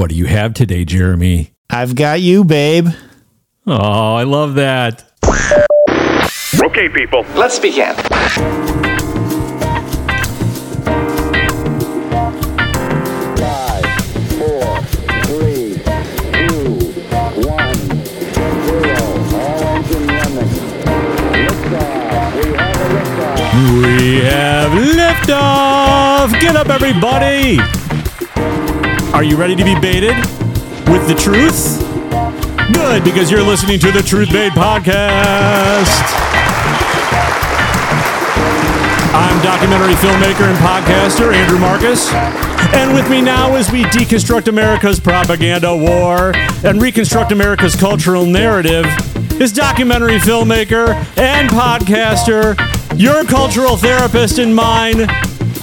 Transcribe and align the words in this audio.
What 0.00 0.08
do 0.08 0.16
you 0.16 0.24
have 0.24 0.54
today, 0.54 0.86
Jeremy? 0.86 1.52
I've 1.68 1.94
got 1.94 2.22
you, 2.22 2.42
babe. 2.42 2.88
Oh, 3.66 4.14
I 4.14 4.22
love 4.22 4.54
that. 4.54 5.04
Okay, 6.58 6.88
people. 6.88 7.26
Let's 7.34 7.58
begin. 7.58 7.94
Five, 7.96 8.32
four, 14.38 14.80
three, 15.26 15.74
two, 16.32 16.78
one, 17.46 17.74
zero. 18.64 19.04
All 19.36 19.60
engine 19.68 20.06
running. 20.08 20.48
Liftoff. 21.44 22.32
We 22.40 22.48
have 22.56 22.72
a 22.72 22.88
liftoff. 22.96 23.84
We 23.84 24.24
have 24.24 24.70
liftoff. 24.70 26.32
Get 26.40 26.56
up, 26.56 26.70
everybody. 26.70 27.60
Are 29.20 29.24
you 29.24 29.36
ready 29.36 29.54
to 29.54 29.64
be 29.64 29.78
baited 29.78 30.16
with 30.88 31.06
the 31.06 31.14
truth? 31.14 31.78
Good, 32.72 33.04
because 33.04 33.30
you're 33.30 33.42
listening 33.42 33.78
to 33.80 33.92
the 33.92 34.00
Truth 34.00 34.32
Bait 34.32 34.50
Podcast. 34.52 36.00
I'm 39.12 39.42
documentary 39.42 39.92
filmmaker 39.96 40.48
and 40.48 40.56
podcaster 40.60 41.34
Andrew 41.34 41.58
Marcus. 41.58 42.10
And 42.74 42.94
with 42.94 43.10
me 43.10 43.20
now 43.20 43.54
as 43.56 43.70
we 43.70 43.82
deconstruct 43.82 44.48
America's 44.48 44.98
propaganda 44.98 45.76
war 45.76 46.32
and 46.64 46.80
reconstruct 46.80 47.30
America's 47.30 47.76
cultural 47.76 48.24
narrative 48.24 48.86
is 49.38 49.52
documentary 49.52 50.16
filmmaker 50.16 50.94
and 51.18 51.50
podcaster, 51.50 52.56
your 52.98 53.24
cultural 53.24 53.76
therapist 53.76 54.38
and 54.38 54.56
mine, 54.56 55.08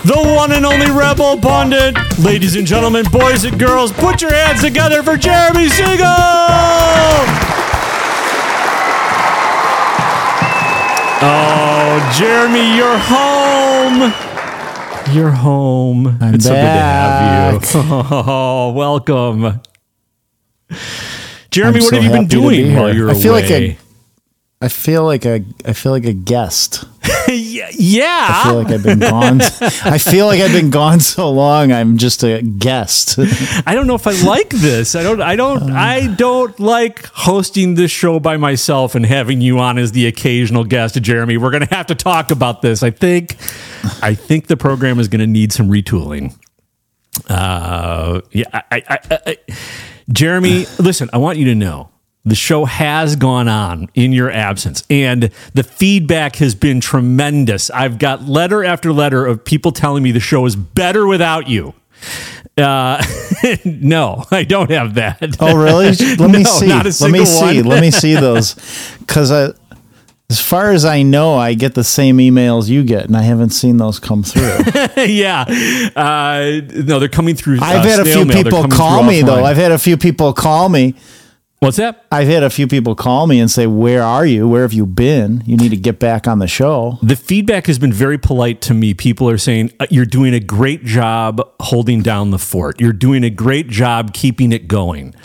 the 0.07 0.33
one 0.35 0.51
and 0.53 0.65
only 0.65 0.89
Rebel 0.91 1.37
Pundit. 1.37 1.95
Ladies 2.19 2.55
and 2.55 2.65
gentlemen, 2.65 3.05
boys 3.11 3.43
and 3.43 3.59
girls, 3.59 3.91
put 3.91 4.21
your 4.21 4.33
hands 4.33 4.61
together 4.61 5.03
for 5.03 5.17
Jeremy 5.17 5.67
Segal! 5.67 7.25
Oh, 11.19 12.13
Jeremy, 12.17 12.75
you're 12.77 12.97
home. 12.97 14.13
You're 15.15 15.31
home. 15.31 16.07
I'm 16.21 16.35
it's 16.35 16.47
back. 16.47 17.63
so 17.65 17.81
good 17.81 17.83
to 17.83 17.89
have 17.89 18.23
you. 18.23 18.27
Oh, 18.31 18.71
welcome. 18.73 19.61
Jeremy, 21.49 21.79
I'm 21.79 21.83
what 21.83 21.89
so 21.89 21.95
have 21.95 22.03
you 22.03 22.11
been 22.11 22.27
doing 22.27 22.67
be 22.67 22.75
while 22.75 22.93
you're 22.95 23.09
I 23.09 23.13
feel 23.15 23.31
like 23.33 23.45
away? 23.45 23.71
a- 23.71 23.77
I 24.59 24.67
feel 24.69 25.03
like 25.05 25.25
a 25.25 25.43
I 25.65 25.73
feel 25.73 25.91
like 25.91 26.05
a 26.05 26.13
guest. 26.13 26.83
yeah. 27.73 28.27
I 28.29 28.43
feel 28.45 28.55
like 28.55 28.67
I've 28.67 28.83
been 28.83 28.99
gone. 28.99 29.41
I 29.61 29.97
feel 29.97 30.27
like 30.27 30.39
I've 30.39 30.51
been 30.51 30.69
gone 30.69 30.99
so 30.99 31.29
long. 31.29 31.71
I'm 31.71 31.97
just 31.97 32.23
a 32.23 32.41
guest. 32.41 33.19
I 33.65 33.73
don't 33.75 33.87
know 33.87 33.95
if 33.95 34.07
I 34.07 34.11
like 34.23 34.49
this. 34.49 34.95
I 34.95 35.03
don't. 35.03 35.21
I 35.21 35.35
don't. 35.35 35.71
I 35.71 36.07
don't 36.15 36.57
like 36.59 37.05
hosting 37.07 37.75
this 37.75 37.91
show 37.91 38.19
by 38.19 38.37
myself 38.37 38.95
and 38.95 39.05
having 39.05 39.41
you 39.41 39.59
on 39.59 39.77
as 39.77 39.91
the 39.91 40.07
occasional 40.07 40.63
guest. 40.63 41.01
Jeremy, 41.01 41.37
we're 41.37 41.51
going 41.51 41.67
to 41.67 41.75
have 41.75 41.87
to 41.87 41.95
talk 41.95 42.31
about 42.31 42.61
this. 42.61 42.83
I 42.83 42.91
think. 42.91 43.35
I 44.01 44.13
think 44.13 44.47
the 44.47 44.57
program 44.57 44.99
is 44.99 45.07
going 45.07 45.19
to 45.19 45.27
need 45.27 45.51
some 45.51 45.69
retooling. 45.69 46.37
Uh, 47.27 48.21
yeah. 48.31 48.45
I, 48.53 48.61
I, 48.71 48.81
I, 48.89 49.19
I, 49.25 49.37
Jeremy, 50.09 50.65
listen. 50.79 51.09
I 51.11 51.17
want 51.17 51.37
you 51.37 51.45
to 51.45 51.55
know. 51.55 51.89
The 52.27 52.35
show 52.35 52.65
has 52.65 53.15
gone 53.15 53.47
on 53.47 53.89
in 53.93 54.11
your 54.11 54.29
absence, 54.29 54.83
and 54.89 55.31
the 55.53 55.63
feedback 55.63 56.35
has 56.37 56.55
been 56.55 56.81
tremendous. 56.81 57.69
I've 57.71 57.97
got 57.99 58.23
letter 58.23 58.65
after 58.65 58.91
letter 58.91 59.25
of 59.25 59.45
people 59.45 59.71
telling 59.71 60.03
me 60.03 60.11
the 60.11 60.19
show 60.19 60.45
is 60.45 60.55
better 60.57 61.07
without 61.07 61.47
you. 61.47 61.73
Uh, 62.57 63.01
no, 63.65 64.25
I 64.29 64.43
don't 64.43 64.71
have 64.71 64.95
that. 64.95 65.37
Oh, 65.39 65.55
really? 65.55 65.91
Let 66.17 66.29
me 66.31 66.43
No, 66.43 66.49
see. 66.49 66.67
not 66.67 66.85
a 66.85 66.93
Let 67.03 67.11
me 67.11 67.23
see. 67.25 67.61
Let 67.61 67.79
me 67.81 67.91
see 68.03 68.15
those. 68.15 68.55
Because 68.99 69.31
as 69.31 70.41
far 70.41 70.71
as 70.71 70.83
I 70.83 71.03
know, 71.03 71.35
I 71.35 71.53
get 71.53 71.75
the 71.75 71.83
same 71.85 72.17
emails 72.17 72.67
you 72.67 72.83
get, 72.83 73.05
and 73.05 73.15
I 73.15 73.21
haven't 73.21 73.51
seen 73.51 73.77
those 73.77 73.99
come 73.99 74.23
through. 74.23 74.57
yeah, 75.01 75.45
uh, 75.95 76.59
no, 76.73 76.99
they're 76.99 77.07
coming 77.07 77.35
through. 77.35 77.59
I've 77.61 77.85
uh, 77.85 77.89
had 77.89 77.99
a 78.01 78.05
few 78.05 78.25
mail. 78.25 78.43
People 78.43 78.67
call 78.67 79.03
me 79.03 79.21
though. 79.21 79.45
I've 79.45 79.55
had 79.55 79.71
a 79.71 79.79
few 79.79 79.95
people 79.95 80.33
call 80.33 80.67
me. 80.67 80.95
What's 81.59 81.77
that? 81.77 82.05
I've 82.11 82.27
had 82.27 82.43
a 82.43 82.51
few 82.51 82.67
people 82.67 82.93
call 82.93 83.25
me 83.25 83.39
and 83.39 83.49
say, 83.49 83.65
"Where 83.65 84.03
are 84.03 84.25
you? 84.27 84.47
Where 84.47 84.61
have 84.61 84.73
you 84.73 84.85
been? 84.85 85.41
You 85.47 85.57
need 85.57 85.69
to 85.69 85.75
get 85.77 85.97
back 85.97 86.27
on 86.27 86.37
the 86.37 86.47
show." 86.47 86.99
The 87.01 87.15
feedback 87.15 87.65
has 87.65 87.79
been 87.79 87.91
very 87.91 88.19
polite 88.19 88.61
to 88.61 88.75
me. 88.75 88.93
People 88.93 89.27
are 89.27 89.39
saying 89.39 89.71
uh, 89.79 89.87
you're 89.89 90.05
doing 90.05 90.35
a 90.35 90.39
great 90.39 90.85
job 90.85 91.41
holding 91.59 92.03
down 92.03 92.29
the 92.29 92.37
fort. 92.37 92.79
You're 92.79 92.93
doing 92.93 93.23
a 93.23 93.31
great 93.31 93.69
job 93.69 94.13
keeping 94.13 94.51
it 94.51 94.67
going. 94.67 95.15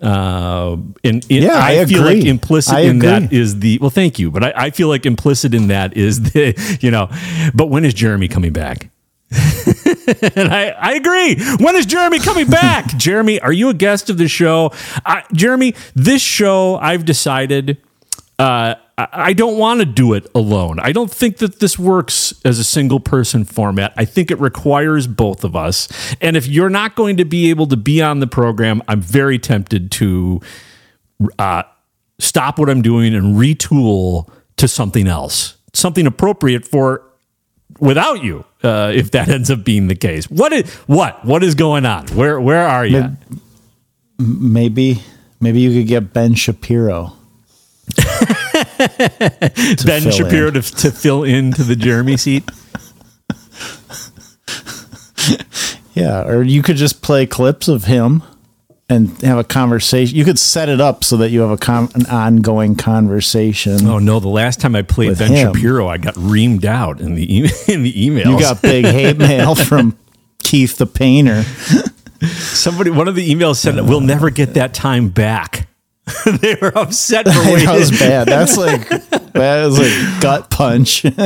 Uh, 0.00 0.78
and, 1.04 1.22
and 1.22 1.24
Yeah, 1.30 1.62
I 1.62 1.84
feel 1.84 2.02
like 2.02 2.24
implicit 2.24 2.74
I 2.74 2.80
in 2.80 2.98
that 3.00 3.24
agree. 3.24 3.38
is 3.38 3.60
the 3.60 3.78
well. 3.78 3.90
Thank 3.90 4.18
you, 4.18 4.30
but 4.30 4.42
I, 4.44 4.52
I 4.56 4.70
feel 4.70 4.88
like 4.88 5.04
implicit 5.04 5.52
in 5.54 5.68
that 5.68 5.94
is 5.96 6.32
the 6.32 6.78
you 6.80 6.90
know. 6.90 7.08
But 7.54 7.66
when 7.66 7.84
is 7.84 7.92
Jeremy 7.92 8.28
coming 8.28 8.52
back? 8.54 8.88
and 10.36 10.52
I, 10.52 10.74
I 10.78 10.92
agree. 10.94 11.36
When 11.56 11.76
is 11.76 11.86
Jeremy 11.86 12.18
coming 12.18 12.48
back? 12.48 12.86
Jeremy, 12.96 13.40
are 13.40 13.52
you 13.52 13.68
a 13.68 13.74
guest 13.74 14.10
of 14.10 14.18
the 14.18 14.28
show? 14.28 14.72
I, 15.06 15.24
Jeremy, 15.32 15.74
this 15.94 16.22
show, 16.22 16.76
I've 16.76 17.04
decided 17.04 17.78
uh, 18.38 18.74
I 18.98 19.08
I 19.12 19.32
don't 19.32 19.58
want 19.58 19.80
to 19.80 19.86
do 19.86 20.12
it 20.12 20.26
alone. 20.34 20.78
I 20.80 20.92
don't 20.92 21.10
think 21.10 21.38
that 21.38 21.60
this 21.60 21.78
works 21.78 22.34
as 22.44 22.58
a 22.58 22.64
single 22.64 23.00
person 23.00 23.44
format. 23.44 23.92
I 23.96 24.04
think 24.04 24.30
it 24.30 24.38
requires 24.38 25.06
both 25.06 25.44
of 25.44 25.56
us. 25.56 25.88
And 26.20 26.36
if 26.36 26.46
you're 26.46 26.70
not 26.70 26.94
going 26.94 27.16
to 27.16 27.24
be 27.24 27.50
able 27.50 27.66
to 27.68 27.76
be 27.76 28.02
on 28.02 28.20
the 28.20 28.26
program, 28.26 28.82
I'm 28.88 29.00
very 29.00 29.38
tempted 29.38 29.90
to 29.92 30.40
uh, 31.38 31.62
stop 32.18 32.58
what 32.58 32.68
I'm 32.68 32.82
doing 32.82 33.14
and 33.14 33.36
retool 33.36 34.30
to 34.56 34.68
something 34.68 35.08
else, 35.08 35.56
something 35.72 36.06
appropriate 36.06 36.66
for 36.66 37.02
without 37.78 38.22
you. 38.22 38.44
Uh, 38.62 38.92
if 38.94 39.10
that 39.12 39.28
ends 39.36 39.50
up 39.50 39.64
being 39.64 39.88
the 39.88 39.94
case, 39.94 40.30
what 40.30 40.52
is 40.52 40.72
what 40.86 41.24
what 41.24 41.42
is 41.42 41.54
going 41.54 41.86
on? 41.86 42.06
Where 42.08 42.40
where 42.40 42.66
are 42.66 42.86
you? 42.86 43.16
Maybe, 44.18 45.02
maybe 45.40 45.60
you 45.60 45.80
could 45.80 45.88
get 45.88 46.12
Ben 46.12 46.34
Shapiro. 46.34 47.14
Ben 49.84 50.10
Shapiro 50.10 50.50
to, 50.52 50.62
to 50.62 50.90
fill 50.92 51.24
into 51.24 51.64
the 51.64 51.76
Jeremy 51.76 52.16
seat. 52.16 52.48
Yeah, 55.94 56.22
or 56.22 56.42
you 56.42 56.62
could 56.62 56.76
just 56.76 57.02
play 57.02 57.26
clips 57.26 57.68
of 57.68 57.84
him 57.84 58.22
and 58.92 59.10
have 59.22 59.38
a 59.38 59.44
conversation. 59.44 60.16
You 60.16 60.24
could 60.24 60.38
set 60.38 60.68
it 60.68 60.80
up 60.80 61.02
so 61.04 61.16
that 61.18 61.30
you 61.30 61.40
have 61.40 61.50
a 61.50 61.56
con- 61.56 61.88
an 61.94 62.06
ongoing 62.06 62.76
conversation. 62.76 63.86
Oh 63.86 63.98
no! 63.98 64.20
The 64.20 64.28
last 64.28 64.60
time 64.60 64.74
I 64.76 64.82
played 64.82 65.18
Ben 65.18 65.32
him. 65.32 65.52
Shapiro, 65.54 65.88
I 65.88 65.98
got 65.98 66.14
reamed 66.14 66.64
out 66.64 67.00
in 67.00 67.14
the 67.14 67.22
e- 67.38 67.50
in 67.68 67.82
the 67.82 67.92
emails. 67.92 68.26
You 68.26 68.38
got 68.38 68.62
big 68.62 68.84
hate 68.84 69.16
mail 69.18 69.54
from 69.54 69.96
Keith 70.42 70.76
the 70.78 70.86
painter. 70.86 71.42
somebody. 72.22 72.90
One 72.90 73.08
of 73.08 73.14
the 73.14 73.28
emails 73.34 73.56
said, 73.56 73.74
"We'll 73.76 74.00
never 74.00 74.30
get 74.30 74.54
that 74.54 74.74
time 74.74 75.08
back." 75.08 75.68
they 76.40 76.56
were 76.60 76.76
upset 76.76 77.26
for 77.28 77.40
waiting. 77.52 77.66
that 77.66 77.76
was 77.78 77.90
bad. 77.92 78.26
That's 78.28 78.56
like 78.56 78.88
that 78.88 79.66
is 79.66 79.78
a 79.78 80.20
gut 80.20 80.50
punch. 80.50 81.04
Uh, 81.04 81.18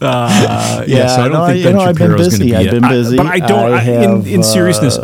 yeah, 0.00 0.84
Yeah, 0.86 1.06
so 1.16 1.22
I 1.22 1.28
don't 1.28 1.32
no, 1.32 1.46
think 1.46 1.58
you 1.58 1.64
Ben 1.64 1.74
know, 1.74 1.80
I've 1.80 1.96
been 1.98 2.10
Shapiro's 2.10 2.38
going 2.38 2.38
to 2.38 2.38
busy. 2.38 2.44
be. 2.50 2.56
I've 2.56 2.70
been 2.70 2.84
I- 2.84 2.88
busy. 2.90 3.16
but 3.16 3.26
I 3.26 3.38
don't. 3.40 3.72
I 3.72 3.76
I 3.78 3.82
in, 3.82 4.26
in 4.26 4.34
have, 4.36 4.44
seriousness, 4.44 4.96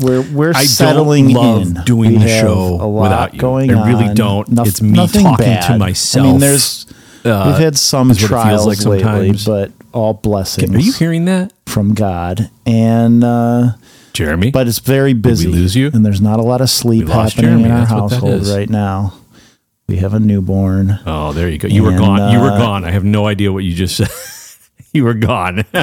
we're 0.00 0.22
we're 0.32 0.52
I 0.54 0.64
settling 0.64 1.28
don't 1.32 1.34
love 1.34 1.62
in. 1.76 1.84
doing 1.84 2.12
We 2.12 2.18
the 2.18 2.28
show 2.28 2.78
a 2.80 2.86
lot 2.86 3.02
without 3.02 3.34
you. 3.34 3.40
going 3.40 3.74
I 3.74 3.86
really 3.88 4.08
on. 4.08 4.14
don't. 4.14 4.48
Noth- 4.48 4.66
It's 4.68 4.82
me 4.82 4.94
talking 5.06 5.60
to 5.62 5.76
myself, 5.78 6.26
I 6.26 6.30
mean, 6.30 6.40
there's 6.40 6.86
uh, 7.24 7.44
we've 7.48 7.58
had 7.62 7.76
some 7.78 8.10
is 8.10 8.16
what 8.16 8.24
it 8.24 8.28
feels 8.28 8.42
trials 8.42 8.66
like 8.66 8.84
lately, 8.86 9.36
sometimes. 9.36 9.44
but 9.44 9.72
all 9.92 10.14
blessings 10.14 10.74
Are 10.74 10.78
you 10.78 10.92
hearing 10.92 11.26
that, 11.26 11.52
from 11.66 11.94
God. 11.94 12.50
And 12.66 13.22
uh, 13.22 13.72
Jeremy? 14.12 14.50
but 14.52 14.66
it's 14.68 14.78
very 14.78 15.12
busy. 15.12 15.46
We 15.48 15.52
lose 15.52 15.76
you? 15.76 15.90
And 15.92 16.04
there's 16.06 16.20
not 16.20 16.38
a 16.40 16.42
lot 16.42 16.60
of 16.60 16.70
sleep 16.70 17.08
happening 17.08 17.60
in 17.64 17.70
our 17.70 17.80
That's 17.80 17.90
household 17.90 18.46
right 18.46 18.70
now. 18.70 19.14
We 19.86 19.96
have 19.96 20.14
a 20.14 20.20
newborn. 20.20 21.00
oh, 21.04 21.32
there 21.32 21.48
you 21.48 21.58
go. 21.58 21.66
You 21.68 21.82
were 21.82 21.90
And, 21.90 21.98
gone. 21.98 22.32
you 22.32 22.38
were 22.40 22.52
uh, 22.52 22.58
gone. 22.58 22.84
I 22.84 22.92
have 22.92 23.04
no 23.04 23.26
idea 23.26 23.52
what 23.52 23.64
you 23.64 23.74
just 23.74 23.96
said. 23.98 24.08
you 24.92 25.04
were 25.04 25.14
gone. 25.14 25.64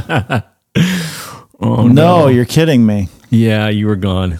oh 1.59 1.87
no, 1.87 2.27
you're 2.27 2.45
kidding 2.45 2.85
me. 2.85 3.09
Yeah, 3.29 3.69
you 3.69 3.87
were 3.87 3.95
gone. 3.95 4.39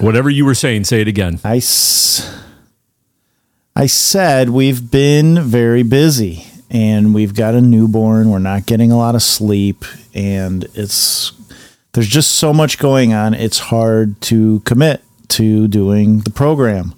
Whatever 0.00 0.30
you 0.30 0.44
were 0.44 0.54
saying, 0.54 0.84
say 0.84 1.00
it 1.00 1.08
again. 1.08 1.40
I, 1.44 1.56
s- 1.58 2.42
I 3.76 3.86
said 3.86 4.50
we've 4.50 4.90
been 4.90 5.40
very 5.42 5.82
busy 5.82 6.44
and 6.70 7.14
we've 7.14 7.34
got 7.34 7.54
a 7.54 7.60
newborn. 7.60 8.30
We're 8.30 8.38
not 8.38 8.66
getting 8.66 8.90
a 8.90 8.96
lot 8.98 9.14
of 9.14 9.22
sleep 9.22 9.84
and 10.14 10.64
it's 10.74 11.32
there's 11.92 12.08
just 12.08 12.32
so 12.32 12.52
much 12.52 12.78
going 12.78 13.12
on. 13.12 13.34
It's 13.34 13.58
hard 13.58 14.20
to 14.22 14.60
commit 14.60 15.02
to 15.28 15.68
doing 15.68 16.20
the 16.20 16.30
program. 16.30 16.94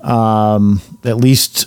Um, 0.00 0.80
at 1.04 1.16
least 1.18 1.66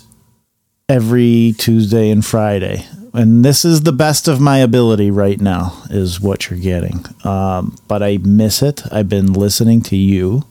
every 0.88 1.54
Tuesday 1.58 2.10
and 2.10 2.24
Friday. 2.24 2.86
And 3.16 3.44
this 3.44 3.64
is 3.64 3.82
the 3.82 3.92
best 3.92 4.28
of 4.28 4.40
my 4.40 4.58
ability 4.58 5.10
right 5.10 5.40
now, 5.40 5.82
is 5.90 6.20
what 6.20 6.50
you're 6.50 6.58
getting. 6.58 7.04
Um, 7.24 7.76
but 7.88 8.02
I 8.02 8.18
miss 8.18 8.62
it. 8.62 8.82
I've 8.92 9.08
been 9.08 9.32
listening 9.32 9.80
to 9.82 9.96
you, 9.96 10.44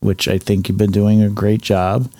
which 0.00 0.28
I 0.28 0.38
think 0.38 0.68
you've 0.68 0.78
been 0.78 0.92
doing 0.92 1.22
a 1.22 1.30
great 1.30 1.62
job. 1.62 2.12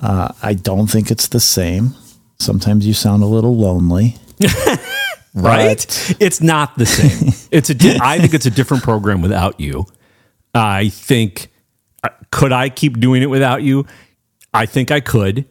Uh, 0.00 0.32
I 0.42 0.54
don't 0.54 0.86
think 0.86 1.10
it's 1.10 1.28
the 1.28 1.40
same. 1.40 1.94
Sometimes 2.38 2.86
you 2.86 2.94
sound 2.94 3.22
a 3.22 3.26
little 3.26 3.56
lonely. 3.56 4.16
right? 5.34 6.16
It's 6.20 6.40
not 6.40 6.78
the 6.78 6.86
same. 6.86 7.32
it's 7.50 7.70
a. 7.70 7.74
Di- 7.74 7.98
I 8.00 8.18
think 8.18 8.34
it's 8.34 8.46
a 8.46 8.50
different 8.50 8.82
program 8.82 9.20
without 9.20 9.58
you. 9.58 9.86
I 10.54 10.88
think 10.90 11.48
uh, 12.04 12.10
could 12.30 12.52
I 12.52 12.68
keep 12.68 13.00
doing 13.00 13.22
it 13.22 13.30
without 13.30 13.62
you? 13.62 13.86
I 14.54 14.66
think 14.66 14.90
I 14.90 15.00
could, 15.00 15.44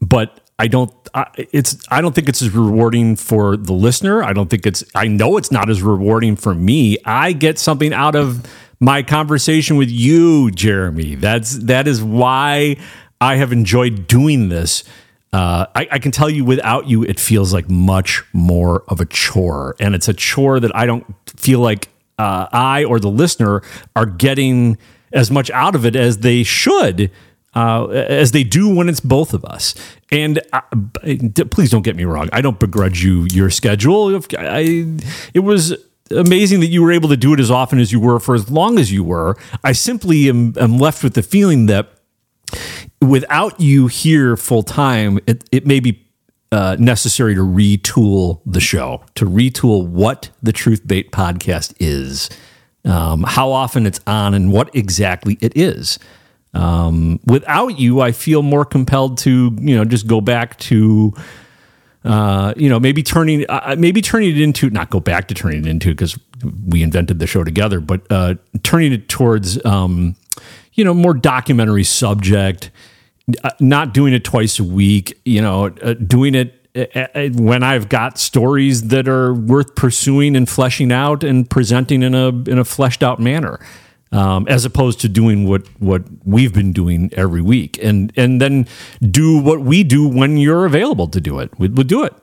but 0.00 0.41
I 0.58 0.68
don't. 0.68 0.92
I, 1.14 1.26
it's. 1.36 1.76
I 1.90 2.00
don't 2.00 2.14
think 2.14 2.28
it's 2.28 2.42
as 2.42 2.50
rewarding 2.50 3.16
for 3.16 3.56
the 3.56 3.72
listener. 3.72 4.22
I 4.22 4.32
don't 4.32 4.48
think 4.48 4.66
it's. 4.66 4.84
I 4.94 5.08
know 5.08 5.36
it's 5.36 5.50
not 5.50 5.68
as 5.68 5.82
rewarding 5.82 6.36
for 6.36 6.54
me. 6.54 6.98
I 7.04 7.32
get 7.32 7.58
something 7.58 7.92
out 7.92 8.14
of 8.14 8.46
my 8.78 9.02
conversation 9.02 9.76
with 9.76 9.90
you, 9.90 10.50
Jeremy. 10.50 11.14
That's 11.14 11.56
that 11.64 11.88
is 11.88 12.02
why 12.02 12.76
I 13.20 13.36
have 13.36 13.52
enjoyed 13.52 14.06
doing 14.06 14.48
this. 14.48 14.84
Uh, 15.32 15.66
I, 15.74 15.88
I 15.92 15.98
can 15.98 16.12
tell 16.12 16.28
you 16.28 16.44
without 16.44 16.88
you, 16.88 17.04
it 17.04 17.18
feels 17.18 17.54
like 17.54 17.70
much 17.70 18.22
more 18.34 18.82
of 18.88 19.00
a 19.00 19.06
chore. 19.06 19.74
And 19.80 19.94
it's 19.94 20.08
a 20.08 20.12
chore 20.12 20.60
that 20.60 20.74
I 20.76 20.84
don't 20.84 21.06
feel 21.26 21.60
like 21.60 21.88
uh, 22.18 22.48
I 22.52 22.84
or 22.84 23.00
the 23.00 23.08
listener 23.08 23.62
are 23.96 24.04
getting 24.04 24.76
as 25.12 25.30
much 25.30 25.50
out 25.50 25.74
of 25.74 25.86
it 25.86 25.96
as 25.96 26.18
they 26.18 26.42
should, 26.42 27.10
uh, 27.54 27.86
as 27.88 28.32
they 28.32 28.44
do 28.44 28.74
when 28.74 28.88
it's 28.88 29.00
both 29.00 29.34
of 29.34 29.44
us. 29.44 29.74
And 30.10 30.40
I, 30.52 30.62
d- 31.14 31.44
please 31.44 31.70
don't 31.70 31.82
get 31.82 31.96
me 31.96 32.04
wrong. 32.04 32.28
I 32.32 32.40
don't 32.40 32.58
begrudge 32.58 33.02
you 33.02 33.26
your 33.30 33.50
schedule. 33.50 34.20
I, 34.38 34.98
it 35.34 35.40
was 35.40 35.74
amazing 36.10 36.60
that 36.60 36.66
you 36.66 36.82
were 36.82 36.92
able 36.92 37.08
to 37.08 37.16
do 37.16 37.32
it 37.32 37.40
as 37.40 37.50
often 37.50 37.78
as 37.78 37.92
you 37.92 38.00
were 38.00 38.20
for 38.20 38.34
as 38.34 38.50
long 38.50 38.78
as 38.78 38.92
you 38.92 39.04
were. 39.04 39.36
I 39.64 39.72
simply 39.72 40.28
am, 40.28 40.54
am 40.58 40.78
left 40.78 41.02
with 41.02 41.14
the 41.14 41.22
feeling 41.22 41.66
that 41.66 41.90
without 43.00 43.60
you 43.60 43.86
here 43.86 44.36
full 44.36 44.62
time, 44.62 45.18
it, 45.26 45.44
it 45.50 45.66
may 45.66 45.80
be 45.80 46.06
uh, 46.52 46.76
necessary 46.78 47.34
to 47.34 47.40
retool 47.40 48.40
the 48.44 48.60
show, 48.60 49.02
to 49.14 49.24
retool 49.24 49.86
what 49.86 50.28
the 50.42 50.52
Truth 50.52 50.86
Bait 50.86 51.10
podcast 51.10 51.74
is, 51.80 52.28
um, 52.84 53.24
how 53.26 53.50
often 53.50 53.86
it's 53.86 54.00
on, 54.06 54.34
and 54.34 54.52
what 54.52 54.74
exactly 54.74 55.38
it 55.40 55.56
is. 55.56 55.98
Um, 56.54 57.20
without 57.24 57.78
you, 57.78 58.00
I 58.00 58.12
feel 58.12 58.42
more 58.42 58.64
compelled 58.64 59.18
to, 59.18 59.56
you 59.60 59.76
know, 59.76 59.84
just 59.84 60.06
go 60.06 60.20
back 60.20 60.58
to, 60.60 61.14
uh, 62.04 62.52
you 62.56 62.68
know, 62.68 62.78
maybe 62.78 63.02
turning, 63.02 63.46
uh, 63.48 63.76
maybe 63.78 64.02
turning 64.02 64.30
it 64.30 64.40
into, 64.40 64.68
not 64.70 64.90
go 64.90 65.00
back 65.00 65.28
to 65.28 65.34
turning 65.34 65.64
it 65.64 65.66
into 65.66 65.90
because 65.90 66.18
we 66.66 66.82
invented 66.82 67.18
the 67.18 67.26
show 67.26 67.44
together, 67.44 67.80
but 67.80 68.02
uh, 68.10 68.34
turning 68.62 68.92
it 68.92 69.08
towards, 69.08 69.64
um, 69.64 70.14
you 70.74 70.84
know, 70.84 70.94
more 70.94 71.14
documentary 71.14 71.84
subject, 71.84 72.70
uh, 73.44 73.50
not 73.60 73.94
doing 73.94 74.12
it 74.12 74.24
twice 74.24 74.58
a 74.58 74.64
week, 74.64 75.18
you 75.24 75.40
know, 75.40 75.66
uh, 75.66 75.94
doing 75.94 76.34
it 76.34 76.62
uh, 76.74 76.86
uh, 77.14 77.28
when 77.34 77.62
I've 77.62 77.88
got 77.88 78.18
stories 78.18 78.88
that 78.88 79.06
are 79.06 79.34
worth 79.34 79.74
pursuing 79.74 80.36
and 80.36 80.48
fleshing 80.48 80.90
out 80.90 81.22
and 81.22 81.48
presenting 81.48 82.02
in 82.02 82.14
a 82.14 82.28
in 82.28 82.58
a 82.58 82.64
fleshed 82.64 83.02
out 83.02 83.20
manner, 83.20 83.60
um, 84.12 84.46
as 84.48 84.64
opposed 84.64 85.00
to 85.00 85.08
doing 85.08 85.48
what 85.48 85.66
what 85.80 86.02
we've 86.24 86.52
been 86.52 86.72
doing 86.72 87.10
every 87.16 87.40
week, 87.42 87.78
and 87.82 88.12
and 88.16 88.40
then 88.40 88.66
do 89.10 89.38
what 89.38 89.60
we 89.60 89.82
do 89.84 90.06
when 90.08 90.36
you're 90.36 90.64
available 90.66 91.08
to 91.08 91.20
do 91.20 91.38
it. 91.40 91.50
We, 91.58 91.68
we'll 91.68 91.86
do 91.86 92.04
it. 92.04 92.14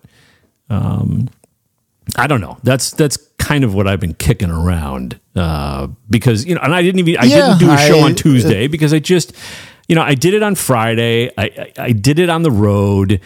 Um, 0.69 1.29
I 2.15 2.27
don't 2.27 2.41
know. 2.41 2.57
That's 2.63 2.91
that's 2.91 3.17
kind 3.37 3.63
of 3.63 3.73
what 3.73 3.87
I've 3.87 3.99
been 3.99 4.13
kicking 4.13 4.51
around 4.51 5.19
uh, 5.35 5.87
because 6.09 6.45
you 6.45 6.55
know, 6.55 6.61
and 6.61 6.73
I 6.73 6.81
didn't 6.81 6.99
even 6.99 7.17
I 7.17 7.23
Yeah, 7.25 7.35
didn't 7.47 7.59
do 7.59 7.71
a 7.71 7.77
show 7.77 7.99
I- 7.99 8.03
on 8.03 8.15
Tuesday 8.15 8.67
because 8.67 8.93
I 8.93 8.99
just 8.99 9.33
you 9.87 9.95
know 9.95 10.01
I 10.03 10.13
did 10.15 10.33
it 10.33 10.43
on 10.43 10.55
Friday. 10.55 11.29
I 11.37 11.43
I, 11.43 11.73
I 11.77 11.91
did 11.91 12.19
it 12.19 12.29
on 12.29 12.43
the 12.43 12.51
road. 12.51 13.21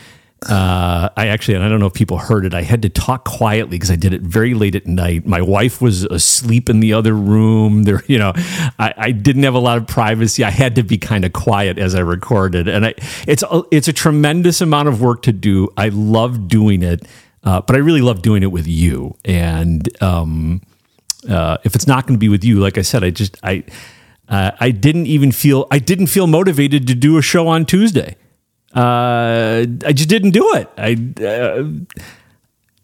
Uh, 0.50 1.10
I 1.16 1.28
actually, 1.28 1.56
and 1.56 1.64
I 1.64 1.70
don't 1.70 1.80
know 1.80 1.86
if 1.86 1.94
people 1.94 2.18
heard 2.18 2.46
it. 2.46 2.54
I 2.54 2.64
had 2.64 2.82
to 2.82 2.90
talk 2.90 3.24
quietly 3.24 3.78
because 3.78 3.92
I 3.92 3.96
did 3.96 4.14
it 4.14 4.22
very 4.22 4.54
late 4.54 4.76
at 4.76 4.86
night. 4.86 5.26
My 5.26 5.42
wife 5.42 5.82
was 5.82 6.04
asleep 6.06 6.70
in 6.70 6.80
the 6.80 6.94
other 6.94 7.14
room. 7.14 7.84
There, 7.84 8.04
you 8.08 8.18
know, 8.18 8.34
I, 8.36 8.94
I 8.98 9.12
didn't 9.12 9.44
have 9.44 9.54
a 9.54 9.60
lot 9.60 9.78
of 9.78 9.88
privacy. 9.88 10.44
I 10.44 10.50
had 10.50 10.76
to 10.76 10.84
be 10.84 10.98
kind 10.98 11.24
of 11.24 11.34
quiet 11.34 11.78
as 11.78 11.96
I 11.96 12.02
recorded, 12.02 12.68
and 12.68 12.86
I, 12.86 12.94
it's 13.26 13.44
a, 13.44 13.64
it's 13.72 13.88
a 13.88 13.94
tremendous 13.94 14.60
amount 14.60 14.90
of 14.90 15.02
work 15.02 15.22
to 15.24 15.32
do. 15.32 15.70
I 15.78 15.90
love 15.90 16.48
doing 16.48 16.84
it, 16.84 17.08
uh, 17.44 17.62
but 17.62 17.76
I 17.76 17.80
really 17.80 18.02
love 18.02 18.22
doing 18.22 18.44
it 18.44 18.52
with 18.52 18.68
you. 18.68 19.16
And 19.24 19.88
um, 20.04 20.62
uh, 21.30 21.58
if 21.64 21.76
it's 21.76 21.88
not 21.88 22.06
going 22.06 22.16
to 22.16 22.20
be 22.20 22.30
with 22.30 22.44
you, 22.44 22.60
like 22.60 22.78
I 22.78 22.82
said, 22.82 23.04
I 23.04 23.12
just 23.12 23.38
I 23.44 23.64
uh, 24.28 24.52
I 24.60 24.72
didn't 24.72 25.08
even 25.08 25.32
feel 25.32 25.68
I 25.72 25.80
didn't 25.80 26.08
feel 26.08 26.28
motivated 26.28 26.88
to 26.88 26.96
do 26.96 27.18
a 27.18 27.22
show 27.22 27.48
on 27.48 27.66
Tuesday. 27.66 28.18
Uh, 28.76 29.66
I 29.86 29.94
just 29.94 30.10
didn't 30.10 30.32
do 30.32 30.54
it. 30.56 30.70
I 30.78 30.94
uh, 31.24 31.64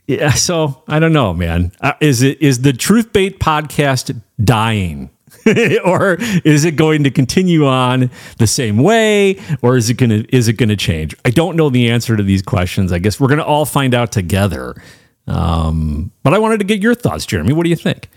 yeah, 0.07 0.31
so 0.31 0.83
I 0.87 0.99
don't 0.99 1.13
know, 1.13 1.33
man. 1.33 1.71
Uh, 1.81 1.93
is 1.99 2.21
it 2.21 2.41
is 2.41 2.61
the 2.61 2.73
Truth 2.73 3.13
Bait 3.13 3.39
podcast 3.39 4.19
dying? 4.43 5.09
or 5.85 6.17
is 6.43 6.65
it 6.65 6.75
going 6.75 7.03
to 7.03 7.11
continue 7.11 7.65
on 7.65 8.09
the 8.39 8.47
same 8.47 8.77
way 8.77 9.39
or 9.61 9.77
is 9.77 9.89
it 9.89 9.93
going 9.93 10.09
to 10.09 10.35
is 10.35 10.47
it 10.47 10.53
going 10.53 10.69
to 10.69 10.75
change 10.75 11.15
i 11.23 11.29
don't 11.29 11.55
know 11.55 11.69
the 11.69 11.89
answer 11.89 12.17
to 12.17 12.23
these 12.23 12.41
questions 12.41 12.91
i 12.91 12.97
guess 12.97 13.19
we're 13.19 13.27
going 13.27 13.39
to 13.39 13.45
all 13.45 13.63
find 13.63 13.93
out 13.93 14.11
together 14.11 14.75
um, 15.27 16.11
but 16.23 16.33
i 16.33 16.39
wanted 16.39 16.57
to 16.57 16.63
get 16.63 16.81
your 16.81 16.95
thoughts 16.95 17.27
jeremy 17.27 17.53
what 17.53 17.63
do 17.63 17.69
you 17.69 17.75
think 17.75 18.09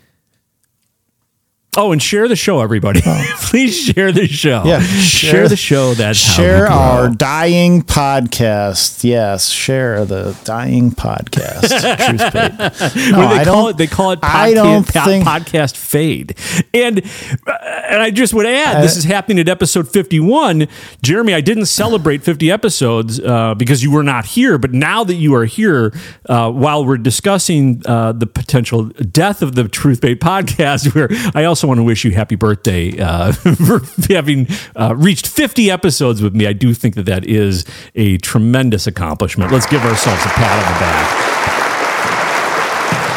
Oh, 1.75 1.91
and 1.91 2.03
share 2.03 2.29
the 2.29 2.37
show, 2.37 2.61
everybody. 2.61 3.01
Please 3.45 3.75
share 3.75 4.13
the 4.13 4.27
show. 4.29 4.63
Yeah, 4.67 4.81
share, 4.81 5.31
share- 5.31 5.49
the 5.49 5.57
show. 5.57 5.95
That's 5.95 6.19
Share 6.19 6.67
our 6.67 7.09
dying 7.09 7.81
podcast. 7.81 9.03
Yes, 9.05 9.49
share 9.49 10.05
the 10.05 10.39
dying 10.45 10.91
podcast. 10.91 11.69
Truth. 12.91 12.95
No, 13.13 13.27
they 13.27 13.37
I 13.41 13.45
call 13.45 13.55
don't. 13.63 13.71
it? 13.71 13.77
They 13.79 13.87
call 13.87 14.11
it 14.11 14.21
podcast, 14.21 14.29
I 14.35 14.53
don't 14.53 14.83
think- 14.87 15.25
podcast 15.25 15.79
fade. 15.79 16.37
And 16.75 17.01
uh, 17.47 17.53
and 17.89 18.03
I 18.03 18.11
just 18.11 18.35
would 18.35 18.45
add, 18.45 18.83
this 18.85 18.99
is 18.99 19.05
happening 19.05 19.39
at 19.39 19.49
episode 19.49 19.89
fifty 19.91 20.21
one. 20.21 20.69
Jeremy, 21.03 21.33
I 21.33 21.41
didn't 21.41 21.67
celebrate 21.67 22.23
fifty 22.23 22.51
episodes 22.51 23.19
uh, 23.19 23.55
because 23.55 23.83
you 23.83 23.91
were 23.91 24.03
not 24.03 24.27
here. 24.27 24.59
But 24.59 24.73
now 24.75 25.05
that 25.05 25.15
you 25.15 25.35
are 25.37 25.47
here, 25.47 25.95
uh, 26.29 26.51
while 26.53 26.85
we're 26.85 26.99
discussing 26.99 27.81
uh, 27.87 28.13
the 28.13 28.27
potential 28.27 28.85
death 29.11 29.41
of 29.41 29.55
the 29.55 29.67
Truth 29.69 30.03
Bait 30.03 30.21
podcast, 30.21 30.95
where 30.95 31.09
I 31.35 31.45
also 31.45 31.62
want 31.67 31.79
to 31.79 31.85
wish 31.85 32.05
you 32.05 32.13
happy 32.13 32.37
birthday 32.37 32.99
uh, 32.99 33.33
for 33.33 33.83
having 34.09 34.47
uh, 34.77 34.95
reached 34.97 35.27
fifty 35.27 35.71
episodes 35.71 36.23
with 36.23 36.35
me. 36.35 36.47
I 36.47 36.53
do 36.53 36.75
think 36.75 36.95
that 36.95 37.07
that 37.07 37.27
is 37.27 37.65
a 37.95 38.19
tremendous 38.19 38.87
accomplishment. 38.87 39.53
Let's 39.53 39.67
give 39.67 39.85
ourselves 39.85 40.25
a 40.25 40.29
pat 40.29 40.67
on 40.67 40.73
the 40.73 40.81
back. 40.81 41.33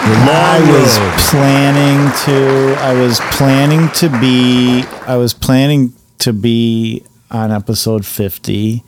I 0.07 0.59
was 0.71 1.29
planning 1.31 2.11
to. 2.25 2.75
I 2.79 2.93
was 2.93 3.19
planning 3.31 3.89
to 3.93 4.09
be. 4.19 4.83
I 5.07 5.17
was 5.17 5.33
planning 5.33 5.93
to 6.19 6.31
be 6.31 7.03
on 7.31 7.51
episode 7.51 8.05
fifty, 8.05 8.83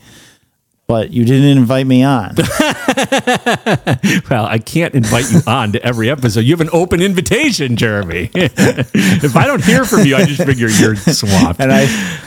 but 0.86 1.12
you 1.12 1.26
didn't 1.26 1.58
invite 1.58 1.88
me 1.88 2.04
on. 2.04 2.36
Well, 4.30 4.46
I 4.46 4.58
can't 4.60 4.94
invite 4.96 5.32
you 5.32 5.40
on 5.48 5.72
to 5.74 5.84
every 5.86 6.10
episode. 6.10 6.42
You 6.42 6.52
have 6.54 6.62
an 6.62 6.70
open 6.74 7.02
invitation, 7.02 7.76
Jeremy. 7.76 8.30
if 8.34 9.36
I 9.36 9.46
don't 9.48 9.64
hear 9.64 9.86
from 9.86 10.06
you, 10.06 10.16
I 10.16 10.26
just 10.26 10.44
figure 10.44 10.68
you're 10.68 10.96
swamped. 10.96 11.62
and 11.62 11.72
I, 11.72 11.84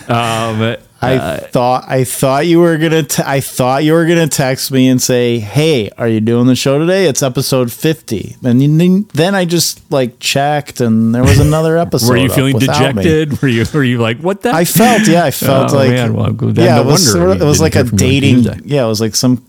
um, 0.09 0.77
I 1.03 1.39
thought, 1.39 1.85
I 1.89 2.05
thought 2.05 2.47
you 2.47 2.61
were 2.61 2.77
gonna. 2.77 3.03
T- 3.03 3.23
I 3.25 3.41
thought 3.41 3.85
you 3.85 3.93
were 3.95 4.05
gonna 4.07 4.29
text 4.29 4.71
me 4.71 4.89
and 4.89 5.01
say, 5.01 5.39
"Hey, 5.39 5.89
are 5.97 6.07
you 6.09 6.21
doing 6.21 6.47
the 6.47 6.55
show 6.55 6.79
today? 6.79 7.07
It's 7.07 7.23
episode 7.23 7.73
50. 7.73 8.37
And 8.45 8.61
then- 8.61 9.07
then 9.15 9.35
I 9.35 9.47
just 9.47 9.81
like 9.91 10.19
checked, 10.21 10.81
and 10.83 11.15
there 11.15 11.23
was 11.23 11.39
another 11.39 11.79
episode. 11.87 12.11
were 12.11 12.17
you 12.19 12.29
feeling 12.29 12.55
without 12.55 12.95
me. 12.95 13.03
dejected? 13.03 13.41
Were 13.43 13.49
you 13.49 13.65
were 13.73 13.83
you 13.85 13.99
like 13.99 14.19
what 14.21 14.43
the? 14.43 14.51
I 14.53 14.65
felt, 14.67 15.07
yeah, 15.09 15.25
I 15.25 15.31
felt 15.31 15.73
Oh, 15.73 15.77
like, 15.77 15.91
man, 15.91 16.13
well, 16.15 16.35
yeah, 16.55 16.81
it 16.81 16.87
was, 16.87 17.11
sort 17.13 17.31
of- 17.31 17.41
it 17.41 17.45
was 17.47 17.61
like 17.63 17.77
a 17.77 17.85
from 17.87 17.99
you 17.99 18.05
on 18.07 18.11
dating, 18.11 18.45
yeah, 18.67 18.85
it 18.85 18.89
was 18.89 19.01
like 19.01 19.17
some, 19.17 19.43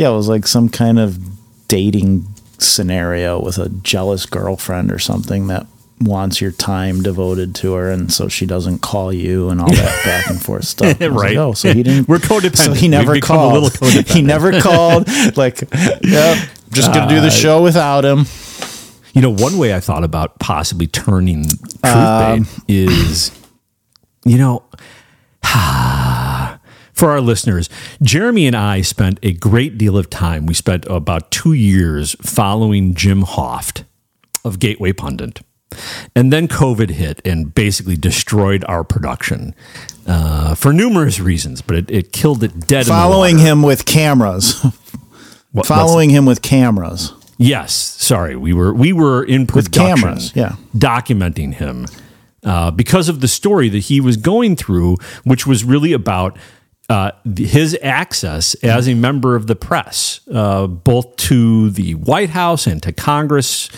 yeah, 0.00 0.08
it 0.10 0.14
was 0.16 0.28
like 0.28 0.46
some 0.46 0.68
kind 0.68 0.98
of 0.98 1.18
dating 1.68 2.26
scenario 2.58 3.40
with 3.40 3.58
a 3.58 3.68
jealous 3.68 4.26
girlfriend 4.26 4.90
or 4.90 4.98
something 4.98 5.46
that 5.48 5.66
wants 6.00 6.40
your 6.40 6.50
time 6.52 7.02
devoted 7.02 7.54
to 7.56 7.74
her, 7.74 7.90
and 7.90 8.10
so 8.12 8.26
she 8.28 8.46
doesn't 8.46 8.78
call 8.80 9.12
you 9.12 9.50
and 9.50 9.60
all 9.60 9.68
that 9.70 10.04
back 10.04 10.30
and 10.30 10.40
forth 10.42 10.64
stuff. 10.64 11.00
I 11.00 11.08
was 11.08 11.14
like, 11.14 11.22
Right. 11.22 11.36
oh, 11.36 11.52
so 11.52 11.72
he 11.74 11.82
didn't. 11.82 12.08
We're 12.12 12.16
codependent. 12.18 12.56
So 12.56 12.72
he 12.72 12.86
We've 12.86 12.90
never 12.92 13.14
a 13.14 13.20
called. 13.20 13.52
little 13.62 13.68
codependent. 13.70 14.12
he 14.14 14.22
never 14.22 14.60
called. 14.60 15.06
Like, 15.36 15.60
yep, 16.02 16.48
just 16.70 16.92
gonna 16.94 17.06
Uh, 17.06 17.08
do 17.08 17.20
the 17.20 17.30
show 17.30 17.62
without 17.62 18.04
him. 18.04 18.24
You 19.12 19.20
know, 19.22 19.30
one 19.30 19.58
way 19.58 19.74
I 19.74 19.80
thought 19.80 20.04
about 20.04 20.38
possibly 20.38 20.86
turning 20.86 21.44
truth 21.44 21.84
Um, 21.84 22.42
bait 22.44 22.48
is, 22.68 23.30
you 24.24 24.38
know, 24.38 24.62
for 27.00 27.10
our 27.10 27.20
listeners, 27.20 27.68
Jeremy 28.02 28.46
and 28.46 28.54
I 28.54 28.82
spent 28.82 29.18
a 29.22 29.32
great 29.32 29.78
deal 29.78 29.96
of 29.96 30.10
time. 30.10 30.44
We 30.46 30.52
spent 30.54 30.84
about 30.86 31.30
two 31.30 31.54
years 31.54 32.14
following 32.20 32.94
Jim 32.94 33.22
Hoft 33.22 33.84
of 34.44 34.58
Gateway 34.58 34.92
Pundit. 34.92 35.40
And 36.14 36.32
then 36.32 36.46
COVID 36.46 36.90
hit 36.90 37.22
and 37.24 37.54
basically 37.54 37.96
destroyed 37.96 38.64
our 38.68 38.84
production 38.84 39.54
uh, 40.06 40.54
for 40.54 40.72
numerous 40.72 41.20
reasons, 41.20 41.62
but 41.62 41.76
it, 41.76 41.90
it 41.90 42.12
killed 42.12 42.42
it 42.44 42.66
dead. 42.66 42.86
Following 42.86 43.32
in 43.32 43.36
the 43.38 43.42
water. 43.44 43.52
him 43.52 43.62
with 43.62 43.86
cameras. 43.86 44.66
What- 45.52 45.66
Following 45.66 46.10
him 46.10 46.26
with 46.26 46.42
cameras. 46.42 47.12
Yes, 47.36 47.72
sorry, 47.74 48.36
we 48.36 48.52
were 48.52 48.72
we 48.72 48.92
were 48.92 49.24
in 49.24 49.46
With 49.46 49.72
production, 49.72 49.96
cameras, 49.96 50.32
yeah. 50.36 50.54
documenting 50.76 51.54
him 51.54 51.86
uh, 52.44 52.70
because 52.70 53.08
of 53.08 53.20
the 53.20 53.26
story 53.26 53.68
that 53.70 53.78
he 53.78 54.00
was 54.00 54.16
going 54.16 54.54
through, 54.54 54.96
which 55.24 55.46
was 55.48 55.64
really 55.64 55.92
about 55.92 56.36
uh, 56.90 57.12
his 57.36 57.78
access 57.82 58.54
as 58.64 58.88
a 58.88 58.94
member 58.94 59.36
of 59.36 59.46
the 59.46 59.54
press, 59.54 60.20
uh, 60.34 60.66
both 60.66 61.14
to 61.14 61.70
the 61.70 61.94
White 61.94 62.30
House 62.30 62.66
and 62.66 62.82
to 62.82 62.92
Congress, 62.92 63.70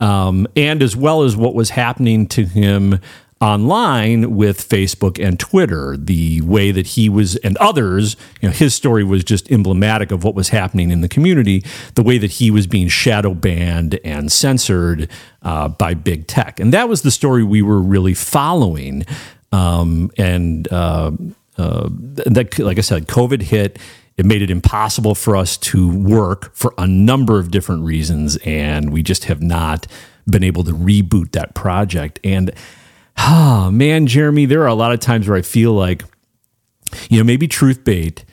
um, 0.00 0.48
and 0.56 0.82
as 0.82 0.96
well 0.96 1.22
as 1.22 1.36
what 1.36 1.54
was 1.54 1.70
happening 1.70 2.26
to 2.26 2.44
him 2.44 2.98
online 3.40 4.34
with 4.34 4.68
Facebook 4.68 5.24
and 5.24 5.38
Twitter, 5.38 5.96
the 5.96 6.40
way 6.40 6.72
that 6.72 6.88
he 6.88 7.08
was 7.08 7.36
and 7.36 7.56
others, 7.58 8.16
you 8.40 8.48
know, 8.48 8.52
his 8.52 8.74
story 8.74 9.04
was 9.04 9.22
just 9.22 9.48
emblematic 9.52 10.10
of 10.10 10.24
what 10.24 10.34
was 10.34 10.48
happening 10.48 10.90
in 10.90 11.02
the 11.02 11.08
community, 11.08 11.62
the 11.94 12.02
way 12.02 12.18
that 12.18 12.32
he 12.32 12.50
was 12.50 12.66
being 12.66 12.88
shadow 12.88 13.32
banned 13.32 14.00
and 14.04 14.32
censored 14.32 15.08
uh, 15.42 15.68
by 15.68 15.94
big 15.94 16.26
tech. 16.26 16.58
And 16.58 16.72
that 16.72 16.88
was 16.88 17.02
the 17.02 17.12
story 17.12 17.44
we 17.44 17.62
were 17.62 17.80
really 17.80 18.14
following. 18.14 19.04
Um, 19.52 20.10
and 20.18 20.66
uh, 20.72 21.12
uh, 21.58 21.88
that, 21.90 22.58
like 22.58 22.78
I 22.78 22.82
said, 22.82 23.06
COVID 23.06 23.42
hit. 23.42 23.78
It 24.16 24.24
made 24.24 24.40
it 24.40 24.50
impossible 24.50 25.14
for 25.14 25.36
us 25.36 25.58
to 25.58 25.94
work 25.94 26.54
for 26.54 26.72
a 26.78 26.86
number 26.86 27.38
of 27.38 27.50
different 27.50 27.84
reasons, 27.84 28.38
and 28.46 28.90
we 28.90 29.02
just 29.02 29.24
have 29.24 29.42
not 29.42 29.86
been 30.28 30.42
able 30.42 30.64
to 30.64 30.72
reboot 30.72 31.32
that 31.32 31.54
project. 31.54 32.18
And 32.24 32.50
oh 33.18 33.70
man, 33.72 34.06
Jeremy, 34.06 34.46
there 34.46 34.62
are 34.62 34.68
a 34.68 34.74
lot 34.74 34.92
of 34.92 35.00
times 35.00 35.28
where 35.28 35.36
I 35.36 35.42
feel 35.42 35.72
like, 35.72 36.02
you 37.10 37.18
know, 37.18 37.24
maybe 37.24 37.46
Truth 37.46 37.84
Bait 37.84 38.24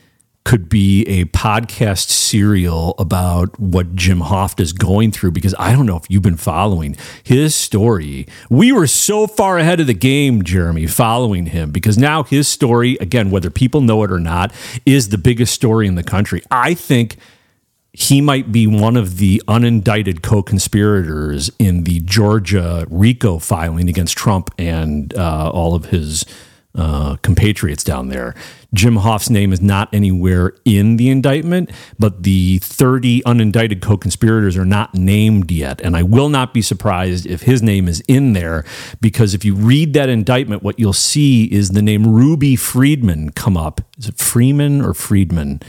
could 0.46 0.68
be 0.68 1.04
a 1.04 1.26
podcast 1.26 2.10
serial 2.10 2.96
about 3.00 3.58
what 3.60 3.96
Jim 3.96 4.20
Hoft 4.20 4.60
is 4.60 4.74
going 4.74 5.12
through 5.12 5.32
because 5.32 5.56
I 5.58 5.72
don't 5.72 5.86
know 5.86 5.96
if 5.96 6.06
you've 6.10 6.22
been 6.22 6.38
following 6.38 6.98
his 7.24 7.56
story. 7.56 8.28
We 8.50 8.72
were 8.72 8.88
so 8.88 9.26
far 9.26 9.58
ahead 9.58 9.80
of 9.80 9.88
the 9.88 9.94
game, 9.94 10.44
Jeremy, 10.44 10.88
following 10.88 11.48
him 11.48 11.72
because 11.72 11.98
now 11.98 12.24
his 12.24 12.48
story, 12.48 12.98
again, 13.00 13.32
whether 13.32 13.50
people 13.50 13.82
know 13.82 14.04
it 14.04 14.12
or 14.12 14.20
not, 14.20 14.54
is 14.86 15.10
the 15.10 15.18
biggest 15.18 15.54
story 15.54 15.88
in 15.88 15.96
the 15.96 16.04
country. 16.04 16.42
I 16.52 16.74
think 16.74 17.18
he 17.94 18.22
might 18.22 18.52
be 18.52 18.66
one 18.68 18.98
of 18.98 19.18
the 19.18 19.42
unindicted 19.48 20.24
co-conspirators 20.24 21.52
in 21.60 21.84
the 21.84 22.00
Georgia 22.02 22.88
RICO 22.90 23.38
filing 23.38 23.88
against 23.88 24.18
Trump 24.18 24.50
and 24.58 25.14
uh, 25.14 25.52
all 25.52 25.76
of 25.76 25.86
his 25.86 26.26
uh, 26.76 27.18
compatriots 27.18 27.84
down 27.84 28.10
there. 28.10 28.34
Jim 28.74 28.96
Hoft's 28.96 29.30
name 29.30 29.54
is 29.54 29.62
not 29.62 29.94
anywhere 29.94 30.54
in 30.66 30.98
the 30.98 31.10
indictment, 31.10 31.70
but 32.00 32.24
the 32.24 32.58
30 32.60 33.22
unindicted 33.24 33.82
co-conspirators 33.82 34.58
are 34.58 34.66
not 34.66 34.96
named 34.96 35.52
yet. 35.52 35.80
And 35.82 35.96
I 35.96 36.02
will 36.02 36.30
not 36.30 36.54
be 36.54 36.64
surprised 36.64 37.28
if 37.28 37.44
his 37.44 37.62
name 37.62 37.88
is 37.88 38.02
in 38.08 38.34
there 38.34 38.66
because 39.02 39.36
if 39.36 39.46
you 39.46 39.54
read 39.54 39.94
that 39.94 40.10
indictment, 40.10 40.64
what 40.64 40.80
you'll 40.80 40.94
see 40.94 41.46
is 41.46 41.70
the 41.70 41.82
name 41.84 42.08
Ruby 42.08 42.56
Friedman 42.56 43.32
come 43.32 43.56
up. 43.56 43.82
Is 43.98 44.08
it 44.08 44.18
Freeman 44.18 44.82
or 44.82 44.96
Friedman? 44.96 45.62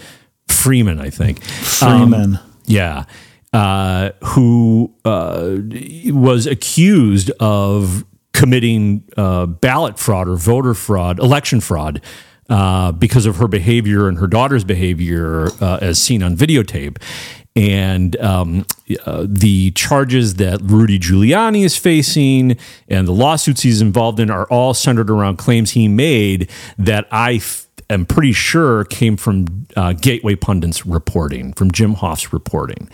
Freeman, 0.48 1.00
I 1.00 1.10
think. 1.10 1.40
Um, 1.82 2.10
Freeman. 2.10 2.38
yeah. 2.64 3.04
Uh, 3.52 4.10
who 4.24 4.92
uh, 5.04 5.58
was 6.06 6.46
accused 6.46 7.30
of 7.38 8.04
committing 8.34 9.04
uh, 9.16 9.46
ballot 9.46 9.98
fraud 9.98 10.28
or 10.28 10.36
voter 10.36 10.74
fraud, 10.74 11.18
election 11.18 11.60
fraud, 11.60 12.02
uh, 12.50 12.92
because 12.92 13.24
of 13.24 13.36
her 13.36 13.48
behavior 13.48 14.06
and 14.06 14.18
her 14.18 14.26
daughter's 14.26 14.64
behavior 14.64 15.48
uh, 15.62 15.78
as 15.80 15.98
seen 15.98 16.22
on 16.22 16.36
videotape. 16.36 16.98
And 17.56 18.16
um, 18.16 18.66
uh, 19.06 19.26
the 19.28 19.70
charges 19.70 20.34
that 20.34 20.60
Rudy 20.60 20.98
Giuliani 20.98 21.64
is 21.64 21.76
facing 21.76 22.58
and 22.88 23.06
the 23.06 23.12
lawsuits 23.12 23.62
he's 23.62 23.80
involved 23.80 24.18
in 24.18 24.28
are 24.28 24.46
all 24.46 24.74
centered 24.74 25.08
around 25.08 25.36
claims 25.36 25.70
he 25.70 25.86
made 25.86 26.50
that 26.76 27.06
I 27.12 27.34
f- 27.34 27.68
am 27.88 28.06
pretty 28.06 28.32
sure 28.32 28.84
came 28.84 29.16
from 29.16 29.66
uh, 29.76 29.92
Gateway 29.92 30.34
Pundit's 30.34 30.84
reporting, 30.84 31.52
from 31.52 31.70
Jim 31.70 31.94
Hoft's 31.94 32.32
reporting. 32.32 32.90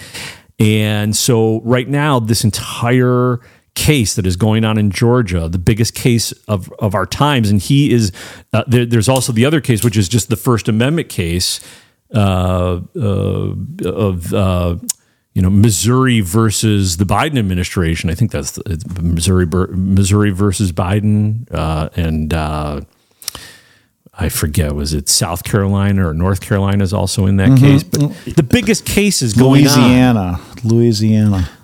And 0.59 1.17
so, 1.17 1.63
right 1.63 1.89
now, 1.89 2.21
this 2.21 2.45
entire 2.45 3.41
case 3.75 4.15
that 4.15 4.27
is 4.27 4.37
going 4.37 4.65
on 4.65 4.79
in 4.79 4.91
Georgia, 4.91 5.49
the 5.49 5.59
biggest 5.59 5.95
case 5.95 6.33
of, 6.49 6.73
of 6.79 6.95
our 6.95 7.07
times, 7.07 7.51
and 7.51 7.61
he 7.61 7.93
is. 7.93 8.13
Uh, 8.53 8.65
there, 8.67 8.85
there's 8.85 9.09
also 9.09 9.33
the 9.33 9.45
other 9.45 9.61
case, 9.61 9.85
which 9.85 9.97
is 9.97 10.09
just 10.09 10.29
the 10.29 10.37
First 10.37 10.69
Amendment 10.69 11.09
case 11.09 11.61
uh, 12.15 12.81
uh, 12.97 13.55
of. 13.85 14.35
Uh, 14.35 14.77
you 15.33 15.43
know, 15.43 15.49
Missouri 15.49 16.21
versus 16.21 16.97
the 16.97 17.05
Biden 17.05 17.39
administration. 17.39 18.11
I 18.11 18.17
think 18.17 18.33
that's 18.33 18.51
the, 18.51 18.63
it's 18.67 18.85
Missouri, 19.01 19.47
Missouri 19.47 20.31
versus 20.31 20.73
Biden, 20.73 21.47
uh, 21.53 21.89
and 21.95 22.35
uh, 22.35 22.81
I 24.13 24.29
forget 24.29 24.75
was 24.75 24.93
it 24.93 25.09
South 25.09 25.45
Carolina 25.45 26.09
or 26.09 26.15
North 26.15 26.41
Carolina 26.41 26.83
is 26.83 26.93
also 26.93 27.27
in 27.27 27.37
that 27.37 27.59
case. 27.59 27.85
But 27.85 28.13
the 28.37 28.43
biggest 28.43 28.85
cases 28.85 29.33
going 29.33 29.67
on, 29.69 29.79
Louisiana. 29.79 30.41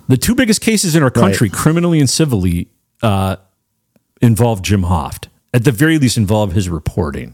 The 0.07 0.17
two 0.17 0.35
biggest 0.35 0.61
cases 0.61 0.95
in 0.95 1.03
our 1.03 1.11
country, 1.11 1.49
criminally 1.49 1.99
and 1.99 2.09
civilly, 2.09 2.69
uh, 3.01 3.37
involve 4.21 4.61
Jim 4.61 4.83
Hoft. 4.83 5.27
At 5.53 5.63
the 5.63 5.71
very 5.71 5.97
least, 5.97 6.17
involve 6.17 6.53
his 6.53 6.69
reporting, 6.69 7.33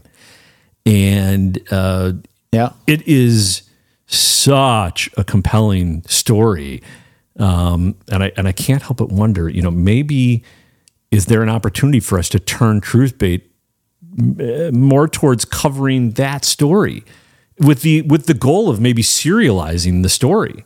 and 0.86 1.60
uh, 1.70 2.12
Yeah. 2.52 2.70
it 2.86 3.06
is 3.06 3.62
such 4.06 5.10
a 5.16 5.24
compelling 5.24 6.02
story. 6.06 6.82
Um, 7.38 7.96
and 8.10 8.22
I 8.22 8.32
and 8.36 8.46
I 8.46 8.52
can't 8.52 8.82
help 8.82 8.98
but 8.98 9.10
wonder, 9.10 9.48
you 9.48 9.60
know, 9.62 9.70
maybe 9.70 10.44
is 11.10 11.26
there 11.26 11.42
an 11.42 11.48
opportunity 11.48 12.00
for 12.00 12.18
us 12.18 12.28
to 12.30 12.38
turn 12.38 12.80
truth 12.80 13.18
bait 13.18 13.50
uh, 14.40 14.70
more 14.72 15.08
towards 15.08 15.44
covering 15.44 16.10
that 16.12 16.44
story 16.44 17.04
with 17.58 17.82
the 17.82 18.02
with 18.02 18.26
the 18.26 18.34
goal 18.34 18.68
of 18.70 18.80
maybe 18.80 19.02
serializing 19.02 20.02
the 20.04 20.08
story. 20.08 20.64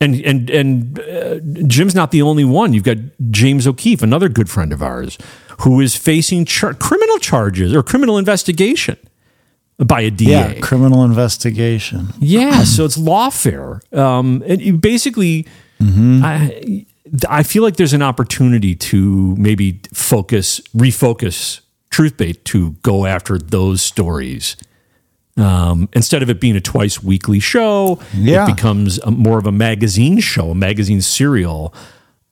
And 0.00 0.14
and 0.24 0.48
and 0.48 0.98
uh, 0.98 1.40
Jim's 1.66 1.94
not 1.94 2.10
the 2.10 2.22
only 2.22 2.44
one. 2.44 2.72
You've 2.72 2.84
got 2.84 2.96
James 3.30 3.66
O'Keefe, 3.66 4.02
another 4.02 4.28
good 4.30 4.48
friend 4.48 4.72
of 4.72 4.82
ours, 4.82 5.18
who 5.60 5.80
is 5.80 5.94
facing 5.94 6.46
char- 6.46 6.72
criminal 6.74 7.18
charges 7.18 7.74
or 7.74 7.82
criminal 7.82 8.16
investigation 8.16 8.96
by 9.78 10.00
a 10.02 10.10
DA. 10.10 10.30
Yeah. 10.30 10.60
Criminal 10.60 11.04
investigation. 11.04 12.08
Yeah, 12.18 12.64
so 12.64 12.84
it's 12.84 12.96
lawfare. 12.96 13.80
Um, 13.96 14.42
and 14.46 14.60
you 14.60 14.76
basically, 14.76 15.46
I, 15.80 16.86
I 17.28 17.42
feel 17.42 17.62
like 17.62 17.76
there's 17.76 17.94
an 17.94 18.02
opportunity 18.02 18.74
to 18.74 19.34
maybe 19.36 19.80
focus, 19.92 20.60
refocus 20.76 21.60
TruthBait 21.90 22.44
to 22.44 22.72
go 22.82 23.06
after 23.06 23.38
those 23.38 23.82
stories. 23.82 24.56
Um, 25.40 25.88
instead 25.94 26.22
of 26.22 26.28
it 26.30 26.40
being 26.40 26.56
a 26.56 26.60
twice 26.60 27.02
weekly 27.02 27.40
show, 27.40 27.98
Yeah. 28.14 28.44
it 28.46 28.54
becomes 28.54 28.98
a, 28.98 29.10
more 29.10 29.38
of 29.38 29.46
a 29.46 29.52
magazine 29.52 30.20
show, 30.20 30.50
a 30.50 30.54
magazine 30.54 31.00
serial 31.00 31.72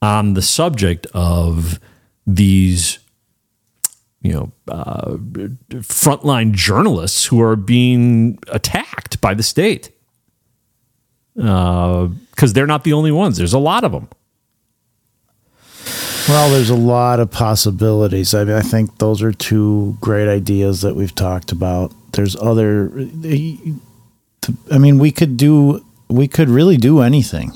on 0.03 0.35
the 0.35 0.43
subject 0.43 1.07
of 1.15 1.81
these 2.27 2.99
you 4.21 4.33
know, 4.33 4.53
uh, 4.67 5.13
frontline 5.81 6.53
journalists 6.53 7.25
who 7.27 7.41
are 7.41 7.55
being 7.57 8.37
attacked 8.49 9.21
by 9.21 9.33
the 9.33 9.43
state. 9.45 9.91
Because 11.35 12.53
they're 12.53 12.67
not 12.67 12.83
the 12.83 12.93
only 12.93 13.13
ones. 13.13 13.37
There's 13.39 13.53
a 13.53 13.61
lot 13.61 13.85
of 13.85 13.93
them. 13.93 14.09
Well, 16.29 16.51
there's 16.51 16.69
a 16.69 16.75
lot 16.77 17.21
of 17.21 17.31
possibilities. 17.31 18.35
I 18.35 18.45
mean, 18.45 18.57
I 18.57 18.61
think 18.61 18.99
those 18.99 19.23
are 19.23 19.33
two 19.33 19.97
great 20.01 20.29
ideas 20.29 20.83
that 20.83 20.95
we've 20.97 21.15
talked 21.15 21.53
about. 21.53 21.93
There's 22.13 22.37
other. 22.37 22.91
I 24.71 24.79
mean, 24.79 24.99
we 24.99 25.11
could 25.11 25.37
do. 25.37 25.85
We 26.09 26.29
could 26.29 26.49
really 26.49 26.77
do 26.77 27.01
anything. 27.01 27.53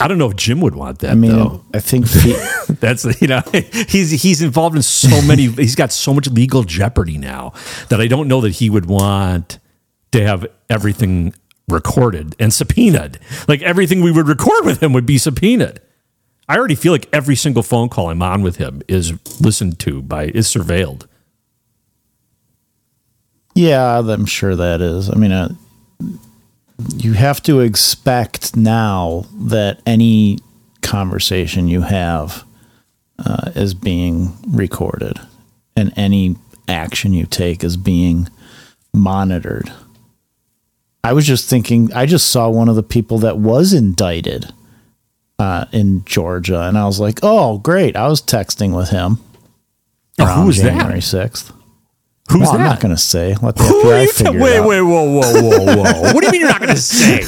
I 0.00 0.08
don't 0.08 0.18
know 0.18 0.28
if 0.30 0.36
Jim 0.36 0.60
would 0.60 0.74
want 0.74 1.00
that. 1.00 1.12
I 1.12 1.14
mean, 1.14 1.32
though. 1.32 1.64
I 1.72 1.78
think 1.78 2.08
fe- 2.08 2.34
That's 2.80 3.04
you 3.20 3.28
know 3.28 3.42
he's 3.88 4.10
he's 4.22 4.42
involved 4.42 4.76
in 4.76 4.82
so 4.82 5.22
many. 5.22 5.46
he's 5.48 5.76
got 5.76 5.92
so 5.92 6.12
much 6.12 6.28
legal 6.28 6.64
jeopardy 6.64 7.16
now 7.16 7.52
that 7.90 8.00
I 8.00 8.08
don't 8.08 8.26
know 8.26 8.40
that 8.40 8.50
he 8.50 8.70
would 8.70 8.86
want 8.86 9.58
to 10.12 10.26
have 10.26 10.46
everything 10.68 11.34
recorded 11.68 12.34
and 12.40 12.52
subpoenaed. 12.52 13.18
Like 13.46 13.62
everything 13.62 14.02
we 14.02 14.10
would 14.12 14.26
record 14.28 14.64
with 14.64 14.82
him 14.82 14.92
would 14.92 15.06
be 15.06 15.18
subpoenaed. 15.18 15.80
I 16.48 16.58
already 16.58 16.74
feel 16.74 16.92
like 16.92 17.08
every 17.12 17.36
single 17.36 17.62
phone 17.62 17.88
call 17.88 18.10
I'm 18.10 18.22
on 18.22 18.42
with 18.42 18.56
him 18.56 18.82
is 18.88 19.12
listened 19.40 19.78
to 19.80 20.02
by 20.02 20.24
is 20.26 20.46
surveilled. 20.46 21.06
Yeah, 23.54 23.98
I'm 23.98 24.26
sure 24.26 24.56
that 24.56 24.80
is. 24.80 25.08
I 25.10 25.14
mean, 25.14 25.32
uh, 25.32 25.54
you 26.96 27.12
have 27.12 27.42
to 27.44 27.60
expect 27.60 28.56
now 28.56 29.26
that 29.34 29.80
any 29.86 30.38
conversation 30.82 31.68
you 31.68 31.82
have 31.82 32.44
uh, 33.24 33.52
is 33.54 33.74
being 33.74 34.36
recorded 34.48 35.18
and 35.76 35.92
any 35.96 36.36
action 36.68 37.12
you 37.12 37.26
take 37.26 37.62
is 37.62 37.76
being 37.76 38.28
monitored. 38.92 39.72
I 41.04 41.12
was 41.12 41.26
just 41.26 41.48
thinking, 41.48 41.92
I 41.92 42.06
just 42.06 42.30
saw 42.30 42.48
one 42.48 42.68
of 42.68 42.76
the 42.76 42.82
people 42.82 43.18
that 43.18 43.38
was 43.38 43.72
indicted 43.72 44.52
uh, 45.38 45.66
in 45.70 46.04
Georgia, 46.04 46.62
and 46.62 46.78
I 46.78 46.86
was 46.86 46.98
like, 46.98 47.20
oh, 47.22 47.58
great. 47.58 47.94
I 47.94 48.08
was 48.08 48.22
texting 48.22 48.74
with 48.74 48.88
him 48.88 49.18
Oh, 50.18 50.26
who 50.26 50.46
was 50.46 50.56
January 50.58 51.00
that? 51.00 51.30
6th. 51.32 51.52
Who's 52.30 52.40
well, 52.40 52.52
I'm 52.52 52.60
not 52.60 52.80
going 52.80 52.94
to 52.94 53.00
say. 53.00 53.34
Let 53.42 53.56
the 53.56 53.64
Who 53.64 53.90
are 53.90 54.02
you 54.02 54.10
figure 54.10 54.40
wait, 54.40 54.56
out. 54.56 54.66
wait, 54.66 54.80
whoa, 54.80 55.04
whoa, 55.04 55.42
whoa, 55.42 55.76
whoa! 55.76 56.12
what 56.14 56.20
do 56.20 56.26
you 56.26 56.32
mean 56.32 56.40
you're 56.40 56.48
not 56.50 56.60
going 56.60 56.70
to 56.74 56.80
say? 56.80 57.20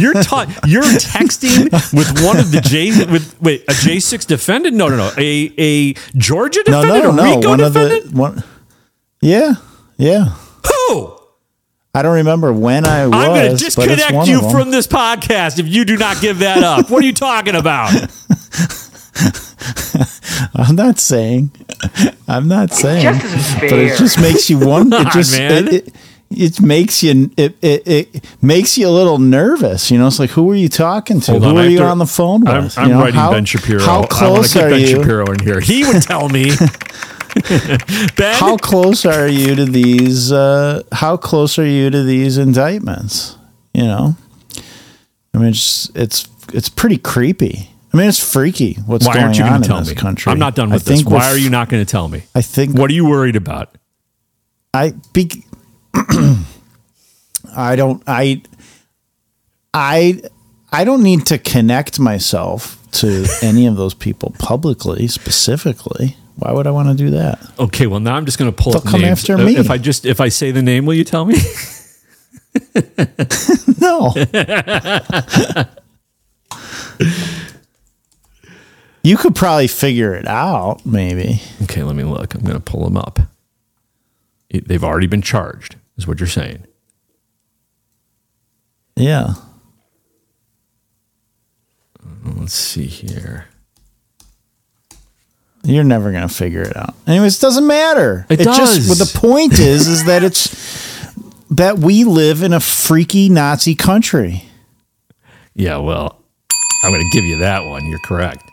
You're 0.00 0.12
ta- 0.14 0.52
You're 0.66 0.82
texting 0.82 1.70
with 1.96 2.24
one 2.24 2.36
of 2.36 2.50
the 2.50 2.60
J 2.60 2.90
with 3.10 3.40
wait 3.40 3.62
a 3.68 3.72
J 3.74 4.00
six 4.00 4.24
defendant? 4.24 4.76
No, 4.76 4.88
no, 4.88 4.96
no. 4.96 5.12
A 5.16 5.52
a 5.56 5.92
Georgia 6.16 6.62
No, 6.66 6.82
defendant? 6.82 7.14
no, 7.14 7.22
a 7.22 7.26
no. 7.26 7.36
Rico 7.36 7.48
One 7.48 7.60
of 7.60 7.72
the 7.74 8.10
one. 8.12 8.42
Yeah, 9.20 9.54
yeah. 9.98 10.34
Who? 10.66 11.16
I 11.94 12.02
don't 12.02 12.16
remember 12.16 12.52
when 12.52 12.84
I 12.86 13.06
was. 13.06 13.14
I'm 13.14 13.28
going 13.28 13.56
to 13.56 13.64
disconnect 13.64 14.26
you 14.28 14.50
from 14.50 14.72
this 14.72 14.88
podcast 14.88 15.60
if 15.60 15.68
you 15.68 15.84
do 15.84 15.96
not 15.96 16.20
give 16.20 16.40
that 16.40 16.64
up. 16.64 16.90
what 16.90 17.04
are 17.04 17.06
you 17.06 17.12
talking 17.12 17.54
about? 17.54 17.92
I'm 20.54 20.76
not 20.76 20.98
saying. 20.98 21.50
I'm 22.28 22.48
not 22.48 22.72
saying. 22.72 23.18
just 23.20 23.24
isn't 23.56 23.60
But 23.70 23.78
it 23.78 23.98
just 23.98 24.20
makes 24.20 24.48
you 24.50 24.58
wonder. 24.58 24.98
It 25.00 25.08
just 25.12 25.38
man. 25.38 25.68
It, 25.68 25.72
it, 25.88 25.94
it 26.32 26.60
makes 26.60 27.02
you 27.02 27.30
it, 27.36 27.56
it 27.60 27.82
it 27.88 28.24
makes 28.40 28.78
you 28.78 28.86
a 28.86 28.90
little 28.90 29.18
nervous. 29.18 29.90
You 29.90 29.98
know, 29.98 30.06
it's 30.06 30.18
like 30.20 30.30
who 30.30 30.48
are 30.50 30.54
you 30.54 30.68
talking 30.68 31.20
to? 31.22 31.32
Hold 31.32 31.42
who 31.42 31.48
on, 31.50 31.58
are 31.58 31.66
you 31.68 31.78
to- 31.78 31.86
on 31.86 31.98
the 31.98 32.06
phone 32.06 32.42
with? 32.42 32.48
I'm, 32.50 32.64
You 32.64 32.70
I'm 32.76 32.88
know, 32.90 32.98
writing 33.04 33.14
how, 33.20 33.32
Ben 33.32 33.44
Shapiro. 33.44 33.80
How 33.80 33.94
I 33.96 33.98
want 34.00 34.10
close 34.10 34.52
to 34.52 34.58
get 34.58 34.64
are 34.66 34.70
Ben 34.70 34.80
you? 34.80 34.86
Shapiro 34.86 35.26
in 35.32 35.38
here. 35.40 35.60
He 35.60 35.84
would 35.84 36.02
tell 36.02 36.28
me. 36.28 36.50
ben, 38.16 38.34
How 38.34 38.56
close 38.56 39.04
are 39.04 39.28
you 39.28 39.54
to 39.56 39.64
these? 39.64 40.30
Uh, 40.32 40.82
how 40.92 41.16
close 41.16 41.58
are 41.58 41.66
you 41.66 41.90
to 41.90 42.02
these 42.04 42.38
indictments? 42.38 43.36
You 43.74 43.84
know, 43.84 44.16
I 45.34 45.38
mean, 45.38 45.48
it's 45.48 45.90
it's 45.94 46.28
it's 46.52 46.68
pretty 46.68 46.98
creepy. 46.98 47.70
I 47.92 47.96
mean, 47.96 48.08
it's 48.08 48.32
freaky 48.32 48.74
what's 48.86 49.06
why 49.06 49.14
going 49.14 49.24
aren't 49.26 49.38
you 49.38 49.44
on 49.44 49.50
going 49.50 49.62
to 49.62 49.66
in 49.66 49.68
tell 49.68 49.78
this 49.80 49.88
me? 49.90 49.94
country. 49.96 50.30
I'm 50.30 50.38
not 50.38 50.54
done 50.54 50.70
I 50.70 50.74
with 50.76 50.84
this. 50.84 51.04
Why 51.04 51.32
we're 51.32 51.38
you 51.38 51.50
not 51.50 51.68
going 51.68 51.84
to 51.84 51.90
tell 51.90 52.08
me? 52.08 52.22
I 52.34 52.42
think 52.42 52.78
What 52.78 52.88
are 52.90 52.94
you 52.94 53.04
worried 53.04 53.34
about? 53.36 53.74
I 54.72 54.94
be, 55.12 55.44
I 57.56 57.74
don't 57.74 58.02
I 58.06 58.42
I 59.74 60.20
I 60.70 60.84
don't 60.84 61.02
need 61.02 61.26
to 61.26 61.38
connect 61.38 61.98
myself 61.98 62.78
to 62.92 63.26
any 63.42 63.66
of 63.66 63.74
those 63.76 63.94
people 63.94 64.32
publicly 64.38 65.08
specifically. 65.08 66.16
Why 66.36 66.52
would 66.52 66.66
I 66.68 66.70
want 66.70 66.88
to 66.88 66.94
do 66.94 67.10
that? 67.10 67.40
Okay, 67.58 67.86
well 67.88 67.98
now 68.00 68.14
I'm 68.14 68.24
just 68.24 68.38
going 68.38 68.50
to 68.52 68.56
pull 68.56 68.72
They'll 68.72 68.78
up 68.78 68.84
the 68.84 68.90
come 68.90 69.00
names. 69.02 69.18
after 69.20 69.34
Uh, 69.34 69.38
me. 69.44 69.56
If 69.56 69.68
I 69.70 69.78
just 69.78 70.06
if 70.06 70.20
I 70.20 70.28
say 70.28 70.52
the 70.52 70.62
name, 70.62 70.86
will 70.86 70.94
you 70.94 71.04
tell 71.04 71.24
me? 71.24 71.36
No. 73.80 74.12
you 79.02 79.16
could 79.16 79.34
probably 79.34 79.66
figure 79.68 80.14
it 80.14 80.26
out, 80.28 80.84
maybe. 80.84 81.40
okay, 81.62 81.82
let 81.82 81.96
me 81.96 82.04
look. 82.04 82.34
I'm 82.34 82.42
going 82.42 82.54
to 82.54 82.60
pull 82.60 82.84
them 82.84 82.96
up. 82.96 83.18
It- 84.48 84.68
They've 84.68 84.84
already 84.84 85.06
been 85.06 85.22
charged, 85.22 85.76
is 85.96 86.06
what 86.06 86.20
you're 86.20 86.26
saying. 86.28 86.64
Yeah. 88.96 89.34
Let's 92.24 92.54
see 92.54 92.86
here. 92.86 93.46
You're 95.62 95.84
never 95.84 96.10
gonna 96.10 96.28
figure 96.28 96.62
it 96.62 96.74
out. 96.76 96.94
Anyways, 97.06 97.36
it 97.38 97.40
doesn't 97.42 97.66
matter. 97.66 98.26
It 98.30 98.40
just 98.40 98.58
does. 98.58 98.86
well, 98.88 98.94
the 98.96 99.18
point 99.18 99.52
is 99.58 99.88
is 99.88 100.04
that 100.06 100.22
it's 100.24 100.48
that 101.50 101.78
we 101.78 102.04
live 102.04 102.42
in 102.42 102.52
a 102.54 102.60
freaky 102.60 103.28
Nazi 103.28 103.74
country. 103.74 104.44
Yeah, 105.54 105.76
well, 105.78 106.22
I'm 106.82 106.90
going 106.92 107.02
to 107.02 107.10
give 107.10 107.24
you 107.24 107.38
that 107.38 107.64
one. 107.66 107.84
You're 107.86 107.98
correct. 107.98 108.49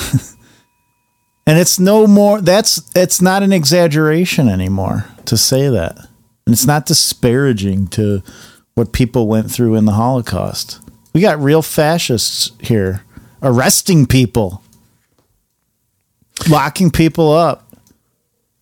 And 1.50 1.58
it's 1.58 1.80
no 1.80 2.06
more 2.06 2.40
that's 2.40 2.80
it's 2.94 3.20
not 3.20 3.42
an 3.42 3.52
exaggeration 3.52 4.48
anymore 4.48 5.06
to 5.24 5.36
say 5.36 5.68
that. 5.68 5.98
And 6.46 6.52
it's 6.52 6.64
not 6.64 6.86
disparaging 6.86 7.88
to 7.88 8.22
what 8.76 8.92
people 8.92 9.26
went 9.26 9.50
through 9.50 9.74
in 9.74 9.84
the 9.84 9.94
Holocaust. 9.94 10.78
We 11.12 11.20
got 11.20 11.40
real 11.40 11.60
fascists 11.60 12.52
here 12.60 13.02
arresting 13.42 14.06
people, 14.06 14.62
locking 16.48 16.92
people 16.92 17.32
up 17.32 17.66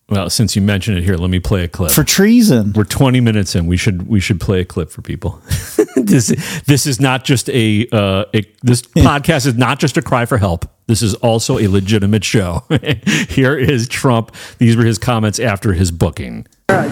Well, 0.09 0.29
since 0.29 0.55
you 0.55 0.61
mentioned 0.61 0.97
it 0.97 1.03
here, 1.03 1.15
let 1.15 1.29
me 1.29 1.39
play 1.39 1.63
a 1.63 1.67
clip. 1.67 1.91
for 1.91 2.03
treason. 2.03 2.73
We're 2.73 2.83
20 2.83 3.19
minutes 3.19 3.55
in. 3.55 3.67
We 3.67 3.77
should 3.77 4.07
we 4.07 4.19
should 4.19 4.39
play 4.39 4.61
a 4.61 4.65
clip 4.65 4.89
for 4.89 5.01
people. 5.01 5.41
this 5.95 6.27
this 6.65 6.85
is 6.85 6.99
not 6.99 7.23
just 7.25 7.49
a, 7.49 7.87
uh, 7.91 8.25
a 8.33 8.41
this 8.63 8.81
podcast 8.81 9.45
is 9.45 9.55
not 9.55 9.79
just 9.79 9.97
a 9.97 10.01
cry 10.01 10.25
for 10.25 10.37
help. 10.37 10.65
This 10.87 11.03
is 11.03 11.13
also 11.15 11.59
a 11.59 11.67
legitimate 11.67 12.23
show. 12.23 12.63
Here 13.29 13.55
is 13.55 13.87
Trump. 13.87 14.33
These 14.57 14.75
were 14.75 14.85
his 14.85 14.97
comments 14.97 15.39
after 15.39 15.73
his 15.73 15.91
booking. 15.91 16.47
I 16.69 16.87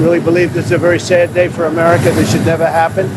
really 0.00 0.20
believe 0.20 0.52
this 0.52 0.66
is 0.66 0.72
a 0.72 0.78
very 0.78 1.00
sad 1.00 1.34
day 1.34 1.48
for 1.48 1.64
America. 1.64 2.12
This 2.12 2.30
should 2.30 2.46
never 2.46 2.66
happen. 2.66 3.10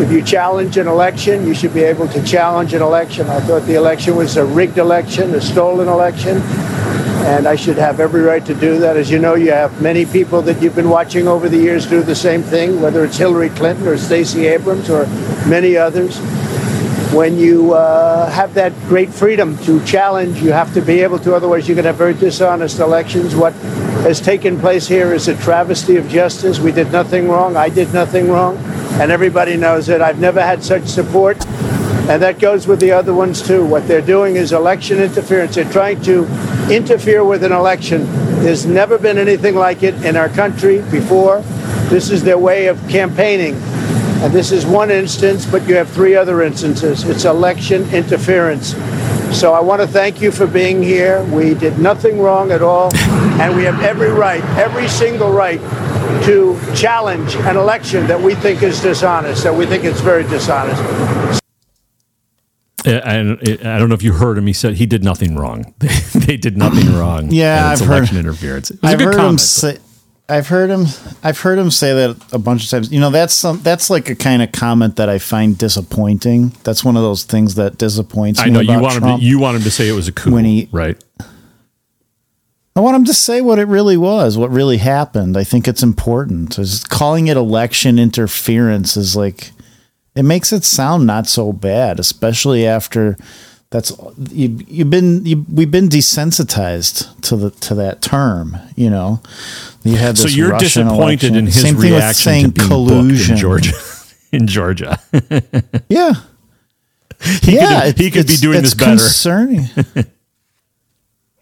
If 0.00 0.10
you 0.10 0.22
challenge 0.22 0.76
an 0.78 0.88
election, 0.88 1.46
you 1.46 1.54
should 1.54 1.74
be 1.74 1.82
able 1.82 2.08
to 2.08 2.22
challenge 2.22 2.72
an 2.74 2.82
election. 2.82 3.28
I 3.28 3.40
thought 3.40 3.66
the 3.66 3.74
election 3.74 4.16
was 4.16 4.36
a 4.36 4.44
rigged 4.44 4.78
election, 4.78 5.34
a 5.34 5.40
stolen 5.40 5.88
election, 5.88 6.38
and 7.26 7.46
I 7.46 7.56
should 7.56 7.76
have 7.76 8.00
every 8.00 8.22
right 8.22 8.44
to 8.46 8.54
do 8.54 8.78
that. 8.78 8.96
As 8.96 9.10
you 9.10 9.18
know, 9.18 9.34
you 9.34 9.52
have 9.52 9.80
many 9.80 10.06
people 10.06 10.42
that 10.42 10.62
you've 10.62 10.74
been 10.74 10.88
watching 10.88 11.28
over 11.28 11.48
the 11.48 11.58
years 11.58 11.86
do 11.86 12.02
the 12.02 12.14
same 12.14 12.42
thing, 12.42 12.80
whether 12.80 13.04
it's 13.04 13.16
Hillary 13.16 13.50
Clinton 13.50 13.86
or 13.86 13.96
Stacey 13.96 14.46
Abrams 14.46 14.88
or 14.90 15.06
many 15.46 15.76
others 15.76 16.18
when 17.12 17.36
you 17.36 17.72
uh, 17.72 18.30
have 18.30 18.54
that 18.54 18.72
great 18.82 19.12
freedom 19.12 19.58
to 19.58 19.84
challenge, 19.84 20.40
you 20.40 20.52
have 20.52 20.72
to 20.74 20.80
be 20.80 21.00
able 21.00 21.18
to. 21.18 21.34
Otherwise, 21.34 21.66
you're 21.66 21.74
going 21.74 21.82
to 21.82 21.88
have 21.88 21.96
very 21.96 22.14
dishonest 22.14 22.78
elections. 22.78 23.34
What 23.34 23.52
has 24.04 24.20
taken 24.20 24.60
place 24.60 24.86
here 24.86 25.12
is 25.12 25.26
a 25.26 25.36
travesty 25.36 25.96
of 25.96 26.08
justice. 26.08 26.60
We 26.60 26.70
did 26.70 26.92
nothing 26.92 27.28
wrong. 27.28 27.56
I 27.56 27.68
did 27.68 27.92
nothing 27.92 28.28
wrong. 28.28 28.56
And 29.00 29.10
everybody 29.10 29.56
knows 29.56 29.88
it. 29.88 30.00
I've 30.00 30.20
never 30.20 30.40
had 30.40 30.62
such 30.62 30.84
support. 30.84 31.44
And 32.10 32.20
that 32.24 32.40
goes 32.40 32.66
with 32.66 32.80
the 32.80 32.90
other 32.90 33.14
ones, 33.14 33.40
too. 33.40 33.64
What 33.64 33.86
they're 33.86 34.00
doing 34.00 34.34
is 34.34 34.50
election 34.50 34.98
interference. 34.98 35.54
They're 35.54 35.70
trying 35.70 36.02
to 36.02 36.26
interfere 36.68 37.22
with 37.22 37.44
an 37.44 37.52
election. 37.52 38.04
There's 38.42 38.66
never 38.66 38.98
been 38.98 39.16
anything 39.16 39.54
like 39.54 39.84
it 39.84 39.94
in 40.04 40.16
our 40.16 40.28
country 40.28 40.82
before. 40.90 41.40
This 41.88 42.10
is 42.10 42.24
their 42.24 42.36
way 42.36 42.66
of 42.66 42.80
campaigning. 42.88 43.54
And 44.24 44.32
this 44.32 44.50
is 44.50 44.66
one 44.66 44.90
instance, 44.90 45.46
but 45.46 45.68
you 45.68 45.76
have 45.76 45.88
three 45.88 46.16
other 46.16 46.42
instances. 46.42 47.04
It's 47.04 47.26
election 47.26 47.88
interference. 47.94 48.74
So 49.32 49.52
I 49.52 49.60
want 49.60 49.80
to 49.80 49.86
thank 49.86 50.20
you 50.20 50.32
for 50.32 50.48
being 50.48 50.82
here. 50.82 51.22
We 51.26 51.54
did 51.54 51.78
nothing 51.78 52.18
wrong 52.18 52.50
at 52.50 52.60
all. 52.60 52.92
And 53.40 53.56
we 53.56 53.62
have 53.62 53.80
every 53.82 54.10
right, 54.10 54.42
every 54.58 54.88
single 54.88 55.30
right, 55.30 55.60
to 56.24 56.58
challenge 56.74 57.36
an 57.36 57.56
election 57.56 58.08
that 58.08 58.20
we 58.20 58.34
think 58.34 58.64
is 58.64 58.80
dishonest, 58.80 59.44
that 59.44 59.54
we 59.54 59.64
think 59.64 59.84
is 59.84 60.00
very 60.00 60.24
dishonest. 60.24 61.40
And 62.84 63.38
I 63.66 63.78
don't 63.78 63.88
know 63.88 63.94
if 63.94 64.02
you 64.02 64.12
heard 64.14 64.38
him. 64.38 64.46
He 64.46 64.52
said 64.52 64.74
he 64.74 64.86
did 64.86 65.04
nothing 65.04 65.36
wrong. 65.36 65.74
they 66.14 66.36
did 66.36 66.56
nothing 66.56 66.94
wrong. 66.98 67.28
Yeah, 67.30 67.68
I've 67.68 67.80
heard- 67.80 68.12
interference. 68.12 68.70
It 68.70 68.80
was 68.82 68.90
a 68.90 68.94
I've 68.94 69.00
heard 69.00 69.14
him 69.14 69.20
comment. 69.20 69.40
say. 69.40 69.78
I've 70.28 70.46
heard 70.46 70.70
him. 70.70 70.86
I've 71.24 71.40
heard 71.40 71.58
him 71.58 71.72
say 71.72 71.92
that 71.92 72.16
a 72.32 72.38
bunch 72.38 72.62
of 72.64 72.70
times. 72.70 72.92
You 72.92 73.00
know, 73.00 73.10
that's 73.10 73.34
some. 73.34 73.60
That's 73.62 73.90
like 73.90 74.08
a 74.08 74.14
kind 74.14 74.42
of 74.42 74.52
comment 74.52 74.94
that 74.96 75.08
I 75.08 75.18
find 75.18 75.58
disappointing. 75.58 76.50
That's 76.62 76.84
one 76.84 76.96
of 76.96 77.02
those 77.02 77.24
things 77.24 77.56
that 77.56 77.78
disappoints 77.78 78.38
I 78.38 78.44
me. 78.46 78.50
know 78.52 78.60
you 78.60 78.78
want 78.80 78.94
him. 79.02 79.18
To, 79.18 79.24
you 79.24 79.40
want 79.40 79.56
him 79.56 79.62
to 79.64 79.70
say 79.72 79.88
it 79.88 79.92
was 79.92 80.06
a 80.06 80.12
coup, 80.12 80.32
When 80.32 80.44
he- 80.44 80.68
right? 80.70 81.02
I 82.76 82.80
want 82.80 82.94
him 82.96 83.04
to 83.06 83.14
say 83.14 83.40
what 83.40 83.58
it 83.58 83.64
really 83.66 83.96
was, 83.96 84.38
what 84.38 84.50
really 84.50 84.76
happened. 84.78 85.36
I 85.36 85.42
think 85.42 85.66
it's 85.66 85.82
important. 85.82 86.56
Is 86.60 86.84
calling 86.84 87.26
it 87.26 87.36
election 87.36 87.98
interference 87.98 88.96
is 88.96 89.16
like 89.16 89.50
it 90.20 90.24
makes 90.24 90.52
it 90.52 90.64
sound 90.64 91.06
not 91.06 91.26
so 91.26 91.52
bad, 91.52 91.98
especially 91.98 92.66
after 92.66 93.16
that's 93.70 93.92
you, 94.30 94.58
you've 94.68 94.90
been 94.90 95.24
you, 95.24 95.46
we've 95.50 95.70
been 95.70 95.88
desensitized 95.88 97.20
to 97.22 97.36
the 97.36 97.50
to 97.66 97.74
that 97.76 98.02
term. 98.02 98.56
You 98.76 98.90
know, 98.90 99.22
you 99.82 99.96
had 99.96 100.18
So 100.18 100.28
you're 100.28 100.50
Russian 100.50 100.86
disappointed 100.86 101.32
election. 101.32 101.36
in 101.36 101.46
his 101.46 101.54
Same 101.62 101.74
thing 101.76 101.76
with 101.76 101.92
reaction 101.92 102.14
saying 102.32 102.44
to 102.46 102.50
being 102.52 102.68
collusion. 102.68 103.34
in 103.36 103.40
Georgia. 103.40 103.72
in 104.32 104.46
Georgia, 104.56 104.98
Yeah, 105.88 106.12
he 107.42 107.54
yeah, 107.54 107.86
could, 107.86 107.98
he 107.98 108.10
could 108.10 108.26
be 108.26 108.36
doing 108.36 108.62
this 108.62 108.74
better. 108.74 108.90
Concerning. 108.96 109.64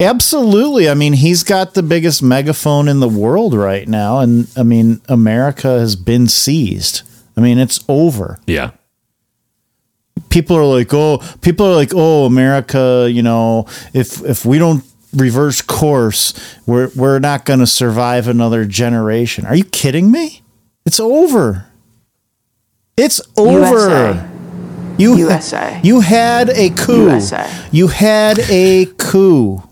Absolutely. 0.01 0.89
I 0.89 0.95
mean, 0.95 1.15
he's 1.15 1.43
got 1.43 1.75
the 1.75 1.83
biggest 1.83 2.23
megaphone 2.23 2.87
in 2.87 3.01
the 3.01 3.09
world 3.09 3.53
right 3.55 3.89
now. 3.89 4.21
And 4.21 4.47
I 4.57 4.63
mean, 4.63 5.01
America 5.09 5.67
has 5.81 5.97
been 5.97 6.29
seized. 6.29 7.03
I 7.39 7.41
mean, 7.41 7.59
it's 7.59 7.85
over. 7.89 8.41
Yeah. 8.49 8.73
People 10.29 10.57
are 10.57 10.65
like, 10.65 10.93
oh, 10.93 11.19
people 11.41 11.67
are 11.67 11.75
like, 11.77 11.93
oh, 11.95 12.27
America, 12.27 13.09
you 13.09 13.23
know, 13.23 13.67
if 13.95 14.25
if 14.25 14.45
we 14.45 14.59
don't 14.59 14.85
reverse 15.15 15.63
course, 15.63 16.35
we're 16.67 16.91
we're 16.97 17.21
not 17.21 17.45
going 17.45 17.61
to 17.61 17.67
survive 17.67 18.27
another 18.27 18.65
generation. 18.65 19.47
Are 19.47 19.55
you 19.55 19.63
kidding 19.63 20.11
me? 20.11 20.43
It's 20.85 20.99
over. 20.99 21.67
It's 22.97 23.21
over. 23.37 23.69
USA. 23.69 24.29
You 24.99 25.17
USA. 25.17 25.81
You 25.85 26.01
had 26.01 26.51
a 26.51 26.71
coup. 26.71 27.05
USA. 27.05 27.49
You 27.71 27.87
had 27.87 28.41
a 28.51 28.87
coup. 28.99 29.63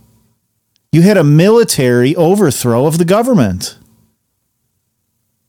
You 0.92 1.02
had 1.02 1.16
a 1.16 1.24
military 1.24 2.14
overthrow 2.14 2.86
of 2.86 2.98
the 2.98 3.04
government. 3.04 3.76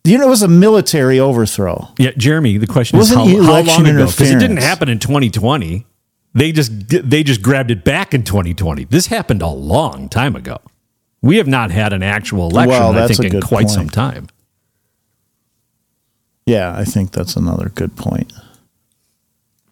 You 0.08 0.17
know, 0.17 0.26
it 0.28 0.30
was 0.30 0.43
a 0.43 0.48
military 0.48 1.20
overthrow. 1.20 1.89
Yeah, 1.98 2.12
Jeremy. 2.17 2.58
The 2.58 2.67
question 2.67 2.98
is 2.98 3.12
Wasn't 3.12 3.20
how, 3.20 3.26
how 3.43 3.52
election 3.52 3.84
long 3.86 3.96
ago? 3.96 4.06
Because 4.06 4.32
it 4.32 4.39
didn't 4.39 4.58
happen 4.58 4.89
in 4.89 5.00
2020. 5.00 5.86
They 6.34 6.52
just 6.52 6.72
they 6.88 7.24
just 7.24 7.41
grabbed 7.41 7.72
it 7.72 7.84
back 7.84 8.13
in 8.13 8.24
2020. 8.24 8.86
This 8.86 9.08
happened 9.08 9.41
a 9.41 9.48
long 9.50 10.08
time 10.08 10.36
ago. 10.36 10.60
We 11.22 11.38
have 11.38 11.48
not 11.48 11.72
had 11.72 11.93
an 11.93 12.04
actual 12.04 12.50
election, 12.50 12.70
Well, 12.70 12.98
I 12.98 13.08
think, 13.08 13.34
in 13.34 13.41
quite 13.41 13.70
some 13.70 13.89
time. 13.89 14.28
Yeah, 16.46 16.74
I 16.78 16.86
think 16.86 17.12
that's 17.12 17.36
another 17.36 17.70
good 17.70 17.96
point. 17.96 18.32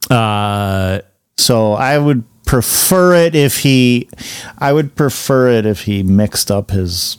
Uh, 0.10 1.00
So 1.38 1.74
I 1.74 1.98
would 1.98 2.24
prefer 2.46 3.16
it 3.16 3.36
if 3.36 3.60
he, 3.60 4.10
I 4.58 4.74
would 4.74 4.96
prefer 4.96 5.50
it 5.50 5.66
if 5.66 5.82
he 5.84 6.04
mixed 6.04 6.50
up 6.50 6.72
his 6.72 7.18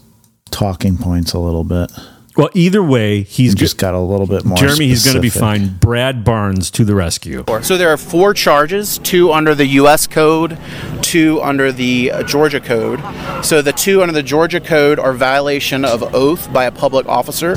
talking 0.51 0.97
points 0.99 1.33
a 1.33 1.39
little 1.39 1.65
bit. 1.65 1.91
Well, 2.37 2.51
either 2.55 2.83
way, 2.83 3.23
he's 3.23 3.55
Just 3.55 3.79
got 3.79 3.95
a 3.95 3.99
little 3.99 4.27
bit 4.27 4.45
more. 4.45 4.57
Jeremy. 4.57 4.89
He's 4.89 5.05
going 5.05 5.17
to 5.17 5.23
be 5.23 5.31
fine. 5.31 5.77
Brad 5.77 6.25
Barnes 6.25 6.71
to 6.73 6.85
the 6.85 6.95
rescue. 6.95 7.45
So 7.63 7.77
there 7.77 7.91
are 7.91 7.97
four 7.97 8.35
charges: 8.35 8.99
two 8.99 9.33
under 9.33 9.55
the 9.55 9.67
U.S. 9.67 10.07
Code, 10.07 10.59
two 11.01 11.41
under 11.43 11.73
the 11.73 12.13
uh, 12.13 12.23
Georgia 12.25 12.61
Code. 12.61 13.01
So 13.45 13.63
the 13.63 13.73
two 13.73 14.03
under 14.03 14.13
the 14.13 14.23
Georgia 14.23 14.61
Code 14.61 14.99
are 14.99 15.13
violation 15.13 15.85
of 15.85 16.03
oath 16.15 16.53
by 16.53 16.65
a 16.65 16.73
public 16.73 17.07
officer, 17.07 17.57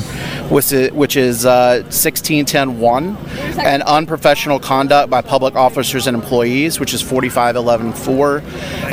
which 0.50 0.72
is, 0.72 0.92
which 0.92 1.18
is 1.18 1.46
uh, 1.46 1.84
1610.1, 1.88 3.18
and 3.58 3.84
unprofessional 3.84 4.60
conduct 4.60 5.10
by 5.10 5.22
public 5.22 5.56
officers 5.56 6.08
and 6.08 6.16
employees, 6.16 6.80
which 6.80 6.94
is 6.94 7.04
4511.4. 7.04 8.44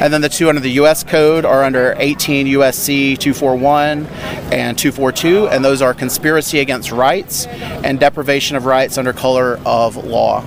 And 0.00 0.12
then 0.12 0.20
the 0.20 0.28
two 0.28 0.48
under 0.48 0.60
the 0.60 0.72
U.S. 0.72 1.04
Code 1.04 1.44
are 1.44 1.62
under 1.62 1.94
18 1.98 2.46
U.S.C. 2.48 3.16
241 3.16 4.06
and 4.52 4.78
242, 4.78 5.48
and 5.48 5.64
those 5.64 5.75
are 5.82 5.94
conspiracy 5.94 6.60
against 6.60 6.92
rights 6.92 7.46
and 7.46 7.98
deprivation 8.00 8.56
of 8.56 8.66
rights 8.66 8.98
under 8.98 9.12
color 9.12 9.58
of 9.64 9.96
law. 9.96 10.44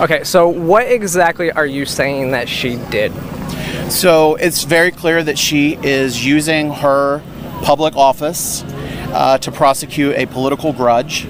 Okay, 0.00 0.24
so 0.24 0.48
what 0.48 0.86
exactly 0.86 1.50
are 1.50 1.66
you 1.66 1.86
saying 1.86 2.32
that 2.32 2.48
she 2.48 2.76
did? 2.90 3.12
So 3.90 4.34
it's 4.34 4.64
very 4.64 4.90
clear 4.90 5.22
that 5.22 5.38
she 5.38 5.78
is 5.82 6.24
using 6.24 6.70
her 6.70 7.22
public 7.62 7.96
office 7.96 8.62
uh, 9.12 9.38
to 9.38 9.50
prosecute 9.50 10.14
a 10.16 10.26
political 10.26 10.72
grudge. 10.72 11.26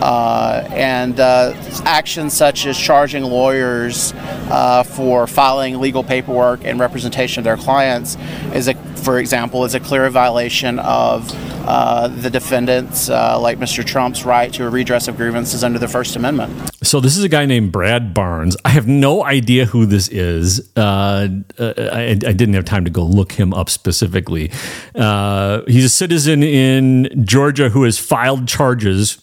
Uh, 0.00 0.68
and 0.72 1.18
uh, 1.20 1.54
actions 1.84 2.34
such 2.34 2.66
as 2.66 2.76
charging 2.76 3.22
lawyers 3.22 4.12
uh, 4.50 4.82
for 4.82 5.26
filing 5.26 5.80
legal 5.80 6.02
paperwork 6.02 6.64
and 6.64 6.78
representation 6.80 7.40
of 7.40 7.44
their 7.44 7.56
clients 7.56 8.16
is, 8.52 8.68
a, 8.68 8.74
for 9.04 9.18
example, 9.18 9.64
is 9.64 9.74
a 9.74 9.80
clear 9.80 10.08
violation 10.08 10.78
of 10.78 11.30
uh, 11.66 12.08
the 12.08 12.30
defendants, 12.30 13.08
uh, 13.08 13.38
like 13.38 13.58
Mr. 13.58 13.84
Trump's 13.84 14.24
right 14.24 14.52
to 14.54 14.66
a 14.66 14.70
redress 14.70 15.08
of 15.08 15.16
grievances 15.16 15.62
under 15.62 15.78
the 15.78 15.88
First 15.88 16.16
Amendment. 16.16 16.70
So 16.82 17.00
this 17.00 17.16
is 17.16 17.22
a 17.22 17.28
guy 17.28 17.44
named 17.44 17.70
Brad 17.70 18.14
Barnes. 18.14 18.56
I 18.64 18.70
have 18.70 18.86
no 18.86 19.24
idea 19.24 19.66
who 19.66 19.86
this 19.86 20.08
is. 20.08 20.70
Uh, 20.76 21.28
uh, 21.58 21.74
I, 21.78 22.10
I 22.10 22.32
didn't 22.32 22.54
have 22.54 22.64
time 22.64 22.84
to 22.84 22.90
go 22.90 23.04
look 23.04 23.32
him 23.32 23.52
up 23.52 23.68
specifically. 23.68 24.50
Uh, 24.94 25.62
he's 25.66 25.84
a 25.84 25.90
citizen 25.90 26.42
in 26.42 27.24
Georgia 27.24 27.68
who 27.68 27.84
has 27.84 27.98
filed 27.98 28.48
charges 28.48 29.22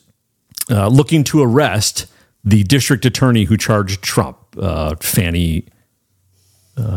uh, 0.69 0.87
looking 0.87 1.23
to 1.25 1.41
arrest 1.41 2.05
the 2.43 2.63
district 2.63 3.05
attorney 3.05 3.45
who 3.45 3.57
charged 3.57 4.01
Trump, 4.01 4.37
Fani 5.01 5.65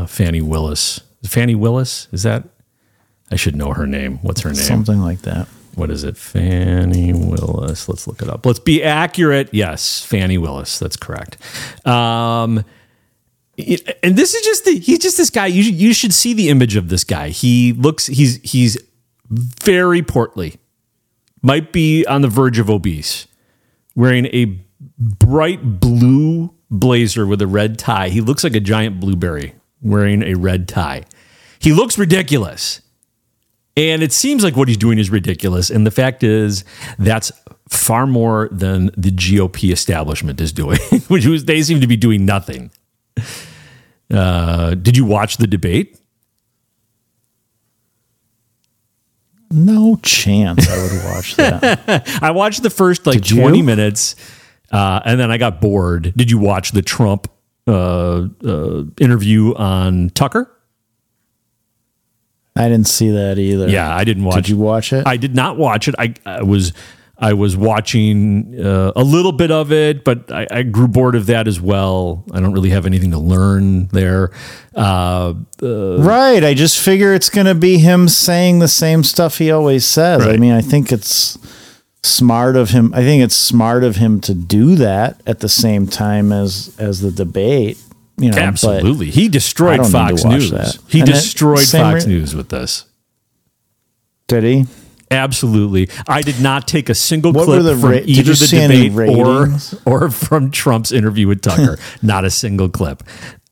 Fani 0.07 0.41
Willis. 0.41 1.01
Fani 1.27 1.55
Willis 1.55 2.09
is 2.13 2.23
that? 2.23 2.45
I 3.31 3.37
should 3.37 3.57
know 3.57 3.73
her 3.73 3.87
name. 3.87 4.19
What's 4.23 4.43
her 4.43 4.51
name? 4.51 4.57
something 4.57 5.01
like 5.01 5.23
that. 5.23 5.49
what 5.75 5.91
is 5.91 6.05
it? 6.05 6.17
Fani 6.17 7.13
Willis. 7.13 7.89
Let's 7.89 8.07
look 8.07 8.23
it 8.23 8.29
up. 8.29 8.47
Let's 8.47 8.59
be 8.59 8.83
accurate. 8.83 9.49
Yes, 9.53 10.05
Fani 10.05 10.39
Willis. 10.39 10.79
That's 10.79 10.97
correct. 10.97 11.37
Um, 11.87 12.65
and 13.57 14.17
this 14.17 14.35
is 14.35 14.45
just 14.45 14.65
the, 14.65 14.79
he's 14.79 14.99
just 14.99 15.17
this 15.17 15.31
guy. 15.31 15.47
You 15.47 15.63
you 15.63 15.95
should 15.95 16.13
see 16.13 16.35
the 16.35 16.49
image 16.49 16.77
of 16.77 16.89
this 16.89 17.05
guy. 17.05 17.29
He 17.29 17.73
looks 17.73 18.07
he's 18.07 18.41
he's 18.43 18.79
very 19.31 20.03
portly. 20.03 20.57
Might 21.43 21.73
be 21.73 22.05
on 22.07 22.23
the 22.23 22.29
verge 22.29 22.59
of 22.59 22.71
obese. 22.71 23.27
Wearing 23.95 24.27
a 24.27 24.59
bright 24.99 25.81
blue 25.81 26.55
blazer 26.71 27.27
with 27.27 27.41
a 27.43 27.47
red 27.47 27.79
tie. 27.79 28.09
He 28.09 28.21
looks 28.21 28.43
like 28.43 28.55
a 28.55 28.61
giant 28.61 28.99
blueberry 29.01 29.55
wearing 29.81 30.23
a 30.23 30.35
red 30.35 30.67
tie. 30.67 31.05
He 31.59 31.73
looks 31.73 31.97
ridiculous. 31.99 32.81
And 33.77 34.03
it 34.03 34.13
seems 34.13 34.45
like 34.45 34.57
what 34.57 34.69
he's 34.69 34.77
doing 34.77 34.99
is 34.99 35.11
ridiculous. 35.11 35.69
And 35.71 35.87
the 35.87 35.91
fact 35.91 36.23
is, 36.23 36.65
that's 36.99 37.33
far 37.69 38.07
more 38.07 38.49
than 38.53 38.87
the 38.97 39.11
GOP 39.11 39.73
establishment 39.73 40.41
is 40.41 40.53
doing, 40.53 40.79
which 41.09 41.27
was 41.27 41.45
they 41.47 41.63
seem 41.63 41.81
to 41.81 41.87
be 41.87 41.97
doing 41.97 42.25
nothing. 42.25 42.71
Uh, 44.11 44.75
did 44.75 44.97
you 44.97 45.05
watch 45.05 45.39
the 45.39 45.47
debate? 45.47 45.99
No 49.51 49.97
chance 50.03 50.69
I 50.69 50.83
would 50.83 51.05
watch 51.05 51.37
that. 51.37 52.19
I 52.23 52.31
watched 52.33 52.63
the 52.63 52.71
first 52.71 53.07
like 53.07 53.23
Did 53.23 53.31
you? 53.31 53.41
20 53.41 53.63
minutes 53.63 54.17
uh, 54.75 55.01
and 55.05 55.21
then 55.21 55.31
I 55.31 55.39
got 55.39 55.61
bored. 55.61 56.13
Did 56.17 56.31
you 56.31 56.39
watch 56.39 56.73
the 56.73 56.83
Trump 56.83 57.31
uh, 57.69 58.27
uh, 58.45 58.85
interview 59.01 59.55
on 59.55 60.11
Tucker? 60.11 60.51
I 62.57 62.69
didn't 62.69 62.87
see 62.89 63.11
that 63.11 63.39
either. 63.39 63.69
Yeah, 63.69 63.95
I 63.95 64.05
didn't 64.05 64.25
watch 64.25 64.37
it. 64.37 64.43
Did 64.43 64.49
you 64.51 64.57
watch 64.59 64.93
it? 64.93 65.07
I 65.07 65.17
did 65.17 65.35
not 65.35 65.57
watch 65.59 65.89
it. 65.89 65.95
I, 65.99 66.15
I 66.25 66.43
was 66.43 66.73
I 67.19 67.33
was 67.33 67.57
watching 67.57 68.61
uh, 68.61 68.93
a 68.97 69.03
little 69.05 69.33
bit 69.33 69.51
of 69.51 69.73
it, 69.73 70.05
but 70.05 70.31
I, 70.33 70.47
I 70.51 70.63
grew 70.63 70.89
bored 70.89 71.15
of 71.15 71.27
that 71.27 71.47
as 71.49 71.61
well. 71.61 72.25
I 72.33 72.41
don't 72.41 72.53
really 72.53 72.71
have 72.71 72.87
anything 72.87 73.13
to 73.13 73.19
learn 73.19 73.87
there. 73.89 74.31
Uh, 74.75 75.35
Right. 75.61 76.43
I 76.45 76.55
just 76.55 76.79
figure 76.81 77.13
it's 77.15 77.31
going 77.31 77.47
to 77.47 77.55
be 77.55 77.79
him 77.79 78.09
saying 78.09 78.59
the 78.59 78.69
same 78.69 79.05
stuff 79.05 79.39
he 79.39 79.51
always 79.51 79.85
says. 79.85 80.27
I 80.27 80.37
mean, 80.37 80.53
I 80.53 80.61
think 80.61 80.91
it's 80.93 81.39
smart 82.03 82.57
of 82.57 82.71
him. 82.71 82.93
I 82.95 83.01
think 83.03 83.23
it's 83.23 83.35
smart 83.37 83.85
of 83.85 83.97
him 83.97 84.21
to 84.23 84.35
do 84.35 84.75
that 84.77 85.21
at 85.27 85.41
the 85.41 85.49
same 85.49 85.87
time 85.87 86.33
as 86.33 86.75
as 86.79 87.01
the 87.01 87.11
debate. 87.13 87.79
You 88.17 88.31
know, 88.31 88.39
absolutely, 88.39 89.11
he 89.11 89.29
destroyed 89.29 89.87
Fox 89.91 90.25
News. 90.25 90.51
that. 90.53 90.79
He 90.89 91.01
And 91.01 91.09
destroyed 91.11 91.67
Fox 91.67 92.05
re- 92.07 92.13
News 92.13 92.35
with 92.35 92.49
this. 92.49 92.85
did 94.29 94.45
he? 94.45 94.67
Absolutely. 95.11 95.89
I 96.09 96.23
did 96.23 96.41
not 96.41 96.67
take 96.67 96.89
a 96.89 96.95
single 96.95 97.33
What 97.33 97.45
clip 97.45 97.63
the 97.63 97.77
from 97.77 97.91
ra- 97.91 97.99
either 98.05 98.33
the 98.33 98.47
debate 98.93 99.17
or, 99.19 99.49
or 99.85 100.11
from 100.11 100.51
Trump's 100.51 100.91
interview 100.93 101.29
with 101.29 101.43
Tucker. 101.43 101.79
not 102.03 102.25
a 102.25 102.31
single 102.31 102.69
clip. 102.69 103.03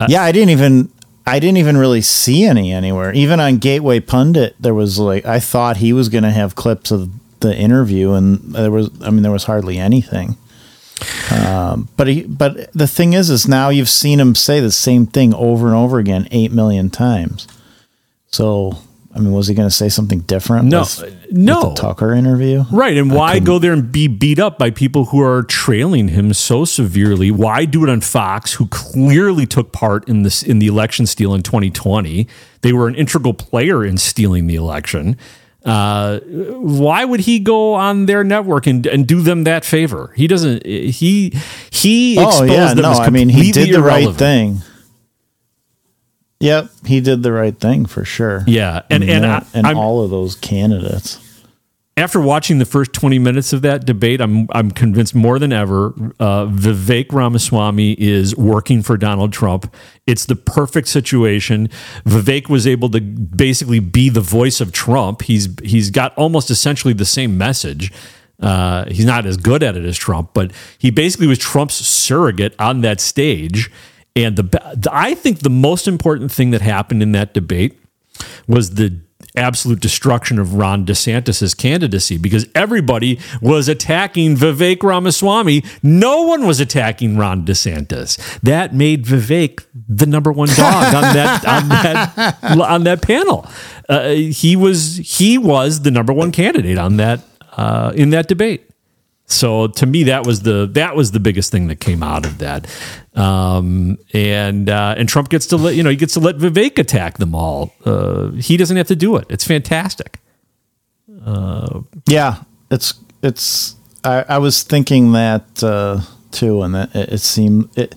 Uh, 0.01 0.07
yeah, 0.09 0.23
I 0.23 0.33
didn't 0.33 0.51
even. 0.51 0.91
I 1.25 1.39
didn't 1.39 1.59
even 1.59 1.77
really 1.77 2.01
see 2.01 2.45
any 2.45 2.73
anywhere. 2.73 3.13
Even 3.13 3.39
on 3.39 3.59
Gateway 3.59 4.01
Pundit, 4.01 4.57
there 4.59 4.75
was 4.75 4.99
like 4.99 5.25
I 5.25 5.39
thought 5.39 5.77
he 5.77 5.93
was 5.93 6.09
going 6.09 6.25
to 6.25 6.33
have 6.33 6.57
clips 6.57 6.91
of 6.91 7.11
the 7.41 7.55
interview, 7.57 8.13
and 8.13 8.39
there 8.55 8.71
was. 8.73 8.91
I 9.03 9.11
mean, 9.11 9.23
there 9.23 9.31
was 9.31 9.45
hardly 9.45 9.79
anything. 9.79 10.37
Um, 11.33 11.89
but 11.97 12.07
he, 12.09 12.23
but 12.25 12.73
the 12.73 12.87
thing 12.87 13.13
is, 13.13 13.31
is 13.31 13.49
now 13.49 13.69
you've 13.69 13.89
seen 13.89 14.21
him 14.21 14.35
say 14.35 14.61
the 14.61 14.71
same 14.73 15.07
thing 15.07 15.35
over 15.35 15.67
and 15.67 15.77
over 15.77 15.99
again 15.99 16.29
eight 16.31 16.53
million 16.53 16.91
times. 16.91 17.47
So, 18.29 18.79
I 19.15 19.19
mean, 19.19 19.33
was 19.33 19.47
he 19.49 19.55
going 19.55 19.69
to 19.69 19.75
say 19.75 19.89
something 19.91 20.21
different? 20.21 20.67
No, 20.69 20.81
with, 20.81 21.31
no. 21.31 21.69
with 21.69 21.77
the 21.77 21.83
Tucker 21.83 22.13
interview, 22.15 22.65
Right. 22.73 22.97
And 22.97 23.13
why 23.13 23.35
couldn't- 23.35 23.47
go 23.47 23.59
there 23.59 23.73
and 23.75 23.93
be 23.93 24.09
beat 24.09 24.39
up 24.39 24.59
by 24.59 24.71
people 24.71 25.07
who 25.07 25.21
are 25.21 25.43
trailing 25.43 26.09
him 26.09 26.33
so 26.33 26.65
severely? 26.65 27.31
Why 27.31 27.67
do 27.67 27.85
it 27.85 27.91
on 27.91 28.01
Fox, 28.01 28.55
who 28.55 28.67
clearly 28.69 29.45
took 29.47 29.71
part 29.73 30.09
in 30.09 30.23
this 30.23 30.43
in 30.43 30.61
the 30.61 30.67
election 30.67 31.07
steal 31.07 31.35
in 31.35 31.43
2020? 31.43 32.27
They 32.63 32.73
were 32.73 32.89
an 32.89 32.95
integral 32.95 33.35
player 33.35 33.85
in 33.85 33.99
stealing 33.99 34.47
the 34.47 34.55
election. 34.55 35.19
Uh, 35.65 36.19
why 36.21 37.05
would 37.05 37.21
he 37.21 37.39
go 37.39 37.75
on 37.75 38.07
their 38.07 38.25
network 38.25 38.67
and, 38.67 38.85
and 38.87 39.07
do 39.07 39.21
them 39.21 39.45
that 39.45 39.65
favor? 39.65 40.13
He 40.17 40.27
doesn't. 40.27 40.67
He 40.67 41.33
he. 41.71 42.17
Oh 42.19 42.29
exposed 42.29 42.53
yeah, 42.53 42.75
them 42.75 42.83
no, 42.83 42.91
I 42.93 43.11
mean 43.11 43.29
he 43.29 43.53
did 43.53 43.73
the 43.73 43.83
right 43.83 44.15
thing. 44.15 44.63
Yep, 46.41 46.71
he 46.85 47.01
did 47.01 47.23
the 47.23 47.31
right 47.31 47.57
thing 47.57 47.87
for 47.87 48.05
sure. 48.05 48.43
Yeah, 48.49 48.83
and 48.91 49.05
and, 49.05 49.25
I, 49.25 49.47
and 49.55 49.67
all 49.67 50.03
of 50.03 50.11
those 50.11 50.35
candidates. 50.35 51.21
After 51.97 52.21
watching 52.21 52.59
the 52.59 52.65
first 52.65 52.93
20 52.95 53.19
minutes 53.19 53.53
of 53.53 53.61
that 53.63 53.85
debate, 53.85 54.21
I'm 54.21 54.49
I'm 54.53 54.71
convinced 54.71 55.15
more 55.15 55.39
than 55.39 55.53
ever 55.53 55.89
uh, 56.19 56.47
Vivek 56.47 57.13
Ramaswamy 57.13 57.93
is 58.01 58.35
working 58.35 58.83
for 58.83 58.97
Donald 58.97 59.33
Trump. 59.33 59.75
It's 60.07 60.25
the 60.25 60.37
perfect 60.37 60.89
situation. 60.89 61.69
Vivek 62.07 62.49
was 62.49 62.67
able 62.67 62.89
to 62.91 63.01
basically 63.01 63.79
be 63.79 64.09
the 64.09 64.23
voice 64.23 64.61
of 64.61 64.73
Trump. 64.73 65.23
He's 65.23 65.49
he's 65.63 65.91
got 65.91 66.17
almost 66.17 66.51
essentially 66.51 66.95
the 66.95 67.05
same 67.05 67.37
message. 67.37 67.93
Uh, 68.41 68.87
he's 68.91 69.05
not 69.05 69.27
as 69.27 69.37
good 69.37 69.63
at 69.63 69.77
it 69.77 69.85
as 69.85 69.99
Trump, 69.99 70.31
but 70.33 70.51
he 70.79 70.91
basically 70.91 71.27
was 71.27 71.39
Trump's 71.39 71.75
surrogate 71.75 72.55
on 72.59 72.81
that 72.81 73.01
stage. 73.01 73.71
And 74.17 74.37
the 74.37 74.89
I 74.91 75.15
think 75.15 75.41
the 75.41 75.51
most 75.51 75.87
important 75.87 76.33
thing 76.33 76.53
that 76.53 76.63
happened 76.63 77.03
in 77.03 77.13
that 77.13 77.35
debate 77.35 77.79
was 78.49 78.75
the 78.75 78.99
absolute 79.37 79.81
destruction 79.81 80.39
of 80.39 80.55
Ron 80.55 80.85
DeSantis' 80.85 81.57
candidacy 81.57 82.19
because 82.19 82.47
everybody 82.55 83.19
was 83.41 83.69
attacking 83.69 84.37
Vivek 84.37 84.83
Ramaswamy. 84.83 85.65
No 85.83 86.23
one 86.23 86.47
was 86.47 86.61
attacking 86.61 87.17
Ron 87.17 87.45
DeSantis. 87.45 88.41
That 88.41 88.75
made 88.75 89.05
Vivek 89.05 89.65
the 89.89 90.07
number 90.07 90.33
one 90.33 90.49
dog 90.49 90.95
on 90.95 91.15
that 91.15 91.45
on 91.47 91.69
that 91.69 92.39
on 92.71 92.85
that 92.85 93.03
panel. 93.03 93.47
Uh, 93.89 94.11
he 94.11 94.57
was 94.57 94.97
he 94.97 95.39
was 95.39 95.83
the 95.83 95.91
number 95.91 96.13
one 96.13 96.33
candidate 96.33 96.79
on 96.79 96.97
that 96.97 97.21
uh, 97.53 97.93
in 97.95 98.11
that 98.11 98.29
debate. 98.29 98.69
So 99.33 99.69
to 99.69 99.87
me, 99.87 100.05
that 100.05 100.27
was 100.27 100.43
the 100.43 100.67
that 100.73 100.95
was 100.95 101.13
the 101.13 101.21
biggest 101.21 101.51
thing 101.51 101.69
that 101.69 101.81
came 101.81 102.03
out 102.03 102.27
of 102.27 102.39
that, 102.39 102.67
um, 103.15 103.99
and 104.13 104.69
uh, 104.69 104.95
and 104.99 105.09
Trump 105.09 105.31
gets 105.31 105.47
to 105.49 105.57
let 105.57 105.75
you 105.75 105.83
know 105.83 105.91
he 105.91 105.97
gets 105.97 106.15
to 106.15 106.21
let 106.21 106.37
Vivek 106.37 106.79
attack 106.79 107.19
them 107.19 107.35
all. 107.35 107.75
Uh, 107.85 108.31
he 108.33 108.57
doesn't 108.57 108.77
have 108.77 108.89
to 108.89 108.97
do 108.97 109.17
it. 109.17 109.27
It's 109.29 109.45
fantastic. 109.45 110.19
Yeah, 112.07 112.43
it's 112.71 112.95
it's. 113.23 113.77
I, 114.05 114.25
I 114.29 114.39
was 114.39 114.63
thinking 114.63 115.13
that 115.13 115.63
uh, 115.63 116.01
too, 116.31 116.63
and 116.63 116.75
that 116.75 116.95
it, 116.95 117.15
it 117.15 117.19
seemed. 117.21 117.77
It, 117.77 117.95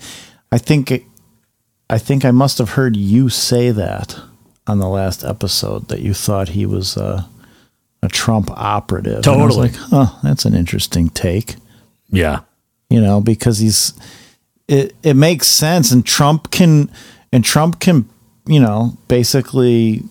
I 0.52 0.58
think. 0.58 0.92
It, 0.92 1.04
I 1.88 2.00
think 2.00 2.26
I 2.26 2.32
must 2.32 2.58
have 2.58 2.72
heard 2.72 2.96
you 2.96 3.30
say 3.30 3.70
that 3.70 4.20
on 4.66 4.80
the 4.80 4.88
last 4.90 5.24
episode 5.24 5.88
that 5.90 6.00
you 6.00 6.16
thought 6.16 6.50
he 6.50 6.66
was 6.66 6.98
uh, 6.98 7.26
a 8.06 8.10
Trump 8.10 8.50
operative. 8.52 9.18
And 9.18 9.28
I 9.28 9.46
was 9.46 9.56
Totally. 9.56 9.70
like, 9.70 9.76
huh, 9.76 10.20
that's 10.24 10.46
an 10.46 10.54
interesting 10.54 11.10
take. 11.10 11.56
Yeah, 12.10 12.42
you 12.90 13.02
know, 13.02 13.20
because 13.20 13.60
he's 13.60 13.94
it 14.68 14.96
it 15.04 15.16
makes 15.16 15.48
sense 15.48 15.92
and 15.92 16.06
Trump 16.06 16.52
can 16.52 16.90
and 17.32 17.44
Trump 17.44 17.80
can, 17.80 18.08
you 18.46 18.60
know, 18.60 18.98
basically 19.08 20.04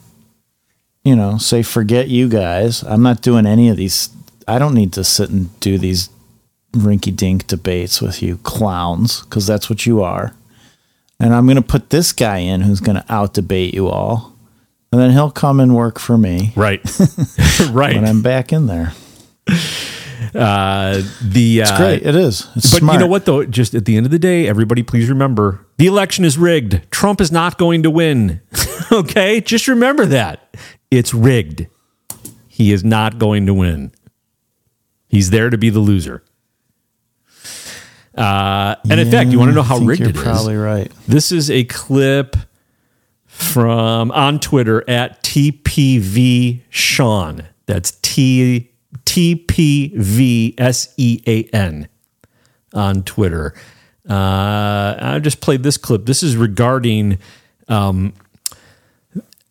you 1.05 1.15
know, 1.15 1.37
say 1.37 1.63
forget 1.63 2.09
you 2.09 2.29
guys. 2.29 2.83
I'm 2.83 3.03
not 3.03 3.21
doing 3.21 3.47
any 3.47 3.69
of 3.69 3.77
these 3.77 4.09
I 4.49 4.59
don't 4.59 4.75
need 4.75 4.93
to 4.95 5.05
sit 5.05 5.31
and 5.31 5.59
do 5.61 5.79
these 5.79 6.11
rinky 6.73 7.15
dink 7.15 7.47
debates 7.47 8.01
with 8.03 8.23
you 8.23 8.39
clowns 8.39 9.23
because 9.23 9.47
that's 9.47 9.71
what 9.71 9.87
you 9.87 10.03
are. 10.03 10.35
And 11.21 11.35
I'm 11.35 11.47
going 11.47 11.57
to 11.57 11.63
put 11.63 11.91
this 11.91 12.13
guy 12.13 12.39
in 12.39 12.63
who's 12.63 12.81
going 12.81 12.97
to 12.97 13.13
out 13.13 13.35
debate 13.35 13.75
you 13.75 13.89
all. 13.89 14.34
And 14.95 15.03
then 15.03 15.11
he'll 15.11 15.33
come 15.33 15.59
and 15.59 15.75
work 15.75 15.99
for 15.99 16.17
me 16.17 16.53
right, 16.55 16.81
right. 17.73 17.97
when 17.97 18.05
I'm 18.05 18.23
back 18.23 18.53
in 18.53 18.67
there. 18.67 18.93
Uh, 20.33 21.03
the 21.21 21.59
It's 21.63 21.71
uh, 21.73 21.77
great. 21.77 22.07
It 22.07 22.15
is. 22.15 22.49
It's 22.55 22.71
But 22.71 22.79
smart. 22.79 22.95
you 22.95 23.01
know 23.01 23.09
what, 23.09 23.25
though? 23.25 23.45
Just 23.45 23.75
at 23.75 23.87
the 23.87 23.97
end 23.97 24.07
of 24.07 24.13
the 24.13 24.21
day, 24.21 24.47
everybody, 24.47 24.85
please 24.85 25.09
remember 25.09 25.67
the 25.79 25.89
election 25.89 26.25
is 26.25 26.39
rigged. 26.39 26.89
Trump 26.93 27.21
is 27.21 27.33
not 27.33 27.59
going 27.59 27.83
to 27.83 27.91
win. 27.91 28.41
okay? 28.93 29.41
Just 29.41 29.67
remember 29.67 30.07
that. 30.07 30.55
It's 30.93 31.13
rigged. 31.13 31.67
He 32.47 32.71
is 32.71 32.85
not 32.85 33.19
going 33.19 33.47
to 33.47 33.55
win. 33.55 33.91
He's 35.09 35.31
there 35.31 35.51
to 35.51 35.59
be 35.59 35.71
the 35.71 35.81
loser. 35.81 36.23
Uh, 38.17 38.77
and 38.89 39.01
in 39.01 39.11
fact, 39.11 39.31
you 39.31 39.41
want 39.41 39.51
to 39.51 39.57
know 39.57 39.63
how 39.65 39.79
rigged 39.79 40.03
you're 40.03 40.11
it 40.11 40.15
is? 40.17 40.23
probably 40.23 40.55
right. 40.55 40.93
This 41.09 41.33
is 41.33 41.51
a 41.51 41.65
clip 41.65 42.37
from 43.35 44.11
on 44.13 44.39
Twitter 44.39 44.89
at 44.89 45.23
TPV 45.23 46.61
Sean. 46.71 47.43
That's 47.67 47.93
T 48.03 48.71
T 49.05 49.35
P 49.37 49.93
V 49.97 50.55
S 50.57 50.95
E 50.97 51.21
A 51.27 51.45
N 51.45 51.89
on 52.73 53.03
Twitter. 53.03 53.55
Uh, 54.09 54.97
I 54.99 55.19
just 55.21 55.41
played 55.41 55.63
this 55.63 55.77
clip. 55.77 56.07
This 56.07 56.23
is 56.23 56.37
regarding 56.37 57.19
um, 57.69 58.13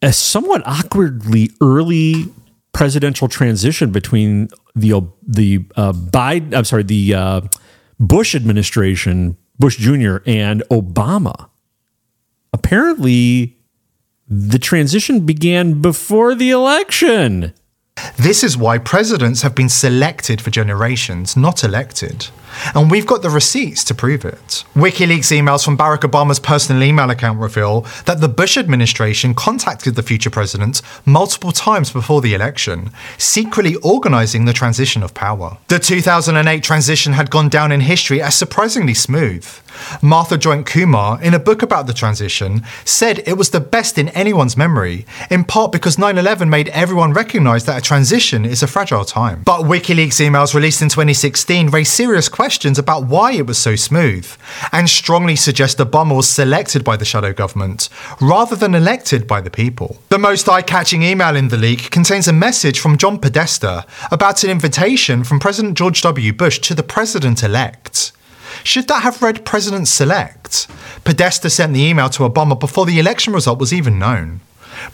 a 0.01 0.13
somewhat 0.13 0.61
awkwardly 0.65 1.49
early 1.59 2.25
presidential 2.71 3.27
transition 3.27 3.91
between 3.91 4.47
the 4.75 5.01
the 5.27 5.65
uh, 5.75 5.91
Biden. 5.91 6.55
I'm 6.55 6.65
sorry, 6.65 6.83
the 6.83 7.13
uh, 7.13 7.41
Bush 7.99 8.33
administration, 8.33 9.37
Bush 9.59 9.77
Jr. 9.77 10.17
and 10.25 10.63
Obama. 10.71 11.49
Apparently, 12.53 13.57
the 14.33 14.57
transition 14.57 15.25
began 15.27 15.79
before 15.79 16.33
the 16.33 16.49
election. 16.49 17.53
This 18.17 18.43
is 18.43 18.57
why 18.57 18.79
presidents 18.79 19.43
have 19.43 19.53
been 19.53 19.69
selected 19.69 20.41
for 20.41 20.49
generations, 20.49 21.37
not 21.37 21.63
elected. 21.63 22.29
And 22.75 22.91
we've 22.91 23.05
got 23.05 23.21
the 23.21 23.29
receipts 23.29 23.83
to 23.85 23.95
prove 23.95 24.25
it. 24.25 24.63
WikiLeaks 24.75 25.31
emails 25.31 25.65
from 25.65 25.77
Barack 25.77 26.01
Obama's 26.01 26.39
personal 26.39 26.83
email 26.83 27.09
account 27.09 27.39
reveal 27.39 27.81
that 28.05 28.21
the 28.21 28.29
Bush 28.29 28.57
administration 28.57 29.33
contacted 29.33 29.95
the 29.95 30.03
future 30.03 30.29
president 30.29 30.81
multiple 31.05 31.51
times 31.51 31.91
before 31.91 32.21
the 32.21 32.33
election, 32.33 32.91
secretly 33.17 33.75
organizing 33.77 34.45
the 34.45 34.53
transition 34.53 35.03
of 35.03 35.13
power. 35.13 35.57
The 35.67 35.79
2008 35.79 36.63
transition 36.63 37.13
had 37.13 37.31
gone 37.31 37.49
down 37.49 37.71
in 37.71 37.81
history 37.81 38.21
as 38.21 38.35
surprisingly 38.35 38.93
smooth. 38.93 39.47
Martha 40.03 40.37
Joynt 40.37 40.67
Kumar, 40.67 41.21
in 41.21 41.33
a 41.33 41.39
book 41.39 41.63
about 41.63 41.87
the 41.87 41.93
transition, 41.93 42.63
said 42.85 43.23
it 43.27 43.37
was 43.37 43.49
the 43.49 43.59
best 43.59 43.97
in 43.97 44.09
anyone's 44.09 44.55
memory, 44.55 45.05
in 45.31 45.43
part 45.43 45.71
because 45.71 45.97
9 45.97 46.17
11 46.17 46.47
made 46.49 46.69
everyone 46.69 47.11
recognize 47.13 47.65
that 47.65 47.79
a 47.79 47.81
transition 47.81 48.45
is 48.45 48.61
a 48.61 48.67
fragile 48.67 49.05
time. 49.05 49.41
But 49.43 49.61
WikiLeaks 49.61 50.21
emails 50.21 50.53
released 50.53 50.83
in 50.83 50.89
2016 50.89 51.69
raised 51.69 51.91
serious 51.91 52.29
questions 52.29 52.42
about 52.77 53.05
why 53.05 53.31
it 53.31 53.47
was 53.47 53.57
so 53.57 53.75
smooth, 53.75 54.27
and 54.71 54.89
strongly 54.89 55.35
suggest 55.35 55.77
Obama 55.77 56.15
was 56.15 56.27
selected 56.27 56.83
by 56.83 56.97
the 56.97 57.05
shadow 57.05 57.31
government, 57.31 57.89
rather 58.19 58.55
than 58.55 58.75
elected 58.75 59.27
by 59.27 59.39
the 59.39 59.49
people. 59.49 59.97
The 60.09 60.19
most 60.19 60.49
eye 60.49 60.61
catching 60.61 61.03
email 61.03 61.35
in 61.35 61.47
the 61.47 61.57
leak 61.57 61.89
contains 61.89 62.27
a 62.27 62.33
message 62.33 62.79
from 62.79 62.97
John 62.97 63.19
Podesta 63.19 63.85
about 64.11 64.43
an 64.43 64.49
invitation 64.49 65.23
from 65.23 65.39
President 65.39 65.77
George 65.77 66.01
W. 66.01 66.33
Bush 66.33 66.59
to 66.59 66.75
the 66.75 66.83
president 66.83 67.43
elect. 67.43 68.11
Should 68.63 68.87
that 68.87 69.03
have 69.03 69.21
read 69.21 69.45
President 69.45 69.87
Select? 69.87 70.67
Podesta 71.03 71.49
sent 71.49 71.73
the 71.73 71.81
email 71.81 72.09
to 72.09 72.23
Obama 72.23 72.59
before 72.59 72.85
the 72.85 72.99
election 72.99 73.33
result 73.33 73.59
was 73.59 73.73
even 73.73 73.99
known. 73.99 74.41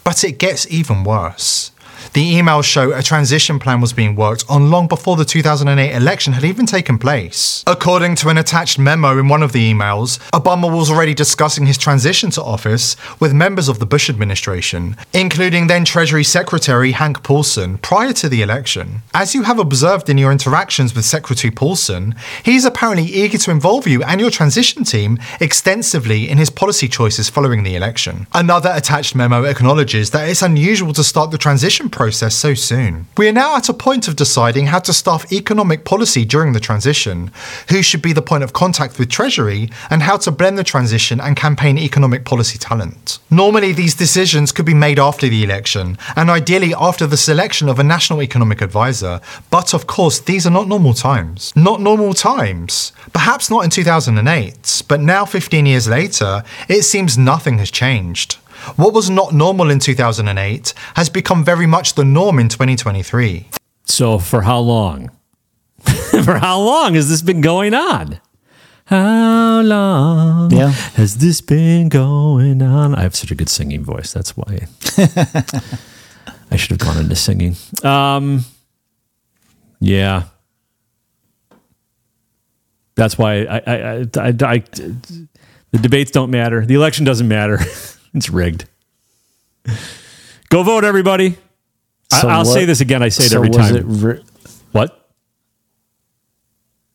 But 0.04 0.24
it 0.24 0.40
gets 0.40 0.70
even 0.72 1.04
worse. 1.04 1.72
The 2.14 2.34
emails 2.34 2.66
show 2.66 2.92
a 2.92 3.04
transition 3.04 3.60
plan 3.60 3.82
was 3.82 3.94
being 3.94 4.16
worked 4.16 4.44
on 4.50 4.72
long 4.72 4.88
before 4.88 5.16
the 5.16 5.26
2008 5.26 5.96
election 5.96 6.34
had 6.34 6.44
even 6.44 6.66
taken 6.66 6.98
place. 6.98 7.64
According 7.68 8.16
to 8.16 8.30
an 8.30 8.38
attached 8.38 8.80
memo 8.80 9.18
in 9.20 9.28
one 9.28 9.44
of 9.44 9.52
the 9.52 9.72
emails, 9.72 10.20
Obama 10.32 10.76
was 10.76 10.90
already 10.90 11.14
discussing 11.14 11.66
his 11.66 11.78
transition 11.78 12.32
to 12.32 12.44
office 12.44 12.96
with 13.20 13.34
members 13.34 13.68
of 13.68 13.80
the 13.80 13.86
Bush 13.86 14.10
administration, 14.10 14.98
including 15.14 15.68
then 15.68 15.86
Treasury 15.86 16.24
Secretary 16.24 16.92
Hank 16.94 17.24
Paulson, 17.24 17.78
prior 17.78 18.14
to 18.14 18.30
the 18.30 18.42
election. 18.42 19.02
As 19.14 19.36
you 19.36 19.44
have 19.44 19.60
observed 19.60 20.10
in 20.10 20.18
your 20.18 20.32
interactions 20.32 20.96
with 20.96 21.06
Secretary 21.06 21.52
Paulson, 21.52 22.16
he 22.44 22.56
is 22.56 22.66
apparently 22.66 23.06
eager 23.06 23.38
to 23.38 23.52
involve 23.52 23.88
you 23.88 24.02
and 24.04 24.20
your 24.20 24.32
transition 24.32 24.84
team 24.84 25.20
extensively 25.40 26.30
in 26.30 26.38
his 26.38 26.50
policy 26.50 26.88
choices 26.88 27.30
following 27.30 27.64
the 27.64 27.76
election. 27.76 28.28
Another 28.34 28.72
attached 28.74 29.16
memo 29.16 29.44
acknowledges 29.44 30.12
that 30.12 30.28
it's 30.28 30.42
unusual 30.42 30.94
to 30.94 31.04
start 31.04 31.32
the 31.32 31.38
transition 31.38 31.90
process 32.00 32.34
so 32.34 32.54
soon. 32.54 33.08
We 33.18 33.28
are 33.28 33.34
now 33.34 33.58
at 33.58 33.68
a 33.68 33.74
point 33.74 34.08
of 34.08 34.16
deciding 34.16 34.68
how 34.68 34.80
to 34.80 34.94
staff 34.94 35.30
economic 35.34 35.84
policy 35.84 36.24
during 36.24 36.54
the 36.54 36.66
transition, 36.70 37.30
who 37.68 37.84
should 37.84 38.02
be 38.02 38.14
the 38.14 38.22
point 38.22 38.46
of 38.46 38.54
contact 38.54 38.98
with 38.98 39.10
Treasury, 39.10 39.70
and 39.90 40.02
how 40.04 40.16
to 40.20 40.32
blend 40.32 40.58
the 40.58 40.64
transition 40.64 41.20
and 41.20 41.36
campaign 41.36 41.78
economic 41.78 42.24
policy 42.24 42.58
talent. 42.58 43.20
Normally, 43.30 43.74
these 43.74 43.96
decisions 43.96 44.54
could 44.54 44.66
be 44.66 44.74
made 44.74 44.98
after 44.98 45.28
the 45.28 45.44
election, 45.44 45.98
and 46.16 46.30
ideally 46.30 46.74
after 46.74 47.06
the 47.06 47.18
selection 47.18 47.68
of 47.68 47.80
a 47.80 47.84
national 47.84 48.24
economic 48.24 48.62
advisor, 48.62 49.20
but 49.50 49.74
of 49.74 49.86
course, 49.86 50.20
these 50.22 50.48
are 50.48 50.58
not 50.60 50.70
normal 50.70 50.94
times. 50.94 51.52
Not 51.54 51.82
normal 51.82 52.14
times. 52.14 52.94
Perhaps 53.12 53.52
not 53.52 53.66
in 53.66 53.72
2008, 53.72 54.84
but 54.88 55.02
now 55.02 55.26
15 55.26 55.66
years 55.66 55.90
later, 55.90 56.44
it 56.70 56.84
seems 56.84 57.18
nothing 57.18 57.58
has 57.58 57.70
changed. 57.70 58.38
What 58.78 58.94
was 58.94 59.10
not 59.10 59.34
normal 59.34 59.70
in 59.70 59.80
2008 59.80 60.74
has 60.96 61.10
become 61.10 61.44
very 61.44 61.66
much 61.66 61.96
the 61.96 62.04
norm 62.06 62.40
in 62.40 62.50
2023. 62.50 63.48
So, 63.86 64.20
for 64.20 64.42
how 64.44 64.60
long? 64.60 65.12
for 66.24 66.38
how 66.40 66.60
long 66.60 66.96
has 66.96 67.10
this 67.10 67.22
been 67.22 67.42
going 67.42 67.74
on? 67.74 68.20
How 68.86 69.62
long 69.62 70.52
Yeah. 70.52 70.70
has 70.96 71.18
this 71.18 71.42
been 71.42 71.90
going 71.90 72.62
on? 72.62 72.96
I 72.96 73.02
have 73.04 73.16
such 73.16 73.32
a 73.32 73.36
good 73.36 73.50
singing 73.50 73.84
voice. 73.84 74.12
That's 74.14 74.36
why 74.36 74.68
I 76.52 76.56
should 76.56 76.72
have 76.72 76.80
gone 76.80 76.98
into 76.98 77.16
singing. 77.16 77.56
Um, 77.84 78.46
yeah. 79.80 80.24
That's 82.96 83.18
why 83.18 83.44
I, 83.44 83.58
I, 83.58 83.76
I, 83.76 84.06
I, 84.18 84.34
I- 84.42 84.64
the 85.72 85.78
debates 85.80 86.10
don't 86.10 86.32
matter. 86.32 86.66
The 86.66 86.74
election 86.74 87.06
doesn't 87.06 87.28
matter. 87.28 87.60
it's 88.14 88.30
rigged. 88.30 88.66
Go 90.50 90.64
vote, 90.64 90.84
everybody. 90.84 91.38
So 92.12 92.28
I, 92.28 92.34
I'll 92.34 92.40
what- 92.40 92.54
say 92.54 92.66
this 92.66 92.82
again. 92.82 93.04
I 93.04 93.10
say 93.10 93.26
it 93.26 93.30
so 93.30 93.38
every 93.38 93.50
was 93.50 93.58
time. 93.58 93.76
It 93.76 93.84
ri- 93.86 94.24
what? 94.72 94.96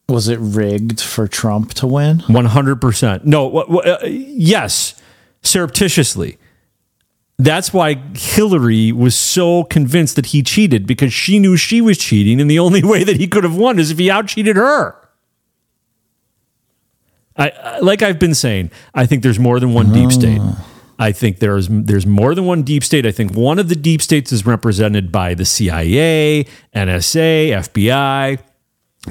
was 0.09 0.29
it 0.29 0.39
rigged 0.39 1.01
for 1.01 1.27
Trump 1.27 1.73
to 1.75 1.87
win? 1.87 2.21
One 2.29 2.45
hundred 2.45 2.81
percent. 2.81 3.25
No. 3.25 3.47
wha- 3.49 3.65
wha- 3.69 3.81
uh, 3.81 3.99
yes, 4.07 5.01
surreptitiously. 5.43 6.37
That's 7.39 7.73
why 7.73 7.95
Hillary 8.15 8.93
was 8.93 9.17
so 9.17 9.65
convinced 9.65 10.15
that 10.17 10.27
he 10.27 10.43
cheated 10.43 10.87
because 10.87 11.13
she 11.13 11.39
knew 11.39 11.57
she 11.57 11.81
was 11.81 11.97
cheating, 11.99 12.41
and 12.41 12.51
the 12.51 12.59
only 12.59 12.85
way 12.85 13.03
that 13.03 13.17
he 13.17 13.27
could 13.27 13.45
have 13.45 13.57
won 13.57 13.79
is 13.79 13.91
if 13.91 13.99
he 13.99 14.11
out 14.11 14.29
cheated 14.29 14.57
her. 14.57 14.95
I, 17.37 17.51
I 17.51 17.79
like 17.81 18.03
I've 18.03 18.19
been 18.21 18.35
saying. 18.35 18.71
I 18.95 19.07
think 19.07 19.23
there's 19.23 19.39
more 19.41 19.59
than 19.59 19.73
one 19.73 19.93
deep 19.93 20.13
state. 20.13 20.41
I 20.99 21.13
think 21.13 21.39
there's 21.39 21.69
there's 21.69 22.07
more 22.07 22.35
than 22.35 22.45
one 22.45 22.63
deep 22.63 22.85
state. 22.85 23.07
I 23.07 23.13
think 23.13 23.35
one 23.35 23.59
of 23.59 23.69
the 23.69 23.75
deep 23.75 24.01
states 24.01 24.33
is 24.33 24.47
represented 24.47 25.11
by 25.11 25.35
the 25.35 25.45
CIA, 25.45 26.47
NSA, 26.75 27.49
FBI, 27.51 28.39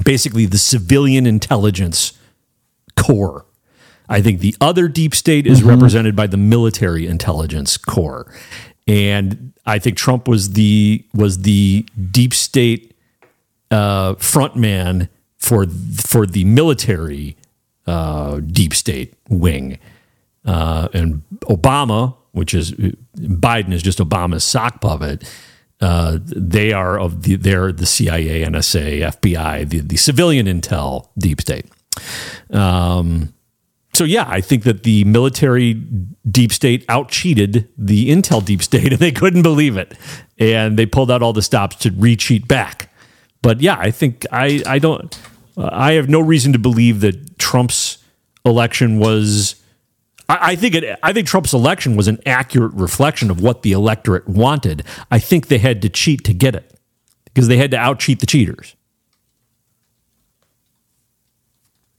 basically 0.04 0.46
the 0.46 0.58
civilian 0.58 1.26
intelligence 1.26 2.18
core. 2.96 3.46
I 4.08 4.20
think 4.20 4.40
the 4.40 4.54
other 4.60 4.88
deep 4.88 5.14
state 5.14 5.46
is 5.46 5.62
represented 5.62 6.14
by 6.14 6.26
the 6.26 6.36
military 6.36 7.06
intelligence 7.06 7.76
core. 7.78 8.32
And 8.86 9.54
I 9.64 9.78
think 9.78 9.96
Trump 9.96 10.28
was 10.28 10.52
the 10.52 11.04
was 11.14 11.42
the 11.42 11.86
deep 12.10 12.34
state 12.34 12.94
uh, 13.70 14.14
front 14.16 14.56
man 14.56 15.08
for 15.38 15.66
for 15.66 16.26
the 16.26 16.44
military 16.44 17.36
uh, 17.86 18.40
deep 18.40 18.74
state 18.74 19.14
wing. 19.28 19.78
Uh, 20.44 20.88
and 20.92 21.22
Obama, 21.42 22.16
which 22.32 22.54
is 22.54 22.72
Biden, 22.72 23.72
is 23.72 23.82
just 23.82 23.98
Obama's 23.98 24.44
sock 24.44 24.80
puppet. 24.80 25.24
Uh, 25.80 26.18
they 26.22 26.72
are 26.72 26.98
of 26.98 27.22
the 27.22 27.36
they're 27.36 27.72
the 27.72 27.86
CIA, 27.86 28.44
NSA, 28.44 29.00
FBI, 29.20 29.68
the, 29.68 29.80
the 29.80 29.96
civilian 29.96 30.46
intel 30.46 31.08
deep 31.18 31.40
state. 31.40 31.66
Um, 32.50 33.34
so 33.92 34.04
yeah, 34.04 34.24
I 34.26 34.40
think 34.40 34.64
that 34.64 34.82
the 34.82 35.04
military 35.04 35.74
deep 36.28 36.52
state 36.52 36.84
out 36.88 37.08
cheated 37.10 37.68
the 37.78 38.10
intel 38.10 38.44
deep 38.44 38.62
state, 38.62 38.92
and 38.92 38.98
they 39.00 39.12
couldn't 39.12 39.42
believe 39.42 39.76
it, 39.76 39.96
and 40.38 40.78
they 40.78 40.86
pulled 40.86 41.10
out 41.10 41.22
all 41.22 41.32
the 41.32 41.42
stops 41.42 41.76
to 41.76 41.90
re-cheat 41.92 42.48
back. 42.48 42.92
But 43.42 43.60
yeah, 43.60 43.76
I 43.78 43.90
think 43.90 44.26
I 44.32 44.62
I 44.66 44.78
don't 44.78 45.16
I 45.56 45.92
have 45.92 46.08
no 46.08 46.20
reason 46.20 46.52
to 46.52 46.58
believe 46.58 47.00
that 47.00 47.38
Trump's 47.38 47.98
election 48.44 48.98
was. 48.98 49.56
I 50.40 50.56
think 50.56 50.74
it. 50.74 50.98
I 51.02 51.12
think 51.12 51.26
Trump's 51.26 51.52
election 51.52 51.96
was 51.96 52.08
an 52.08 52.20
accurate 52.26 52.72
reflection 52.74 53.30
of 53.30 53.40
what 53.40 53.62
the 53.62 53.72
electorate 53.72 54.28
wanted. 54.28 54.84
I 55.10 55.18
think 55.18 55.48
they 55.48 55.58
had 55.58 55.82
to 55.82 55.88
cheat 55.88 56.24
to 56.24 56.34
get 56.34 56.54
it 56.54 56.78
because 57.24 57.48
they 57.48 57.56
had 57.56 57.70
to 57.72 57.76
out 57.76 58.00
cheat 58.00 58.20
the 58.20 58.26
cheaters. 58.26 58.76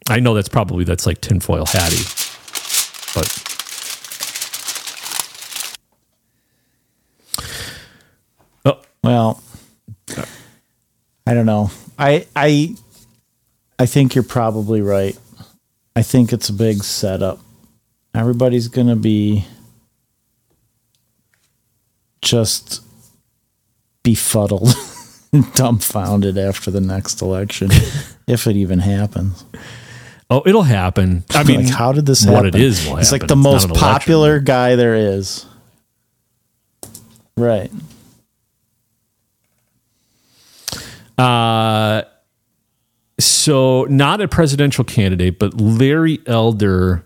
I 0.10 0.20
know 0.20 0.34
that's 0.34 0.50
probably 0.50 0.84
that's 0.84 1.06
like 1.06 1.20
tinfoil 1.22 1.66
hatty, 1.66 1.98
but 3.16 3.44
oh, 8.66 8.82
Well, 9.04 9.42
I 11.26 11.34
don't 11.34 11.48
know. 11.48 11.72
I 11.98 12.28
I 12.36 12.76
I 13.80 13.86
think 13.88 14.16
you're 14.16 14.24
probably 14.24 14.82
right. 14.82 15.18
I 15.96 16.04
think 16.04 16.34
it's 16.34 16.50
a 16.50 16.54
big 16.54 16.84
setup. 16.84 17.40
Everybody's 18.16 18.68
going 18.70 18.88
to 18.88 18.96
be 18.96 19.46
just 22.22 22.82
befuddled, 24.04 24.74
and 25.34 25.52
dumbfounded 25.56 26.38
after 26.38 26.72
the 26.72 26.82
next 26.82 27.22
election, 27.22 27.70
if 28.28 28.48
it 28.48 28.56
even 28.56 28.80
happens. 28.80 29.44
oh, 30.30 30.42
it'll 30.46 30.64
happen. 30.64 31.24
I 31.32 31.44
mean, 31.44 31.66
like, 31.66 31.74
how 31.74 31.92
did 31.92 32.06
this 32.06 32.26
what 32.26 32.46
happen? 32.46 32.60
it 32.60 32.64
is 32.66 32.88
will 32.88 32.98
It's 32.98 33.12
like 33.12 33.28
the 33.28 33.36
It's 33.36 33.44
most 33.44 33.64
an 33.66 33.72
election. 33.72 33.88
popular 33.90 34.40
guy 34.40 34.76
there 34.76 34.96
is. 34.96 35.46
Right. 37.38 37.72
Uh, 41.18 42.04
so 43.20 43.86
not 43.86 44.22
a 44.22 44.28
presidential 44.28 44.84
candidate, 44.84 45.40
but 45.40 45.60
Larry 45.60 46.20
Elder. 46.26 47.06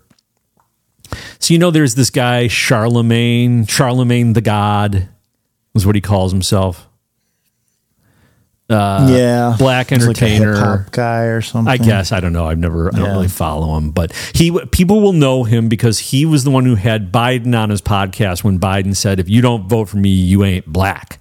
So 1.38 1.54
you 1.54 1.58
know, 1.58 1.70
there's 1.70 1.94
this 1.94 2.10
guy 2.10 2.48
Charlemagne, 2.48 3.66
Charlemagne 3.66 4.32
the 4.32 4.40
God, 4.40 5.08
is 5.74 5.86
what 5.86 5.94
he 5.94 6.00
calls 6.00 6.32
himself. 6.32 6.86
Uh, 8.68 9.08
yeah. 9.10 9.56
black 9.58 9.90
like 9.90 10.00
entertainer. 10.00 10.52
hip-hop 10.54 10.92
guy 10.92 11.24
or 11.24 11.40
something. 11.40 11.72
I 11.72 11.76
guess 11.76 12.12
I 12.12 12.20
don't 12.20 12.32
know. 12.32 12.46
I've 12.46 12.58
never. 12.58 12.94
I 12.94 12.98
don't 12.98 13.10
really 13.10 13.26
follow 13.26 13.76
him, 13.76 13.90
but 13.90 14.12
he 14.32 14.56
people 14.66 15.00
will 15.00 15.12
know 15.12 15.42
him 15.42 15.68
because 15.68 15.98
he 15.98 16.24
was 16.24 16.44
the 16.44 16.52
one 16.52 16.64
who 16.64 16.76
had 16.76 17.10
Biden 17.10 17.58
on 17.58 17.70
his 17.70 17.82
podcast 17.82 18.44
when 18.44 18.60
Biden 18.60 18.94
said, 18.94 19.18
"If 19.18 19.28
you 19.28 19.42
don't 19.42 19.68
vote 19.68 19.88
for 19.88 19.96
me, 19.96 20.10
you 20.10 20.44
ain't 20.44 20.66
black." 20.66 21.20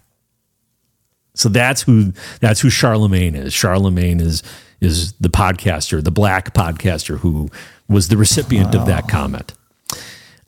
So 1.33 1.49
that's 1.49 1.81
who 1.81 2.13
that's 2.39 2.59
who 2.59 2.69
Charlemagne 2.69 3.33
is. 3.33 3.51
Charlemagne 3.51 4.19
is 4.19 4.43
is 4.79 5.13
the 5.13 5.29
podcaster, 5.29 6.03
the 6.03 6.11
black 6.11 6.53
podcaster 6.53 7.17
who 7.17 7.49
was 7.87 8.09
the 8.09 8.17
recipient 8.17 8.75
of 8.75 8.85
that 8.85 9.07
comment. 9.07 9.53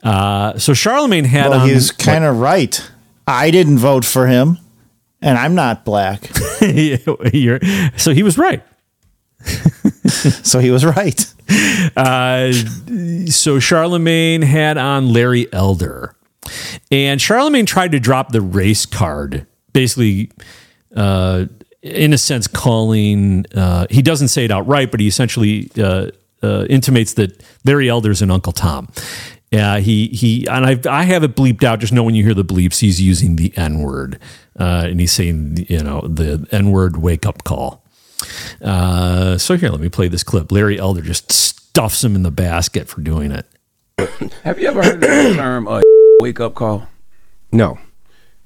Uh, 0.02 0.58
so 0.58 0.74
Charlemagne 0.74 1.24
had 1.24 1.50
Well, 1.50 1.60
on 1.60 1.68
he 1.68 1.74
was 1.74 1.90
kind 1.92 2.24
of 2.24 2.38
right. 2.40 2.90
I 3.26 3.50
didn't 3.50 3.78
vote 3.78 4.04
for 4.04 4.26
him, 4.26 4.58
and 5.20 5.38
I'm 5.38 5.54
not 5.54 5.84
black. 5.84 6.28
You're- 6.60 7.90
so 7.96 8.12
he 8.12 8.22
was 8.22 8.36
right. 8.36 8.62
so 10.42 10.58
he 10.58 10.70
was 10.70 10.84
right. 10.84 11.26
Uh, 11.96 12.52
so 13.26 13.58
Charlemagne 13.58 14.42
had 14.42 14.78
on 14.78 15.12
Larry 15.12 15.52
Elder, 15.52 16.14
and 16.90 17.20
Charlemagne 17.20 17.66
tried 17.66 17.92
to 17.92 18.00
drop 18.00 18.32
the 18.32 18.40
race 18.40 18.86
card, 18.86 19.46
basically, 19.72 20.30
uh, 20.96 21.46
in 21.82 22.12
a 22.12 22.18
sense, 22.18 22.46
calling. 22.46 23.44
Uh, 23.54 23.86
he 23.90 24.02
doesn't 24.02 24.28
say 24.28 24.44
it 24.44 24.50
outright, 24.50 24.90
but 24.90 25.00
he 25.00 25.06
essentially 25.08 25.70
uh, 25.78 26.08
uh, 26.42 26.64
intimates 26.70 27.14
that 27.14 27.42
Larry 27.64 27.88
Elder's 27.88 28.22
an 28.22 28.30
Uncle 28.30 28.52
Tom. 28.52 28.88
Yeah, 29.52 29.80
he 29.80 30.08
he, 30.08 30.46
and 30.46 30.64
I 30.64 31.00
I 31.00 31.04
have 31.04 31.22
it 31.22 31.36
bleeped 31.36 31.62
out. 31.62 31.80
Just 31.80 31.92
know 31.92 32.02
when 32.02 32.14
you 32.14 32.24
hear 32.24 32.32
the 32.32 32.44
bleeps, 32.44 32.80
he's 32.80 33.02
using 33.02 33.36
the 33.36 33.52
N 33.54 33.80
word, 33.80 34.18
uh, 34.58 34.86
and 34.86 34.98
he's 34.98 35.12
saying 35.12 35.66
you 35.68 35.82
know 35.82 36.00
the 36.00 36.48
N 36.50 36.70
word 36.70 36.96
wake 36.96 37.26
up 37.26 37.44
call. 37.44 37.84
Uh, 38.62 39.36
so 39.36 39.56
here, 39.58 39.68
let 39.68 39.80
me 39.80 39.90
play 39.90 40.08
this 40.08 40.22
clip. 40.22 40.50
Larry 40.50 40.78
Elder 40.78 41.02
just 41.02 41.30
stuffs 41.30 42.02
him 42.02 42.14
in 42.14 42.22
the 42.22 42.30
basket 42.30 42.88
for 42.88 43.02
doing 43.02 43.30
it. 43.30 43.46
Have 44.42 44.58
you 44.58 44.68
ever 44.68 44.82
heard 44.82 44.94
of 44.94 45.00
the 45.00 45.34
term 45.36 45.68
uh, 45.68 45.82
wake 46.20 46.40
up 46.40 46.54
call? 46.54 46.88
No. 47.52 47.78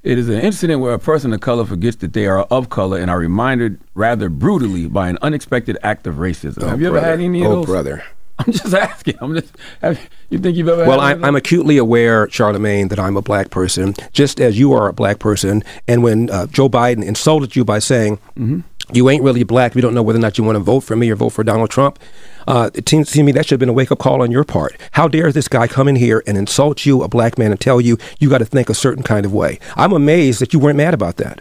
It 0.02 0.18
is 0.18 0.28
an 0.28 0.40
incident 0.40 0.80
where 0.80 0.94
a 0.94 0.98
person 0.98 1.32
of 1.32 1.40
color 1.40 1.64
forgets 1.64 1.96
that 1.98 2.12
they 2.12 2.26
are 2.26 2.42
of 2.42 2.68
color 2.68 2.98
and 2.98 3.10
are 3.10 3.18
reminded 3.18 3.80
rather 3.94 4.28
brutally 4.28 4.86
by 4.86 5.08
an 5.08 5.18
unexpected 5.20 5.78
act 5.82 6.06
of 6.06 6.16
racism. 6.16 6.62
have 6.68 6.80
you 6.80 6.88
ever 6.88 7.00
had 7.00 7.20
any 7.20 7.44
of 7.44 7.50
oh, 7.50 7.54
those? 7.56 7.66
brother. 7.66 8.04
I'm 8.46 8.52
just 8.52 8.74
asking. 8.74 9.16
I'm 9.20 9.34
just. 9.34 9.54
Have, 9.80 9.98
you 10.28 10.38
think 10.38 10.56
you've 10.56 10.68
ever? 10.68 10.84
Well, 10.84 11.00
had 11.00 11.16
I'm, 11.18 11.24
I'm 11.24 11.36
acutely 11.36 11.78
aware, 11.78 12.28
Charlemagne, 12.30 12.88
that 12.88 12.98
I'm 12.98 13.16
a 13.16 13.22
black 13.22 13.50
person, 13.50 13.94
just 14.12 14.40
as 14.40 14.58
you 14.58 14.72
are 14.74 14.88
a 14.88 14.92
black 14.92 15.18
person. 15.18 15.64
And 15.88 16.02
when 16.02 16.28
uh, 16.30 16.46
Joe 16.46 16.68
Biden 16.68 17.02
insulted 17.04 17.56
you 17.56 17.64
by 17.64 17.78
saying, 17.78 18.18
Mm-hmm. 18.38 18.60
you 18.92 19.08
ain't 19.08 19.22
really 19.22 19.42
black, 19.42 19.74
we 19.74 19.80
don't 19.80 19.94
know 19.94 20.02
whether 20.02 20.18
or 20.18 20.22
not 20.22 20.36
you 20.36 20.44
want 20.44 20.56
to 20.56 20.60
vote 20.60 20.80
for 20.80 20.94
me 20.96 21.10
or 21.10 21.16
vote 21.16 21.30
for 21.30 21.42
Donald 21.42 21.70
Trump, 21.70 21.98
uh, 22.46 22.68
it 22.74 22.86
seems 22.88 23.10
to 23.12 23.22
me 23.22 23.32
that 23.32 23.46
should 23.46 23.52
have 23.52 23.60
been 23.60 23.70
a 23.70 23.72
wake 23.72 23.90
up 23.90 23.98
call 23.98 24.20
on 24.22 24.30
your 24.30 24.44
part. 24.44 24.76
How 24.92 25.08
dare 25.08 25.32
this 25.32 25.48
guy 25.48 25.66
come 25.66 25.88
in 25.88 25.96
here 25.96 26.22
and 26.26 26.36
insult 26.36 26.84
you, 26.84 27.02
a 27.02 27.08
black 27.08 27.38
man, 27.38 27.50
and 27.50 27.58
tell 27.58 27.80
you 27.80 27.96
you 28.20 28.28
got 28.28 28.38
to 28.38 28.44
think 28.44 28.68
a 28.68 28.74
certain 28.74 29.02
kind 29.02 29.24
of 29.24 29.32
way? 29.32 29.58
I'm 29.76 29.92
amazed 29.94 30.40
that 30.40 30.52
you 30.52 30.58
weren't 30.60 30.76
mad 30.76 30.92
about 30.94 31.16
that. 31.16 31.40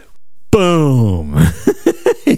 Boom! 0.50 1.34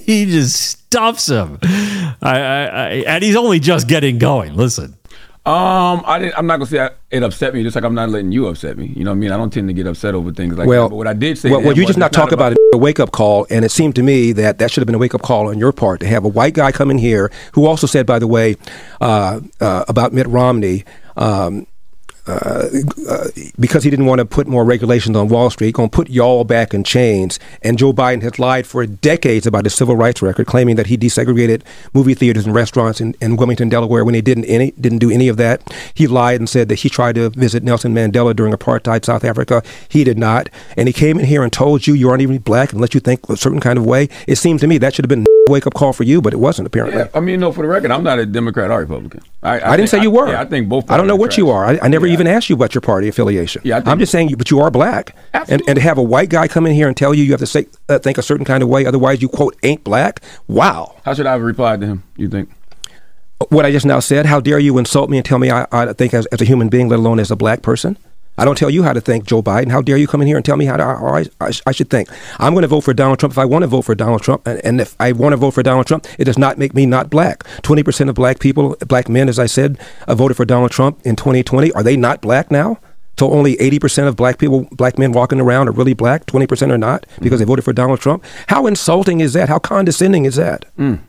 he 0.09 0.25
just 0.25 0.57
stuffs 0.57 1.29
him, 1.29 1.59
I, 1.63 2.17
I, 2.23 2.65
I, 2.65 2.89
and 3.07 3.23
he's 3.23 3.37
only 3.37 3.61
just 3.61 3.87
getting 3.89 4.17
going. 4.17 4.57
Listen, 4.57 4.97
Um, 5.45 6.03
I 6.07 6.19
didn't. 6.19 6.39
I'm 6.39 6.47
not 6.47 6.57
gonna 6.57 6.67
say 6.67 6.91
it 7.11 7.23
upset 7.23 7.53
me, 7.53 7.63
just 7.63 7.75
like 7.75 7.85
I'm 7.85 7.95
not 7.95 8.09
letting 8.09 8.33
you 8.33 8.47
upset 8.49 8.79
me. 8.79 8.87
You 8.97 9.05
know 9.05 9.11
what 9.11 9.17
I 9.17 9.19
mean? 9.19 9.33
I 9.33 9.37
don't 9.37 9.51
tend 9.53 9.69
to 9.69 9.75
get 9.75 9.87
upset 9.87 10.15
over 10.15 10.33
things 10.33 10.57
like 10.57 10.67
well, 10.67 10.85
that. 10.85 10.89
But 10.91 10.97
what 10.97 11.07
I 11.07 11.13
did 11.13 11.37
say, 11.37 11.51
Well, 11.51 11.61
well 11.61 11.75
you 11.75 11.83
was 11.83 11.89
just 11.89 11.99
not 11.99 12.07
it's 12.07 12.17
talk 12.17 12.33
about, 12.33 12.55
a 12.55 12.57
wake 12.79 12.99
up 12.99 13.13
call, 13.13 13.47
and 13.51 13.67
it 13.67 13.71
seemed 13.71 13.95
to 13.97 14.03
me 14.03 14.33
that 14.33 14.59
that 14.59 14.71
should 14.71 14.81
have 14.81 14.87
been 14.87 14.95
a 14.95 14.99
wake 14.99 15.15
up 15.15 15.23
call 15.23 15.49
on 15.49 15.59
your 15.59 15.73
part 15.73 16.01
to 16.01 16.07
have 16.07 16.25
a 16.25 16.29
white 16.29 16.55
guy 16.55 16.73
come 16.73 16.91
in 16.91 16.99
here 16.99 17.31
who 17.53 17.67
also 17.67 17.87
said, 17.87 18.07
by 18.07 18.19
the 18.19 18.27
way, 18.27 18.57
uh, 19.03 19.41
uh, 19.61 19.85
about 19.89 20.13
Mitt 20.15 20.27
Romney. 20.27 20.85
Um, 21.19 21.67
uh, 22.29 22.69
uh, 23.09 23.29
because 23.59 23.85
he 23.85 23.91
didn't 23.91 24.07
want 24.07 24.19
to 24.19 24.25
put 24.25 24.47
more 24.47 24.65
regulations 24.65 25.17
on 25.17 25.29
Wall 25.29 25.51
Street, 25.51 25.75
going 25.75 25.89
to 25.89 25.95
put 25.95 26.11
y'all 26.11 26.45
back 26.45 26.75
in 26.75 26.85
chains. 26.85 27.39
And 27.63 27.79
Joe 27.79 27.93
Biden 27.93 28.23
has 28.23 28.39
lied 28.39 28.67
for 28.67 28.85
decades 28.87 29.47
about 29.47 29.65
his 29.65 29.75
civil 29.75 29.97
rights 29.97 30.21
record, 30.23 30.47
claiming 30.47 30.77
that 30.77 30.87
he 30.87 30.97
desegregated 30.97 31.63
movie 31.95 32.15
theaters 32.15 32.47
and 32.47 32.55
restaurants 32.55 33.01
in, 33.01 33.15
in 33.21 33.37
Wilmington, 33.37 33.69
Delaware, 33.69 34.05
when 34.05 34.15
he 34.15 34.21
didn't 34.21 34.45
any 34.45 34.73
didn't 34.73 34.99
do 34.99 35.11
any 35.11 35.29
of 35.29 35.37
that. 35.39 35.63
He 35.95 36.07
lied 36.07 36.41
and 36.41 36.49
said 36.49 36.69
that 36.69 36.77
he 36.77 36.89
tried 36.89 37.15
to 37.15 37.31
visit 37.31 37.63
Nelson 37.63 37.95
Mandela 37.95 38.35
during 38.35 38.53
apartheid 38.53 39.05
South 39.05 39.25
Africa. 39.25 39.63
He 39.89 40.05
did 40.05 40.19
not, 40.19 40.51
and 40.77 40.89
he 40.89 40.93
came 40.93 41.19
in 41.19 41.27
here 41.27 41.43
and 41.43 41.53
told 41.53 41.87
you 41.87 41.95
you 41.95 42.09
aren't 42.09 42.23
even 42.23 42.39
black 42.39 42.73
and 42.73 42.81
let 42.81 42.95
you 42.95 43.01
think 43.01 43.29
a 43.29 43.37
certain 43.37 43.61
kind 43.61 43.79
of 43.79 43.87
way. 43.87 44.09
It 44.27 44.37
seemed 44.37 44.61
to 44.61 44.67
me 44.67 44.79
that 44.79 44.95
should 44.95 45.05
have 45.05 45.09
been 45.09 45.27
a 45.27 45.51
wake 45.51 45.67
up 45.67 45.75
call 45.75 45.93
for 45.93 46.05
you, 46.05 46.21
but 46.21 46.33
it 46.33 46.39
wasn't 46.39 46.67
apparently. 46.67 46.99
Yeah, 46.99 47.09
I 47.15 47.21
mean, 47.21 47.41
no, 47.41 47.53
for 47.53 47.63
the 47.63 47.69
record, 47.69 47.91
I'm 47.91 48.03
not 48.03 48.19
a 48.19 48.27
Democrat 48.27 48.71
or 48.71 48.81
Republican. 48.81 49.23
I, 49.41 49.55
I, 49.55 49.77
didn't 49.77 49.77
think- 49.77 49.89
say 49.91 50.03
you 50.03 50.11
were. 50.11 50.29
yeah, 50.29 50.41
I 50.41 50.45
think 50.45 50.69
both. 50.69 50.91
I 50.91 50.97
don't 50.97 51.07
know 51.07 51.15
what 51.15 51.39
you 51.39 51.51
are. 51.51 51.65
I, 51.65 51.79
I 51.81 51.89
never 51.89 52.07
even 52.07 52.27
asked 52.27 52.51
you 52.51 52.57
about 52.57 52.75
your 52.75 52.81
party 52.83 53.07
affiliation. 53.07 53.63
Yeah, 53.65 53.81
I 53.87 53.91
I'm 53.91 53.99
just 54.01 54.11
saying, 54.11 54.31
you, 54.31 54.37
but 54.37 54.51
you 54.51 54.61
are 54.61 54.71
black, 54.71 55.15
and 55.33 55.63
and 55.69 55.77
to 55.77 55.81
have 55.81 55.97
a 55.97 56.03
white 56.03 56.29
guy 56.29 56.49
come 56.49 56.67
in 56.67 56.75
here 56.75 56.89
and 56.89 56.97
tell 56.97 57.15
you 57.15 57.23
you 57.23 57.31
have 57.31 57.41
to 57.41 57.47
say, 57.47 57.67
uh, 57.89 57.99
think 58.01 58.19
a 58.19 58.23
certain 58.23 58.45
kind 58.45 58.63
of 58.65 58.69
way, 58.69 58.85
otherwise 58.85 59.23
you 59.23 59.29
quote 59.29 59.57
ain't 59.63 59.85
black. 59.85 60.23
Wow. 60.49 60.97
How 61.05 61.15
should 61.15 61.27
I 61.27 61.33
have 61.33 61.43
replied 61.43 61.81
to 61.83 61.87
him? 61.87 62.03
You 62.17 62.29
think? 62.29 62.51
What 63.51 63.65
I 63.65 63.71
just 63.71 63.87
now 63.87 64.01
said. 64.01 64.27
How 64.27 64.41
dare 64.41 64.59
you 64.59 64.77
insult 64.79 65.09
me 65.09 65.19
and 65.19 65.25
tell 65.25 65.39
me 65.39 65.51
I, 65.51 65.67
I 65.71 65.93
think 65.93 66.13
as, 66.13 66.27
as 66.27 66.41
a 66.41 66.45
human 66.45 66.69
being, 66.69 66.89
let 66.89 66.99
alone 66.99 67.21
as 67.21 67.31
a 67.31 67.37
black 67.37 67.63
person? 67.63 67.97
I 68.39 68.45
don't 68.45 68.57
tell 68.57 68.71
you 68.71 68.83
how 68.83 68.93
to 68.93 69.01
think, 69.01 69.27
Joe 69.27 69.43
Biden. 69.43 69.71
How 69.71 69.83
dare 69.83 69.97
you 69.97 70.07
come 70.07 70.23
in 70.23 70.27
here 70.27 70.37
and 70.37 70.45
tell 70.45 70.57
me 70.57 70.65
how 70.65 70.77
to, 70.77 70.85
how 70.85 71.07
I, 71.07 71.25
I, 71.41 71.51
I 71.67 71.73
should 71.73 71.91
think? 71.91 72.09
I'm 72.39 72.55
going 72.55 72.63
to 72.63 72.69
vote 72.69 72.83
for 72.83 72.95
Donald 72.95 73.19
Trump 73.19 73.33
if 73.33 73.39
I 73.39 73.45
want 73.45 73.65
to 73.65 73.67
vote 73.67 73.83
for 73.83 73.95
Donald 73.95 74.23
Trump, 74.23 74.47
and, 74.47 74.65
and 74.65 74.81
if 74.81 74.95
I 75.01 75.13
want 75.13 75.33
to 75.33 75.37
vote 75.37 75.53
for 75.53 75.63
Donald 75.63 75.87
Trump, 75.87 76.07
it 76.19 76.25
does 76.25 76.39
not 76.39 76.57
make 76.57 76.75
me 76.75 76.87
not 76.87 77.11
black. 77.11 77.45
Twenty 77.63 77.83
percent 77.83 78.09
of 78.09 78.17
black 78.17 78.39
people, 78.39 78.77
black 78.87 79.09
men, 79.09 79.29
as 79.29 79.39
I 79.39 79.47
said, 79.47 79.79
uh, 80.07 80.15
voted 80.15 80.37
for 80.37 80.45
Donald 80.45 80.71
Trump 80.71 81.01
in 81.05 81.17
2020. 81.17 81.73
Are 81.73 81.83
they 81.83 81.97
not 81.97 82.21
black 82.21 82.51
now? 82.51 82.79
So 83.19 83.33
only 83.33 83.57
80% 83.57 84.07
of 84.07 84.15
black 84.15 84.39
people, 84.39 84.69
black 84.71 84.97
men 84.97 85.11
walking 85.11 85.41
around 85.41 85.69
are 85.69 85.73
really 85.73 85.93
black, 85.93 86.27
20% 86.27 86.71
are 86.71 86.79
not 86.79 87.05
because 87.21 87.41
they 87.41 87.45
voted 87.45 87.65
for 87.65 87.73
Donald 87.73 87.99
Trump. 87.99 88.25
How 88.47 88.69
insulting 88.69 89.21
is 89.21 89.33
that? 89.33 89.49
How 89.49 89.59
condescending 89.59 90.25
is 90.25 90.37
that? 90.37 90.65
Mm. 90.79 91.01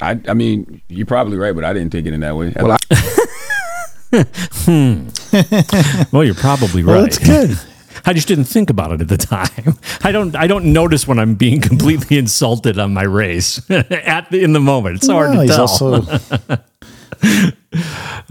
I, 0.00 0.20
I 0.28 0.34
mean, 0.34 0.82
you're 0.88 1.06
probably 1.06 1.36
right, 1.38 1.54
but 1.54 1.64
I 1.64 1.72
didn't 1.72 1.90
take 1.90 2.06
it 2.06 2.12
in 2.12 2.20
that 2.20 2.36
way. 2.36 2.52
Well, 2.56 2.76
Hmm. 4.10 5.08
well, 6.12 6.24
you're 6.24 6.34
probably 6.34 6.82
right. 6.82 6.94
Well, 6.94 7.02
that's 7.02 7.18
good. 7.18 7.58
I 8.06 8.12
just 8.12 8.28
didn't 8.28 8.44
think 8.44 8.70
about 8.70 8.92
it 8.92 9.00
at 9.00 9.08
the 9.08 9.16
time. 9.18 9.76
I 10.02 10.12
don't. 10.12 10.34
I 10.36 10.46
don't 10.46 10.72
notice 10.72 11.06
when 11.06 11.18
I'm 11.18 11.34
being 11.34 11.60
completely 11.60 12.16
insulted 12.16 12.78
on 12.78 12.94
my 12.94 13.02
race 13.02 13.58
at 13.70 14.30
the, 14.30 14.42
in 14.42 14.52
the 14.52 14.60
moment. 14.60 14.96
It's 14.96 15.08
hard 15.08 15.32
to 15.32 15.46
tell. 15.46 15.60
also- 15.62 16.02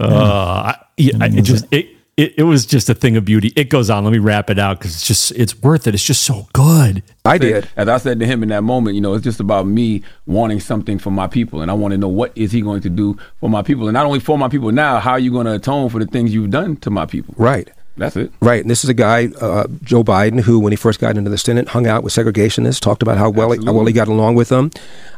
I, 0.00 0.76
yeah, 0.96 1.12
I, 1.20 1.26
it 1.26 1.42
just 1.42 1.66
it, 1.70 1.88
it 2.18 2.34
it 2.36 2.42
was 2.42 2.66
just 2.66 2.90
a 2.90 2.94
thing 2.94 3.16
of 3.16 3.24
beauty. 3.24 3.52
It 3.56 3.70
goes 3.70 3.88
on. 3.88 4.04
Let 4.04 4.12
me 4.12 4.18
wrap 4.18 4.50
it 4.50 4.58
out 4.58 4.78
because 4.78 4.94
it's 4.94 5.06
just 5.06 5.30
it's 5.32 5.56
worth 5.62 5.86
it. 5.86 5.94
It's 5.94 6.04
just 6.04 6.24
so 6.24 6.48
good. 6.52 7.02
I 7.24 7.38
did. 7.38 7.68
As 7.76 7.88
I 7.88 7.98
said 7.98 8.18
to 8.20 8.26
him 8.26 8.42
in 8.42 8.48
that 8.48 8.62
moment, 8.62 8.96
you 8.96 9.00
know, 9.00 9.14
it's 9.14 9.24
just 9.24 9.38
about 9.38 9.66
me 9.66 10.02
wanting 10.26 10.60
something 10.60 10.98
for 10.98 11.10
my 11.10 11.28
people, 11.28 11.62
and 11.62 11.70
I 11.70 11.74
want 11.74 11.92
to 11.92 11.98
know 11.98 12.08
what 12.08 12.36
is 12.36 12.50
he 12.50 12.60
going 12.60 12.80
to 12.82 12.90
do 12.90 13.16
for 13.38 13.48
my 13.48 13.62
people, 13.62 13.86
and 13.86 13.94
not 13.94 14.04
only 14.04 14.20
for 14.20 14.36
my 14.36 14.48
people 14.48 14.72
now. 14.72 14.98
How 14.98 15.12
are 15.12 15.18
you 15.18 15.30
going 15.30 15.46
to 15.46 15.54
atone 15.54 15.88
for 15.90 16.00
the 16.00 16.06
things 16.06 16.34
you've 16.34 16.50
done 16.50 16.76
to 16.78 16.90
my 16.90 17.06
people? 17.06 17.34
Right. 17.38 17.70
That's 17.96 18.16
it. 18.16 18.32
Right. 18.40 18.60
And 18.60 18.70
this 18.70 18.84
is 18.84 18.90
a 18.90 18.94
guy, 18.94 19.28
uh, 19.40 19.66
Joe 19.82 20.04
Biden, 20.04 20.40
who, 20.40 20.60
when 20.60 20.72
he 20.72 20.76
first 20.76 21.00
got 21.00 21.16
into 21.16 21.30
the 21.30 21.38
Senate, 21.38 21.68
hung 21.68 21.86
out 21.86 22.04
with 22.04 22.12
segregationists, 22.12 22.80
talked 22.80 23.02
about 23.02 23.18
how 23.18 23.30
well, 23.30 23.52
he, 23.52 23.64
how 23.64 23.72
well 23.72 23.86
he 23.86 23.92
got 23.92 24.08
along 24.08 24.36
with 24.36 24.48
them, 24.48 24.70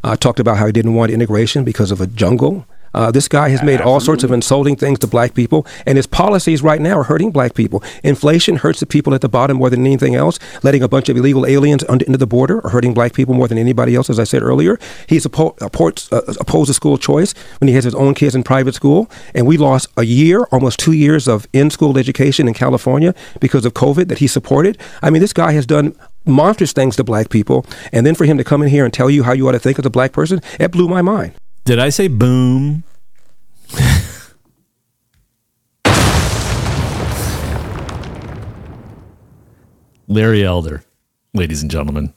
uh, 0.03 0.17
talked 0.17 0.41
about 0.41 0.57
how 0.57 0.67
he 0.67 0.73
didn't 0.73 0.95
want 0.95 1.13
integration 1.13 1.63
because 1.65 1.91
of 1.91 2.01
a 2.01 2.07
jungle. 2.07 2.67
Uh, 2.95 3.11
this 3.11 3.29
guy 3.29 3.49
has 3.49 3.63
made 3.63 3.81
all 3.81 4.01
sorts 4.01 4.25
of 4.25 4.33
insulting 4.33 4.77
things 4.77 4.99
to 4.99 5.07
black 5.07 5.35
people, 5.35 5.67
and 5.87 5.97
his 5.97 6.07
policies 6.07 6.63
right 6.63 6.81
now 6.81 6.99
are 6.99 7.05
hurting 7.05 7.31
black 7.31 7.55
people. 7.55 7.83
Inflation 8.03 8.57
hurts 8.57 8.81
the 8.81 8.87
people 8.87 9.15
at 9.15 9.21
the 9.21 9.29
bottom 9.29 9.59
more 9.59 9.71
than 9.71 9.87
anything 9.87 10.15
else. 10.15 10.39
Letting 10.63 10.83
a 10.83 10.89
bunch 10.89 11.09
of 11.09 11.17
illegal 11.17 11.47
aliens 11.47 11.85
under, 11.89 12.05
into 12.05 12.19
the 12.19 12.27
border 12.27 12.65
are 12.65 12.71
hurting 12.71 12.95
black 12.95 13.13
people 13.13 13.35
more 13.35 13.49
than 13.49 13.59
anybody 13.59 13.95
else, 13.95 14.11
as 14.11 14.19
I 14.19 14.25
said 14.25 14.43
earlier. 14.43 14.79
He 15.07 15.17
oppo- 15.19 15.57
opports, 15.61 16.13
uh, 16.13 16.23
opposed 16.41 16.69
to 16.69 16.75
school 16.75 16.99
choice 16.99 17.35
when 17.59 17.69
he 17.69 17.75
has 17.75 17.85
his 17.85 17.95
own 17.95 18.15
kids 18.15 18.35
in 18.35 18.43
private 18.43 18.75
school, 18.75 19.11
and 19.35 19.47
we 19.47 19.57
lost 19.57 19.89
a 19.97 20.05
year, 20.05 20.45
almost 20.51 20.79
two 20.79 20.93
years 20.93 21.29
of 21.29 21.47
in-school 21.53 21.97
education 21.99 22.49
in 22.49 22.55
California 22.55 23.15
because 23.41 23.65
of 23.65 23.75
COVID 23.75 24.09
that 24.09 24.19
he 24.19 24.27
supported. 24.27 24.79
I 25.03 25.11
mean, 25.11 25.23
this 25.23 25.33
guy 25.33 25.53
has 25.53 25.67
done 25.67 25.95
monstrous 26.27 26.73
things 26.73 26.97
to 26.97 27.05
black 27.05 27.31
people, 27.31 27.65
and 27.93 28.05
then 28.05 28.15
for 28.15 28.25
him 28.25 28.39
to 28.39 28.45
come 28.45 28.63
in 28.63 28.69
here 28.69 28.85
and 28.85 28.93
tell 28.93 29.11
you 29.11 29.23
how 29.23 29.33
you 29.33 29.49
ought 29.49 29.53
to 29.53 29.59
think 29.59 29.79
as 29.79 29.87
a 29.87 29.91
black 29.91 30.13
person, 30.13 30.41
it 30.59 30.71
blew 30.71 30.89
my 30.89 31.03
mind. 31.03 31.33
Did 31.65 31.79
I 31.79 31.91
say 31.91 32.09
boom? 32.09 32.85
Larry 40.09 40.45
Elder, 40.45 40.83
ladies 41.35 41.63
and 41.63 41.71
gentlemen. 41.71 42.13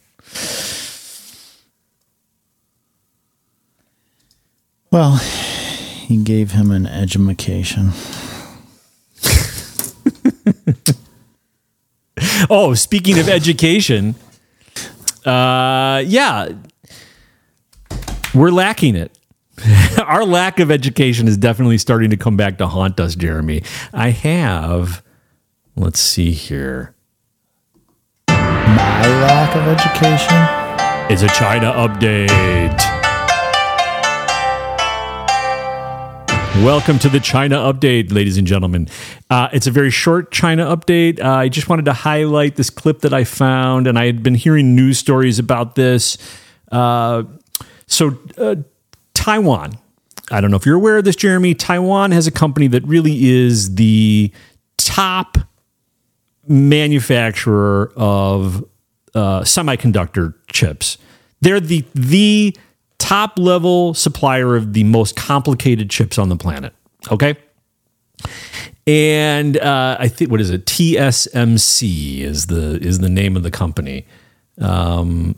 Well, 4.89 5.17
he 5.17 6.17
gave 6.23 6.51
him 6.51 6.71
an 6.71 6.87
edumacation. 6.87 7.91
Oh, 12.49 12.73
speaking 12.73 13.19
of 13.19 13.29
education, 13.29 14.15
uh, 15.25 16.03
yeah, 16.05 16.49
we're 18.35 18.51
lacking 18.51 18.95
it. 18.95 19.17
Our 20.05 20.25
lack 20.25 20.59
of 20.59 20.71
education 20.71 21.27
is 21.27 21.37
definitely 21.37 21.77
starting 21.77 22.09
to 22.09 22.17
come 22.17 22.35
back 22.35 22.57
to 22.57 22.67
haunt 22.67 22.99
us, 22.99 23.15
Jeremy. 23.15 23.63
I 23.93 24.09
have, 24.09 25.03
let's 25.75 25.99
see 25.99 26.31
here. 26.31 26.95
My 28.27 29.07
lack 29.21 29.55
of 29.55 29.67
education. 29.67 30.63
is 31.11 31.21
a 31.21 31.27
China 31.27 31.71
update. 31.73 32.79
Welcome 36.63 36.97
to 36.99 37.09
the 37.09 37.19
China 37.19 37.57
update, 37.57 38.11
ladies 38.11 38.37
and 38.37 38.47
gentlemen. 38.47 38.87
Uh, 39.29 39.49
it's 39.51 39.67
a 39.67 39.71
very 39.71 39.91
short 39.91 40.31
China 40.31 40.65
update. 40.75 41.19
Uh, 41.21 41.29
I 41.29 41.49
just 41.49 41.69
wanted 41.69 41.85
to 41.85 41.93
highlight 41.93 42.55
this 42.55 42.69
clip 42.69 43.01
that 43.01 43.13
I 43.13 43.25
found, 43.25 43.85
and 43.85 43.99
I 43.99 44.05
had 44.05 44.23
been 44.23 44.35
hearing 44.35 44.75
news 44.75 44.97
stories 44.97 45.39
about 45.39 45.75
this. 45.75 46.17
Uh, 46.71 47.23
so, 47.85 48.17
uh, 48.37 48.55
Taiwan. 49.23 49.77
I 50.31 50.41
don't 50.41 50.51
know 50.51 50.57
if 50.57 50.65
you're 50.65 50.75
aware 50.75 50.97
of 50.97 51.05
this, 51.05 51.15
Jeremy. 51.15 51.53
Taiwan 51.53 52.11
has 52.11 52.27
a 52.27 52.31
company 52.31 52.67
that 52.67 52.83
really 52.83 53.29
is 53.29 53.75
the 53.75 54.33
top 54.77 55.37
manufacturer 56.45 57.93
of 57.95 58.65
uh, 59.15 59.39
semiconductor 59.41 60.33
chips. 60.47 60.97
They're 61.39 61.61
the 61.61 61.85
the 61.95 62.53
top 62.97 63.39
level 63.39 63.93
supplier 63.93 64.57
of 64.57 64.73
the 64.73 64.83
most 64.83 65.15
complicated 65.15 65.89
chips 65.89 66.17
on 66.17 66.27
the 66.27 66.35
planet. 66.35 66.73
Okay. 67.09 67.37
And 68.85 69.57
uh, 69.57 69.95
I 70.01 70.09
think 70.09 70.31
what 70.31 70.41
is 70.41 70.49
it? 70.49 70.65
TSMC 70.65 72.19
is 72.19 72.47
the 72.47 72.77
is 72.81 72.99
the 72.99 73.09
name 73.09 73.37
of 73.37 73.43
the 73.43 73.51
company. 73.51 74.05
Um, 74.59 75.35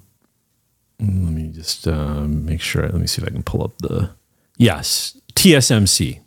just 1.66 1.88
uh, 1.88 2.22
make 2.22 2.62
sure. 2.62 2.84
Let 2.84 2.96
me 2.96 3.08
see 3.08 3.22
if 3.22 3.28
I 3.28 3.32
can 3.32 3.44
pull 3.44 3.64
up 3.64 3.78
the 3.80 4.12
yes 4.58 5.20
TSMC. 5.34 6.20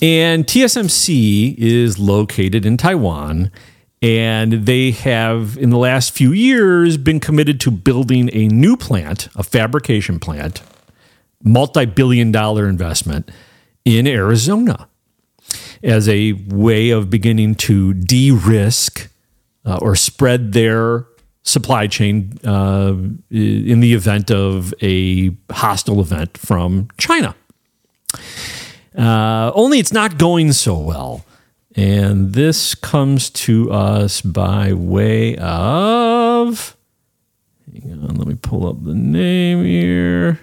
And 0.00 0.46
TSMC 0.46 1.56
is 1.58 1.98
located 1.98 2.64
in 2.64 2.76
Taiwan, 2.76 3.50
and 4.00 4.64
they 4.64 4.92
have, 4.92 5.58
in 5.58 5.70
the 5.70 5.76
last 5.76 6.12
few 6.12 6.32
years, 6.32 6.96
been 6.96 7.18
committed 7.18 7.60
to 7.62 7.70
building 7.72 8.30
a 8.32 8.46
new 8.46 8.76
plant, 8.76 9.28
a 9.34 9.42
fabrication 9.42 10.20
plant, 10.20 10.62
multi 11.42 11.84
billion 11.84 12.32
dollar 12.32 12.68
investment 12.68 13.30
in 13.84 14.06
Arizona 14.06 14.88
as 15.82 16.08
a 16.08 16.32
way 16.48 16.90
of 16.90 17.10
beginning 17.10 17.54
to 17.56 17.92
de 17.94 18.30
risk 18.30 19.10
uh, 19.64 19.78
or 19.82 19.94
spread 19.94 20.52
their 20.52 21.06
supply 21.48 21.86
chain 21.86 22.38
uh, 22.44 22.94
in 23.30 23.80
the 23.80 23.94
event 23.94 24.30
of 24.30 24.74
a 24.82 25.30
hostile 25.50 26.00
event 26.00 26.36
from 26.36 26.88
China. 26.98 27.34
Uh, 28.96 29.50
only 29.54 29.78
it's 29.78 29.92
not 29.92 30.18
going 30.18 30.52
so 30.52 30.78
well. 30.78 31.24
And 31.74 32.32
this 32.32 32.74
comes 32.74 33.30
to 33.30 33.70
us 33.70 34.20
by 34.20 34.72
way 34.72 35.36
of. 35.36 36.76
Hang 37.72 37.92
on, 37.92 38.16
let 38.16 38.26
me 38.26 38.34
pull 38.34 38.68
up 38.68 38.82
the 38.84 38.94
name 38.94 39.64
here. 39.64 40.40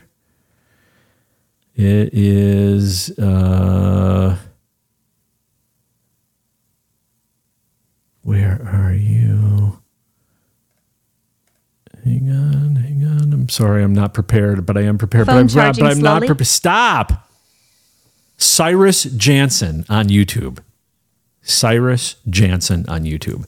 It 1.76 2.14
is. 2.14 3.12
Uh, 3.20 4.38
where 8.22 8.62
are 8.66 8.94
you? 8.94 9.55
I'm 12.32 13.50
sorry, 13.50 13.84
I'm 13.84 13.94
not 13.94 14.14
prepared, 14.14 14.66
but 14.66 14.78
I 14.78 14.82
am 14.82 14.98
prepared. 14.98 15.28
Phone 15.28 15.48
but 15.48 15.58
I'm, 15.58 15.76
but 15.76 15.92
I'm 15.92 16.02
not 16.02 16.24
prepared. 16.24 16.48
Stop. 16.48 17.30
Cyrus 18.38 19.04
Janssen 19.04 19.86
on 19.88 20.08
YouTube. 20.08 20.60
Cyrus 21.42 22.16
Janssen 22.30 22.88
on 22.90 23.04
YouTube. 23.04 23.48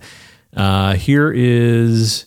Uh, 0.55 0.93
here 0.93 1.31
is. 1.31 2.25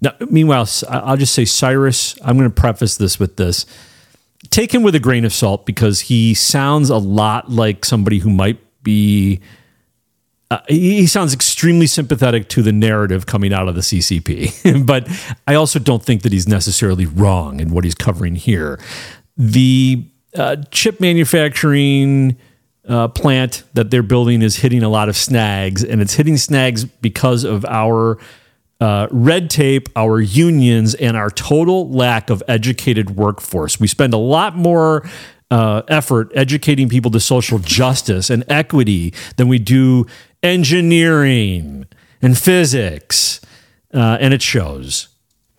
Now, 0.00 0.14
meanwhile, 0.28 0.68
I'll 0.88 1.16
just 1.16 1.34
say 1.34 1.44
Cyrus. 1.44 2.18
I'm 2.22 2.36
going 2.36 2.50
to 2.50 2.54
preface 2.54 2.96
this 2.96 3.18
with 3.18 3.36
this. 3.36 3.66
Take 4.50 4.74
him 4.74 4.82
with 4.82 4.94
a 4.94 5.00
grain 5.00 5.24
of 5.24 5.32
salt 5.32 5.64
because 5.64 6.00
he 6.00 6.34
sounds 6.34 6.90
a 6.90 6.98
lot 6.98 7.50
like 7.50 7.84
somebody 7.84 8.18
who 8.18 8.30
might 8.30 8.58
be. 8.82 9.40
Uh, 10.52 10.60
he 10.68 11.06
sounds 11.06 11.32
extremely 11.32 11.86
sympathetic 11.86 12.46
to 12.46 12.60
the 12.60 12.72
narrative 12.72 13.24
coming 13.24 13.54
out 13.54 13.68
of 13.68 13.74
the 13.74 13.80
CCP, 13.80 14.86
but 14.86 15.08
I 15.46 15.54
also 15.54 15.78
don't 15.78 16.02
think 16.02 16.20
that 16.24 16.32
he's 16.32 16.46
necessarily 16.46 17.06
wrong 17.06 17.58
in 17.58 17.70
what 17.72 17.84
he's 17.84 17.94
covering 17.94 18.36
here. 18.36 18.78
The 19.38 20.04
uh, 20.36 20.56
chip 20.70 21.00
manufacturing 21.00 22.36
uh, 22.86 23.08
plant 23.08 23.64
that 23.72 23.90
they're 23.90 24.02
building 24.02 24.42
is 24.42 24.56
hitting 24.56 24.82
a 24.82 24.90
lot 24.90 25.08
of 25.08 25.16
snags, 25.16 25.82
and 25.82 26.02
it's 26.02 26.12
hitting 26.12 26.36
snags 26.36 26.84
because 26.84 27.44
of 27.44 27.64
our 27.64 28.18
uh, 28.78 29.08
red 29.10 29.48
tape, 29.48 29.88
our 29.96 30.20
unions, 30.20 30.94
and 30.94 31.16
our 31.16 31.30
total 31.30 31.88
lack 31.88 32.28
of 32.28 32.42
educated 32.46 33.16
workforce. 33.16 33.80
We 33.80 33.88
spend 33.88 34.12
a 34.12 34.18
lot 34.18 34.54
more 34.54 35.08
uh, 35.50 35.80
effort 35.88 36.30
educating 36.34 36.90
people 36.90 37.10
to 37.10 37.20
social 37.20 37.58
justice 37.58 38.28
and 38.28 38.44
equity 38.48 39.14
than 39.36 39.48
we 39.48 39.58
do 39.58 40.06
engineering 40.42 41.86
and 42.20 42.36
physics, 42.36 43.40
uh, 43.94 44.18
and 44.20 44.34
it 44.34 44.42
shows. 44.42 45.08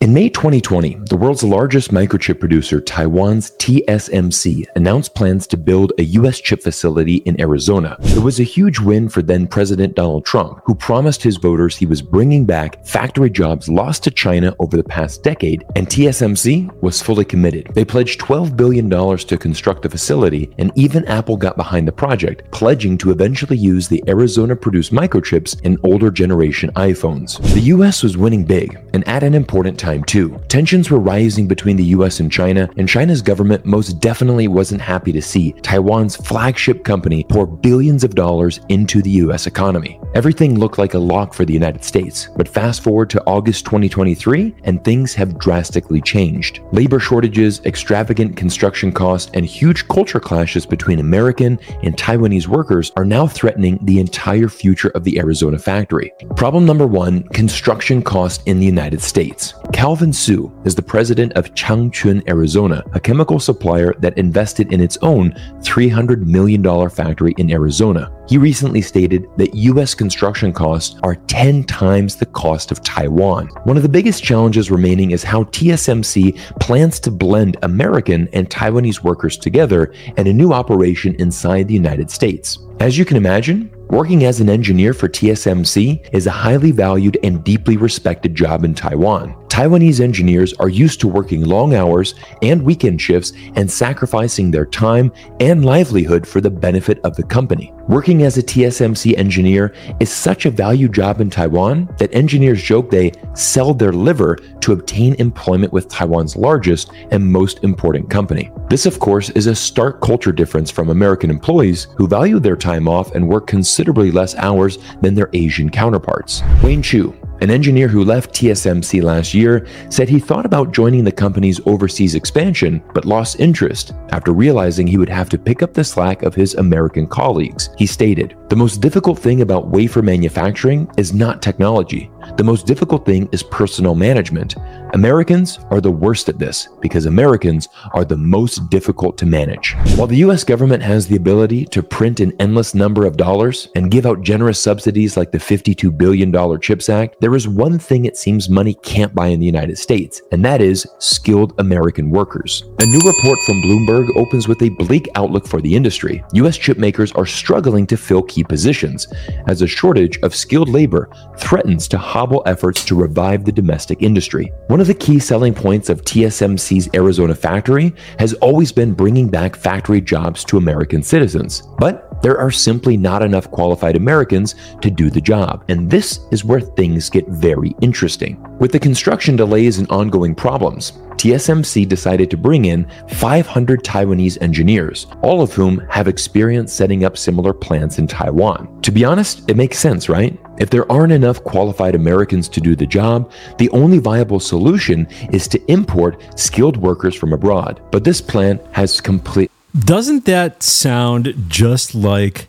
In 0.04 0.12
May 0.12 0.28
2020, 0.28 0.96
the 1.08 1.16
world's 1.16 1.42
largest 1.42 1.90
microchip 1.90 2.38
producer, 2.38 2.78
Taiwan's 2.78 3.52
TSMC, 3.52 4.66
announced 4.76 5.14
plans 5.14 5.46
to 5.46 5.56
build 5.56 5.94
a 5.96 6.02
U.S. 6.20 6.42
chip 6.42 6.62
facility 6.62 7.22
in 7.24 7.40
Arizona. 7.40 7.96
It 8.00 8.18
was 8.18 8.38
a 8.38 8.42
huge 8.42 8.78
win 8.78 9.08
for 9.08 9.22
then 9.22 9.46
President 9.46 9.94
Donald 9.94 10.26
Trump, 10.26 10.60
who 10.66 10.74
promised 10.74 11.22
his 11.22 11.38
voters 11.38 11.74
he 11.74 11.86
was 11.86 12.02
bringing 12.02 12.44
back 12.44 12.84
factory 12.84 13.30
jobs 13.30 13.66
lost 13.66 14.04
to 14.04 14.10
China 14.10 14.54
over 14.58 14.76
the 14.76 14.84
past 14.84 15.22
decade, 15.22 15.64
and 15.74 15.88
TSMC 15.88 16.70
was 16.82 17.00
fully 17.00 17.24
committed. 17.24 17.70
They 17.72 17.86
pledged 17.86 18.20
$12 18.20 18.58
billion 18.58 18.90
to 18.90 19.38
construct 19.38 19.80
the 19.80 19.88
facility, 19.88 20.52
and 20.58 20.70
even 20.74 21.06
Apple 21.06 21.38
got 21.38 21.56
behind 21.56 21.88
the 21.88 21.92
project, 21.92 22.50
pledging 22.50 22.98
to 22.98 23.10
eventually 23.10 23.56
use 23.56 23.88
the 23.88 24.04
Arizona 24.06 24.54
produced 24.54 24.92
microchips 24.92 25.58
in 25.62 25.78
older 25.82 26.10
generation 26.10 26.70
iPhones. 26.72 27.40
The 27.54 27.60
U.S. 27.72 28.02
was 28.02 28.18
winning 28.18 28.44
big, 28.44 28.78
and 28.92 29.08
at 29.08 29.22
an 29.22 29.32
important 29.32 29.78
time 29.80 29.93
too. 30.02 30.40
Tensions 30.48 30.90
were 30.90 30.98
rising 30.98 31.46
between 31.46 31.76
the 31.76 31.84
US 31.96 32.20
and 32.20 32.30
China, 32.30 32.68
and 32.76 32.88
China's 32.88 33.22
government 33.22 33.64
most 33.64 34.00
definitely 34.00 34.48
wasn't 34.48 34.80
happy 34.80 35.12
to 35.12 35.22
see 35.22 35.52
Taiwan's 35.62 36.16
flagship 36.16 36.84
company 36.84 37.24
pour 37.28 37.46
billions 37.46 38.04
of 38.04 38.14
dollars 38.14 38.60
into 38.68 39.02
the 39.02 39.10
US 39.10 39.46
economy. 39.46 40.00
Everything 40.14 40.58
looked 40.58 40.78
like 40.78 40.94
a 40.94 40.98
lock 40.98 41.34
for 41.34 41.44
the 41.44 41.52
United 41.52 41.84
States, 41.84 42.28
but 42.36 42.48
fast 42.48 42.82
forward 42.82 43.10
to 43.10 43.22
August 43.26 43.64
2023, 43.64 44.54
and 44.64 44.82
things 44.82 45.14
have 45.14 45.38
drastically 45.38 46.00
changed. 46.00 46.60
Labor 46.72 47.00
shortages, 47.00 47.60
extravagant 47.64 48.36
construction 48.36 48.92
costs, 48.92 49.30
and 49.34 49.44
huge 49.44 49.86
culture 49.88 50.20
clashes 50.20 50.66
between 50.66 51.00
American 51.00 51.58
and 51.82 51.96
Taiwanese 51.96 52.46
workers 52.46 52.92
are 52.96 53.04
now 53.04 53.26
threatening 53.26 53.78
the 53.82 53.98
entire 53.98 54.48
future 54.48 54.90
of 54.90 55.04
the 55.04 55.18
Arizona 55.18 55.58
factory. 55.58 56.12
Problem 56.36 56.64
number 56.64 56.86
one 56.86 57.22
construction 57.28 58.02
cost 58.02 58.42
in 58.46 58.58
the 58.58 58.66
United 58.66 59.00
States. 59.00 59.54
Calvin 59.74 60.12
Su 60.12 60.52
is 60.64 60.76
the 60.76 60.82
president 60.82 61.32
of 61.32 61.52
Changchun, 61.54 62.26
Arizona, 62.28 62.84
a 62.92 63.00
chemical 63.00 63.40
supplier 63.40 63.92
that 63.98 64.16
invested 64.16 64.72
in 64.72 64.80
its 64.80 64.96
own 65.02 65.32
$300 65.62 66.24
million 66.24 66.88
factory 66.88 67.34
in 67.38 67.50
Arizona. 67.50 68.08
He 68.28 68.38
recently 68.38 68.80
stated 68.80 69.26
that 69.36 69.52
U.S. 69.52 69.92
construction 69.92 70.52
costs 70.52 70.98
are 71.02 71.16
10 71.16 71.64
times 71.64 72.14
the 72.14 72.24
cost 72.24 72.70
of 72.70 72.84
Taiwan. 72.84 73.48
One 73.64 73.76
of 73.76 73.82
the 73.82 73.88
biggest 73.88 74.22
challenges 74.22 74.70
remaining 74.70 75.10
is 75.10 75.24
how 75.24 75.42
TSMC 75.42 76.38
plans 76.60 77.00
to 77.00 77.10
blend 77.10 77.56
American 77.62 78.28
and 78.32 78.48
Taiwanese 78.48 79.02
workers 79.02 79.36
together 79.36 79.92
in 80.16 80.28
a 80.28 80.32
new 80.32 80.52
operation 80.52 81.16
inside 81.16 81.66
the 81.66 81.74
United 81.74 82.12
States. 82.12 82.60
As 82.78 82.96
you 82.96 83.04
can 83.04 83.16
imagine, 83.16 83.74
Working 83.90 84.24
as 84.24 84.40
an 84.40 84.48
engineer 84.48 84.92
for 84.92 85.08
TSMC 85.08 86.08
is 86.12 86.26
a 86.26 86.30
highly 86.30 86.72
valued 86.72 87.16
and 87.22 87.44
deeply 87.44 87.76
respected 87.76 88.34
job 88.34 88.64
in 88.64 88.74
Taiwan. 88.74 89.36
Taiwanese 89.54 90.00
engineers 90.00 90.52
are 90.54 90.68
used 90.68 90.98
to 90.98 91.06
working 91.06 91.44
long 91.44 91.76
hours 91.76 92.16
and 92.42 92.60
weekend 92.60 93.00
shifts 93.00 93.32
and 93.54 93.70
sacrificing 93.70 94.50
their 94.50 94.66
time 94.66 95.12
and 95.38 95.64
livelihood 95.64 96.26
for 96.26 96.40
the 96.40 96.50
benefit 96.50 96.98
of 97.04 97.14
the 97.14 97.22
company. 97.22 97.72
Working 97.86 98.24
as 98.24 98.36
a 98.36 98.42
TSMC 98.42 99.16
engineer 99.16 99.72
is 100.00 100.12
such 100.12 100.44
a 100.44 100.50
valued 100.50 100.92
job 100.92 101.20
in 101.20 101.30
Taiwan 101.30 101.88
that 101.98 102.12
engineers 102.12 102.64
joke 102.64 102.90
they 102.90 103.12
sell 103.34 103.72
their 103.72 103.92
liver 103.92 104.34
to 104.62 104.72
obtain 104.72 105.14
employment 105.20 105.72
with 105.72 105.88
Taiwan's 105.88 106.34
largest 106.34 106.90
and 107.12 107.24
most 107.24 107.62
important 107.62 108.10
company. 108.10 108.50
This, 108.68 108.86
of 108.86 108.98
course, 108.98 109.30
is 109.30 109.46
a 109.46 109.54
stark 109.54 110.00
culture 110.00 110.32
difference 110.32 110.72
from 110.72 110.88
American 110.88 111.30
employees 111.30 111.86
who 111.96 112.08
value 112.08 112.40
their 112.40 112.56
time 112.56 112.88
off 112.88 113.14
and 113.14 113.28
work 113.28 113.46
considerably 113.46 114.10
less 114.10 114.34
hours 114.34 114.78
than 115.00 115.14
their 115.14 115.30
Asian 115.32 115.70
counterparts. 115.70 116.42
Wayne 116.60 116.82
Chu, 116.82 117.16
an 117.44 117.50
engineer 117.50 117.88
who 117.88 118.04
left 118.04 118.34
TSMC 118.34 119.02
last 119.02 119.34
year, 119.34 119.66
said 119.90 120.08
he 120.08 120.18
thought 120.18 120.46
about 120.46 120.72
joining 120.72 121.04
the 121.04 121.12
company's 121.12 121.60
overseas 121.66 122.14
expansion, 122.14 122.82
but 122.94 123.04
lost 123.04 123.38
interest 123.38 123.92
after 124.12 124.32
realizing 124.32 124.86
he 124.86 124.96
would 124.96 125.10
have 125.10 125.28
to 125.28 125.38
pick 125.38 125.62
up 125.62 125.74
the 125.74 125.84
slack 125.84 126.22
of 126.22 126.34
his 126.34 126.54
American 126.54 127.06
colleagues. 127.06 127.68
He 127.76 127.86
stated, 127.86 128.34
The 128.48 128.56
most 128.56 128.80
difficult 128.80 129.18
thing 129.18 129.42
about 129.42 129.68
wafer 129.68 130.00
manufacturing 130.00 130.90
is 130.96 131.12
not 131.12 131.42
technology. 131.42 132.10
The 132.38 132.44
most 132.44 132.66
difficult 132.66 133.04
thing 133.04 133.28
is 133.30 133.42
personnel 133.42 133.94
management. 133.94 134.56
Americans 134.94 135.58
are 135.70 135.80
the 135.80 135.90
worst 135.90 136.28
at 136.28 136.38
this 136.38 136.68
because 136.80 137.04
Americans 137.04 137.68
are 137.92 138.04
the 138.04 138.16
most 138.16 138.70
difficult 138.70 139.18
to 139.18 139.26
manage. 139.26 139.74
While 139.96 140.06
the 140.06 140.24
US 140.24 140.44
government 140.44 140.82
has 140.82 141.06
the 141.06 141.16
ability 141.16 141.66
to 141.66 141.82
print 141.82 142.20
an 142.20 142.32
endless 142.40 142.74
number 142.74 143.04
of 143.04 143.18
dollars 143.18 143.68
and 143.74 143.90
give 143.90 144.06
out 144.06 144.22
generous 144.22 144.58
subsidies 144.58 145.16
like 145.16 145.30
the 145.30 145.38
$52 145.38 145.96
billion 145.98 146.32
CHIPS 146.60 146.88
Act, 146.88 147.16
there 147.20 147.33
is 147.36 147.48
one 147.48 147.78
thing 147.78 148.04
it 148.04 148.16
seems 148.16 148.48
money 148.48 148.74
can't 148.82 149.14
buy 149.14 149.28
in 149.28 149.40
the 149.40 149.46
United 149.46 149.78
States, 149.78 150.22
and 150.32 150.44
that 150.44 150.60
is 150.60 150.86
skilled 150.98 151.54
American 151.58 152.10
workers. 152.10 152.64
A 152.80 152.86
new 152.86 153.00
report 153.00 153.38
from 153.40 153.62
Bloomberg 153.62 154.14
opens 154.16 154.48
with 154.48 154.62
a 154.62 154.68
bleak 154.70 155.08
outlook 155.14 155.46
for 155.46 155.60
the 155.60 155.74
industry. 155.74 156.22
US 156.34 156.56
chip 156.56 156.78
makers 156.78 157.12
are 157.12 157.26
struggling 157.26 157.86
to 157.86 157.96
fill 157.96 158.22
key 158.22 158.44
positions 158.44 159.08
as 159.46 159.62
a 159.62 159.66
shortage 159.66 160.18
of 160.22 160.34
skilled 160.34 160.68
labor 160.68 161.08
threatens 161.38 161.88
to 161.88 161.98
hobble 161.98 162.42
efforts 162.46 162.84
to 162.84 162.94
revive 162.94 163.44
the 163.44 163.52
domestic 163.52 164.02
industry. 164.02 164.52
One 164.68 164.80
of 164.80 164.86
the 164.86 164.94
key 164.94 165.18
selling 165.18 165.54
points 165.54 165.88
of 165.88 166.02
TSMC's 166.02 166.88
Arizona 166.94 167.34
factory 167.34 167.94
has 168.18 168.34
always 168.34 168.72
been 168.72 168.94
bringing 168.94 169.28
back 169.28 169.56
factory 169.56 170.00
jobs 170.00 170.44
to 170.44 170.58
American 170.58 171.02
citizens. 171.02 171.62
But 171.78 172.13
there 172.22 172.38
are 172.38 172.50
simply 172.50 172.96
not 172.96 173.22
enough 173.22 173.50
qualified 173.50 173.96
Americans 173.96 174.54
to 174.80 174.90
do 174.90 175.10
the 175.10 175.20
job, 175.20 175.64
and 175.68 175.90
this 175.90 176.20
is 176.30 176.44
where 176.44 176.60
things 176.60 177.10
get 177.10 177.26
very 177.28 177.74
interesting. 177.80 178.42
With 178.58 178.72
the 178.72 178.78
construction 178.78 179.36
delays 179.36 179.78
and 179.78 179.90
ongoing 179.90 180.34
problems, 180.34 180.92
TSMC 181.16 181.88
decided 181.88 182.30
to 182.30 182.36
bring 182.36 182.66
in 182.66 182.86
500 183.08 183.82
Taiwanese 183.82 184.36
engineers, 184.42 185.06
all 185.22 185.40
of 185.40 185.52
whom 185.54 185.78
have 185.88 186.08
experience 186.08 186.72
setting 186.72 187.04
up 187.04 187.16
similar 187.16 187.54
plants 187.54 187.98
in 187.98 188.06
Taiwan. 188.06 188.82
To 188.82 188.90
be 188.90 189.04
honest, 189.04 189.48
it 189.48 189.56
makes 189.56 189.78
sense, 189.78 190.08
right? 190.08 190.38
If 190.58 190.70
there 190.70 190.90
aren't 190.92 191.12
enough 191.12 191.42
qualified 191.42 191.94
Americans 191.94 192.48
to 192.50 192.60
do 192.60 192.76
the 192.76 192.86
job, 192.86 193.30
the 193.58 193.70
only 193.70 193.98
viable 193.98 194.40
solution 194.40 195.08
is 195.32 195.48
to 195.48 195.72
import 195.72 196.22
skilled 196.38 196.76
workers 196.76 197.14
from 197.14 197.32
abroad. 197.32 197.80
But 197.90 198.04
this 198.04 198.20
plan 198.20 198.60
has 198.72 199.00
complete 199.00 199.50
Doesn't 199.78 200.24
that 200.26 200.62
sound 200.62 201.34
just 201.48 201.94
like 201.94 202.48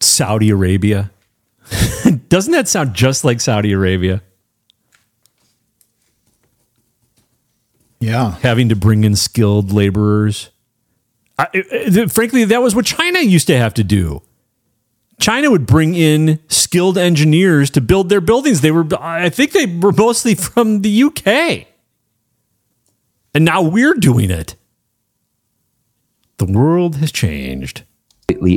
Saudi 0.00 0.50
Arabia? 0.50 1.10
Doesn't 2.28 2.52
that 2.52 2.68
sound 2.68 2.94
just 2.94 3.24
like 3.24 3.40
Saudi 3.40 3.72
Arabia? 3.72 4.22
Yeah. 8.00 8.32
Having 8.42 8.68
to 8.70 8.76
bring 8.76 9.04
in 9.04 9.14
skilled 9.16 9.72
laborers. 9.72 10.50
I, 11.38 11.46
I- 11.54 12.06
frankly, 12.06 12.44
that 12.44 12.60
was 12.62 12.74
what 12.74 12.84
China 12.84 13.20
used 13.20 13.46
to 13.46 13.56
have 13.56 13.74
to 13.74 13.84
do. 13.84 14.22
China 15.20 15.50
would 15.52 15.66
bring 15.66 15.94
in 15.94 16.40
skilled 16.48 16.98
engineers 16.98 17.70
to 17.70 17.80
build 17.80 18.08
their 18.08 18.20
buildings. 18.20 18.60
They 18.60 18.72
were, 18.72 18.86
I 18.98 19.28
think 19.28 19.52
they 19.52 19.66
were 19.66 19.92
mostly 19.92 20.34
from 20.34 20.82
the 20.82 21.02
UK. 21.04 21.66
And 23.34 23.44
now 23.44 23.62
we're 23.62 23.94
doing 23.94 24.30
it. 24.30 24.56
The 26.42 26.52
world 26.52 26.96
has 26.96 27.12
changed. 27.12 27.84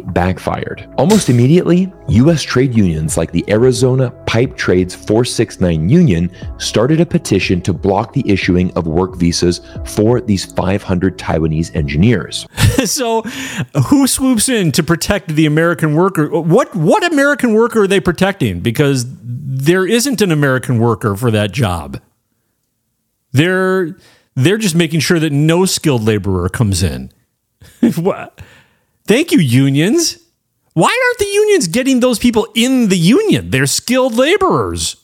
backfired. 0.07 0.91
Almost 0.97 1.29
immediately, 1.29 1.93
U.S. 2.07 2.41
trade 2.41 2.73
unions 2.73 3.15
like 3.15 3.31
the 3.31 3.45
Arizona 3.47 4.09
Pipe 4.25 4.57
Trades 4.57 4.95
469 4.95 5.87
Union 5.87 6.31
started 6.57 6.99
a 6.99 7.05
petition 7.05 7.61
to 7.61 7.73
block 7.73 8.11
the 8.11 8.27
issuing 8.27 8.71
of 8.71 8.87
work 8.87 9.17
visas 9.17 9.61
for 9.85 10.19
these 10.19 10.51
500 10.53 11.19
Taiwanese 11.19 11.75
engineers. 11.75 12.47
so, 12.85 13.21
who 13.89 14.07
swoops 14.07 14.49
in 14.49 14.71
to 14.71 14.81
protect 14.81 15.35
the 15.35 15.45
American 15.45 15.93
worker? 15.93 16.27
What 16.27 16.75
what 16.75 17.03
American 17.11 17.53
worker 17.53 17.83
are 17.83 17.87
they 17.87 17.99
protecting? 17.99 18.61
Because 18.61 19.05
there 19.21 19.85
isn't 19.85 20.21
an 20.21 20.31
American 20.31 20.79
worker 20.79 21.15
for 21.15 21.29
that 21.29 21.51
job. 21.51 22.01
They're 23.31 23.95
they're 24.33 24.57
just 24.57 24.73
making 24.73 25.01
sure 25.01 25.19
that 25.19 25.31
no 25.31 25.65
skilled 25.65 26.01
laborer 26.01 26.49
comes 26.49 26.81
in. 26.81 27.11
what? 27.95 28.41
Thank 29.07 29.31
you, 29.31 29.39
unions. 29.39 30.17
Why 30.73 30.87
aren't 30.87 31.19
the 31.19 31.33
unions 31.33 31.67
getting 31.67 31.99
those 31.99 32.19
people 32.19 32.47
in 32.53 32.89
the 32.89 32.97
union? 32.97 33.49
They're 33.49 33.65
skilled 33.65 34.15
laborers. 34.15 34.97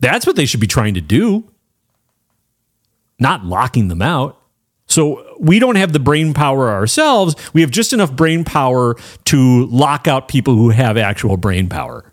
That's 0.00 0.26
what 0.26 0.36
they 0.36 0.46
should 0.46 0.60
be 0.60 0.66
trying 0.66 0.94
to 0.94 1.00
do, 1.00 1.50
not 3.18 3.44
locking 3.44 3.88
them 3.88 4.02
out. 4.02 4.40
So 4.86 5.36
we 5.38 5.58
don't 5.58 5.76
have 5.76 5.92
the 5.92 6.00
brain 6.00 6.34
power 6.34 6.68
ourselves. 6.70 7.36
We 7.54 7.60
have 7.60 7.70
just 7.70 7.92
enough 7.92 8.12
brain 8.12 8.44
power 8.44 8.96
to 9.26 9.66
lock 9.66 10.08
out 10.08 10.26
people 10.26 10.56
who 10.56 10.70
have 10.70 10.96
actual 10.96 11.36
brain 11.36 11.68
power. 11.68 12.12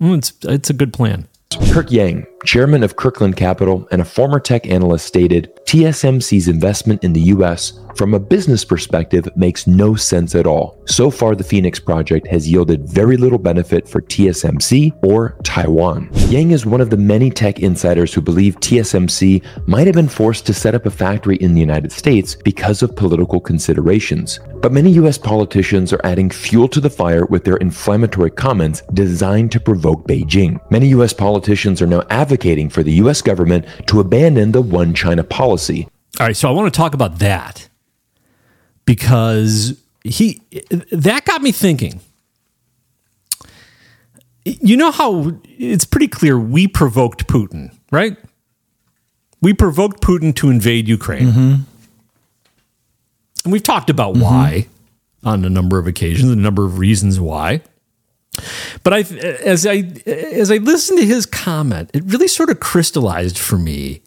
It's, 0.00 0.32
it's 0.42 0.68
a 0.70 0.74
good 0.74 0.92
plan. 0.92 1.26
Kirk 1.56 1.90
Yang, 1.90 2.26
chairman 2.44 2.82
of 2.82 2.96
Kirkland 2.96 3.36
Capital 3.38 3.88
and 3.90 4.02
a 4.02 4.04
former 4.04 4.38
tech 4.38 4.66
analyst, 4.66 5.06
stated 5.06 5.50
TSMC's 5.68 6.48
investment 6.48 7.04
in 7.04 7.12
the 7.12 7.20
US, 7.34 7.78
from 7.94 8.14
a 8.14 8.18
business 8.18 8.64
perspective, 8.64 9.28
makes 9.36 9.66
no 9.66 9.94
sense 9.94 10.34
at 10.34 10.46
all. 10.46 10.80
So 10.86 11.10
far, 11.10 11.34
the 11.34 11.44
Phoenix 11.44 11.78
project 11.78 12.26
has 12.28 12.48
yielded 12.48 12.88
very 12.88 13.18
little 13.18 13.38
benefit 13.38 13.86
for 13.86 14.00
TSMC 14.00 15.04
or 15.04 15.36
Taiwan. 15.42 16.08
Yang 16.30 16.52
is 16.52 16.64
one 16.64 16.80
of 16.80 16.88
the 16.88 16.96
many 16.96 17.28
tech 17.28 17.60
insiders 17.60 18.14
who 18.14 18.22
believe 18.22 18.58
TSMC 18.60 19.44
might 19.68 19.86
have 19.86 19.94
been 19.94 20.08
forced 20.08 20.46
to 20.46 20.54
set 20.54 20.74
up 20.74 20.86
a 20.86 20.90
factory 20.90 21.36
in 21.36 21.52
the 21.52 21.60
United 21.60 21.92
States 21.92 22.34
because 22.34 22.82
of 22.82 22.96
political 22.96 23.38
considerations. 23.38 24.40
But 24.62 24.72
many 24.72 24.92
US 24.92 25.18
politicians 25.18 25.92
are 25.92 26.00
adding 26.02 26.30
fuel 26.30 26.68
to 26.68 26.80
the 26.80 26.88
fire 26.88 27.26
with 27.26 27.44
their 27.44 27.58
inflammatory 27.58 28.30
comments 28.30 28.82
designed 28.94 29.52
to 29.52 29.60
provoke 29.60 30.08
Beijing. 30.08 30.58
Many 30.70 30.88
US 30.88 31.12
politicians 31.12 31.82
are 31.82 31.86
now 31.86 32.04
advocating 32.08 32.70
for 32.70 32.82
the 32.82 32.94
US 33.04 33.20
government 33.20 33.66
to 33.88 34.00
abandon 34.00 34.52
the 34.52 34.62
one 34.62 34.94
China 34.94 35.22
policy. 35.22 35.57
All 36.18 36.26
right, 36.26 36.36
so 36.36 36.48
I 36.48 36.52
want 36.52 36.72
to 36.72 36.76
talk 36.76 36.94
about 36.94 37.18
that 37.18 37.68
because 38.84 39.80
he 40.02 40.42
that 40.90 41.24
got 41.24 41.42
me 41.42 41.52
thinking. 41.52 42.00
You 44.44 44.76
know 44.76 44.90
how 44.90 45.38
it's 45.44 45.84
pretty 45.84 46.08
clear 46.08 46.38
we 46.38 46.66
provoked 46.66 47.26
Putin, 47.26 47.76
right? 47.92 48.16
We 49.42 49.52
provoked 49.52 50.00
Putin 50.00 50.34
to 50.36 50.48
invade 50.48 50.88
Ukraine. 50.88 51.28
Mm-hmm. 51.28 51.54
And 53.44 53.52
we've 53.52 53.62
talked 53.62 53.90
about 53.90 54.14
mm-hmm. 54.14 54.22
why 54.22 54.66
on 55.22 55.44
a 55.44 55.50
number 55.50 55.78
of 55.78 55.86
occasions, 55.86 56.30
a 56.30 56.36
number 56.36 56.64
of 56.64 56.78
reasons 56.78 57.20
why. 57.20 57.60
But 58.82 58.94
I, 58.94 58.98
as 59.00 59.66
I 59.66 59.84
as 60.06 60.50
I 60.50 60.56
listened 60.56 61.00
to 61.00 61.06
his 61.06 61.26
comment, 61.26 61.90
it 61.92 62.04
really 62.04 62.28
sort 62.28 62.50
of 62.50 62.60
crystallized 62.60 63.38
for 63.38 63.58
me 63.58 64.00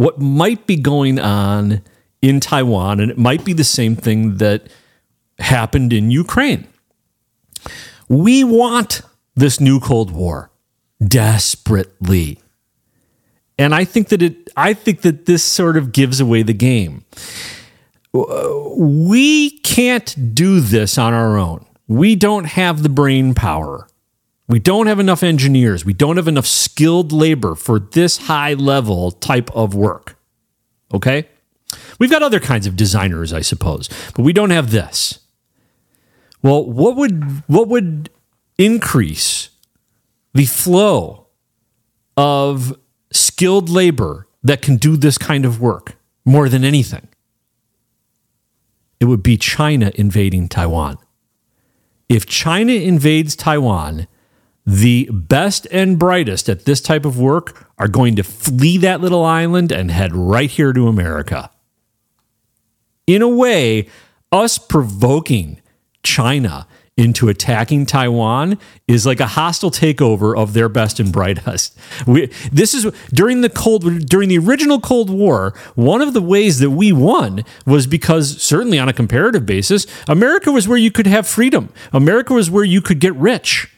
what 0.00 0.18
might 0.18 0.66
be 0.66 0.76
going 0.76 1.18
on 1.18 1.82
in 2.22 2.40
Taiwan, 2.40 3.00
and 3.00 3.10
it 3.10 3.18
might 3.18 3.44
be 3.44 3.52
the 3.52 3.64
same 3.64 3.94
thing 3.94 4.38
that 4.38 4.66
happened 5.38 5.92
in 5.92 6.10
Ukraine. 6.10 6.66
We 8.08 8.42
want 8.42 9.02
this 9.34 9.60
new 9.60 9.78
Cold 9.78 10.10
War 10.10 10.50
desperately. 11.06 12.38
And 13.58 13.74
I 13.74 13.84
think 13.84 14.08
that 14.08 14.22
it 14.22 14.48
I 14.56 14.72
think 14.72 15.02
that 15.02 15.26
this 15.26 15.44
sort 15.44 15.76
of 15.76 15.92
gives 15.92 16.18
away 16.18 16.44
the 16.44 16.54
game. 16.54 17.04
We 18.14 19.58
can't 19.58 20.34
do 20.34 20.60
this 20.60 20.96
on 20.96 21.12
our 21.12 21.36
own. 21.36 21.66
We 21.88 22.16
don't 22.16 22.44
have 22.44 22.82
the 22.82 22.88
brain 22.88 23.34
power. 23.34 23.86
We 24.50 24.58
don't 24.58 24.88
have 24.88 24.98
enough 24.98 25.22
engineers. 25.22 25.84
We 25.84 25.92
don't 25.92 26.16
have 26.16 26.26
enough 26.26 26.44
skilled 26.44 27.12
labor 27.12 27.54
for 27.54 27.78
this 27.78 28.26
high 28.26 28.54
level 28.54 29.12
type 29.12 29.48
of 29.54 29.76
work. 29.76 30.18
Okay? 30.92 31.28
We've 32.00 32.10
got 32.10 32.24
other 32.24 32.40
kinds 32.40 32.66
of 32.66 32.74
designers, 32.74 33.32
I 33.32 33.42
suppose, 33.42 33.88
but 34.16 34.22
we 34.22 34.32
don't 34.32 34.50
have 34.50 34.72
this. 34.72 35.20
Well, 36.42 36.68
what 36.68 36.96
would 36.96 37.44
what 37.46 37.68
would 37.68 38.10
increase 38.58 39.50
the 40.34 40.46
flow 40.46 41.28
of 42.16 42.76
skilled 43.12 43.68
labor 43.68 44.26
that 44.42 44.62
can 44.62 44.78
do 44.78 44.96
this 44.96 45.16
kind 45.16 45.44
of 45.44 45.60
work 45.60 45.96
more 46.24 46.48
than 46.48 46.64
anything? 46.64 47.06
It 48.98 49.04
would 49.04 49.22
be 49.22 49.36
China 49.36 49.92
invading 49.94 50.48
Taiwan. 50.48 50.98
If 52.08 52.26
China 52.26 52.72
invades 52.72 53.36
Taiwan, 53.36 54.08
the 54.70 55.08
best 55.10 55.66
and 55.72 55.98
brightest 55.98 56.48
at 56.48 56.64
this 56.64 56.80
type 56.80 57.04
of 57.04 57.18
work 57.18 57.66
are 57.76 57.88
going 57.88 58.14
to 58.14 58.22
flee 58.22 58.78
that 58.78 59.00
little 59.00 59.24
island 59.24 59.72
and 59.72 59.90
head 59.90 60.14
right 60.14 60.48
here 60.48 60.72
to 60.72 60.86
America. 60.86 61.50
In 63.08 63.20
a 63.20 63.28
way, 63.28 63.88
us 64.30 64.58
provoking 64.58 65.60
China 66.04 66.68
into 66.96 67.28
attacking 67.28 67.84
Taiwan 67.84 68.58
is 68.86 69.04
like 69.04 69.18
a 69.18 69.26
hostile 69.26 69.72
takeover 69.72 70.36
of 70.36 70.52
their 70.52 70.68
best 70.68 71.00
and 71.00 71.12
brightest. 71.12 71.76
We, 72.06 72.26
this 72.52 72.72
is 72.72 72.92
during 73.12 73.40
the 73.40 73.50
cold 73.50 74.06
during 74.06 74.28
the 74.28 74.38
original 74.38 74.78
Cold 74.78 75.10
War, 75.10 75.52
one 75.74 76.00
of 76.00 76.12
the 76.12 76.22
ways 76.22 76.60
that 76.60 76.70
we 76.70 76.92
won 76.92 77.44
was 77.66 77.88
because 77.88 78.40
certainly 78.40 78.78
on 78.78 78.88
a 78.88 78.92
comparative 78.92 79.46
basis, 79.46 79.86
America 80.06 80.52
was 80.52 80.68
where 80.68 80.78
you 80.78 80.92
could 80.92 81.08
have 81.08 81.26
freedom. 81.26 81.72
America 81.92 82.34
was 82.34 82.50
where 82.52 82.64
you 82.64 82.80
could 82.80 83.00
get 83.00 83.16
rich. 83.16 83.68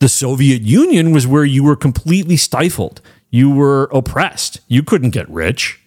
The 0.00 0.08
Soviet 0.08 0.62
Union 0.62 1.12
was 1.12 1.26
where 1.26 1.44
you 1.44 1.62
were 1.62 1.76
completely 1.76 2.36
stifled. 2.36 3.00
You 3.30 3.50
were 3.50 3.84
oppressed. 3.92 4.60
You 4.66 4.82
couldn't 4.82 5.10
get 5.10 5.28
rich. 5.30 5.80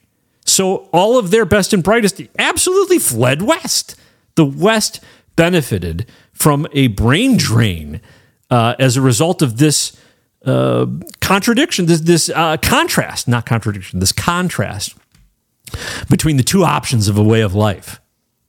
So 0.46 0.88
all 0.92 1.18
of 1.18 1.32
their 1.32 1.46
best 1.46 1.74
and 1.74 1.84
brightest 1.84 2.22
absolutely 2.38 3.00
fled 3.00 3.42
west. 3.42 3.96
The 4.36 4.46
West 4.46 5.00
benefited 5.36 6.08
from 6.32 6.68
a 6.74 6.88
brain 6.88 7.38
drain 7.38 8.02
uh, 8.50 8.76
as 8.80 8.98
a 8.98 9.02
result 9.02 9.42
of 9.42 9.58
this 9.58 9.98
uh, 10.46 10.86
contradiction, 11.22 11.86
this, 11.86 12.02
this 12.02 12.30
uh, 12.30 12.58
contrast, 12.58 13.28
not 13.28 13.46
contradiction, 13.46 14.00
this 14.00 14.12
contrast 14.12 14.96
between 16.10 16.38
the 16.38 16.44
two 16.44 16.64
options 16.64 17.08
of 17.08 17.18
a 17.18 17.24
way 17.24 17.42
of 17.42 17.56
life. 17.56 18.00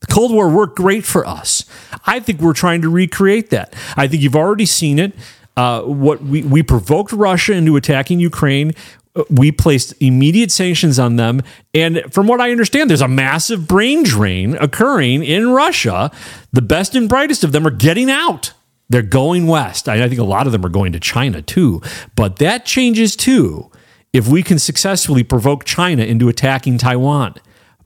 The 0.00 0.12
Cold 0.12 0.32
War 0.32 0.50
worked 0.50 0.76
great 0.76 1.04
for 1.04 1.26
us. 1.26 1.64
I 2.04 2.20
think 2.20 2.40
we're 2.40 2.52
trying 2.52 2.82
to 2.82 2.90
recreate 2.90 3.50
that. 3.50 3.74
I 3.96 4.08
think 4.08 4.22
you've 4.22 4.36
already 4.36 4.66
seen 4.66 4.98
it. 4.98 5.14
Uh, 5.56 5.82
what 5.82 6.22
we, 6.22 6.42
we 6.42 6.62
provoked 6.62 7.12
Russia 7.12 7.52
into 7.52 7.76
attacking 7.76 8.20
Ukraine. 8.20 8.72
Uh, 9.14 9.22
We 9.30 9.52
placed 9.52 9.94
immediate 10.00 10.50
sanctions 10.50 10.98
on 10.98 11.16
them. 11.16 11.42
And 11.72 12.02
from 12.10 12.26
what 12.26 12.40
I 12.40 12.50
understand, 12.50 12.90
there's 12.90 13.00
a 13.00 13.08
massive 13.08 13.68
brain 13.68 14.02
drain 14.02 14.56
occurring 14.56 15.22
in 15.22 15.50
Russia. 15.50 16.10
The 16.52 16.62
best 16.62 16.94
and 16.94 17.08
brightest 17.08 17.44
of 17.44 17.52
them 17.52 17.66
are 17.66 17.70
getting 17.70 18.10
out. 18.10 18.52
They're 18.90 19.02
going 19.02 19.46
west. 19.46 19.88
I 19.88 20.04
I 20.04 20.08
think 20.08 20.20
a 20.20 20.24
lot 20.24 20.46
of 20.46 20.52
them 20.52 20.64
are 20.64 20.68
going 20.68 20.92
to 20.92 21.00
China 21.00 21.40
too. 21.40 21.80
But 22.16 22.36
that 22.36 22.66
changes 22.66 23.16
too 23.16 23.70
if 24.12 24.28
we 24.28 24.42
can 24.42 24.58
successfully 24.58 25.24
provoke 25.24 25.64
China 25.64 26.02
into 26.02 26.28
attacking 26.28 26.78
Taiwan. 26.78 27.34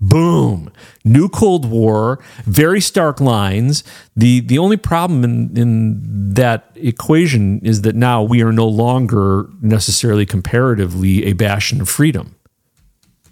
Boom. 0.01 0.71
New 1.05 1.29
Cold 1.29 1.69
War, 1.69 2.21
very 2.45 2.81
stark 2.81 3.21
lines. 3.21 3.83
The 4.15 4.41
the 4.41 4.59
only 4.59 4.77
problem 4.77 5.25
in, 5.25 5.57
in 5.57 6.35
that 6.35 6.71
equation 6.77 7.61
is 7.61 7.83
that 7.83 7.97
now 7.97 8.23
we 8.23 8.43
are 8.43 8.53
no 8.53 8.69
longer 8.69 9.49
necessarily 9.61 10.25
comparatively 10.25 11.25
a 11.25 11.33
bastion 11.33 11.81
of 11.81 11.89
freedom 11.89 12.37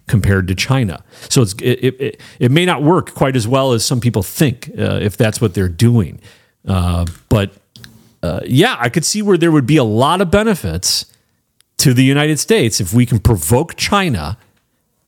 compared 0.08 0.48
to 0.48 0.54
China. 0.54 1.04
So 1.28 1.42
it's 1.42 1.54
it, 1.62 2.00
it, 2.00 2.20
it, 2.40 2.50
may 2.50 2.64
not 2.64 2.82
work 2.82 3.14
quite 3.14 3.36
as 3.36 3.46
well 3.46 3.72
as 3.72 3.84
some 3.84 4.00
people 4.00 4.22
think 4.22 4.70
uh, 4.78 4.98
if 5.02 5.16
that's 5.16 5.40
what 5.40 5.54
they're 5.54 5.68
doing. 5.68 6.20
Uh, 6.66 7.06
but 7.28 7.52
uh, 8.22 8.40
yeah, 8.44 8.76
I 8.78 8.88
could 8.88 9.04
see 9.04 9.22
where 9.22 9.38
there 9.38 9.52
would 9.52 9.66
be 9.66 9.76
a 9.76 9.84
lot 9.84 10.20
of 10.20 10.30
benefits 10.30 11.06
to 11.78 11.94
the 11.94 12.02
United 12.04 12.38
States 12.38 12.80
if 12.80 12.92
we 12.92 13.06
can 13.06 13.18
provoke 13.18 13.76
China 13.76 14.38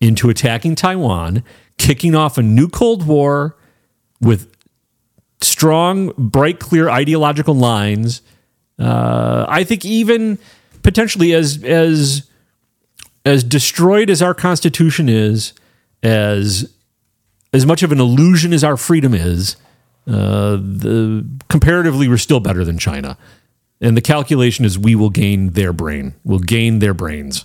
into 0.00 0.30
attacking 0.30 0.74
Taiwan, 0.74 1.42
kicking 1.76 2.14
off 2.14 2.38
a 2.38 2.42
new 2.42 2.68
Cold 2.68 3.06
War 3.06 3.56
with 4.20 4.52
strong, 5.40 6.12
bright, 6.16 6.58
clear 6.58 6.88
ideological 6.88 7.54
lines. 7.54 8.22
Uh, 8.78 9.44
I 9.48 9.64
think 9.64 9.84
even 9.84 10.38
potentially 10.82 11.34
as 11.34 11.62
as 11.64 12.28
as 13.24 13.44
destroyed 13.44 14.10
as 14.10 14.22
our 14.22 14.34
Constitution 14.34 15.08
is, 15.08 15.52
as 16.02 16.72
as 17.52 17.66
much 17.66 17.82
of 17.82 17.92
an 17.92 18.00
illusion 18.00 18.52
as 18.52 18.62
our 18.62 18.76
freedom 18.76 19.14
is, 19.14 19.56
uh, 20.06 20.56
the 20.56 21.26
comparatively 21.48 22.08
we're 22.08 22.18
still 22.18 22.40
better 22.40 22.64
than 22.64 22.78
China. 22.78 23.18
And 23.80 23.96
the 23.96 24.00
calculation 24.00 24.64
is 24.64 24.78
we 24.78 24.94
will 24.96 25.10
gain 25.10 25.50
their 25.50 25.72
brain. 25.72 26.14
We'll 26.24 26.40
gain 26.40 26.80
their 26.80 26.94
brains. 26.94 27.44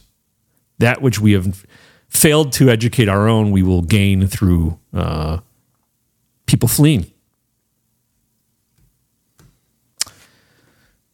That 0.79 1.01
which 1.01 1.19
we 1.19 1.33
have 1.33 1.65
failed 2.14 2.53
to 2.53 2.70
educate 2.70 3.09
our 3.09 3.28
own, 3.28 3.51
we 3.51 3.64
will 3.64 3.82
gain 3.82 4.28
through 4.28 4.80
uh, 4.93 5.39
people 6.45 6.70
fleeing. 6.70 7.11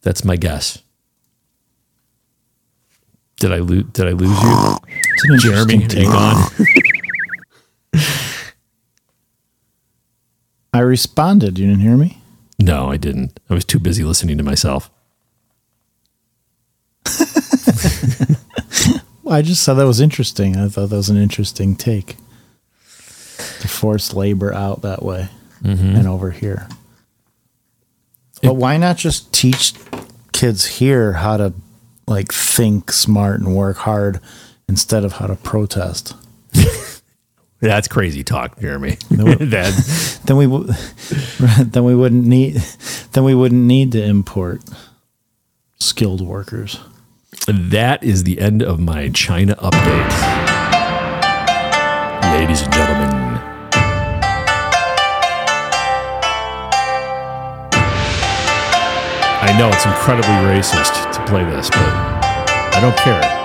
That's 0.01 0.23
my 0.23 0.35
guess. 0.35 0.83
Did 3.37 3.53
I 3.53 3.57
lose? 3.59 3.85
Did 3.93 4.07
I 4.07 4.11
lose 4.11 4.37
you, 4.43 4.77
Jeremy? 5.39 5.75
interesting 5.75 6.11
Hang 6.11 6.15
on. 6.15 6.51
I 10.73 10.79
responded. 10.79 11.57
You 11.57 11.67
didn't 11.67 11.81
hear 11.81 11.97
me? 11.97 12.21
No, 12.59 12.91
I 12.91 12.97
didn't. 12.97 13.39
I 13.49 13.53
was 13.53 13.65
too 13.65 13.79
busy 13.79 14.03
listening 14.03 14.37
to 14.37 14.43
myself. 14.43 14.91
I 19.29 19.41
just 19.41 19.65
thought 19.65 19.75
that 19.75 19.85
was 19.85 19.99
interesting. 19.99 20.57
I 20.57 20.67
thought 20.69 20.89
that 20.89 20.95
was 20.95 21.09
an 21.09 21.17
interesting 21.17 21.75
take 21.75 22.17
to 23.61 23.67
force 23.67 24.13
labor 24.13 24.53
out 24.53 24.81
that 24.81 25.03
way 25.03 25.29
Mhm. 25.63 25.97
and 25.97 26.07
over 26.07 26.31
here. 26.31 26.67
But 28.41 28.55
why 28.55 28.77
not 28.77 28.97
just 28.97 29.31
teach 29.33 29.73
kids 30.31 30.65
here 30.65 31.13
how 31.13 31.37
to 31.37 31.53
like 32.07 32.31
think 32.33 32.91
smart 32.91 33.39
and 33.39 33.55
work 33.55 33.77
hard 33.77 34.19
instead 34.67 35.03
of 35.03 35.13
how 35.13 35.27
to 35.27 35.35
protest? 35.35 36.15
That's 37.61 37.87
crazy 37.89 38.23
talk, 38.23 38.59
Jeremy. 38.59 38.97
That 39.09 40.21
then 40.25 40.37
we 40.37 40.45
w- 40.45 40.73
then 41.63 41.83
we 41.83 41.95
wouldn't 41.95 42.25
need 42.25 42.63
then 43.13 43.23
we 43.25 43.35
wouldn't 43.35 43.61
need 43.65 43.91
to 43.93 44.03
import 44.03 44.61
skilled 45.79 46.21
workers. 46.21 46.79
That 47.47 48.03
is 48.03 48.23
the 48.23 48.39
end 48.39 48.61
of 48.61 48.79
my 48.79 49.09
China 49.09 49.55
update, 49.55 50.09
ladies 52.33 52.61
and 52.61 52.73
gentlemen. 52.73 53.09
I 59.41 59.57
know 59.57 59.69
it's 59.69 59.85
incredibly 59.85 60.29
racist 60.51 61.11
to 61.13 61.25
play 61.25 61.43
this, 61.45 61.69
but 61.69 61.79
I 61.79 62.79
don't 62.81 62.97
care. 62.97 63.39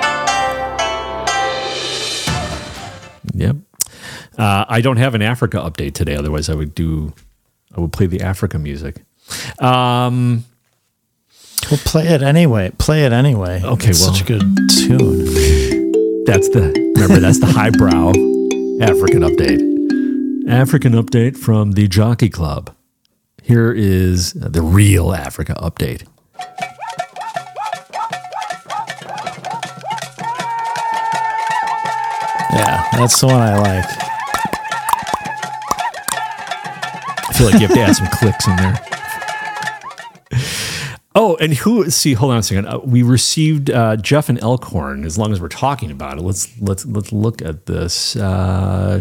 Yep. 3.33 3.57
Uh, 4.37 4.65
I 4.69 4.81
don't 4.81 4.97
have 4.97 5.15
an 5.15 5.23
Africa 5.23 5.59
update 5.59 5.95
today. 5.95 6.15
Otherwise, 6.17 6.51
I 6.51 6.55
would 6.55 6.75
do. 6.75 7.15
I 7.77 7.81
would 7.81 7.93
play 7.93 8.07
the 8.07 8.21
Africa 8.21 8.59
music. 8.59 9.05
Um, 9.61 10.45
Well, 11.71 11.81
play 11.85 12.07
it 12.09 12.23
anyway. 12.23 12.71
Play 12.79 13.05
it 13.05 13.13
anyway. 13.13 13.63
Okay, 13.65 13.91
It's 13.91 14.01
well- 14.01 14.13
such 14.15 14.23
a 14.23 14.25
good 14.25 14.43
tune. 14.71 15.25
That's 16.27 16.49
the 16.51 16.73
remember 16.97 17.21
that's 17.21 17.41
the 17.41 17.47
highbrow 17.47 18.09
African 18.81 19.21
update. 19.23 19.61
African 20.51 20.93
update 20.93 21.37
from 21.37 21.73
the 21.73 21.87
Jockey 21.89 22.29
Club. 22.31 22.75
Here 23.43 23.73
is 23.73 24.33
the 24.35 24.63
real 24.63 25.13
Africa 25.15 25.55
update. 25.61 26.05
Yeah, 32.53 32.85
that's 32.93 33.21
the 33.21 33.27
one 33.27 33.37
I 33.41 33.59
like. 33.59 33.85
I 37.29 37.33
feel 37.37 37.47
like 37.51 37.55
you 37.61 37.67
have 37.67 37.75
to 37.77 37.81
add 37.81 37.97
some 37.97 38.07
clicks 38.09 38.47
in 38.47 38.57
there. 38.57 38.75
Oh, 41.17 41.37
and 41.37 41.55
who? 41.55 41.89
See, 41.91 42.15
hold 42.15 42.33
on 42.33 42.39
a 42.39 42.43
second. 42.43 42.67
Uh, 42.67 42.79
we 42.79 43.03
received 43.03 43.71
uh, 43.71 43.97
Jeff 43.97 44.29
and 44.29 44.41
Elkhorn. 44.41 45.05
As 45.05 45.17
long 45.17 45.33
as 45.33 45.41
we're 45.41 45.49
talking 45.49 45.91
about 45.93 46.19
it, 46.19 46.23
let's 46.23 46.61
let's 46.61 46.85
let's 46.87 47.13
look 47.13 47.41
at 47.41 47.67
this. 47.67 48.17
Uh, 48.17 49.01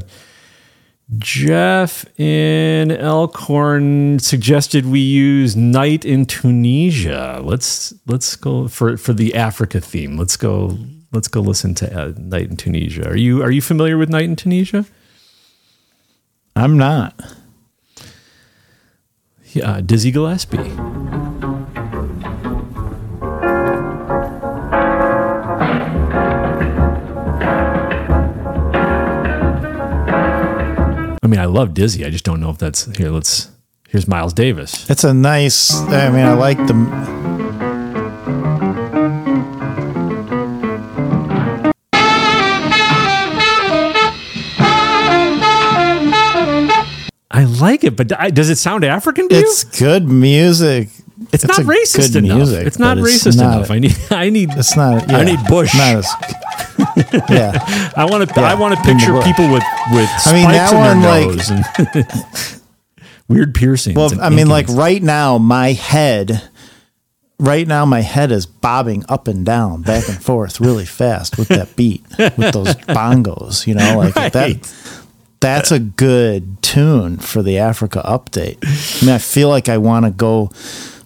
Jeff 1.17 2.05
in 2.19 2.91
Elkhorn 2.91 4.19
suggested 4.19 4.85
we 4.85 4.99
use 4.99 5.55
"Night 5.55 6.05
in 6.05 6.27
Tunisia." 6.27 7.41
Let's 7.43 7.95
let's 8.05 8.35
go 8.35 8.67
for 8.67 8.95
for 8.95 9.13
the 9.13 9.33
Africa 9.33 9.81
theme. 9.81 10.15
Let's 10.15 10.37
go 10.37 10.77
let's 11.11 11.27
go 11.27 11.41
listen 11.41 11.73
to 11.75 11.99
uh, 11.99 12.13
"Night 12.17 12.49
in 12.49 12.57
Tunisia." 12.57 13.09
Are 13.09 13.17
you 13.17 13.41
are 13.41 13.51
you 13.51 13.61
familiar 13.61 13.97
with 13.97 14.09
"Night 14.09 14.25
in 14.25 14.35
Tunisia"? 14.35 14.85
I'm 16.55 16.77
not. 16.77 17.19
Yeah, 19.53 19.81
Dizzy 19.81 20.11
Gillespie. 20.11 21.32
Mean, 31.33 31.41
I 31.41 31.45
love 31.45 31.73
Dizzy. 31.73 32.05
I 32.05 32.11
just 32.11 32.23
don't 32.23 32.39
know 32.39 32.51
if 32.51 32.59
that's 32.59 32.85
here. 32.95 33.09
Let's. 33.09 33.49
Here's 33.89 34.07
Miles 34.07 34.33
Davis. 34.33 34.89
It's 34.89 35.03
a 35.03 35.13
nice. 35.13 35.73
I 35.73 36.09
mean, 36.09 36.25
I 36.25 36.33
like 36.33 36.57
the. 36.57 36.73
I 47.31 47.45
like 47.45 47.83
it, 47.83 47.95
but 47.95 48.09
does 48.35 48.49
it 48.51 48.57
sound 48.57 48.83
African 48.83 49.27
to 49.29 49.35
It's 49.35 49.63
good 49.63 50.07
music. 50.07 50.89
It's, 51.31 51.45
not 51.45 51.57
racist 51.59 52.15
enough. 52.15 52.37
music, 52.37 52.65
it's 52.67 52.79
not 52.79 52.97
but 52.97 53.03
racist 53.05 53.37
not- 53.37 53.55
enough. 53.57 53.71
I 53.71 53.79
need. 53.79 53.97
I 54.11 54.29
need. 54.29 54.49
It's 54.53 54.75
not. 54.75 55.11
I 55.11 55.23
need 55.23 55.39
Bush. 55.47 55.73
As, 55.75 56.07
yeah. 57.29 57.91
I 57.95 58.05
want 58.09 58.27
to. 58.27 58.33
Yeah, 58.41 58.47
I 58.47 58.55
want 58.55 58.75
to 58.75 58.81
picture 58.83 59.19
people 59.21 59.51
with 59.51 59.63
with 59.91 60.09
spikes 60.09 60.27
I 60.27 60.33
mean, 60.33 60.47
that 60.51 60.73
in 60.73 60.79
one, 60.79 61.01
their 61.01 61.11
like- 61.11 61.27
nose 61.27 61.49
and 61.49 62.63
weird 63.27 63.53
piercings. 63.55 63.95
Well, 63.95 64.11
I 64.21 64.29
mean, 64.29 64.47
like 64.47 64.67
right 64.69 65.01
now, 65.01 65.37
my 65.37 65.73
head, 65.73 66.41
right 67.39 67.67
now, 67.67 67.85
my 67.85 68.01
head 68.01 68.31
is 68.31 68.45
bobbing 68.45 69.05
up 69.07 69.27
and 69.27 69.45
down, 69.45 69.81
back 69.83 70.07
and 70.09 70.21
forth, 70.21 70.59
really 70.59 70.85
fast 70.85 71.37
with 71.37 71.47
that 71.49 71.75
beat, 71.75 72.03
with 72.17 72.53
those 72.53 72.73
bongos. 72.89 73.67
You 73.67 73.75
know, 73.75 73.97
like 73.97 74.15
Right. 74.15 74.33
that. 74.33 74.73
That's 75.39 75.73
a 75.73 75.79
good 75.79 76.61
tune 76.61 77.17
for 77.17 77.43
the 77.43 77.57
Africa 77.57 78.01
update. 78.05 78.59
I 79.01 79.05
mean, 79.05 79.13
I 79.13 79.17
feel 79.17 79.49
like 79.49 79.67
I 79.67 79.77
want 79.77 80.05
to 80.05 80.11
go 80.11 80.51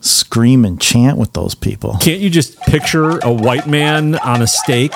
scream 0.10 0.66
and 0.66 0.80
chant 0.80 1.18
with 1.18 1.34
those 1.34 1.56
people. 1.56 1.98
Can't 2.02 2.20
you 2.20 2.30
just 2.30 2.60
picture 2.62 3.20
a 3.20 3.32
white 3.32 3.68
man 3.68 4.16
on 4.20 4.42
a 4.42 4.48
stake 4.48 4.94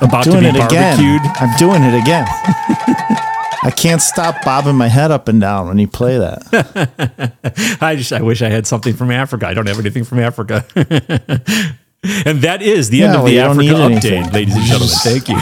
about 0.00 0.24
to 0.24 0.32
be 0.32 0.46
it 0.46 0.54
again. 0.54 0.96
barbecued? 0.96 1.20
I'm 1.36 1.56
doing 1.58 1.82
it 1.82 2.00
again. 2.00 2.26
I 3.64 3.70
can't 3.74 4.02
stop 4.02 4.44
bobbing 4.44 4.76
my 4.76 4.88
head 4.88 5.10
up 5.10 5.26
and 5.26 5.40
down 5.40 5.68
when 5.68 5.78
you 5.78 5.88
play 5.88 6.18
that. 6.18 7.78
I 7.80 7.96
just 7.96 8.12
I 8.12 8.20
wish 8.20 8.42
I 8.42 8.50
had 8.50 8.66
something 8.66 8.94
from 8.94 9.10
Africa. 9.10 9.46
I 9.46 9.54
don't 9.54 9.66
have 9.66 9.78
anything 9.78 10.04
from 10.04 10.18
Africa. 10.18 10.66
and 10.76 12.42
that 12.42 12.58
is 12.60 12.90
the 12.90 13.02
end 13.02 13.14
of 13.14 13.22
well, 13.22 13.32
the 13.32 13.38
Africa 13.40 13.68
update, 13.68 14.12
anything. 14.12 14.32
ladies 14.32 14.54
and 14.54 14.64
gentlemen. 14.64 14.96
Thank 15.02 15.28
you. 15.30 15.36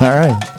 All 0.00 0.14
right. 0.14 0.54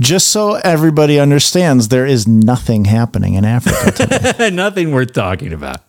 Just 0.00 0.28
so 0.28 0.54
everybody 0.54 1.18
understands, 1.18 1.88
there 1.88 2.06
is 2.06 2.28
nothing 2.28 2.84
happening 2.84 3.34
in 3.34 3.44
Africa 3.44 3.90
today. 3.90 4.50
Nothing 4.50 4.92
worth 4.92 5.12
talking 5.12 5.52
about. 5.52 5.80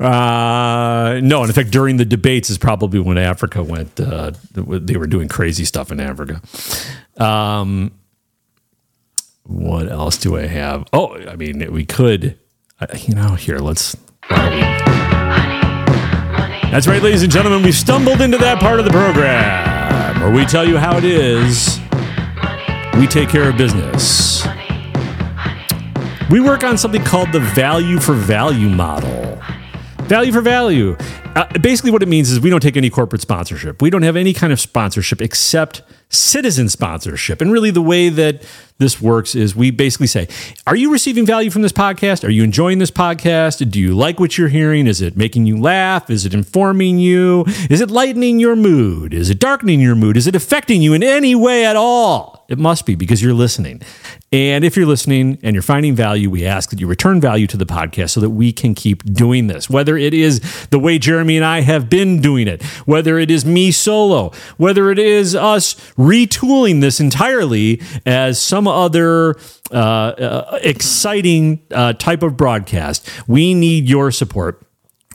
Uh, 0.00 1.20
no, 1.22 1.44
in 1.44 1.52
fact, 1.52 1.70
during 1.70 1.96
the 1.98 2.04
debates 2.04 2.48
is 2.48 2.56
probably 2.58 3.00
when 3.00 3.18
Africa 3.18 3.62
went. 3.62 4.00
Uh, 4.00 4.32
they 4.54 4.96
were 4.96 5.06
doing 5.06 5.28
crazy 5.28 5.64
stuff 5.64 5.90
in 5.92 6.00
Africa. 6.00 6.40
Um, 7.18 7.92
what 9.44 9.88
else 9.90 10.16
do 10.16 10.38
I 10.38 10.46
have? 10.46 10.86
Oh, 10.92 11.16
I 11.26 11.36
mean, 11.36 11.72
we 11.72 11.84
could, 11.84 12.38
uh, 12.80 12.86
you 12.96 13.14
know, 13.14 13.34
here 13.34 13.58
let's. 13.58 13.96
That's 16.70 16.86
right, 16.86 17.02
ladies 17.02 17.24
and 17.24 17.32
gentlemen. 17.32 17.62
We've 17.62 17.74
stumbled 17.74 18.20
into 18.20 18.38
that 18.38 18.60
part 18.60 18.78
of 18.78 18.84
the 18.84 18.92
program 18.92 20.20
where 20.20 20.30
we 20.30 20.46
tell 20.46 20.66
you 20.66 20.78
how 20.78 20.96
it 20.96 21.04
is. 21.04 21.80
We 22.96 23.06
take 23.06 23.28
care 23.28 23.50
of 23.50 23.56
business. 23.56 24.46
We 26.30 26.38
work 26.38 26.62
on 26.62 26.78
something 26.78 27.02
called 27.02 27.32
the 27.32 27.40
value 27.40 27.98
for 27.98 28.14
value 28.14 28.68
model. 28.68 29.42
Value 30.02 30.30
for 30.30 30.40
value. 30.40 30.96
Uh, 31.36 31.46
basically, 31.60 31.92
what 31.92 32.02
it 32.02 32.08
means 32.08 32.30
is 32.30 32.40
we 32.40 32.50
don't 32.50 32.60
take 32.60 32.76
any 32.76 32.90
corporate 32.90 33.22
sponsorship. 33.22 33.80
We 33.80 33.88
don't 33.90 34.02
have 34.02 34.16
any 34.16 34.34
kind 34.34 34.52
of 34.52 34.58
sponsorship 34.58 35.22
except 35.22 35.82
citizen 36.08 36.68
sponsorship. 36.68 37.40
And 37.40 37.52
really, 37.52 37.70
the 37.70 37.80
way 37.82 38.08
that 38.08 38.42
this 38.78 39.00
works 39.00 39.34
is 39.34 39.54
we 39.54 39.70
basically 39.70 40.08
say, 40.08 40.26
Are 40.66 40.74
you 40.74 40.90
receiving 40.90 41.24
value 41.24 41.50
from 41.50 41.62
this 41.62 41.72
podcast? 41.72 42.24
Are 42.24 42.30
you 42.30 42.42
enjoying 42.42 42.78
this 42.78 42.90
podcast? 42.90 43.70
Do 43.70 43.78
you 43.78 43.94
like 43.94 44.18
what 44.18 44.36
you're 44.36 44.48
hearing? 44.48 44.86
Is 44.88 45.00
it 45.00 45.16
making 45.16 45.46
you 45.46 45.60
laugh? 45.60 46.10
Is 46.10 46.26
it 46.26 46.34
informing 46.34 46.98
you? 46.98 47.44
Is 47.70 47.80
it 47.80 47.90
lightening 47.90 48.40
your 48.40 48.56
mood? 48.56 49.14
Is 49.14 49.30
it 49.30 49.38
darkening 49.38 49.80
your 49.80 49.94
mood? 49.94 50.16
Is 50.16 50.26
it 50.26 50.34
affecting 50.34 50.82
you 50.82 50.94
in 50.94 51.02
any 51.02 51.34
way 51.34 51.64
at 51.64 51.76
all? 51.76 52.40
It 52.48 52.58
must 52.58 52.84
be 52.84 52.96
because 52.96 53.22
you're 53.22 53.32
listening. 53.32 53.80
And 54.32 54.64
if 54.64 54.76
you're 54.76 54.86
listening 54.86 55.38
and 55.44 55.54
you're 55.54 55.62
finding 55.62 55.94
value, 55.94 56.28
we 56.30 56.44
ask 56.44 56.70
that 56.70 56.80
you 56.80 56.88
return 56.88 57.20
value 57.20 57.46
to 57.46 57.56
the 57.56 57.66
podcast 57.66 58.10
so 58.10 58.20
that 58.20 58.30
we 58.30 58.52
can 58.52 58.74
keep 58.74 59.04
doing 59.04 59.46
this. 59.46 59.70
Whether 59.70 59.96
it 59.96 60.12
is 60.12 60.40
the 60.70 60.78
way 60.80 60.98
Jeremy 60.98 61.19
and 61.28 61.44
I 61.44 61.60
have 61.60 61.90
been 61.90 62.20
doing 62.20 62.48
it, 62.48 62.62
whether 62.86 63.18
it 63.18 63.30
is 63.30 63.44
me 63.44 63.70
solo, 63.70 64.32
whether 64.56 64.90
it 64.90 64.98
is 64.98 65.34
us 65.34 65.74
retooling 65.96 66.80
this 66.80 67.00
entirely 67.00 67.80
as 68.06 68.40
some 68.40 68.66
other 68.66 69.36
uh, 69.70 69.74
uh, 69.74 70.58
exciting 70.62 71.62
uh, 71.70 71.92
type 71.94 72.22
of 72.22 72.36
broadcast, 72.36 73.08
we 73.26 73.54
need 73.54 73.88
your 73.88 74.10
support. 74.10 74.62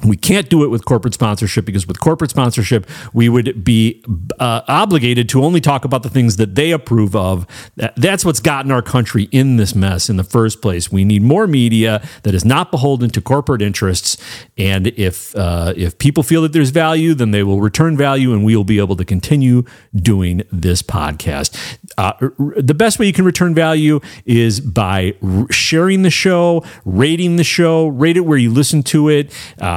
We 0.04 0.18
can't 0.18 0.50
do 0.50 0.66
it 0.66 0.68
with 0.68 0.84
corporate 0.84 1.14
sponsorship 1.14 1.64
because 1.64 1.88
with 1.88 2.02
corporate 2.02 2.30
sponsorship, 2.30 2.86
we 3.14 3.30
would 3.30 3.64
be 3.64 4.04
uh, 4.40 4.62
obligated 4.68 5.30
to 5.30 5.42
only 5.42 5.62
talk 5.62 5.86
about 5.86 6.04
the 6.04 6.10
things 6.10 6.36
that 6.36 6.56
they 6.56 6.72
approve 6.72 7.16
of. 7.16 7.48
That's 7.96 8.26
what's 8.26 8.42
gotten 8.42 8.72
our 8.72 8.82
country 8.82 9.30
in 9.32 9.56
this 9.56 9.74
mess 9.74 10.10
in 10.10 10.18
the 10.18 10.26
first 10.26 10.62
place. 10.62 10.92
We 10.92 11.06
need 11.06 11.24
more 11.24 11.48
media 11.48 12.06
that 12.24 12.36
is 12.36 12.44
not 12.44 12.72
beholden 12.72 13.10
to 13.12 13.22
corporate 13.22 13.62
interests. 13.62 14.18
And 14.58 14.88
if 14.88 15.34
uh, 15.34 15.74
if 15.78 15.98
people 15.98 16.24
feel 16.24 16.42
that 16.42 16.52
there's 16.52 16.72
value, 16.72 17.14
then 17.14 17.32
they 17.32 17.44
will 17.44 17.62
return 17.62 17.96
value, 17.96 18.34
and 18.34 18.44
we 18.44 18.54
will 18.54 18.66
be 18.66 18.80
able 18.80 18.98
to 18.98 19.06
continue 19.06 19.64
doing 19.96 20.44
this 20.52 20.82
podcast. 20.82 21.78
Uh, 21.98 22.12
the 22.58 22.74
best 22.74 23.00
way 23.00 23.06
you 23.06 23.14
can 23.14 23.24
return 23.24 23.56
value 23.56 24.02
is 24.26 24.60
by 24.60 25.14
sharing 25.50 26.02
the 26.02 26.10
show, 26.10 26.66
rating 26.84 27.38
the 27.38 27.46
show, 27.46 27.88
rate 27.88 28.18
it 28.18 28.26
where 28.26 28.38
you 28.38 28.52
listen 28.52 28.84
to 28.84 29.08
it. 29.08 29.32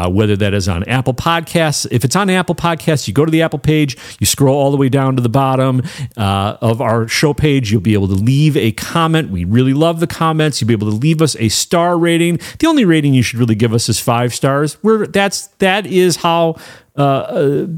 Uh, 0.09 0.11
whether 0.11 0.36
that 0.36 0.54
is 0.54 0.68
on 0.68 0.84
Apple 0.84 1.14
Podcasts. 1.14 1.86
If 1.90 2.04
it's 2.04 2.16
on 2.16 2.30
Apple 2.30 2.54
Podcasts, 2.54 3.06
you 3.06 3.14
go 3.14 3.24
to 3.24 3.30
the 3.30 3.42
Apple 3.42 3.59
page, 3.59 3.96
you 4.18 4.26
scroll 4.26 4.56
all 4.56 4.70
the 4.70 4.76
way 4.76 4.88
down 4.88 5.16
to 5.16 5.22
the 5.22 5.28
bottom 5.28 5.82
uh, 6.16 6.56
of 6.61 6.80
our 6.80 7.09
show 7.09 7.34
page. 7.34 7.70
You'll 7.70 7.80
be 7.80 7.94
able 7.94 8.09
to 8.09 8.14
leave 8.14 8.56
a 8.56 8.72
comment. 8.72 9.30
We 9.30 9.44
really 9.44 9.74
love 9.74 10.00
the 10.00 10.06
comments. 10.06 10.61
You'll 10.61 10.68
be 10.68 10.74
able 10.74 10.90
to 10.90 10.96
leave 10.96 11.20
us 11.22 11.36
a 11.36 11.48
star 11.48 11.98
rating. 11.98 12.40
The 12.59 12.66
only 12.66 12.84
rating 12.84 13.14
you 13.14 13.22
should 13.22 13.38
really 13.38 13.54
give 13.54 13.72
us 13.72 13.88
is 13.88 14.00
five 14.00 14.34
stars. 14.34 14.82
We're 14.82 15.06
that's 15.06 15.48
that 15.59 15.86
is 15.86 16.16
how 16.16 16.56
uh, 16.96 17.02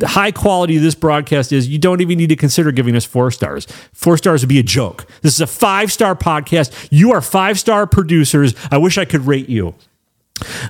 uh, 0.03 0.07
high 0.07 0.31
quality 0.31 0.79
this 0.79 0.95
broadcast 0.95 1.53
is, 1.53 1.69
you 1.69 1.79
don't 1.79 2.01
even 2.01 2.17
need 2.17 2.31
to 2.31 2.37
consider 2.37 2.73
giving 2.73 2.97
us 2.97 3.05
four 3.05 3.31
stars. 3.31 3.67
Four 3.93 4.17
stars 4.17 4.43
would 4.43 4.49
be 4.49 4.59
a 4.59 4.63
joke. 4.63 5.07
This 5.21 5.35
is 5.35 5.43
a 5.43 5.47
five 5.47 5.93
star 5.93 6.17
podcast. 6.17 6.89
You 6.91 7.13
are 7.13 7.21
five 7.21 7.59
star 7.59 7.87
producers. 7.87 8.55
I 8.71 8.79
wish 8.79 8.97
I 8.97 9.05
could 9.05 9.27
rate 9.27 9.49
you. 9.49 9.75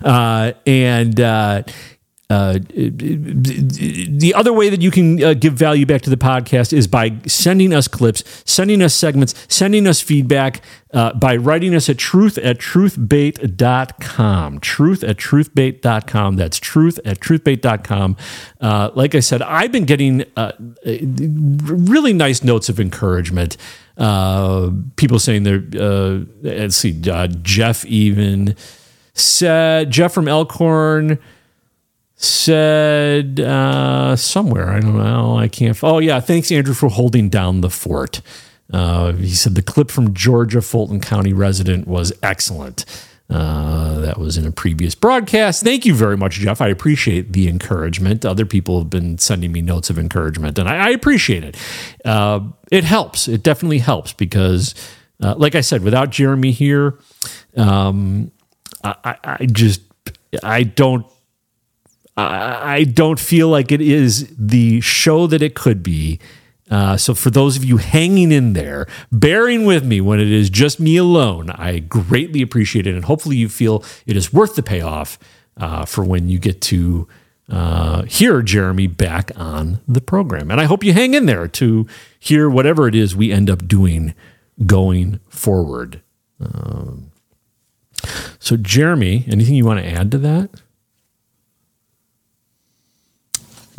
Uh, 0.03 0.53
and 0.67 1.21
uh, 1.21 1.63
uh, 2.31 2.61
the 2.71 4.33
other 4.37 4.53
way 4.53 4.71
that 4.71 4.81
you 4.81 4.93
can 4.93 5.23
uh, 5.23 5.35
give 5.35 5.55
value 5.55 5.85
back 5.85 6.01
to 6.03 6.11
the 6.11 6.17
podcast 6.17 6.73
is 6.73 6.87
by 6.87 7.13
sending 7.27 7.75
us 7.75 7.89
clips, 7.89 8.23
sending 8.47 8.83
us 8.83 8.95
segments, 8.95 9.35
sending 9.49 9.85
us 9.85 10.01
feedback 10.01 10.63
uh, 10.95 11.13
by 11.15 11.35
writing 11.35 11.75
us 11.75 11.89
at 11.89 11.99
truth 11.99 12.39
at 12.39 12.59
truthbait.com. 12.59 14.61
Truth 14.61 15.03
at 15.03 15.17
truthbait.com. 15.17 16.37
That's 16.37 16.59
truth 16.59 17.01
at 17.05 17.19
truthbait.com. 17.19 18.17
Uh, 18.61 18.91
like 18.95 19.17
I 19.17 19.21
said, 19.21 19.43
I've 19.43 19.73
been 19.73 19.85
getting 19.85 20.25
uh, 20.37 20.53
really 20.85 22.13
nice 22.13 22.45
notes 22.45 22.69
of 22.69 22.79
encouragement. 22.79 23.57
Uh, 23.99 24.71
people 24.95 25.19
saying 25.19 25.43
they're, 25.43 25.65
uh, 25.77 26.21
let's 26.43 26.77
see, 26.77 27.03
uh, 27.11 27.27
Jeff 27.27 27.85
even 27.87 28.55
said, 29.21 29.91
Jeff 29.91 30.13
from 30.13 30.29
Elkhorn 30.29 31.19
said 32.17 33.41
uh, 33.41 34.15
somewhere, 34.17 34.71
I 34.71 34.81
don't 34.81 34.99
know, 34.99 35.39
I 35.39 35.49
can't. 35.49 35.79
Oh, 35.83 35.99
yeah, 35.99 36.21
thanks, 36.21 36.53
Andrew, 36.53 36.75
for 36.75 36.89
holding 36.89 37.29
down 37.29 37.61
the 37.61 37.71
fort. 37.71 38.21
Uh, 38.73 39.13
he 39.13 39.31
said 39.31 39.55
the 39.55 39.63
clip 39.63 39.91
from 39.91 40.15
Georgia 40.15 40.63
Fulton 40.63 41.01
County 41.01 41.33
resident 41.33 41.89
was 41.89 42.13
excellent. 42.23 42.85
Uh, 43.31 44.01
that 44.01 44.19
was 44.19 44.37
in 44.37 44.45
a 44.45 44.51
previous 44.51 44.97
broadcast. 44.97 45.63
Thank 45.63 45.87
you 45.87 45.95
very 45.95 46.17
much, 46.17 46.35
Jeff. 46.35 46.61
I 46.61 46.67
appreciate 46.67 47.33
the 47.33 47.49
encouragement. 47.49 48.25
Other 48.25 48.45
people 48.45 48.81
have 48.81 48.91
been 48.91 49.19
sending 49.19 49.53
me 49.53 49.63
notes 49.63 49.89
of 49.89 50.01
encouragement, 50.01 50.59
and 50.59 50.69
I, 50.69 50.89
I 50.89 50.91
appreciate 50.91 51.45
it. 51.45 51.57
Uh, 52.05 52.41
it 52.73 52.83
helps. 52.83 53.29
It 53.29 53.45
definitely 53.45 53.79
helps 53.79 54.13
because, 54.13 54.75
uh, 55.23 55.37
like 55.37 55.55
I 55.55 55.61
said, 55.61 55.85
without 55.85 56.11
Jeremy 56.11 56.51
here, 56.51 56.99
um, 57.57 58.33
I, 58.83 59.17
I, 59.25 59.47
just 59.47 59.83
I 60.43 60.63
don't 60.63 61.07
I, 62.17 62.77
I 62.77 62.85
don't 62.85 63.21
feel 63.21 63.49
like 63.49 63.73
it 63.73 63.81
is 63.81 64.33
the 64.37 64.81
show 64.81 65.27
that 65.27 65.43
it 65.43 65.55
could 65.55 65.83
be. 65.83 66.19
Uh, 66.71 66.97
so 66.97 67.15
for 67.15 67.31
those 67.31 67.57
of 67.57 67.65
you 67.65 67.79
hanging 67.79 68.31
in 68.31 68.53
there, 68.53 68.87
bearing 69.11 69.65
with 69.65 69.85
me 69.85 70.01
when 70.01 70.21
it 70.21 70.31
is 70.31 70.49
just 70.49 70.79
me 70.79 70.97
alone, 70.97 71.51
I 71.51 71.81
greatly 71.81 72.43
appreciate 72.43 72.87
it, 72.87 72.95
and 72.95 73.05
hopefully 73.05 73.37
you 73.37 73.49
feel 73.49 73.85
it 74.07 74.17
is 74.17 74.33
worth 74.33 74.55
the 74.55 74.63
payoff 74.63 75.19
uh, 75.57 75.85
for 75.85 76.05
when 76.05 76.29
you 76.29 76.39
get 76.39 76.61
to 76.63 77.09
uh, 77.51 78.03
hear 78.03 78.41
Jeremy 78.43 78.87
back 78.87 79.33
on 79.35 79.81
the 79.89 80.01
program. 80.01 80.51
And 80.51 80.61
I 80.61 80.65
hope 80.65 80.85
you 80.85 80.93
hang 80.93 81.15
in 81.15 81.27
there 81.27 81.49
to 81.49 81.89
hear 82.21 82.49
whatever 82.49 82.87
it 82.87 82.95
is 82.95 83.17
we 83.17 83.33
end 83.33 83.51
up 83.51 83.67
doing 83.67 84.15
going 84.65 85.19
forward. 85.29 86.01
Um, 86.41 87.10
so, 88.39 88.57
Jeremy, 88.57 89.25
anything 89.29 89.55
you 89.55 89.65
want 89.65 89.81
to 89.81 89.87
add 89.87 90.11
to 90.13 90.19
that? 90.19 90.51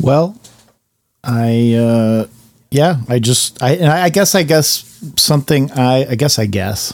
Well, 0.00 0.36
I 1.22 1.74
uh 1.74 2.26
yeah, 2.70 2.96
I 3.08 3.18
just 3.20 3.62
I 3.62 3.72
and 3.74 3.88
I 3.88 4.08
guess 4.08 4.34
I 4.34 4.42
guess 4.42 5.00
something 5.16 5.70
I 5.72 6.06
I 6.10 6.14
guess 6.16 6.38
I 6.38 6.46
guess 6.46 6.92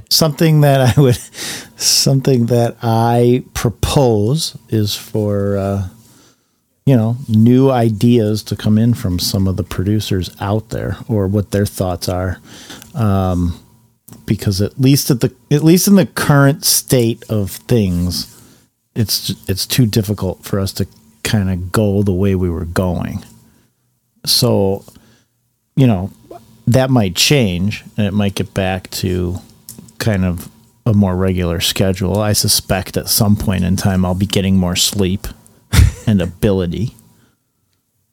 something 0.10 0.60
that 0.60 0.96
I 0.96 1.00
would 1.00 1.16
something 1.76 2.46
that 2.46 2.76
I 2.82 3.44
propose 3.54 4.56
is 4.68 4.94
for 4.94 5.56
uh 5.56 5.88
you 6.84 6.96
know, 6.96 7.16
new 7.28 7.70
ideas 7.72 8.44
to 8.44 8.54
come 8.54 8.78
in 8.78 8.94
from 8.94 9.18
some 9.18 9.48
of 9.48 9.56
the 9.56 9.64
producers 9.64 10.30
out 10.40 10.68
there 10.68 10.96
or 11.08 11.26
what 11.26 11.50
their 11.50 11.66
thoughts 11.66 12.08
are. 12.08 12.38
Um 12.94 13.58
because 14.26 14.60
at 14.60 14.80
least 14.80 15.10
at 15.10 15.20
the 15.20 15.34
at 15.50 15.64
least 15.64 15.88
in 15.88 15.94
the 15.94 16.06
current 16.06 16.64
state 16.64 17.24
of 17.30 17.50
things, 17.50 18.32
it's 18.94 19.30
it's 19.48 19.66
too 19.66 19.86
difficult 19.86 20.44
for 20.44 20.58
us 20.58 20.72
to 20.74 20.86
kind 21.22 21.50
of 21.50 21.72
go 21.72 22.02
the 22.02 22.12
way 22.12 22.34
we 22.34 22.50
were 22.50 22.64
going. 22.64 23.24
So, 24.24 24.84
you 25.74 25.86
know, 25.86 26.10
that 26.66 26.90
might 26.90 27.14
change 27.14 27.84
and 27.96 28.06
it 28.06 28.12
might 28.12 28.34
get 28.34 28.54
back 28.54 28.90
to 28.90 29.36
kind 29.98 30.24
of 30.24 30.50
a 30.84 30.94
more 30.94 31.16
regular 31.16 31.60
schedule. 31.60 32.20
I 32.20 32.32
suspect 32.32 32.96
at 32.96 33.08
some 33.08 33.36
point 33.36 33.64
in 33.64 33.76
time 33.76 34.04
I'll 34.04 34.14
be 34.14 34.26
getting 34.26 34.56
more 34.56 34.76
sleep 34.76 35.26
and 36.06 36.22
ability. 36.22 36.94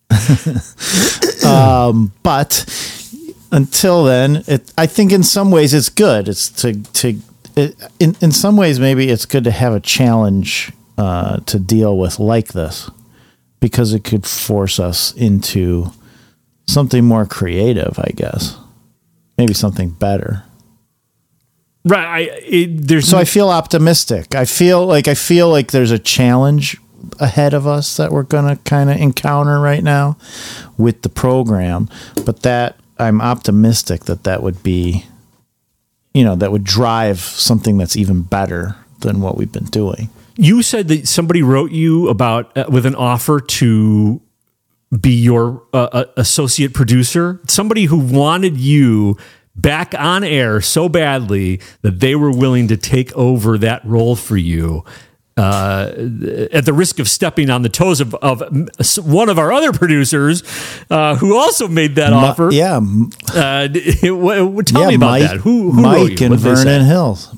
um, 1.45 2.11
but 2.23 2.65
until 3.53 4.03
then, 4.03 4.43
it 4.47 4.73
I 4.77 4.87
think 4.87 5.11
in 5.11 5.23
some 5.23 5.51
ways 5.51 5.73
it's 5.73 5.89
good. 5.89 6.27
It's 6.27 6.49
to 6.61 6.73
to 6.73 7.19
it, 7.55 7.75
in 7.99 8.15
in 8.19 8.31
some 8.31 8.57
ways 8.57 8.79
maybe 8.79 9.09
it's 9.09 9.25
good 9.25 9.43
to 9.45 9.51
have 9.51 9.73
a 9.73 9.79
challenge 9.79 10.73
uh, 10.97 11.37
to 11.37 11.59
deal 11.59 11.97
with 11.97 12.19
like 12.19 12.49
this 12.49 12.89
because 13.59 13.93
it 13.93 14.03
could 14.03 14.25
force 14.25 14.79
us 14.79 15.13
into 15.13 15.91
something 16.67 17.05
more 17.05 17.25
creative, 17.25 17.97
I 17.99 18.11
guess. 18.15 18.57
Maybe 19.37 19.53
something 19.53 19.91
better. 19.91 20.43
Right. 21.85 22.05
I, 22.05 22.19
it, 22.41 22.87
there's 22.87 23.07
so 23.07 23.17
I 23.17 23.25
feel 23.25 23.49
optimistic. 23.49 24.35
I 24.35 24.45
feel 24.45 24.85
like 24.85 25.07
I 25.07 25.15
feel 25.15 25.49
like 25.49 25.71
there's 25.71 25.91
a 25.91 25.99
challenge 25.99 26.77
ahead 27.19 27.53
of 27.53 27.67
us 27.67 27.97
that 27.97 28.11
we're 28.11 28.23
going 28.23 28.47
to 28.47 28.61
kind 28.63 28.89
of 28.89 28.97
encounter 28.97 29.59
right 29.59 29.83
now 29.83 30.17
with 30.77 31.01
the 31.01 31.09
program, 31.09 31.89
but 32.25 32.41
that 32.43 32.77
I'm 32.99 33.21
optimistic 33.21 34.05
that 34.05 34.23
that 34.23 34.43
would 34.43 34.63
be 34.63 35.05
you 36.13 36.23
know, 36.23 36.35
that 36.35 36.51
would 36.51 36.63
drive 36.63 37.19
something 37.19 37.77
that's 37.77 37.97
even 37.97 38.21
better 38.21 38.75
than 38.99 39.19
what 39.19 39.37
we've 39.37 39.51
been 39.51 39.65
doing. 39.65 40.09
You 40.35 40.61
said 40.61 40.87
that 40.87 41.07
somebody 41.07 41.43
wrote 41.43 41.71
you 41.71 42.09
about 42.09 42.55
uh, 42.57 42.65
with 42.69 42.85
an 42.85 42.95
offer 42.95 43.39
to 43.39 44.21
be 44.99 45.11
your 45.11 45.63
uh, 45.73 45.89
uh, 45.91 46.05
associate 46.17 46.73
producer, 46.73 47.39
somebody 47.47 47.85
who 47.85 47.97
wanted 47.97 48.57
you 48.57 49.17
back 49.55 49.93
on 49.97 50.23
air 50.23 50.61
so 50.61 50.89
badly 50.89 51.59
that 51.81 51.99
they 51.99 52.15
were 52.15 52.31
willing 52.31 52.67
to 52.67 52.77
take 52.77 53.15
over 53.15 53.57
that 53.57 53.83
role 53.85 54.15
for 54.15 54.37
you. 54.37 54.83
Uh, 55.35 55.91
at 56.51 56.65
the 56.65 56.73
risk 56.73 56.99
of 56.99 57.07
stepping 57.09 57.49
on 57.49 57.61
the 57.63 57.69
toes 57.69 57.99
of, 58.01 58.13
of 58.15 58.41
one 59.03 59.29
of 59.29 59.39
our 59.39 59.51
other 59.51 59.71
producers, 59.73 60.43
uh, 60.91 61.15
who 61.15 61.35
also 61.35 61.67
made 61.67 61.95
that 61.95 62.13
offer. 62.13 62.49
yeah, 62.51 62.79
Uh, 63.33 63.67
d- 63.67 63.95
w- 64.01 64.19
w- 64.45 64.61
tell 64.63 64.81
yeah, 64.83 64.87
me 64.89 64.95
about 64.95 65.09
Mike, 65.09 65.21
that. 65.23 65.37
Who, 65.37 65.71
who 65.71 65.81
Mike 65.81 66.21
and 66.21 66.29
What'd 66.31 66.39
they 66.45 66.55
say? 66.55 66.63
Vernon 66.65 66.85
Hills. 66.85 67.35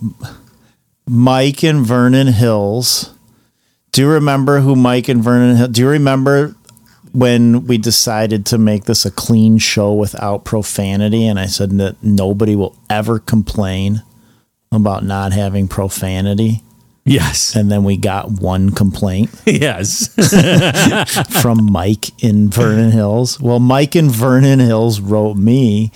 Mike 1.08 1.64
and 1.64 1.86
Vernon 1.86 2.28
Hills. 2.28 3.12
Do 3.92 4.02
you 4.02 4.10
remember 4.10 4.60
who 4.60 4.76
Mike 4.76 5.08
and 5.08 5.24
Vernon 5.24 5.56
Hill? 5.56 5.68
Do 5.70 5.82
you 5.82 5.88
remember 5.88 6.54
when 7.14 7.66
we 7.66 7.78
decided 7.78 8.46
to 8.48 8.58
make 8.58 8.84
this 8.86 9.06
a 9.06 9.12
clean 9.12 9.58
show 9.58 9.94
without 9.94 10.44
profanity? 10.44 11.26
And 11.26 11.40
I 11.40 11.46
said 11.46 11.72
that 11.78 11.96
nobody 12.04 12.58
will 12.58 12.76
ever 12.90 13.20
complain 13.20 14.04
about 14.72 15.06
not 15.06 15.32
having 15.32 15.70
profanity. 15.70 16.62
Yes. 17.06 17.56
And 17.56 17.72
then 17.72 17.84
we 17.84 17.98
got 17.98 18.32
one 18.32 18.72
complaint. 18.72 19.30
Yes. 19.46 20.10
from 21.42 21.72
Mike 21.72 22.24
in 22.24 22.50
Vernon 22.50 22.92
Hills. 22.92 23.40
Well, 23.40 23.60
Mike 23.60 23.96
in 23.96 24.10
Vernon 24.10 24.60
Hills 24.60 25.00
wrote 25.00 25.38
me. 25.38 25.92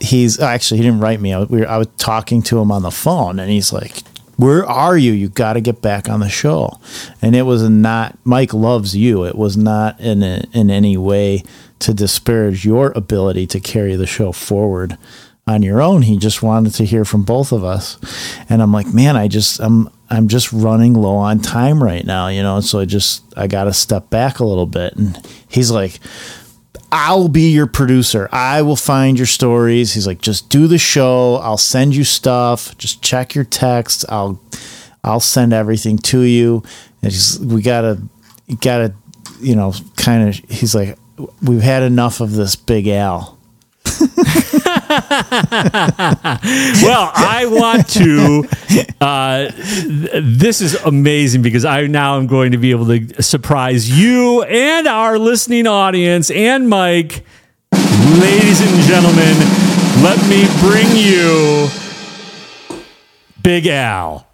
He's 0.00 0.38
actually 0.40 0.78
he 0.78 0.84
didn't 0.84 1.00
write 1.00 1.20
me. 1.20 1.32
I 1.34 1.40
was, 1.40 1.48
we 1.48 1.60
were, 1.60 1.68
I 1.68 1.76
was 1.78 1.88
talking 1.98 2.42
to 2.44 2.58
him 2.60 2.70
on 2.70 2.82
the 2.82 2.92
phone, 2.92 3.38
and 3.40 3.50
he's 3.50 3.72
like, 3.72 4.02
"Where 4.36 4.64
are 4.64 4.96
you? 4.96 5.12
You 5.12 5.28
got 5.28 5.54
to 5.54 5.60
get 5.60 5.82
back 5.82 6.08
on 6.08 6.20
the 6.20 6.28
show." 6.28 6.78
And 7.20 7.34
it 7.34 7.42
was 7.42 7.68
not 7.68 8.16
Mike 8.24 8.54
loves 8.54 8.96
you. 8.96 9.24
It 9.24 9.34
was 9.34 9.56
not 9.56 10.00
in 10.00 10.22
a, 10.22 10.44
in 10.52 10.70
any 10.70 10.96
way 10.96 11.42
to 11.80 11.92
disparage 11.92 12.64
your 12.64 12.92
ability 12.94 13.46
to 13.48 13.60
carry 13.60 13.96
the 13.96 14.06
show 14.06 14.30
forward 14.32 14.96
on 15.46 15.62
your 15.62 15.82
own. 15.82 16.02
He 16.02 16.16
just 16.18 16.42
wanted 16.42 16.72
to 16.74 16.84
hear 16.84 17.04
from 17.04 17.24
both 17.24 17.50
of 17.52 17.64
us, 17.64 17.98
and 18.48 18.62
I'm 18.62 18.72
like, 18.72 18.94
man, 18.94 19.16
I 19.16 19.28
just 19.28 19.60
I'm 19.60 19.88
I'm 20.14 20.28
just 20.28 20.52
running 20.52 20.94
low 20.94 21.16
on 21.16 21.40
time 21.40 21.82
right 21.82 22.04
now, 22.04 22.28
you 22.28 22.42
know. 22.42 22.60
So 22.60 22.80
I 22.80 22.84
just 22.84 23.24
I 23.36 23.46
got 23.46 23.64
to 23.64 23.72
step 23.72 24.10
back 24.10 24.38
a 24.38 24.44
little 24.44 24.66
bit, 24.66 24.94
and 24.96 25.18
he's 25.48 25.70
like. 25.70 25.98
I'll 26.96 27.26
be 27.26 27.50
your 27.50 27.66
producer. 27.66 28.28
I 28.30 28.62
will 28.62 28.76
find 28.76 29.18
your 29.18 29.26
stories. 29.26 29.94
He's 29.94 30.06
like, 30.06 30.20
just 30.20 30.48
do 30.48 30.68
the 30.68 30.78
show. 30.78 31.36
I'll 31.42 31.56
send 31.56 31.96
you 31.96 32.04
stuff. 32.04 32.78
Just 32.78 33.02
check 33.02 33.34
your 33.34 33.42
texts. 33.42 34.04
I'll, 34.08 34.40
I'll 35.02 35.18
send 35.18 35.52
everything 35.52 35.98
to 35.98 36.20
you. 36.20 36.62
And 37.02 37.10
he's, 37.10 37.40
we 37.40 37.62
gotta, 37.62 38.00
gotta, 38.60 38.94
you 39.40 39.56
know, 39.56 39.72
kind 39.96 40.28
of. 40.28 40.36
He's 40.48 40.72
like, 40.72 40.96
we've 41.42 41.62
had 41.62 41.82
enough 41.82 42.20
of 42.20 42.30
this 42.30 42.54
Big 42.54 42.86
Al. 42.86 43.40
well, 46.82 47.10
I 47.14 47.46
want 47.50 47.88
to. 47.90 48.44
Uh, 49.00 49.50
th- 49.50 50.10
this 50.22 50.60
is 50.60 50.74
amazing 50.76 51.42
because 51.42 51.64
I 51.64 51.86
now 51.88 52.16
am 52.16 52.28
going 52.28 52.52
to 52.52 52.58
be 52.58 52.70
able 52.70 52.86
to 52.86 53.22
surprise 53.22 53.90
you 53.90 54.42
and 54.44 54.86
our 54.86 55.18
listening 55.18 55.66
audience 55.66 56.30
and 56.30 56.68
Mike. 56.68 57.24
Ladies 57.72 58.60
and 58.60 58.82
gentlemen, 58.84 59.34
let 60.04 60.18
me 60.28 60.46
bring 60.60 60.86
you 60.94 61.68
Big 63.42 63.66
Al. 63.66 64.28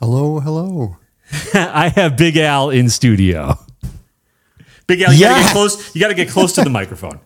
Hello, 0.00 0.40
hello. 0.40 0.98
I 1.54 1.88
have 1.94 2.18
Big 2.18 2.36
Al 2.36 2.68
in 2.68 2.90
studio. 2.90 3.58
Big 4.86 5.00
Al, 5.00 5.14
you 5.14 5.20
gotta 5.20 5.42
get 5.42 5.52
close. 5.52 5.94
You 5.94 6.00
gotta 6.02 6.14
get 6.14 6.28
close 6.28 6.52
to 6.54 6.62
the 6.62 6.70
microphone. 6.80 7.20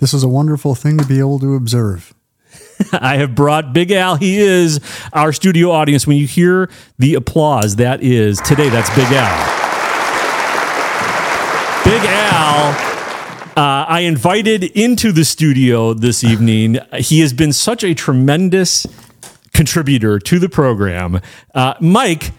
This 0.00 0.14
is 0.14 0.22
a 0.22 0.28
wonderful 0.28 0.74
thing 0.74 0.96
to 0.96 1.04
be 1.04 1.18
able 1.18 1.38
to 1.40 1.54
observe. 1.54 2.14
I 2.92 3.16
have 3.16 3.34
brought 3.34 3.74
Big 3.74 3.90
Al. 3.92 4.16
He 4.16 4.38
is 4.38 4.80
our 5.12 5.30
studio 5.30 5.70
audience. 5.70 6.06
When 6.06 6.16
you 6.16 6.26
hear 6.26 6.70
the 6.98 7.14
applause, 7.14 7.76
that 7.76 8.02
is 8.02 8.40
today. 8.40 8.70
That's 8.70 8.88
Big 8.96 9.08
Al. 9.10 9.60
Big 11.84 12.02
Al. 12.08 12.90
Uh, 13.56 13.84
I 13.86 14.00
invited 14.00 14.64
into 14.64 15.12
the 15.12 15.24
studio 15.24 15.92
this 15.92 16.24
evening. 16.24 16.78
He 16.94 17.20
has 17.20 17.34
been 17.34 17.52
such 17.52 17.84
a 17.84 17.92
tremendous 17.92 18.86
contributor 19.52 20.18
to 20.18 20.38
the 20.38 20.48
program. 20.48 21.20
Uh, 21.54 21.74
Mike, 21.78 22.32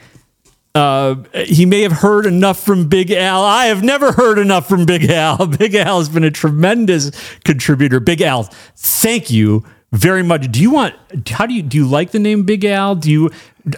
uh, 0.73 1.15
he 1.33 1.65
may 1.65 1.81
have 1.81 1.91
heard 1.91 2.25
enough 2.25 2.59
from 2.63 2.87
Big 2.87 3.11
Al. 3.11 3.43
I 3.43 3.65
have 3.65 3.83
never 3.83 4.13
heard 4.13 4.39
enough 4.39 4.67
from 4.67 4.85
Big 4.85 5.09
Al. 5.09 5.45
Big 5.57 5.75
Al 5.75 5.99
has 5.99 6.09
been 6.09 6.23
a 6.23 6.31
tremendous 6.31 7.11
contributor. 7.43 7.99
Big 7.99 8.21
Al, 8.21 8.43
thank 8.75 9.29
you 9.29 9.65
very 9.91 10.23
much. 10.23 10.49
Do 10.51 10.61
you 10.61 10.71
want? 10.71 10.95
How 11.29 11.45
do 11.45 11.53
you 11.53 11.61
do? 11.61 11.77
You 11.77 11.87
like 11.87 12.11
the 12.11 12.19
name 12.19 12.43
Big 12.43 12.63
Al? 12.63 12.95
Do 12.95 13.11
you 13.11 13.31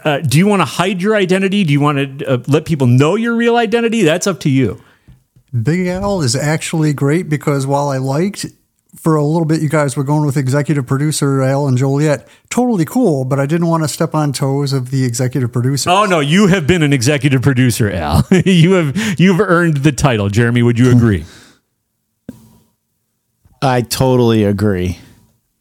uh, 0.04 0.20
do 0.20 0.38
you 0.38 0.48
want 0.48 0.62
to 0.62 0.66
hide 0.66 1.02
your 1.02 1.16
identity? 1.16 1.64
Do 1.64 1.74
you 1.74 1.80
want 1.80 2.20
to 2.20 2.26
uh, 2.26 2.44
let 2.48 2.66
people 2.66 2.88
know 2.88 3.16
your 3.16 3.36
real 3.36 3.58
identity? 3.58 4.04
That's 4.04 4.28
up 4.28 4.40
to 4.42 4.50
you. 4.50 4.82
Big 5.62 5.88
Al 5.88 6.22
is 6.22 6.36
actually 6.36 6.94
great 6.94 7.30
because 7.30 7.68
while 7.68 7.90
I 7.90 7.98
liked 7.98 8.46
for 8.96 9.16
a 9.16 9.24
little 9.26 9.46
bit 9.46 9.62
you 9.62 9.70
guys 9.70 9.98
were 9.98 10.04
going 10.04 10.26
with 10.26 10.38
executive 10.38 10.86
producer 10.86 11.42
Al 11.42 11.68
and 11.68 11.78
Joliet, 11.78 12.28
totally 12.50 12.86
cool, 12.86 13.26
but 13.26 13.40
I 13.40 13.46
didn't 13.46 13.68
want 13.68 13.84
to 13.84 13.88
step 13.90 14.14
on 14.16 14.32
toes 14.34 14.72
of 14.74 14.92
the 14.92 15.04
executive 15.04 15.52
producer. 15.52 15.90
Oh 15.90 16.06
no, 16.06 16.20
you 16.20 16.48
have 16.48 16.68
been 16.68 16.84
an 16.84 16.94
executive 16.94 17.42
producer, 17.42 17.90
Al. 17.92 18.26
you 18.46 18.74
have 18.74 19.20
you've 19.20 19.40
earned 19.40 19.78
the 19.78 19.92
title. 19.92 20.30
Jeremy, 20.30 20.64
would 20.64 20.78
you 20.80 20.92
agree? 20.92 21.26
I 23.62 23.82
totally 23.82 24.44
agree. 24.44 25.00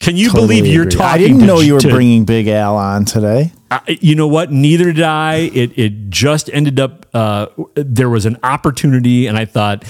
Can 0.01 0.17
you 0.17 0.31
Totally 0.31 0.61
believe 0.61 0.67
you're 0.67 0.83
agree. 0.83 0.93
talking? 0.99 1.15
I 1.15 1.19
didn't 1.19 1.39
to- 1.41 1.47
know 1.47 1.61
you 1.61 1.75
were 1.75 1.81
to- 1.81 1.89
bringing 1.91 2.25
Big 2.25 2.49
Al 2.49 2.77
on 2.77 3.05
today. 3.05 3.53
I, 3.71 3.99
you 4.01 4.17
know 4.17 4.27
what? 4.27 4.51
Neither 4.51 4.93
did 4.93 5.05
I. 5.05 5.37
It 5.55 5.79
it 5.79 6.11
just 6.11 6.51
ended 6.53 6.81
up. 6.81 7.07
Uh, 7.15 7.47
there 7.75 8.11
was 8.11 8.27
an 8.27 8.37
opportunity, 8.43 9.27
and 9.29 9.39
I 9.39 9.45
thought, 9.45 9.85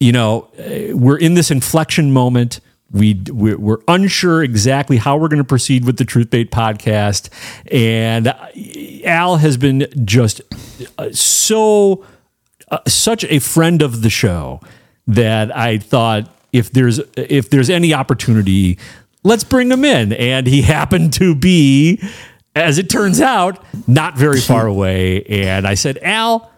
you 0.00 0.12
know, 0.12 0.48
uh, 0.58 0.96
we're 0.96 1.18
in 1.18 1.34
this 1.34 1.50
inflection 1.50 2.10
moment. 2.10 2.60
We 2.94 3.20
we're, 3.28 3.78
unsure 3.88 4.42
exactly 4.44 4.98
how 4.98 5.16
we're 5.16 5.28
going 5.28 5.38
to 5.38 5.44
proceed 5.44 5.84
with 5.84 5.96
the 5.96 6.04
Truth 6.04 6.30
Bait 6.30 6.50
podcast, 6.50 7.28
and 7.70 8.32
Al 9.04 9.36
has 9.36 9.56
been 9.56 9.88
just 10.04 10.40
uh, 10.96 11.10
so 11.10 12.04
uh, 12.70 12.78
such 12.86 13.24
a 13.24 13.40
friend 13.40 13.82
of 13.82 14.02
the 14.02 14.10
show 14.10 14.60
that 15.08 15.54
I 15.54 15.78
thought 15.78 16.30
if 16.52 16.70
there's 16.70 17.00
if 17.16 17.50
there's 17.50 17.68
any 17.68 17.92
opportunity, 17.92 18.78
let's 19.24 19.44
bring 19.44 19.70
him 19.70 19.84
in. 19.84 20.12
And 20.12 20.46
he 20.46 20.62
happened 20.74 21.12
to 21.14 21.34
be, 21.34 22.00
as 22.54 22.78
it 22.78 22.88
turns 22.88 23.20
out, 23.20 23.62
not 23.88 24.16
very 24.16 24.40
far 24.40 24.66
away. 24.68 25.24
And 25.24 25.66
I 25.66 25.74
said, 25.74 25.98
Al, 26.00 26.50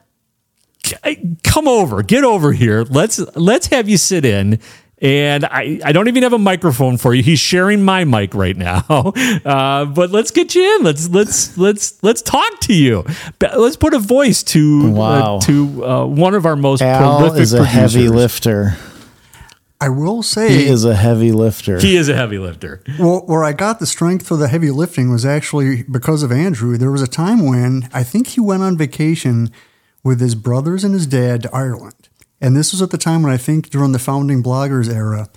come 1.43 1.67
over, 1.67 2.03
get 2.03 2.25
over 2.25 2.53
here. 2.53 2.83
Let's 2.83 3.19
let's 3.37 3.69
have 3.69 3.89
you 3.89 3.97
sit 3.97 4.25
in. 4.25 4.61
And 4.99 5.45
I, 5.45 5.79
I 5.85 5.93
don't 5.93 6.09
even 6.09 6.23
have 6.23 6.33
a 6.33 6.39
microphone 6.39 6.97
for 6.97 7.15
you. 7.15 7.23
He's 7.23 7.39
sharing 7.39 7.85
my 7.85 8.05
mic 8.05 8.35
right 8.35 8.57
now. 8.57 8.85
Uh, 9.45 9.85
but 9.85 10.11
let's 10.11 10.31
get 10.31 10.55
you 10.55 10.77
in. 10.77 10.83
Let's 10.83 11.09
let's 11.11 11.57
let's 11.59 12.03
let's 12.03 12.23
talk 12.23 12.61
to 12.63 12.75
you. 12.75 13.05
Let's 13.41 13.77
put 13.77 13.95
a 13.95 13.99
voice 13.99 14.43
to 14.45 14.91
Wow. 14.91 15.37
uh, 15.37 15.41
to 15.43 15.85
uh, 15.85 16.07
one 16.07 16.35
of 16.35 16.47
our 16.47 16.57
most 16.57 16.83
Al 16.83 17.19
prolific 17.19 17.43
is 17.43 17.53
a 17.53 17.65
heavy 17.65 18.09
lifter. 18.09 18.77
I 19.81 19.91
will 19.91 20.23
say 20.23 20.49
He 20.53 20.67
is 20.67 20.85
a 20.85 20.95
heavy 20.97 21.33
lifter. 21.33 21.79
He 21.79 21.97
is 21.97 22.09
a 22.09 22.15
heavy 22.15 22.39
lifter. 22.39 22.83
Well, 22.99 23.21
where 23.27 23.45
I 23.45 23.53
got 23.53 23.79
the 23.79 23.87
strength 23.87 24.27
for 24.27 24.37
the 24.37 24.49
heavy 24.49 24.71
lifting 24.71 25.11
was 25.11 25.25
actually 25.27 25.83
because 25.85 26.23
of 26.23 26.33
Andrew. 26.33 26.77
There 26.79 26.91
was 26.91 27.03
a 27.03 27.07
time 27.07 27.45
when 27.47 27.89
I 27.93 28.03
think 28.03 28.29
he 28.29 28.41
went 28.41 28.63
on 28.63 28.77
vacation 28.79 29.51
with 30.03 30.21
his 30.21 30.35
brothers 30.35 30.83
and 30.83 30.95
his 30.95 31.07
dad 31.07 31.43
to 31.43 31.55
Ireland. 31.55 32.06
And 32.41 32.57
this 32.57 32.73
was 32.73 32.83
at 32.83 32.91
the 32.91 32.99
time 32.99 33.23
when 33.23 33.33
I 33.33 33.37
think 33.37 33.71
during 33.71 33.93
the 33.93 33.99
founding 33.99 34.43
bloggers 34.43 34.93
era. 34.93 35.29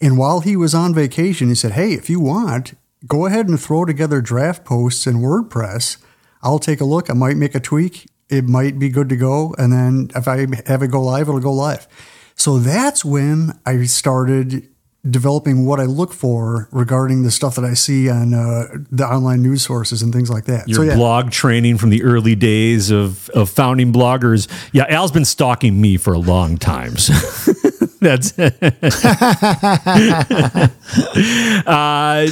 And 0.00 0.18
while 0.18 0.40
he 0.40 0.56
was 0.56 0.74
on 0.74 0.94
vacation, 0.94 1.48
he 1.48 1.54
said, 1.54 1.72
Hey, 1.72 1.92
if 1.92 2.10
you 2.10 2.20
want, 2.20 2.74
go 3.06 3.26
ahead 3.26 3.48
and 3.48 3.60
throw 3.60 3.84
together 3.84 4.20
draft 4.20 4.64
posts 4.64 5.06
in 5.06 5.16
WordPress. 5.16 5.98
I'll 6.42 6.58
take 6.58 6.80
a 6.80 6.84
look. 6.84 7.10
I 7.10 7.14
might 7.14 7.36
make 7.36 7.54
a 7.54 7.60
tweak. 7.60 8.08
It 8.28 8.44
might 8.44 8.78
be 8.78 8.88
good 8.88 9.08
to 9.08 9.16
go. 9.16 9.54
And 9.58 9.72
then 9.72 10.10
if 10.14 10.28
I 10.28 10.46
have 10.66 10.82
it 10.82 10.90
go 10.90 11.02
live, 11.02 11.28
it'll 11.28 11.40
go 11.40 11.52
live. 11.52 11.86
So 12.34 12.58
that's 12.58 13.04
when 13.04 13.58
I 13.64 13.84
started 13.84 14.68
developing 15.10 15.66
what 15.66 15.80
I 15.80 15.84
look 15.84 16.12
for 16.12 16.68
regarding 16.70 17.22
the 17.22 17.30
stuff 17.30 17.56
that 17.56 17.64
I 17.64 17.74
see 17.74 18.08
on 18.08 18.34
uh, 18.34 18.68
the 18.90 19.06
online 19.06 19.42
news 19.42 19.62
sources 19.62 20.02
and 20.02 20.12
things 20.12 20.30
like 20.30 20.44
that. 20.44 20.68
Your 20.68 20.76
so 20.76 20.82
yeah, 20.82 20.94
blog 20.96 21.30
training 21.30 21.78
from 21.78 21.90
the 21.90 22.02
early 22.02 22.34
days 22.34 22.90
of, 22.90 23.28
of 23.30 23.50
founding 23.50 23.92
bloggers. 23.92 24.48
Yeah, 24.72 24.86
Al's 24.88 25.12
been 25.12 25.24
stalking 25.24 25.80
me 25.80 25.96
for 25.96 26.12
a 26.12 26.18
long 26.18 26.58
time. 26.58 26.96
So 26.96 27.14
That's 28.00 28.38
uh, 31.66 32.28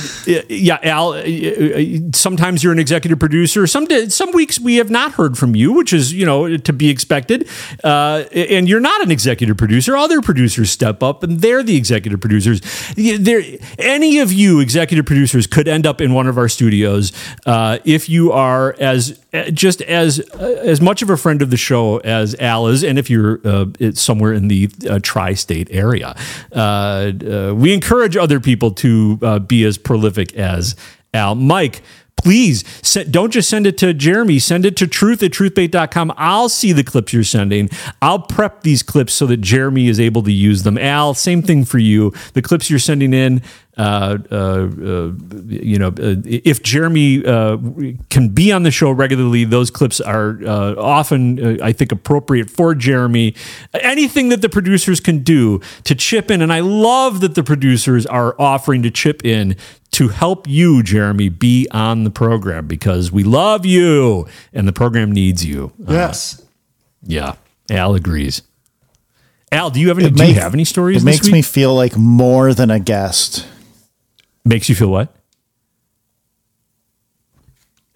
yeah, 0.49 0.79
Al. 0.83 1.13
uh, 1.15 2.11
Sometimes 2.13 2.63
you're 2.63 2.73
an 2.73 2.79
executive 2.79 3.19
producer. 3.19 3.67
Some 3.67 3.87
some 4.11 4.33
weeks 4.33 4.61
we 4.61 4.77
have 4.77 4.91
not 4.91 5.13
heard 5.13 5.39
from 5.39 5.57
you, 5.57 5.73
which 5.73 5.93
is 5.93 6.13
you 6.13 6.27
know 6.27 6.57
to 6.57 6.73
be 6.73 6.91
expected. 6.91 7.49
Uh, 7.83 8.25
and 8.33 8.69
you're 8.69 8.81
not 8.81 9.03
an 9.03 9.11
executive 9.11 9.57
producer. 9.57 9.97
Other 9.97 10.21
producers 10.21 10.71
step 10.71 11.03
up, 11.03 11.23
and 11.23 11.41
they're 11.41 11.63
the 11.63 11.77
executive 11.77 12.21
producers. 12.21 12.61
There, 12.95 13.43
any 13.79 14.19
of 14.19 14.33
you 14.33 14.61
executive 14.61 15.07
producers 15.07 15.47
could 15.47 15.67
end 15.67 15.87
up 15.87 16.01
in 16.01 16.13
one 16.13 16.27
of 16.27 16.37
our 16.37 16.49
studios 16.49 17.13
uh, 17.47 17.79
if 17.85 18.09
you 18.09 18.33
are 18.33 18.77
as 18.79 19.19
just 19.53 19.81
as 19.83 20.21
as 20.21 20.81
much 20.81 21.03
of 21.03 21.11
a 21.11 21.17
friend 21.17 21.43
of 21.43 21.51
the 21.51 21.57
show 21.57 21.99
as 21.99 22.35
Al 22.37 22.69
is, 22.69 22.85
and 22.85 22.99
if 22.99 23.09
you're 23.09 23.41
uh, 23.45 23.67
somewhere 23.95 24.33
in 24.33 24.49
the 24.49 24.71
uh, 24.89 24.99
tri-state 25.55 25.69
area, 25.71 26.17
uh, 26.53 26.59
uh, 26.59 27.55
we 27.55 27.73
encourage 27.73 28.17
other 28.17 28.41
people 28.41 28.71
to 28.73 29.19
uh, 29.23 29.39
be 29.39 29.65
as 29.65 29.79
prolific 29.79 30.35
as 30.35 30.77
Al. 31.13 31.35
Mike, 31.35 31.83
please 32.25 32.65
se- 32.83 33.05
don't 33.05 33.33
just 33.33 33.49
send 33.49 33.67
it 33.67 33.79
to 33.79 33.95
Jeremy. 33.95 34.39
Send 34.39 34.65
it 34.65 34.77
to 34.79 34.87
truth 34.87 35.23
at 35.23 35.31
truthbait.com. 35.31 36.13
I'll 36.17 36.49
see 36.49 36.73
the 36.73 36.83
clips 36.83 37.13
you're 37.13 37.23
sending. 37.23 37.69
I'll 38.03 38.19
prep 38.19 38.63
these 38.63 38.83
clips 38.83 39.13
so 39.13 39.27
that 39.27 39.41
Jeremy 39.43 39.89
is 39.89 40.01
able 40.01 40.23
to 40.23 40.33
use 40.33 40.63
them. 40.63 40.79
Al, 40.79 41.15
same 41.15 41.43
thing 41.43 41.65
for 41.65 41.79
you. 41.79 42.13
The 42.33 42.43
clips 42.43 42.71
you're 42.71 42.79
sending 42.79 43.13
in, 43.13 43.43
uh, 43.77 44.19
uh, 44.31 44.35
uh, 44.35 45.13
you 45.47 45.79
know, 45.79 45.89
uh, 45.89 46.17
if 46.25 46.63
Jeremy 46.63 47.25
uh, 47.25 47.59
can 48.09 48.29
be 48.29 48.53
on 48.53 48.63
the 48.63 48.71
show 48.71 48.91
regularly, 48.91 49.45
those 49.45 49.71
clips 49.71 50.01
are 50.01 50.39
uh, 50.47 50.75
often, 50.77 51.61
I 51.61 51.73
think, 51.73 51.91
appropriate 51.93 52.51
for 52.51 52.75
Jeremy. 52.75 53.35
Anything 53.75 54.29
that 54.29 54.43
the 54.43 54.49
producers 54.49 55.01
can 55.01 55.25
do 55.25 55.61
to 55.85 55.95
chip 55.95 56.31
in, 56.31 56.41
and 56.41 56.53
I 56.53 56.61
love 56.61 57.21
that 57.21 57.35
the 57.35 57.43
producers 57.43 58.07
are 58.07 58.35
offering 58.41 58.83
to 58.85 58.91
chip 58.91 59.25
in 59.25 59.57
to 59.95 60.09
help 60.09 60.49
you, 60.49 60.83
Jeremy, 60.83 61.29
be 61.29 61.69
on 61.71 62.05
the 62.05 62.11
program 62.11 62.67
because 62.67 63.13
we 63.13 63.23
love 63.23 63.65
you 63.65 64.27
and 64.53 64.67
the 64.67 64.73
program 64.73 65.13
needs 65.13 65.45
you. 65.45 65.73
Yes. 65.79 66.45
Yeah, 67.03 67.35
Al 67.71 67.95
agrees. 67.95 68.43
Al, 69.53 69.71
do 69.71 69.79
you 69.81 69.89
have 69.89 69.99
any? 69.99 70.09
It 70.09 70.17
do 70.17 70.27
you 70.27 70.35
have 70.35 70.55
any 70.55 70.65
stories? 70.65 71.03
It 71.03 71.07
makes 71.07 71.27
week? 71.27 71.33
me 71.33 71.43
feel 71.43 71.75
like 71.75 71.97
more 71.97 72.55
than 72.55 72.71
a 72.71 72.81
guest. 72.81 73.47
Makes 74.45 74.69
you 74.69 74.75
feel 74.75 74.89
what? 74.91 75.15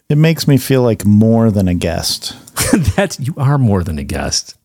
It 0.08 0.16
makes 0.16 0.46
me 0.46 0.56
feel 0.56 0.82
like 0.82 1.04
more 1.04 1.50
than 1.50 1.68
a 1.68 1.74
guest. 1.74 2.36
That's 2.96 3.18
you 3.18 3.34
are 3.36 3.58
more 3.58 3.82
than 3.82 3.98
a 3.98 4.04
guest. 4.04 4.56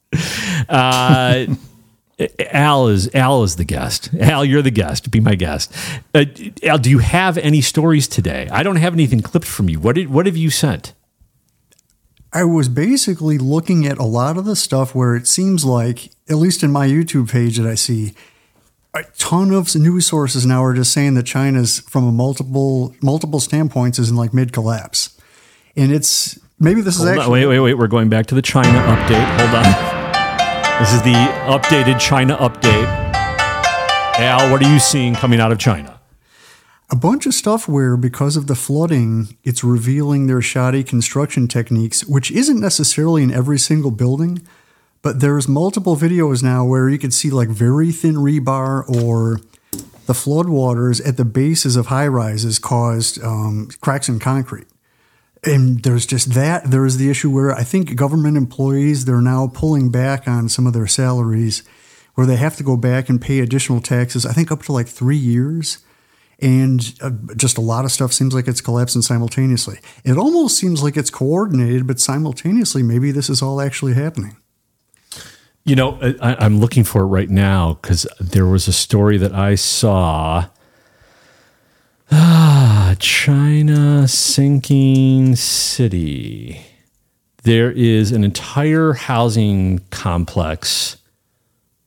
Uh, 0.70 1.48
Al 2.54 2.88
is 2.88 3.14
Al 3.16 3.44
is 3.44 3.56
the 3.56 3.64
guest. 3.64 4.10
Al, 4.20 4.46
you're 4.46 4.62
the 4.62 4.72
guest. 4.72 5.12
Be 5.12 5.20
my 5.20 5.36
guest. 5.36 5.74
Uh, 6.14 6.26
Al, 6.64 6.78
do 6.78 6.90
you 6.90 7.00
have 7.00 7.38
any 7.38 7.62
stories 7.62 8.08
today? 8.08 8.48
I 8.52 8.64
don't 8.64 8.78
have 8.78 8.94
anything 8.94 9.22
clipped 9.22 9.48
from 9.48 9.70
you. 9.70 9.80
What 9.80 9.96
did 9.96 10.10
what 10.10 10.26
have 10.26 10.38
you 10.38 10.50
sent? 10.50 10.94
I 12.34 12.44
was 12.44 12.68
basically 12.68 13.38
looking 13.38 13.86
at 13.86 14.00
a 14.00 14.04
lot 14.04 14.38
of 14.38 14.46
the 14.46 14.56
stuff 14.56 14.96
where 14.96 15.16
it 15.16 15.28
seems 15.28 15.64
like, 15.64 16.10
at 16.28 16.38
least 16.38 16.64
in 16.64 16.72
my 16.72 16.88
YouTube 16.88 17.32
page 17.32 17.58
that 17.58 17.68
I 17.68 17.76
see, 17.76 18.14
a 18.96 19.04
ton 19.20 19.52
of 19.52 19.74
news 19.76 20.08
sources 20.08 20.46
now 20.46 20.64
are 20.64 20.74
just 20.74 20.92
saying 20.92 21.14
that 21.14 21.24
China's 21.24 21.80
from 21.82 22.08
a 22.08 22.12
multiple 22.12 22.96
multiple 23.02 23.40
standpoints 23.40 24.00
is 24.00 24.10
in 24.10 24.16
like 24.16 24.34
mid 24.34 24.52
collapse, 24.52 25.20
and 25.76 25.92
it's 25.92 26.40
maybe 26.60 26.82
this 26.82 26.96
is 26.96 27.02
Hold 27.02 27.10
on, 27.10 27.18
actually 27.20 27.40
wait, 27.42 27.48
wait, 27.48 27.60
wait. 27.60 27.74
We're 27.76 27.88
going 27.88 28.10
back 28.10 28.28
to 28.28 28.36
the 28.36 28.42
China 28.42 28.80
update. 28.80 29.40
Hold 29.40 29.66
on. 29.66 30.00
This 30.80 30.94
is 30.94 31.02
the 31.02 31.14
updated 31.48 32.00
China 32.00 32.36
update. 32.38 32.88
Al, 34.20 34.52
what 34.52 34.62
are 34.62 34.72
you 34.72 34.80
seeing 34.80 35.16
coming 35.16 35.40
out 35.40 35.52
of 35.52 35.60
China? 35.60 36.00
a 36.94 36.96
bunch 36.96 37.26
of 37.26 37.34
stuff 37.34 37.68
where 37.68 37.98
because 37.98 38.38
of 38.38 38.46
the 38.46 38.54
flooding, 38.54 39.36
it's 39.44 39.64
revealing 39.64 40.28
their 40.28 40.44
shoddy 40.44 40.84
construction 40.84 41.48
techniques, 41.48 42.06
which 42.06 42.30
isn't 42.30 42.60
necessarily 42.60 43.24
in 43.24 43.32
every 43.32 43.58
single 43.58 43.90
building, 43.90 44.46
but 45.02 45.20
there's 45.20 45.48
multiple 45.48 45.96
videos 45.96 46.44
now 46.44 46.64
where 46.64 46.88
you 46.88 47.00
can 47.00 47.10
see 47.10 47.32
like 47.32 47.50
very 47.50 47.92
thin 47.92 48.14
rebar 48.14 48.88
or 48.88 49.40
the 50.06 50.14
floodwaters 50.14 51.06
at 51.08 51.18
the 51.18 51.26
bases 51.26 51.76
of 51.76 51.88
high 51.88 52.08
rises 52.08 52.60
caused 52.60 53.20
um, 53.24 53.70
cracks 53.82 54.08
in 54.08 54.20
concrete. 54.20 54.68
And 55.46 55.84
there's 55.84 56.06
just 56.06 56.34
that. 56.34 56.72
There's 56.72 56.98
the 56.98 57.10
issue 57.10 57.30
where 57.30 57.54
I 57.54 57.64
think 57.64 57.96
government 57.96 58.38
employees, 58.38 59.06
they're 59.06 59.22
now 59.22 59.52
pulling 59.54 59.92
back 59.92 60.28
on 60.28 60.48
some 60.48 60.66
of 60.66 60.74
their 60.74 60.88
salaries 60.88 61.64
where 62.16 62.28
they 62.28 62.36
have 62.36 62.56
to 62.58 62.64
go 62.64 62.78
back 62.78 63.10
and 63.10 63.22
pay 63.22 63.40
additional 63.40 63.82
taxes, 63.82 64.26
I 64.26 64.34
think 64.34 64.52
up 64.52 64.64
to 64.64 64.72
like 64.72 64.88
three 64.88 65.18
years. 65.18 65.80
And 66.40 66.94
uh, 67.02 67.12
just 67.36 67.58
a 67.58 67.62
lot 67.62 67.86
of 67.86 67.92
stuff 67.92 68.12
seems 68.12 68.34
like 68.34 68.48
it's 68.48 68.62
collapsing 68.62 69.02
simultaneously. 69.02 69.80
It 70.04 70.18
almost 70.18 70.58
seems 70.58 70.84
like 70.84 70.98
it's 70.98 71.10
coordinated, 71.10 71.88
but 71.88 72.00
simultaneously, 72.00 72.84
maybe 72.84 73.12
this 73.12 73.30
is 73.30 73.42
all 73.42 73.62
actually 73.62 73.94
happening. 73.94 74.36
You 75.64 75.76
know, 75.76 75.98
I, 76.22 76.36
I'm 76.36 76.60
looking 76.60 76.84
for 76.84 77.04
it 77.04 77.06
right 77.06 77.30
now 77.30 77.80
because 77.82 78.06
there 78.20 78.46
was 78.46 78.68
a 78.68 78.74
story 78.74 79.18
that 79.18 79.34
I 79.34 79.56
saw. 79.56 80.48
Ah, 82.16 82.96
China 83.00 84.08
sinking 84.08 85.36
city. 85.36 86.62
There 87.44 87.72
is 87.72 88.12
an 88.12 88.24
entire 88.24 88.94
housing 88.94 89.80
complex 89.90 90.98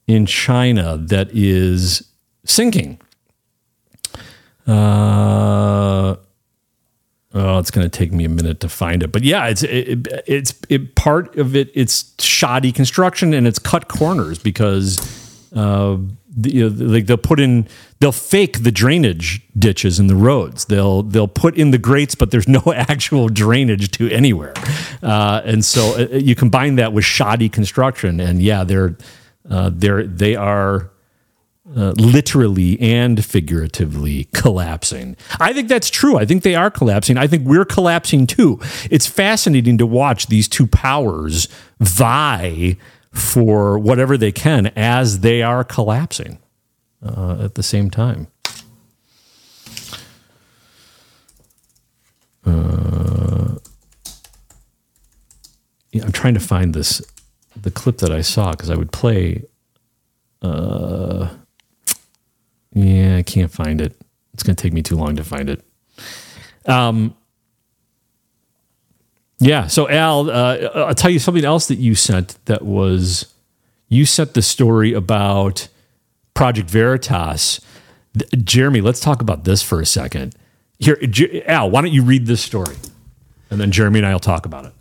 in 0.05 0.25
China 0.25 0.97
that 0.97 1.29
is 1.31 2.07
sinking. 2.45 2.99
Uh, 4.67 6.17
Oh, 7.33 7.59
it's 7.59 7.69
going 7.69 7.87
to 7.87 7.95
take 7.95 8.11
me 8.11 8.25
a 8.25 8.29
minute 8.29 8.61
to 8.61 8.69
find 8.69 9.03
it, 9.03 9.11
but 9.11 9.23
yeah, 9.23 9.45
it's 9.47 9.61
it, 9.61 10.07
it's 10.25 10.55
it, 10.69 10.95
part 10.95 11.35
of 11.35 11.55
it. 11.55 11.69
It's 11.75 12.13
shoddy 12.19 12.71
construction 12.71 13.31
and 13.31 13.45
it's 13.45 13.59
cut 13.59 13.89
corners 13.89 14.39
because 14.39 14.97
uh, 15.55 15.97
you 16.43 16.69
know, 16.69 16.85
like 16.85 17.07
they'll 17.07 17.17
put 17.17 17.39
in 17.39 17.67
they'll 17.99 18.11
fake 18.11 18.63
the 18.63 18.71
drainage 18.71 19.41
ditches 19.57 19.99
in 19.99 20.07
the 20.07 20.15
roads. 20.15 20.65
They'll 20.65 21.03
they'll 21.03 21.27
put 21.27 21.55
in 21.57 21.71
the 21.71 21.77
grates, 21.77 22.15
but 22.15 22.31
there's 22.31 22.47
no 22.47 22.61
actual 22.75 23.29
drainage 23.29 23.91
to 23.91 24.09
anywhere, 24.09 24.53
uh, 25.01 25.41
and 25.43 25.63
so 25.63 25.95
uh, 25.97 26.15
you 26.15 26.35
combine 26.35 26.75
that 26.75 26.93
with 26.93 27.05
shoddy 27.05 27.49
construction, 27.49 28.19
and 28.19 28.41
yeah, 28.41 28.63
they're 28.63 28.97
uh, 29.49 29.71
they're 29.73 30.03
they 30.03 30.35
are 30.35 30.91
uh, 31.75 31.91
literally 31.97 32.79
and 32.79 33.25
figuratively 33.25 34.25
collapsing. 34.33 35.17
I 35.39 35.53
think 35.53 35.67
that's 35.67 35.89
true. 35.89 36.17
I 36.17 36.25
think 36.25 36.43
they 36.43 36.55
are 36.55 36.71
collapsing. 36.71 37.17
I 37.17 37.27
think 37.27 37.45
we're 37.45 37.65
collapsing 37.65 38.27
too. 38.27 38.59
It's 38.89 39.07
fascinating 39.07 39.77
to 39.79 39.85
watch 39.85 40.27
these 40.27 40.47
two 40.47 40.67
powers 40.67 41.47
vie 41.79 42.77
for 43.13 43.77
whatever 43.79 44.17
they 44.17 44.31
can 44.31 44.67
as 44.75 45.19
they 45.19 45.41
are 45.41 45.63
collapsing 45.63 46.39
uh, 47.03 47.37
at 47.41 47.55
the 47.55 47.63
same 47.63 47.89
time. 47.89 48.27
Uh, 52.45 53.55
yeah, 55.91 56.03
I'm 56.03 56.11
trying 56.11 56.33
to 56.35 56.39
find 56.39 56.73
this 56.73 57.01
the 57.61 57.71
clip 57.71 57.97
that 57.97 58.11
I 58.11 58.21
saw 58.21 58.51
because 58.51 58.69
I 58.69 58.75
would 58.75 58.91
play. 58.91 59.43
Uh, 60.41 61.29
yeah, 62.73 63.17
I 63.17 63.23
can't 63.23 63.51
find 63.51 63.81
it. 63.81 63.99
It's 64.33 64.43
going 64.43 64.55
to 64.55 64.61
take 64.61 64.73
me 64.73 64.83
too 64.83 64.95
long 64.95 65.15
to 65.15 65.23
find 65.23 65.49
it. 65.49 65.63
Um, 66.65 67.15
yeah. 69.39 69.67
So 69.67 69.89
Al, 69.89 70.29
uh, 70.29 70.57
I'll 70.75 70.95
tell 70.95 71.11
you 71.11 71.19
something 71.19 71.45
else 71.45 71.67
that 71.67 71.75
you 71.75 71.95
sent 71.95 72.43
that 72.45 72.63
was 72.63 73.33
you 73.89 74.05
sent 74.05 74.33
the 74.33 74.41
story 74.41 74.93
about 74.93 75.67
Project 76.33 76.69
Veritas. 76.69 77.61
Jeremy, 78.43 78.81
let's 78.81 78.99
talk 78.99 79.21
about 79.21 79.43
this 79.43 79.61
for 79.61 79.79
a 79.79 79.85
second. 79.85 80.35
Here, 80.79 80.97
Al, 81.45 81.69
why 81.69 81.81
don't 81.81 81.93
you 81.93 82.03
read 82.03 82.25
this 82.25 82.41
story, 82.41 82.75
and 83.49 83.59
then 83.59 83.71
Jeremy 83.71 83.99
and 83.99 84.07
I 84.07 84.13
will 84.13 84.19
talk 84.19 84.45
about 84.45 84.65
it. 84.65 84.73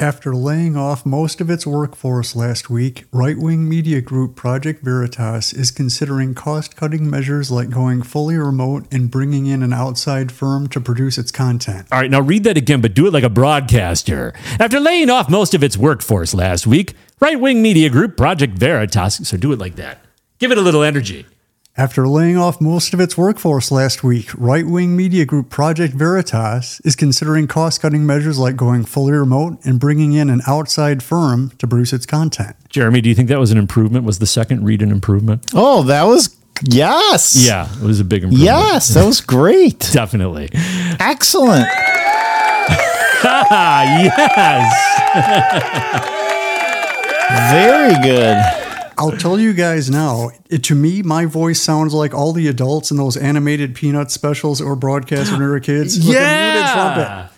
After 0.00 0.32
laying 0.32 0.76
off 0.76 1.04
most 1.04 1.40
of 1.40 1.50
its 1.50 1.66
workforce 1.66 2.36
last 2.36 2.70
week, 2.70 3.06
right 3.12 3.36
wing 3.36 3.68
media 3.68 4.00
group 4.00 4.36
Project 4.36 4.84
Veritas 4.84 5.52
is 5.52 5.72
considering 5.72 6.34
cost 6.34 6.76
cutting 6.76 7.10
measures 7.10 7.50
like 7.50 7.68
going 7.68 8.02
fully 8.02 8.36
remote 8.36 8.86
and 8.92 9.10
bringing 9.10 9.46
in 9.46 9.60
an 9.60 9.72
outside 9.72 10.30
firm 10.30 10.68
to 10.68 10.80
produce 10.80 11.18
its 11.18 11.32
content. 11.32 11.88
All 11.90 12.00
right, 12.00 12.12
now 12.12 12.20
read 12.20 12.44
that 12.44 12.56
again, 12.56 12.80
but 12.80 12.94
do 12.94 13.08
it 13.08 13.12
like 13.12 13.24
a 13.24 13.28
broadcaster. 13.28 14.34
After 14.60 14.78
laying 14.78 15.10
off 15.10 15.28
most 15.28 15.52
of 15.52 15.64
its 15.64 15.76
workforce 15.76 16.32
last 16.32 16.64
week, 16.64 16.94
right 17.18 17.40
wing 17.40 17.60
media 17.60 17.90
group 17.90 18.16
Project 18.16 18.56
Veritas. 18.56 19.28
So 19.28 19.36
do 19.36 19.50
it 19.50 19.58
like 19.58 19.74
that. 19.76 20.04
Give 20.38 20.52
it 20.52 20.58
a 20.58 20.62
little 20.62 20.84
energy. 20.84 21.26
After 21.78 22.06
laying 22.08 22.36
off 22.36 22.60
most 22.60 22.92
of 22.92 22.98
its 22.98 23.16
workforce 23.16 23.70
last 23.70 24.02
week, 24.02 24.30
right 24.36 24.66
wing 24.66 24.96
media 24.96 25.24
group 25.24 25.48
Project 25.48 25.94
Veritas 25.94 26.80
is 26.80 26.96
considering 26.96 27.46
cost 27.46 27.80
cutting 27.80 28.04
measures 28.04 28.36
like 28.36 28.56
going 28.56 28.84
fully 28.84 29.12
remote 29.12 29.64
and 29.64 29.78
bringing 29.78 30.12
in 30.12 30.28
an 30.28 30.40
outside 30.44 31.04
firm 31.04 31.50
to 31.58 31.68
produce 31.68 31.92
its 31.92 32.04
content. 32.04 32.56
Jeremy, 32.68 33.00
do 33.00 33.08
you 33.08 33.14
think 33.14 33.28
that 33.28 33.38
was 33.38 33.52
an 33.52 33.58
improvement? 33.58 34.04
Was 34.04 34.18
the 34.18 34.26
second 34.26 34.64
read 34.64 34.82
an 34.82 34.90
improvement? 34.90 35.46
Oh, 35.54 35.84
that 35.84 36.02
was 36.02 36.36
yes. 36.64 37.36
Yeah, 37.46 37.72
it 37.72 37.84
was 37.84 38.00
a 38.00 38.04
big 38.04 38.24
improvement. 38.24 38.44
Yes, 38.44 38.88
that 38.88 39.06
was 39.06 39.20
great. 39.20 39.78
Definitely. 39.92 40.48
Excellent. 40.98 41.64
yes. 43.22 44.12
Very 47.52 47.94
good. 48.02 48.67
I'll 48.98 49.12
tell 49.16 49.38
you 49.38 49.52
guys 49.52 49.88
now, 49.90 50.30
it, 50.50 50.64
to 50.64 50.74
me, 50.74 51.02
my 51.02 51.24
voice 51.24 51.60
sounds 51.60 51.94
like 51.94 52.12
all 52.14 52.32
the 52.32 52.48
adults 52.48 52.90
in 52.90 52.96
those 52.96 53.16
animated 53.16 53.74
Peanut 53.74 54.10
specials 54.10 54.60
or 54.60 54.76
broadcast 54.76 55.30
when 55.30 55.40
we 55.40 55.46
were 55.46 55.60
kids. 55.60 55.98
Yeah. 55.98 57.28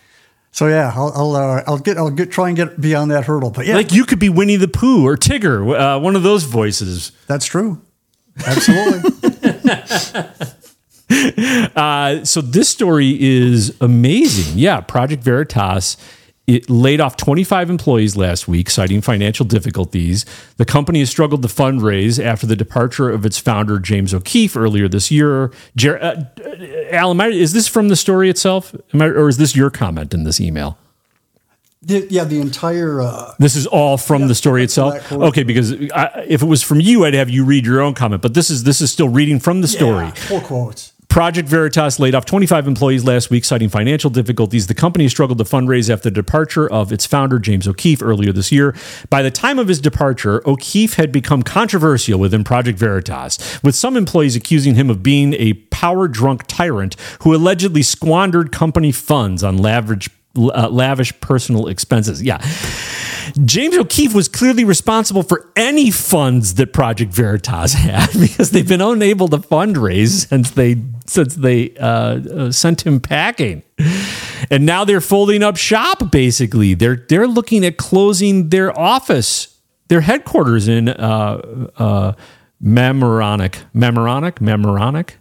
So 0.52 0.66
yeah, 0.66 0.92
I'll 0.94 1.12
I'll, 1.14 1.36
uh, 1.36 1.62
I'll 1.66 1.78
get 1.78 1.96
I'll 1.96 2.10
get 2.10 2.32
try 2.32 2.48
and 2.48 2.56
get 2.56 2.80
beyond 2.80 3.12
that 3.12 3.24
hurdle. 3.24 3.50
But 3.50 3.66
yeah, 3.66 3.76
Like 3.76 3.92
you 3.92 4.04
could 4.04 4.18
be 4.18 4.28
Winnie 4.28 4.56
the 4.56 4.66
Pooh 4.68 5.06
or 5.06 5.16
Tigger, 5.16 5.78
uh, 5.78 6.00
one 6.00 6.16
of 6.16 6.24
those 6.24 6.42
voices. 6.44 7.12
that's 7.28 7.46
true. 7.46 7.80
Absolutely. 8.46 9.10
Uh, 11.74 12.24
so 12.24 12.40
this 12.40 12.68
story 12.68 13.20
is 13.20 13.76
amazing. 13.80 14.56
Yeah, 14.56 14.80
Project 14.80 15.24
Veritas 15.24 15.96
it 16.56 16.68
laid 16.68 17.00
off 17.00 17.16
25 17.16 17.70
employees 17.70 18.16
last 18.16 18.48
week, 18.48 18.68
citing 18.70 19.00
financial 19.00 19.46
difficulties. 19.46 20.24
The 20.56 20.64
company 20.64 20.98
has 20.98 21.10
struggled 21.10 21.42
to 21.42 21.48
fundraise 21.48 22.22
after 22.22 22.46
the 22.46 22.56
departure 22.56 23.08
of 23.10 23.24
its 23.24 23.38
founder 23.38 23.78
James 23.78 24.12
O'Keefe 24.12 24.56
earlier 24.56 24.88
this 24.88 25.10
year. 25.10 25.52
Jer- 25.76 26.02
uh, 26.02 26.24
Al, 26.90 27.20
I, 27.20 27.28
is 27.28 27.52
this 27.52 27.68
from 27.68 27.88
the 27.88 27.96
story 27.96 28.28
itself, 28.28 28.74
am 28.92 29.02
I, 29.02 29.06
or 29.06 29.28
is 29.28 29.36
this 29.36 29.54
your 29.54 29.70
comment 29.70 30.12
in 30.12 30.24
this 30.24 30.40
email? 30.40 30.76
The- 31.82 32.06
yeah, 32.10 32.24
the 32.24 32.40
entire 32.40 33.00
uh, 33.00 33.32
This 33.38 33.56
is 33.56 33.66
all 33.66 33.96
from 33.96 34.28
the 34.28 34.34
story 34.34 34.62
itself. 34.64 35.10
Okay, 35.12 35.44
because 35.44 35.72
I, 35.92 36.24
if 36.28 36.42
it 36.42 36.46
was 36.46 36.62
from 36.62 36.80
you, 36.80 37.04
I'd 37.06 37.14
have 37.14 37.30
you 37.30 37.44
read 37.44 37.64
your 37.64 37.80
own 37.80 37.94
comment. 37.94 38.20
But 38.22 38.34
this 38.34 38.50
is 38.50 38.64
this 38.64 38.80
is 38.82 38.92
still 38.92 39.08
reading 39.08 39.40
from 39.40 39.60
the 39.62 39.68
story. 39.68 40.04
yeah, 40.06 40.10
full 40.14 40.40
quotes. 40.42 40.89
Project 41.10 41.48
Veritas 41.48 41.98
laid 41.98 42.14
off 42.14 42.24
25 42.24 42.68
employees 42.68 43.04
last 43.04 43.30
week, 43.30 43.44
citing 43.44 43.68
financial 43.68 44.10
difficulties. 44.10 44.68
The 44.68 44.74
company 44.74 45.08
struggled 45.08 45.38
to 45.38 45.44
fundraise 45.44 45.90
after 45.90 46.04
the 46.08 46.14
departure 46.14 46.70
of 46.70 46.92
its 46.92 47.04
founder, 47.04 47.40
James 47.40 47.66
O'Keefe, 47.66 48.00
earlier 48.00 48.32
this 48.32 48.52
year. 48.52 48.76
By 49.10 49.22
the 49.22 49.30
time 49.32 49.58
of 49.58 49.66
his 49.66 49.80
departure, 49.80 50.40
O'Keefe 50.48 50.94
had 50.94 51.10
become 51.10 51.42
controversial 51.42 52.20
within 52.20 52.44
Project 52.44 52.78
Veritas, 52.78 53.60
with 53.60 53.74
some 53.74 53.96
employees 53.96 54.36
accusing 54.36 54.76
him 54.76 54.88
of 54.88 55.02
being 55.02 55.34
a 55.34 55.54
power 55.54 56.06
drunk 56.06 56.44
tyrant 56.46 56.94
who 57.22 57.34
allegedly 57.34 57.82
squandered 57.82 58.52
company 58.52 58.92
funds 58.92 59.42
on 59.42 59.56
lavish, 59.58 60.08
uh, 60.36 60.68
lavish 60.68 61.18
personal 61.20 61.66
expenses. 61.66 62.22
Yeah. 62.22 62.38
James 63.44 63.76
O'Keefe 63.76 64.14
was 64.14 64.28
clearly 64.28 64.64
responsible 64.64 65.22
for 65.22 65.50
any 65.56 65.90
funds 65.90 66.54
that 66.54 66.72
Project 66.72 67.12
Veritas 67.12 67.74
had 67.74 68.10
because 68.20 68.50
they've 68.50 68.68
been 68.68 68.80
unable 68.80 69.28
to 69.28 69.38
fundraise 69.38 70.28
since 70.28 70.50
they 70.50 70.76
since 71.06 71.34
they 71.34 71.74
uh, 71.76 71.86
uh, 71.86 72.52
sent 72.52 72.86
him 72.86 73.00
packing, 73.00 73.62
and 74.50 74.64
now 74.64 74.84
they're 74.84 75.00
folding 75.00 75.42
up 75.42 75.56
shop. 75.56 76.10
Basically, 76.10 76.74
they're 76.74 77.04
they're 77.08 77.26
looking 77.26 77.64
at 77.64 77.76
closing 77.76 78.50
their 78.50 78.76
office, 78.78 79.58
their 79.88 80.02
headquarters 80.02 80.68
in 80.68 80.88
uh, 80.88 81.68
uh, 81.76 82.12
Mamaroneck, 82.62 83.62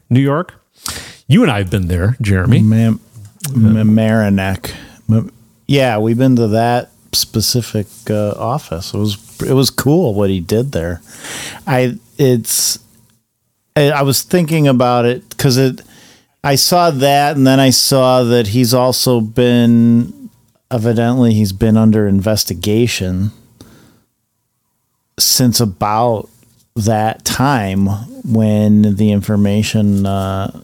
New 0.10 0.22
York. 0.22 0.54
You 1.28 1.44
and 1.44 1.52
I 1.52 1.60
have 1.60 1.70
been 1.70 1.88
there, 1.88 2.18
Jeremy. 2.22 2.62
Mam- 2.62 3.00
Mamaroneck. 3.50 4.74
Yeah, 5.68 6.00
we've 6.00 6.18
been 6.18 6.36
to 6.38 6.48
that 6.50 6.92
specific 7.14 7.88
uh, 8.10 8.32
office. 8.32 8.94
It 8.94 8.98
was 8.98 9.42
it 9.42 9.54
was 9.54 9.70
cool 9.70 10.14
what 10.14 10.30
he 10.30 10.40
did 10.40 10.72
there. 10.72 11.02
I 11.66 11.98
it's 12.18 12.80
I, 13.76 14.04
was 14.04 14.24
thinking 14.24 14.68
about 14.68 15.06
it 15.06 15.28
because 15.30 15.58
it. 15.58 15.82
I 16.44 16.56
saw 16.56 16.92
that, 16.92 17.36
and 17.36 17.46
then 17.46 17.60
I 17.60 17.70
saw 17.70 18.24
that 18.24 18.48
he's 18.48 18.74
also 18.74 19.22
been 19.22 20.30
evidently 20.72 21.34
he's 21.34 21.52
been 21.52 21.76
under 21.76 22.08
investigation 22.08 23.32
since 25.18 25.60
about 25.60 26.30
that 26.76 27.26
time 27.26 27.88
when 28.24 28.96
the 28.96 29.12
information 29.12 30.06
uh, 30.06 30.62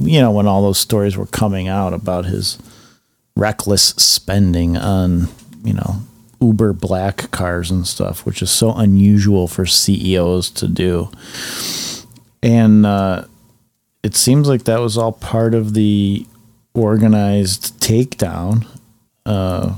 you 0.00 0.20
know, 0.20 0.30
when 0.30 0.46
all 0.46 0.62
those 0.62 0.78
stories 0.78 1.16
were 1.16 1.26
coming 1.26 1.68
out 1.68 1.92
about 1.92 2.24
his 2.24 2.58
reckless 3.36 3.82
spending 3.82 4.76
on, 4.76 5.28
you 5.62 5.72
know, 5.72 6.02
Uber 6.40 6.72
black 6.72 7.30
cars 7.30 7.70
and 7.70 7.86
stuff, 7.86 8.26
which 8.26 8.42
is 8.42 8.50
so 8.50 8.72
unusual 8.72 9.46
for 9.46 9.64
CEOs 9.64 10.50
to 10.50 10.68
do. 10.68 11.10
And 12.42 12.84
uh, 12.84 13.24
it 14.02 14.16
seems 14.16 14.48
like 14.48 14.64
that 14.64 14.80
was 14.80 14.98
all 14.98 15.12
part 15.12 15.54
of 15.54 15.74
the 15.74 16.26
organized 16.74 17.78
takedown, 17.80 18.66
uh, 19.24 19.76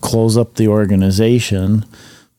close 0.00 0.36
up 0.36 0.54
the 0.54 0.68
organization. 0.68 1.84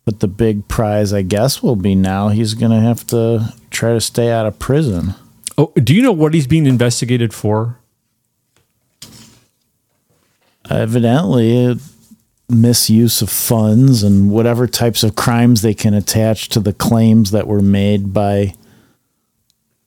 But 0.06 0.20
the 0.20 0.28
big 0.28 0.68
prize, 0.68 1.14
I 1.14 1.22
guess, 1.22 1.64
will 1.64 1.78
be 1.78 1.96
now 1.96 2.28
he's 2.28 2.56
going 2.56 2.72
to 2.72 2.80
have 2.80 3.08
to 3.08 3.54
try 3.70 3.94
to 3.94 4.02
stay 4.02 4.32
out 4.32 4.46
of 4.46 4.60
prison. 4.60 5.14
Oh, 5.58 5.72
do 5.76 5.96
you 5.96 6.02
know 6.02 6.12
what 6.12 6.34
he's 6.34 6.48
being 6.48 6.66
investigated 6.66 7.34
for? 7.34 7.78
evidently 10.70 11.78
misuse 12.54 13.22
of 13.22 13.30
funds 13.30 14.04
and 14.04 14.30
whatever 14.30 14.68
types 14.68 15.04
of 15.04 15.16
crimes 15.16 15.62
they 15.62 15.74
can 15.74 15.94
attach 15.94 16.50
to 16.50 16.60
the 16.60 16.74
claims 16.74 17.32
that 17.32 17.48
were 17.48 17.62
made 17.62 18.14
by 18.14 18.54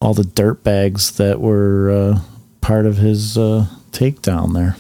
all 0.01 0.15
the 0.15 0.23
dirtbags 0.23 1.17
that 1.17 1.41
were 1.41 1.91
uh, 1.91 2.21
part 2.61 2.87
of 2.87 2.99
his 2.99 3.39
uh, 3.39 3.67
takedown 3.91 4.55
there. 4.55 4.77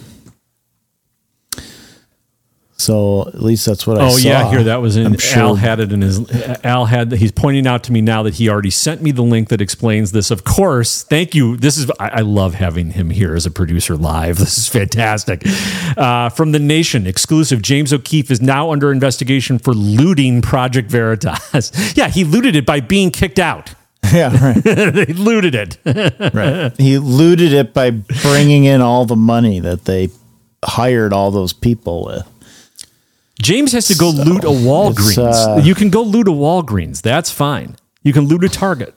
So 2.78 3.26
at 3.28 3.40
least 3.42 3.64
that's 3.64 3.86
what 3.86 3.96
I 3.96 4.00
saw. 4.00 4.14
Oh 4.14 4.18
saw. 4.18 4.28
yeah, 4.28 4.50
here 4.50 4.64
that 4.64 4.82
was 4.82 4.98
in. 4.98 5.06
I'm 5.06 5.18
sure- 5.18 5.42
Al 5.42 5.54
had 5.54 5.80
it 5.80 5.92
in 5.92 6.02
his. 6.02 6.30
Al 6.62 6.84
had. 6.84 7.10
He's 7.12 7.32
pointing 7.32 7.66
out 7.66 7.82
to 7.84 7.92
me 7.92 8.02
now 8.02 8.22
that 8.24 8.34
he 8.34 8.50
already 8.50 8.68
sent 8.70 9.00
me 9.00 9.12
the 9.12 9.22
link 9.22 9.48
that 9.48 9.62
explains 9.62 10.12
this. 10.12 10.30
Of 10.30 10.44
course, 10.44 11.02
thank 11.02 11.34
you. 11.34 11.56
This 11.56 11.78
is. 11.78 11.90
I, 11.98 12.08
I 12.08 12.20
love 12.20 12.54
having 12.54 12.90
him 12.90 13.08
here 13.08 13.34
as 13.34 13.46
a 13.46 13.50
producer 13.50 13.96
live. 13.96 14.36
This 14.46 14.58
is 14.58 14.68
fantastic. 14.68 15.42
Uh, 15.96 16.28
from 16.28 16.52
the 16.52 16.58
Nation, 16.58 17.06
exclusive. 17.06 17.62
James 17.62 17.92
O'Keefe 17.92 18.30
is 18.30 18.40
now 18.42 18.70
under 18.70 18.92
investigation 18.92 19.58
for 19.58 19.72
looting 19.72 20.42
Project 20.42 20.90
Veritas. 20.90 21.72
yeah, 21.96 22.08
he 22.08 22.22
looted 22.24 22.54
it 22.54 22.66
by 22.66 22.80
being 22.80 23.10
kicked 23.10 23.38
out. 23.38 23.74
Yeah, 24.12 24.30
right. 24.40 24.62
they 24.62 25.06
looted 25.06 25.56
it. 25.56 25.78
right. 26.32 26.72
He 26.76 26.96
looted 26.98 27.52
it 27.52 27.74
by 27.74 27.90
bringing 27.90 28.62
in 28.64 28.80
all 28.80 29.04
the 29.04 29.16
money 29.16 29.58
that 29.58 29.84
they 29.84 30.10
hired 30.64 31.12
all 31.12 31.32
those 31.32 31.52
people 31.52 32.04
with. 32.04 32.24
James 33.40 33.72
has 33.72 33.88
to 33.88 33.94
go 33.94 34.10
loot 34.10 34.44
a 34.44 34.48
Walgreens. 34.48 35.18
uh, 35.58 35.60
you 35.62 35.74
can 35.74 35.90
go 35.90 36.02
loot 36.02 36.26
a 36.28 36.32
Walgreens. 36.32 37.02
That's 37.02 37.30
fine. 37.30 37.76
You 38.02 38.12
can 38.12 38.24
loot 38.26 38.44
a 38.44 38.48
Target. 38.48 38.94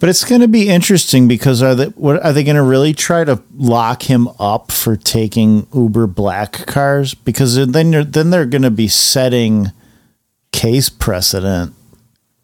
But 0.00 0.08
it's 0.08 0.24
going 0.24 0.40
to 0.42 0.48
be 0.48 0.68
interesting 0.68 1.28
because 1.28 1.62
are 1.62 1.74
they 1.74 1.86
what, 1.86 2.22
are 2.24 2.32
they 2.32 2.44
going 2.44 2.56
to 2.56 2.62
really 2.62 2.92
try 2.92 3.24
to 3.24 3.40
lock 3.56 4.02
him 4.02 4.28
up 4.38 4.70
for 4.70 4.96
taking 4.96 5.66
Uber 5.72 6.08
black 6.08 6.66
cars? 6.66 7.14
Because 7.14 7.54
then 7.68 7.92
you're, 7.92 8.04
then 8.04 8.30
they're 8.30 8.44
going 8.44 8.62
to 8.62 8.70
be 8.70 8.88
setting 8.88 9.68
case 10.52 10.88
precedent 10.90 11.74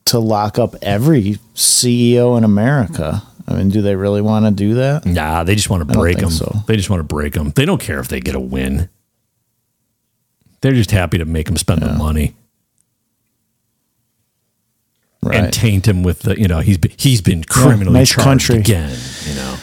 to 0.06 0.18
lock 0.18 0.58
up 0.58 0.74
every 0.80 1.38
CEO 1.54 2.38
in 2.38 2.44
America. 2.44 3.22
I 3.46 3.54
mean, 3.54 3.68
do 3.70 3.82
they 3.82 3.96
really 3.96 4.22
want 4.22 4.46
to 4.46 4.50
do 4.50 4.74
that? 4.74 5.04
Nah, 5.04 5.44
they 5.44 5.54
just 5.54 5.68
want 5.68 5.86
to 5.86 5.92
break 5.92 6.18
them. 6.18 6.30
so. 6.30 6.50
They 6.66 6.76
just 6.76 6.88
want 6.88 7.00
to 7.00 7.04
break 7.04 7.34
them. 7.34 7.50
They 7.50 7.64
don't 7.66 7.80
care 7.80 7.98
if 7.98 8.08
they 8.08 8.20
get 8.20 8.34
a 8.34 8.40
win. 8.40 8.88
They're 10.60 10.72
just 10.72 10.90
happy 10.90 11.18
to 11.18 11.24
make 11.24 11.48
him 11.48 11.56
spend 11.56 11.82
the 11.82 11.92
money 11.92 12.34
and 15.22 15.52
taint 15.52 15.86
him 15.86 16.02
with 16.02 16.20
the. 16.20 16.38
You 16.40 16.48
know, 16.48 16.60
he's 16.60 16.78
been, 16.78 16.92
he's 16.96 17.20
been 17.20 17.44
criminally 17.44 17.92
nice 17.92 18.10
charged 18.10 18.24
country. 18.24 18.56
again. 18.58 18.96
You 19.24 19.34
know. 19.34 19.56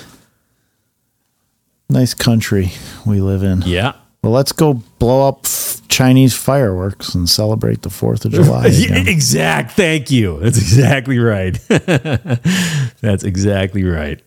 Nice 1.90 2.14
country 2.14 2.72
we 3.06 3.22
live 3.22 3.44
in. 3.44 3.62
Yeah. 3.64 3.94
Well, 4.24 4.32
let's 4.34 4.52
go 4.52 4.76
blow 4.98 5.28
up 5.28 5.42
f- 5.46 5.82
Chinese 5.88 6.34
fireworks 6.34 7.14
and 7.14 7.30
celebrate 7.30 7.84
the 7.84 7.90
4th 7.90 8.26
of 8.26 8.32
July. 8.34 8.66
Again. 8.66 9.08
exact. 9.08 9.74
Thank 9.74 10.10
you. 10.10 10.40
That's 10.40 10.58
exactly 10.58 11.20
right. 11.20 11.54
That's 11.70 13.24
exactly 13.24 13.84
right. 13.84 14.20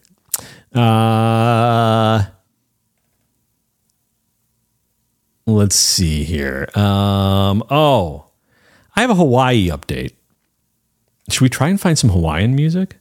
Uh, 0.73 2.27
let's 5.49 5.77
see 5.77 6.25
here. 6.25 6.69
Um, 6.75 7.65
oh, 7.70 8.27
I 8.95 9.01
have 9.01 9.11
a 9.11 9.15
Hawaii 9.15 9.69
update. 9.69 10.12
Should 11.31 11.43
we 11.43 11.49
try 11.49 11.69
and 11.69 11.81
find 11.81 11.99
some 11.99 12.11
Hawaiian 12.11 12.55
music? 12.55 12.97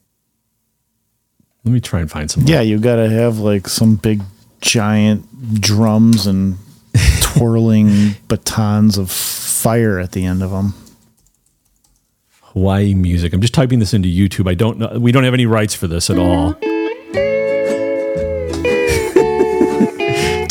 Let 1.64 1.72
me 1.74 1.80
try 1.80 2.00
and 2.00 2.10
find 2.10 2.32
some. 2.32 2.44
Yeah, 2.44 2.62
you 2.62 2.80
got 2.80 2.96
to 2.96 3.10
have 3.10 3.40
like 3.40 3.68
some 3.68 3.96
big 3.96 4.22
giant 4.62 5.62
drums 5.62 6.26
and 6.26 6.58
twirling 7.22 8.16
batons 8.28 8.98
of 8.98 9.12
fire 9.12 10.00
at 10.00 10.14
the 10.14 10.26
end 10.26 10.42
of 10.42 10.52
them. 10.52 10.74
Hawaii 12.42 12.94
music. 12.94 13.34
I'm 13.34 13.42
just 13.42 13.54
typing 13.54 13.80
this 13.80 13.94
into 13.94 14.08
YouTube. 14.08 14.50
I 14.50 14.54
don't 14.54 14.80
know. 14.80 14.98
We 15.00 15.12
don't 15.12 15.26
have 15.26 15.34
any 15.34 15.46
rights 15.46 15.76
for 15.76 15.88
this 15.88 16.10
at 16.10 16.18
all. 16.18 16.56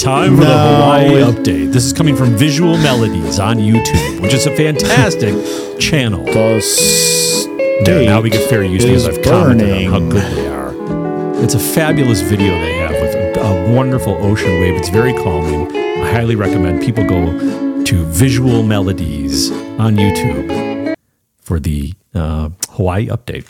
Time 0.07 0.37
for 0.37 0.45
the 0.45 0.57
Hawaii 0.57 1.21
update. 1.21 1.73
This 1.73 1.85
is 1.85 1.93
coming 1.93 2.15
from 2.15 2.37
Visual 2.37 2.79
Melodies 2.79 3.41
on 3.41 3.57
YouTube, 3.57 4.21
which 4.21 4.35
is 4.35 4.47
a 4.47 4.55
fantastic 4.55 5.35
channel. 5.81 6.25
The 6.25 7.83
There, 7.85 8.05
now 8.07 8.21
we 8.21 8.31
get 8.31 8.49
fair 8.49 8.63
use 8.63 8.85
because 8.85 9.09
I've 9.09 9.21
commented 9.21 9.69
on 9.69 9.93
how 9.93 9.99
good 10.09 10.23
they 10.37 10.47
are. 10.47 11.43
It's 11.43 11.55
a 11.55 11.59
fabulous 11.59 12.21
video 12.21 12.53
they 12.53 12.75
have 12.75 12.93
with 12.93 13.37
a, 13.37 13.41
a 13.41 13.75
wonderful 13.75 14.15
ocean 14.25 14.61
wave. 14.61 14.77
It's 14.77 14.91
very 14.91 15.13
calming. 15.13 15.77
I 15.77 16.09
highly 16.13 16.37
recommend 16.37 16.83
people 16.83 17.05
go 17.05 17.83
to 17.83 18.05
Visual 18.05 18.63
Melodies 18.63 19.51
on 19.51 19.97
YouTube 19.97 20.95
for 21.41 21.59
the 21.59 21.95
uh, 22.15 22.51
Hawaii 22.69 23.09
update. 23.09 23.49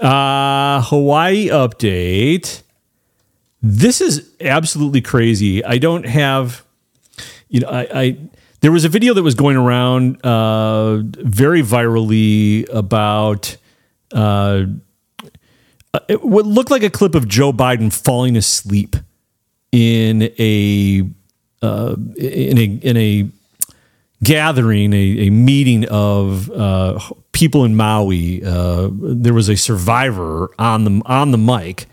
Uh, 0.00 0.82
Hawaii 0.82 1.46
update. 1.46 2.64
This 3.68 4.00
is 4.00 4.30
absolutely 4.40 5.00
crazy. 5.00 5.64
I 5.64 5.78
don't 5.78 6.06
have, 6.06 6.64
you 7.48 7.58
know, 7.60 7.68
I, 7.68 7.88
I 7.92 8.18
there 8.60 8.70
was 8.70 8.84
a 8.84 8.88
video 8.88 9.12
that 9.14 9.24
was 9.24 9.34
going 9.34 9.56
around 9.56 10.24
uh, 10.24 10.98
very 11.02 11.62
virally 11.62 12.64
about 12.72 13.56
uh, 14.12 14.66
it 16.08 16.22
what 16.22 16.46
looked 16.46 16.70
like 16.70 16.84
a 16.84 16.90
clip 16.90 17.16
of 17.16 17.26
Joe 17.26 17.52
Biden 17.52 17.92
falling 17.92 18.36
asleep 18.36 18.94
in 19.72 20.30
a 20.38 21.02
uh, 21.60 21.96
in 22.16 22.58
a 22.58 22.64
in 22.64 22.96
a 22.96 23.28
gathering, 24.22 24.92
a, 24.92 25.26
a 25.26 25.30
meeting 25.30 25.88
of 25.88 26.48
uh, 26.52 27.00
people 27.32 27.64
in 27.64 27.74
Maui. 27.74 28.44
Uh, 28.44 28.90
there 28.92 29.34
was 29.34 29.48
a 29.48 29.56
survivor 29.56 30.50
on 30.56 30.84
the 30.84 31.02
on 31.06 31.32
the 31.32 31.38
mic, 31.38 31.86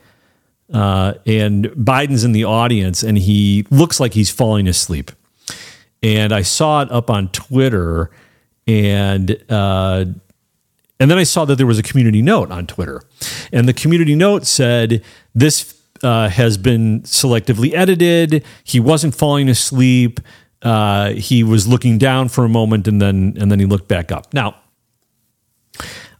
uh, 0.73 1.13
and 1.25 1.65
Biden's 1.65 2.23
in 2.23 2.31
the 2.31 2.43
audience, 2.43 3.03
and 3.03 3.17
he 3.17 3.65
looks 3.69 3.99
like 3.99 4.13
he's 4.13 4.31
falling 4.31 4.67
asleep. 4.67 5.11
And 6.01 6.33
I 6.33 6.41
saw 6.41 6.81
it 6.81 6.91
up 6.91 7.09
on 7.09 7.29
Twitter, 7.29 8.09
and 8.67 9.31
uh, 9.49 10.05
and 10.99 11.11
then 11.11 11.17
I 11.17 11.23
saw 11.23 11.45
that 11.45 11.55
there 11.55 11.67
was 11.67 11.79
a 11.79 11.83
community 11.83 12.21
note 12.21 12.51
on 12.51 12.67
Twitter, 12.67 13.03
and 13.51 13.69
the 13.69 13.73
community 13.73 14.15
note 14.15 14.45
said 14.45 15.03
this 15.33 15.79
uh, 16.01 16.27
has 16.29 16.57
been 16.57 17.01
selectively 17.01 17.73
edited. 17.73 18.43
He 18.63 18.79
wasn't 18.79 19.15
falling 19.15 19.47
asleep. 19.47 20.19
Uh, 20.61 21.11
he 21.11 21.43
was 21.43 21.67
looking 21.67 21.97
down 21.97 22.29
for 22.29 22.43
a 22.43 22.49
moment, 22.49 22.87
and 22.87 23.01
then 23.01 23.37
and 23.39 23.51
then 23.51 23.59
he 23.59 23.65
looked 23.65 23.87
back 23.87 24.11
up. 24.11 24.33
Now, 24.33 24.55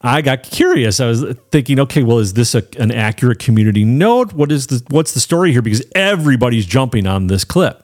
I 0.06 0.22
got 0.22 0.44
curious. 0.44 1.00
I 1.00 1.08
was 1.08 1.24
thinking, 1.52 1.80
okay, 1.80 2.04
well, 2.04 2.20
is 2.20 2.34
this 2.34 2.56
a, 2.56 2.64
an 2.78 2.92
accurate 2.92 3.40
community 3.40 3.86
note? 3.86 4.34
What 4.34 4.52
is 4.52 4.68
the 4.68 4.84
what's 4.90 5.14
the 5.14 5.20
story 5.22 5.52
here? 5.54 5.62
Because 5.62 5.84
everybody's 5.96 6.66
jumping 6.66 7.08
on 7.08 7.28
this 7.28 7.46
clip, 7.46 7.82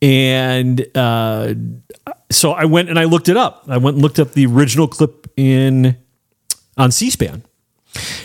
and 0.00 0.84
uh, 0.96 1.54
so 2.30 2.52
I 2.52 2.64
went 2.64 2.88
and 2.88 2.98
I 2.98 3.04
looked 3.04 3.28
it 3.28 3.36
up. 3.36 3.64
I 3.68 3.76
went 3.78 3.94
and 3.94 4.02
looked 4.02 4.18
up 4.18 4.32
the 4.32 4.46
original 4.46 4.88
clip 4.88 5.28
in 5.36 5.96
on 6.76 6.90
C-SPAN. 6.90 7.44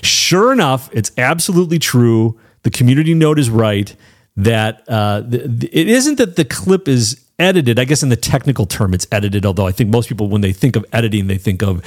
Sure 0.01 0.51
enough, 0.51 0.89
it's 0.93 1.11
absolutely 1.17 1.77
true. 1.79 2.39
The 2.63 2.71
community 2.71 3.13
note 3.13 3.37
is 3.37 3.49
right 3.49 3.95
that 4.37 4.83
uh, 4.87 5.21
the, 5.21 5.39
the- 5.47 5.69
it 5.71 5.87
isn't 5.87 6.17
that 6.17 6.35
the 6.35 6.45
clip 6.45 6.87
is 6.87 7.23
edited. 7.37 7.77
I 7.77 7.83
guess 7.85 8.01
in 8.01 8.09
the 8.09 8.15
technical 8.15 8.65
term, 8.65 8.93
it's 8.93 9.05
edited. 9.11 9.45
Although 9.45 9.67
I 9.67 9.71
think 9.71 9.89
most 9.91 10.09
people, 10.09 10.29
when 10.29 10.41
they 10.41 10.53
think 10.53 10.75
of 10.75 10.85
editing, 10.93 11.27
they 11.27 11.37
think 11.37 11.61
of 11.61 11.83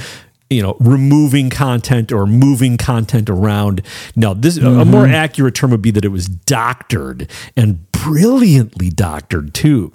you 0.50 0.62
know 0.62 0.76
removing 0.80 1.48
content 1.48 2.12
or 2.12 2.26
moving 2.26 2.76
content 2.76 3.30
around. 3.30 3.82
No, 4.16 4.34
this 4.34 4.58
a 4.58 4.84
more 4.84 5.06
accurate 5.06 5.54
term 5.54 5.70
would 5.70 5.82
be 5.82 5.92
that 5.92 6.04
it 6.04 6.08
was 6.08 6.26
doctored 6.28 7.30
and 7.56 7.90
brilliantly 7.92 8.90
doctored 8.90 9.54
too. 9.54 9.92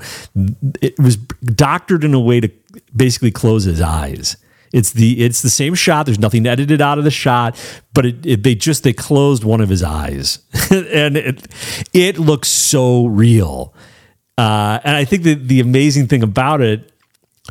It 0.82 0.98
was 0.98 1.18
doctored 1.18 2.04
in 2.04 2.14
a 2.14 2.20
way 2.20 2.40
to 2.40 2.50
basically 2.96 3.32
close 3.32 3.66
his 3.66 3.82
eyes. 3.82 4.38
It's 4.74 4.92
the 4.92 5.24
it's 5.24 5.42
the 5.42 5.50
same 5.50 5.74
shot. 5.74 6.06
There's 6.06 6.20
nothing 6.20 6.46
edited 6.46 6.82
out 6.82 6.98
of 6.98 7.04
the 7.04 7.12
shot, 7.12 7.58
but 7.94 8.06
it, 8.06 8.26
it, 8.26 8.44
they 8.44 8.56
just 8.56 8.84
they 8.84 8.94
closed 8.94 9.44
one 9.44 9.62
of 9.62 9.70
his 9.70 9.84
eyes, 9.84 10.40
and 10.72 11.16
it 11.16 11.48
it 11.94 12.18
looks 12.18 12.50
so 12.50 13.06
real. 13.06 13.74
Uh, 14.38 14.80
and 14.84 14.98
I 14.98 15.06
think 15.06 15.24
that 15.24 15.48
the 15.48 15.62
amazing 15.62 16.08
thing 16.08 16.24
about 16.24 16.60
it, 16.60 16.92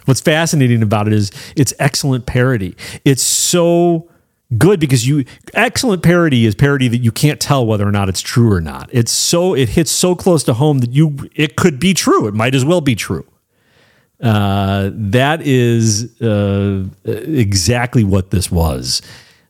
what's 0.04 0.20
fascinating 0.20 0.82
about 0.82 1.06
it 1.06 1.12
is 1.12 1.30
it's 1.56 1.72
excellent 1.78 2.26
parody. 2.26 2.76
It's 3.04 3.22
so 3.22 4.08
good 4.58 4.78
because 4.78 5.06
you 5.06 5.24
excellent 5.54 6.02
parody 6.02 6.44
is 6.44 6.54
parody 6.54 6.88
that 6.88 6.98
you 6.98 7.10
can't 7.10 7.40
tell 7.40 7.66
whether 7.66 7.86
or 7.86 7.92
not 7.92 8.08
it's 8.08 8.20
true 8.20 8.52
or 8.52 8.60
not. 8.60 8.88
It's 8.92 9.12
so 9.12 9.54
it 9.54 9.70
hits 9.70 9.90
so 9.90 10.14
close 10.14 10.44
to 10.44 10.54
home 10.54 10.78
that 10.78 10.92
you 10.92 11.16
it 11.34 11.56
could 11.56 11.78
be 11.78 11.94
true. 11.94 12.26
It 12.26 12.34
might 12.34 12.54
as 12.54 12.64
well 12.64 12.80
be 12.80 12.94
true. 12.94 13.26
Uh, 14.22 14.90
that 14.92 15.42
is 15.42 16.20
uh, 16.22 16.84
exactly 17.04 18.04
what 18.04 18.30
this 18.30 18.50
was. 18.50 19.02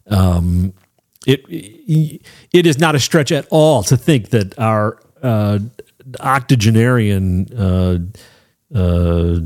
Um, 0.09 0.73
it 1.27 1.45
it 1.49 2.67
is 2.67 2.79
not 2.79 2.95
a 2.95 3.01
stretch 3.01 3.33
at 3.33 3.47
all 3.51 3.83
to 3.85 3.97
think 3.97 4.31
that 4.31 4.59
our 4.59 4.99
uh, 5.23 5.59
octogenarian, 6.21 7.47
uh, 7.57 7.99
uh, 8.75 9.41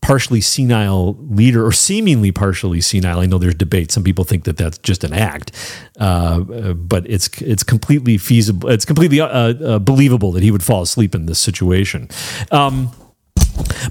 partially 0.00 0.40
senile 0.40 1.16
leader, 1.28 1.64
or 1.64 1.72
seemingly 1.72 2.32
partially 2.32 2.80
senile. 2.80 3.20
I 3.20 3.26
know 3.26 3.38
there's 3.38 3.54
debate. 3.54 3.90
Some 3.92 4.04
people 4.04 4.24
think 4.24 4.44
that 4.44 4.56
that's 4.56 4.78
just 4.78 5.04
an 5.04 5.12
act, 5.12 5.52
uh, 5.98 6.40
but 6.40 7.08
it's 7.08 7.28
it's 7.40 7.62
completely 7.62 8.18
feasible. 8.18 8.68
It's 8.68 8.84
completely 8.84 9.20
uh, 9.20 9.28
uh, 9.28 9.78
believable 9.78 10.32
that 10.32 10.42
he 10.42 10.50
would 10.50 10.62
fall 10.62 10.82
asleep 10.82 11.14
in 11.14 11.26
this 11.26 11.38
situation. 11.38 12.08
Um, 12.50 12.90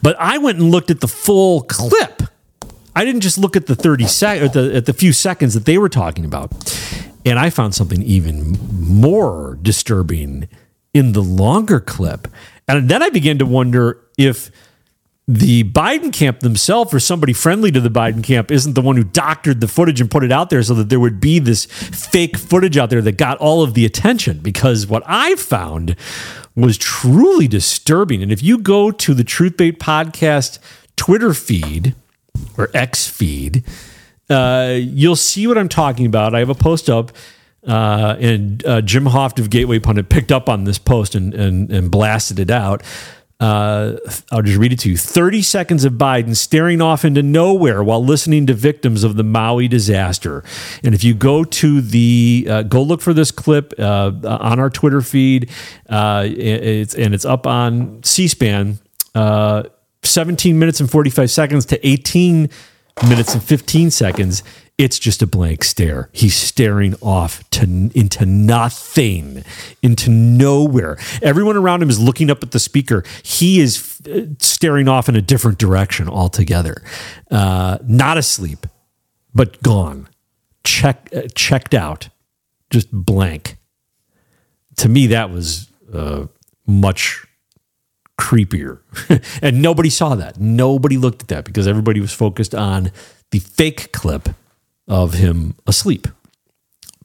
but 0.02 0.16
I 0.20 0.38
went 0.38 0.60
and 0.60 0.72
looked 0.72 0.92
at 0.92 1.02
the 1.02 1.08
full 1.08 1.62
clip. 1.64 2.24
I 2.96 3.04
didn't 3.04 3.22
just 3.22 3.38
look 3.38 3.56
at 3.56 3.66
the 3.66 3.76
30 3.76 4.08
sec 4.08 4.54
the 4.54 4.74
at 4.74 4.86
the 4.86 4.94
few 4.94 5.12
seconds 5.12 5.54
that 5.54 5.66
they 5.66 5.78
were 5.78 5.90
talking 5.90 6.26
about. 6.26 6.52
And 7.26 7.40
I 7.40 7.50
found 7.50 7.74
something 7.74 8.04
even 8.04 8.58
more 8.72 9.58
disturbing 9.62 10.48
in 10.94 11.14
the 11.14 11.24
longer 11.24 11.80
clip. 11.80 12.28
And 12.68 12.88
then 12.88 13.02
I 13.02 13.10
began 13.10 13.38
to 13.40 13.46
wonder 13.46 14.00
if 14.18 14.52
the 15.28 15.64
Biden 15.64 16.14
camp 16.14 16.42
themselves 16.42 16.94
or 16.94 17.00
somebody 17.00 17.34
friendly 17.34 17.72
to 17.72 17.82
the 17.82 17.90
Biden 17.90 18.24
camp 18.24 18.52
isn't 18.52 18.74
the 18.74 18.82
one 18.82 18.96
who 18.96 19.04
doctored 19.04 19.60
the 19.60 19.68
footage 19.68 20.00
and 20.00 20.12
put 20.12 20.24
it 20.24 20.32
out 20.32 20.52
there 20.52 20.62
so 20.62 20.76
that 20.76 20.90
there 20.90 21.00
would 21.00 21.20
be 21.20 21.40
this 21.40 21.66
fake 21.66 22.38
footage 22.38 22.78
out 22.78 22.92
there 22.92 23.02
that 23.02 23.14
got 23.14 23.40
all 23.40 23.64
of 23.64 23.74
the 23.74 23.86
attention. 23.86 24.40
Because 24.40 24.86
what 24.86 25.02
I 25.08 25.36
found 25.36 25.96
was 26.56 26.78
truly 26.78 27.48
disturbing. 27.48 28.22
And 28.22 28.32
if 28.32 28.44
you 28.44 28.60
go 28.60 28.92
to 28.92 29.14
the 29.16 29.24
Truthbait 29.24 29.78
podcast 29.78 30.60
Twitter 30.96 31.34
feed 31.34 31.96
or 32.56 32.70
X 32.76 33.08
feed, 33.08 33.64
uh, 34.30 34.76
you'll 34.78 35.16
see 35.16 35.48
what 35.48 35.58
I'm 35.58 35.70
talking 35.70 36.06
about. 36.06 36.36
I 36.36 36.40
have 36.40 36.50
a 36.50 36.56
post 36.56 36.90
up. 36.90 37.12
Uh, 37.68 38.16
and 38.20 38.64
uh, 38.68 38.80
Jim 38.82 39.06
Hoft 39.06 39.40
of 39.40 39.50
Gateway 39.50 39.80
Pundit 39.80 40.08
picked 40.08 40.32
up 40.32 40.50
on 40.50 40.66
this 40.66 40.78
post 40.78 41.16
and, 41.16 41.34
and, 41.34 41.72
and 41.72 41.90
blasted 41.90 42.38
it 42.38 42.52
out. 42.52 42.84
Uh, 43.40 43.98
I'll 44.32 44.42
just 44.42 44.58
read 44.58 44.72
it 44.72 44.80
to 44.80 44.90
you. 44.90 44.98
30 44.98 45.42
seconds 45.42 45.84
of 45.84 45.94
Biden 45.94 46.36
staring 46.36 46.82
off 46.82 47.04
into 47.04 47.22
nowhere 47.22 47.84
while 47.84 48.04
listening 48.04 48.48
to 48.48 48.54
victims 48.54 49.04
of 49.04 49.18
the 49.18 49.24
Maui 49.24 49.68
disaster. 49.68 50.44
And 50.84 50.96
if 50.96 51.04
you 51.04 51.14
go 51.14 51.44
to 51.44 51.82
the, 51.82 52.48
uh, 52.50 52.64
go 52.64 52.82
look 52.82 53.02
for 53.02 53.14
this 53.14 53.32
clip 53.32 53.74
uh, 53.78 54.12
on 54.24 54.60
our 54.60 54.70
Twitter 54.70 55.02
feed, 55.02 55.50
uh, 55.90 56.26
it's, 56.26 56.96
and 56.96 57.14
it's 57.14 57.26
up 57.26 57.46
on 57.46 58.02
C 58.04 58.28
SPAN. 58.28 58.80
Uh, 59.14 59.64
17 60.04 60.58
minutes 60.58 60.80
and 60.80 60.90
45 60.90 61.32
seconds 61.32 61.66
to 61.66 61.88
18 61.88 62.50
minutes 63.10 63.34
and 63.34 63.44
15 63.44 63.92
seconds. 63.92 64.44
It's 64.78 65.00
just 65.00 65.22
a 65.22 65.28
blank 65.28 65.64
stare. 65.64 66.10
He's 66.12 66.36
staring 66.36 66.96
off 67.02 67.50
to 67.52 67.64
into 67.64 68.26
nothing, 68.26 69.46
into 69.82 70.10
nowhere. 70.10 70.98
Everyone 71.22 71.56
around 71.56 71.82
him 71.82 71.90
is 71.90 71.98
looking 71.98 72.30
up 72.30 72.44
at 72.44 72.52
the 72.52 72.60
speaker. 72.60 73.06
He 73.24 73.62
is 73.62 74.02
uh, 74.06 74.26
staring 74.40 74.90
off 74.90 75.08
in 75.08 75.16
a 75.16 75.22
different 75.22 75.60
direction 75.60 76.10
altogether. 76.10 76.84
Uh, 77.32 77.78
not 77.84 78.18
asleep, 78.18 78.68
but 79.34 79.64
gone, 79.64 80.10
check 80.66 81.10
uh, 81.16 81.22
checked 81.34 81.74
out, 81.74 82.10
just 82.70 82.92
blank. 82.92 83.58
To 84.78 84.90
me, 84.90 85.08
that 85.08 85.30
was 85.30 85.70
uh, 85.94 86.26
much 86.68 87.26
creepier. 88.20 88.80
and 89.42 89.62
nobody 89.62 89.90
saw 89.90 90.16
that. 90.16 90.38
Nobody 90.38 90.98
looked 90.98 91.22
at 91.22 91.28
that 91.30 91.46
because 91.46 91.66
everybody 91.66 92.02
was 92.02 92.12
focused 92.12 92.54
on 92.54 92.92
the 93.32 93.40
fake 93.40 93.94
clip 93.94 94.28
of 94.88 95.14
him 95.14 95.56
asleep, 95.66 96.08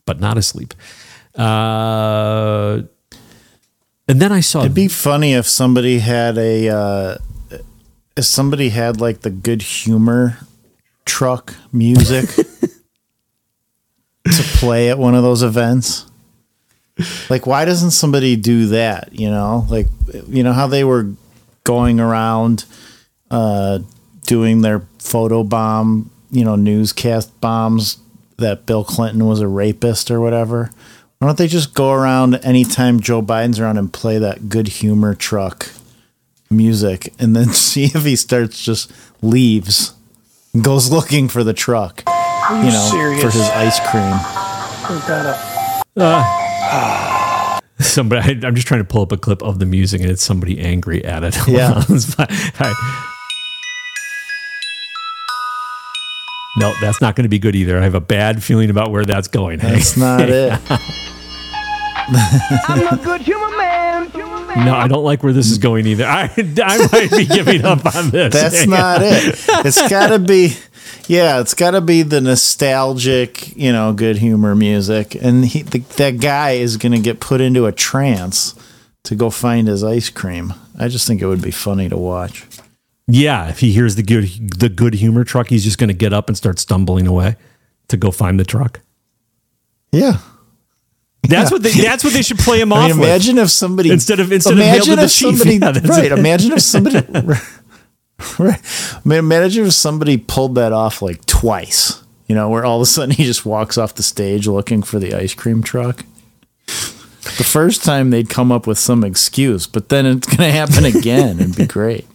but 0.05 0.21
not 0.21 0.37
asleep. 0.37 0.75
Uh, 1.35 2.83
and 4.09 4.21
then 4.21 4.33
I 4.33 4.41
saw 4.41 4.61
It'd 4.61 4.75
be 4.75 4.89
funny 4.89 5.35
if 5.35 5.47
somebody 5.47 6.01
had 6.01 6.37
a 6.37 6.69
uh, 6.69 7.19
if 8.17 8.25
somebody 8.25 8.71
had 8.71 9.01
like 9.01 9.21
the 9.21 9.31
good 9.31 9.63
humor 9.63 10.39
truck 11.05 11.55
music 11.73 12.29
to 14.25 14.43
play 14.59 14.91
at 14.91 14.99
one 14.99 15.15
of 15.15 15.23
those 15.23 15.43
events. 15.43 16.07
Like 17.31 17.47
why 17.47 17.65
doesn't 17.65 17.93
somebody 17.93 18.37
do 18.37 18.67
that, 18.67 19.13
you 19.13 19.31
know? 19.31 19.67
Like 19.71 19.87
you 20.29 20.43
know 20.43 20.53
how 20.53 20.67
they 20.67 20.85
were 20.85 21.11
going 21.65 22.01
around 22.01 22.65
uh 23.31 23.79
doing 24.27 24.61
their 24.63 24.81
photo 24.99 25.45
bomb, 25.45 26.11
you 26.31 26.45
know, 26.45 26.57
newscast 26.57 27.41
bombs 27.41 27.99
that 28.39 28.67
Bill 28.67 28.85
Clinton 28.85 29.27
was 29.27 29.41
a 29.41 29.49
rapist 29.49 30.11
or 30.11 30.21
whatever. 30.21 30.71
Why 31.19 31.27
don't 31.29 31.37
they 31.39 31.49
just 31.49 31.75
go 31.75 31.91
around 31.93 32.37
anytime 32.45 33.01
Joe 33.01 33.21
Biden's 33.21 33.61
around 33.61 33.77
and 33.77 33.93
play 33.93 34.19
that 34.19 34.49
good 34.49 34.69
humor 34.69 35.15
truck 35.15 35.69
music 36.51 37.13
and 37.19 37.37
then 37.37 37.49
see 37.53 37.85
if 37.85 38.05
he 38.05 38.17
starts 38.17 38.65
just 38.65 38.91
leaves, 39.23 39.93
goes 40.63 40.91
looking 40.91 41.29
for 41.29 41.45
the 41.45 41.53
truck, 41.53 42.03
Are 42.07 42.59
you 42.61 42.67
you 42.67 42.73
know, 42.73 42.89
serious? 42.91 43.23
for 43.23 43.31
his 43.31 43.49
ice 43.51 43.79
cream. 43.91 44.13
Uh, 45.97 47.61
somebody, 47.81 48.23
I, 48.23 48.47
I'm 48.47 48.55
just 48.55 48.67
trying 48.67 48.81
to 48.81 48.85
pull 48.89 49.03
up 49.03 49.13
a 49.13 49.17
clip 49.19 49.43
of 49.43 49.59
the 49.59 49.67
music, 49.67 50.01
and 50.01 50.11
it's 50.11 50.23
somebody 50.23 50.59
angry 50.59 51.05
at 51.05 51.23
it. 51.23 51.37
Yeah. 51.49 51.85
No, 56.61 56.75
that's 56.79 57.01
not 57.01 57.17
going 57.17 57.23
to 57.23 57.31
be 57.31 57.39
good 57.39 57.57
either. 57.57 57.79
I 57.79 57.85
have 57.85 57.95
a 57.95 58.03
bad 58.03 58.45
feeling 58.45 58.69
about 58.69 58.91
where 58.91 59.07
that's 59.07 59.29
going. 59.29 59.61
That's 59.61 59.97
not 59.97 60.29
it. 60.29 60.53
I'm 62.69 62.99
a 62.99 63.03
good 63.03 63.23
human 63.23 63.57
man. 63.57 64.11
No, 64.67 64.75
I 64.75 64.87
don't 64.87 65.05
like 65.05 65.23
where 65.23 65.33
this 65.33 65.51
is 65.51 65.57
going 65.57 65.87
either. 65.87 66.05
I, 66.05 66.25
I 66.37 66.89
might 66.93 67.11
be 67.11 67.25
giving 67.25 67.65
up 67.65 67.87
on 67.95 68.11
this. 68.11 68.35
That's 68.35 68.67
not 68.67 69.01
it. 69.01 69.37
It's 69.65 69.89
got 69.89 70.09
to 70.09 70.19
be, 70.19 70.55
yeah, 71.07 71.41
it's 71.41 71.55
got 71.55 71.71
to 71.71 71.81
be 71.81 72.03
the 72.03 72.21
nostalgic, 72.21 73.57
you 73.57 73.73
know, 73.73 73.95
good 73.95 74.19
humor 74.19 74.55
music. 74.55 75.15
And 75.15 75.47
he, 75.47 75.63
the, 75.63 75.79
that 75.97 76.21
guy 76.21 76.53
is 76.53 76.77
going 76.77 76.93
to 76.93 77.01
get 77.01 77.21
put 77.21 77.41
into 77.41 77.65
a 77.65 77.73
trance 77.73 78.55
to 79.05 79.15
go 79.15 79.31
find 79.31 79.67
his 79.67 79.83
ice 79.83 80.11
cream. 80.11 80.53
I 80.79 80.89
just 80.89 81.07
think 81.07 81.23
it 81.23 81.27
would 81.27 81.43
be 81.43 81.53
funny 81.53 81.89
to 81.89 81.97
watch. 81.97 82.45
Yeah, 83.11 83.49
if 83.49 83.61
he 83.61 83.73
hears 83.73 83.97
the 83.97 84.03
good 84.03 84.25
the 84.59 84.69
good 84.69 84.95
humor 84.95 85.25
truck, 85.25 85.49
he's 85.49 85.65
just 85.65 85.79
going 85.79 85.89
to 85.89 85.95
get 85.95 86.13
up 86.13 86.29
and 86.29 86.37
start 86.37 86.59
stumbling 86.59 87.07
away 87.07 87.37
to 87.89 87.97
go 87.97 88.11
find 88.11 88.39
the 88.39 88.45
truck. 88.45 88.81
Yeah. 89.93 90.19
That's 91.23 91.51
what 91.51 91.63
they. 91.63 91.71
That's 91.73 92.03
what 92.03 92.13
they 92.13 92.23
should 92.23 92.39
play 92.39 92.61
him 92.61 92.73
I 92.73 92.77
off. 92.77 92.91
mean, 92.91 93.01
with. 93.01 93.09
imagine 93.09 93.39
if 93.39 93.51
somebody 93.51 93.91
instead 93.91 94.21
of 94.21 94.33
instead 94.33 94.55
of 94.55 94.59
imagine 94.59 94.97
the 94.97 95.03
if 95.03 95.13
chief. 95.13 95.37
somebody 95.39 95.57
Yeah, 95.59 95.67
right. 95.91 96.05
it. 96.05 96.13
Imagine 96.13 96.53
if 96.53 96.63
somebody 96.63 96.97
right. 98.39 98.61
I 98.95 99.01
mean, 99.05 99.19
imagine 99.19 99.67
if 99.67 99.73
somebody 99.73 100.17
pulled 100.17 100.55
that 100.57 100.73
off 100.73 101.03
like 101.03 101.25
twice. 101.27 102.03
You 102.27 102.37
know, 102.37 102.49
where 102.49 102.65
all 102.65 102.77
of 102.77 102.83
a 102.83 102.87
sudden 102.87 103.11
he 103.15 103.25
just 103.25 103.45
walks 103.45 103.77
off 103.77 103.95
the 103.97 104.03
stage 104.05 104.47
looking 104.47 104.83
for 104.83 104.99
the 105.01 105.15
ice 105.15 105.35
cream 105.35 105.63
truck. 105.63 106.05
The 106.67 107.45
first 107.45 107.85
time 107.85 108.11
they'd 108.11 108.29
come 108.31 108.53
up 108.53 108.67
with 108.69 108.79
some 108.79 109.03
excuse, 109.05 109.67
but 109.67 109.89
then 109.89 110.07
it's 110.07 110.27
going 110.29 110.39
to 110.39 110.53
happen 110.53 110.85
again 110.85 111.41
and 111.41 111.55
be 111.55 111.67
great. 111.67 112.07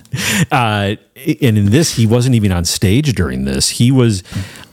Uh, 0.51 0.95
and 1.41 1.57
in 1.57 1.71
this, 1.71 1.95
he 1.95 2.05
wasn't 2.05 2.35
even 2.35 2.51
on 2.51 2.65
stage 2.65 3.13
during 3.13 3.45
this. 3.45 3.71
He 3.71 3.91
was. 3.91 4.23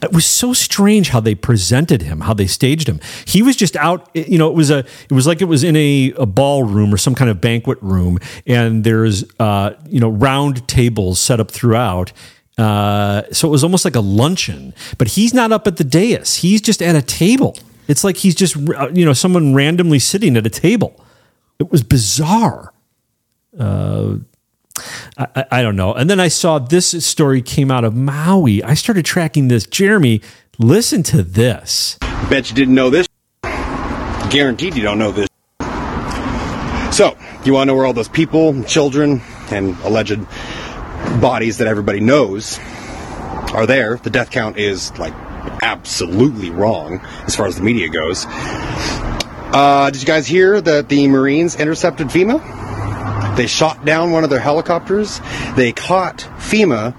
It 0.03 0.13
was 0.13 0.27
so 0.27 0.53
strange 0.53 1.11
how 1.11 1.21
they 1.21 1.37
presented 1.37 2.03
him, 2.03 2.23
how 2.23 2.35
they 2.35 2.49
staged 2.49 2.89
him. 2.89 2.99
He 3.25 3.41
was 3.41 3.55
just 3.55 3.77
out. 3.77 4.11
You 4.15 4.39
know, 4.39 4.51
it 4.51 4.55
was 4.55 4.71
a. 4.71 4.79
It 4.79 5.13
was 5.13 5.27
like 5.27 5.41
it 5.41 5.47
was 5.47 5.63
in 5.63 5.77
a, 5.77 6.13
a 6.17 6.27
ballroom 6.27 6.93
or 6.93 6.97
some 6.97 7.15
kind 7.15 7.31
of 7.31 7.41
banquet 7.41 7.79
room, 7.81 8.19
and 8.47 8.83
there's 8.85 9.25
uh, 9.39 9.75
you 9.89 10.01
know 10.01 10.11
round 10.11 10.67
tables 10.67 11.21
set 11.21 11.39
up 11.39 11.51
throughout. 11.51 12.13
Uh, 12.59 13.23
so 13.33 13.49
it 13.49 13.51
was 13.51 13.65
almost 13.65 13.85
like 13.85 13.97
a 13.97 14.01
luncheon, 14.01 14.75
but 14.99 15.09
he's 15.09 15.33
not 15.33 15.53
up 15.53 15.67
at 15.67 15.77
the 15.77 15.85
dais. 15.85 16.37
He's 16.37 16.61
just 16.61 16.83
at 16.83 16.95
a 16.95 17.03
table. 17.03 17.57
It's 17.89 18.05
like 18.05 18.17
he's 18.17 18.35
just 18.35 18.57
you 18.57 19.05
know 19.05 19.13
someone 19.13 19.55
randomly 19.55 19.99
sitting 19.99 20.37
at 20.37 20.47
a 20.47 20.51
table. 20.51 20.99
It 21.59 21.71
was 21.71 21.83
bizarre. 21.83 22.73
Uh, 23.59 24.17
I, 25.19 25.45
I- 25.51 25.63
don't 25.63 25.77
know. 25.77 25.93
And 25.95 26.09
then 26.09 26.21
I 26.21 26.29
saw 26.29 26.59
this 26.59 27.05
story 27.05 27.43
came 27.43 27.71
out 27.71 27.85
of 27.85 27.95
Maui. 27.95 28.63
I 28.63 28.75
started 28.75 29.05
tracking 29.05 29.49
this. 29.49 29.67
Jeremy, 29.67 30.23
listen 30.59 31.03
to 31.05 31.23
this. 31.23 31.99
Bet 32.31 32.49
you 32.51 32.57
didn't 32.57 32.75
know 32.75 32.91
this. 32.91 33.07
Guaranteed 34.31 34.75
you 34.77 34.83
don't 34.83 34.99
know 34.99 35.13
this. 35.13 35.29
So, 36.97 37.17
you 37.45 37.53
want 37.55 37.63
to 37.63 37.73
know 37.73 37.77
where 37.77 37.87
all 37.87 37.93
those 37.93 38.09
people, 38.09 38.63
children, 38.65 39.21
and 39.51 39.77
alleged 39.81 40.21
bodies 41.21 41.59
that 41.59 41.67
everybody 41.69 42.01
knows 42.01 42.59
are 43.55 43.67
there? 43.67 43.97
The 43.97 44.11
death 44.11 44.31
count 44.31 44.57
is 44.59 44.97
like 44.99 45.13
absolutely 45.63 46.51
wrong 46.51 47.01
as 47.27 47.35
far 47.37 47.47
as 47.47 47.57
the 47.57 47.63
media 47.63 47.89
goes. 47.89 48.27
Uh, 48.29 49.91
did 49.93 50.01
you 50.01 50.07
guys 50.07 50.27
hear 50.27 50.61
that 50.61 50.89
the 50.89 51.09
Marines 51.09 51.57
intercepted 51.57 52.09
FEMA? 52.09 52.41
They 53.37 53.47
shot 53.47 53.85
down 53.85 54.11
one 54.11 54.25
of 54.25 54.31
their 54.31 54.41
helicopters. 54.41 55.21
They 55.57 55.73
caught 55.73 56.19
FEMA 56.37 56.95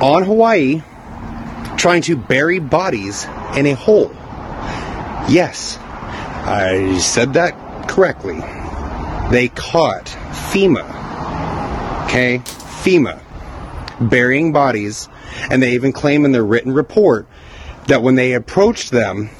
on 0.00 0.22
Hawaii 0.22 0.82
trying 1.76 2.02
to 2.02 2.16
bury 2.16 2.58
bodies 2.58 3.26
in 3.56 3.66
a 3.66 3.74
hole. 3.74 4.10
Yes, 5.28 5.78
I 5.78 6.98
said 6.98 7.34
that 7.34 7.88
correctly. 7.88 8.40
They 9.30 9.48
caught 9.48 10.06
FEMA. 10.52 12.04
Okay? 12.06 12.38
FEMA 12.38 13.20
burying 14.00 14.52
bodies, 14.52 15.08
and 15.50 15.62
they 15.62 15.72
even 15.72 15.92
claim 15.92 16.24
in 16.24 16.32
their 16.32 16.44
written 16.44 16.72
report 16.72 17.26
that 17.86 18.02
when 18.02 18.14
they 18.14 18.32
approached 18.32 18.90
them, 18.90 19.30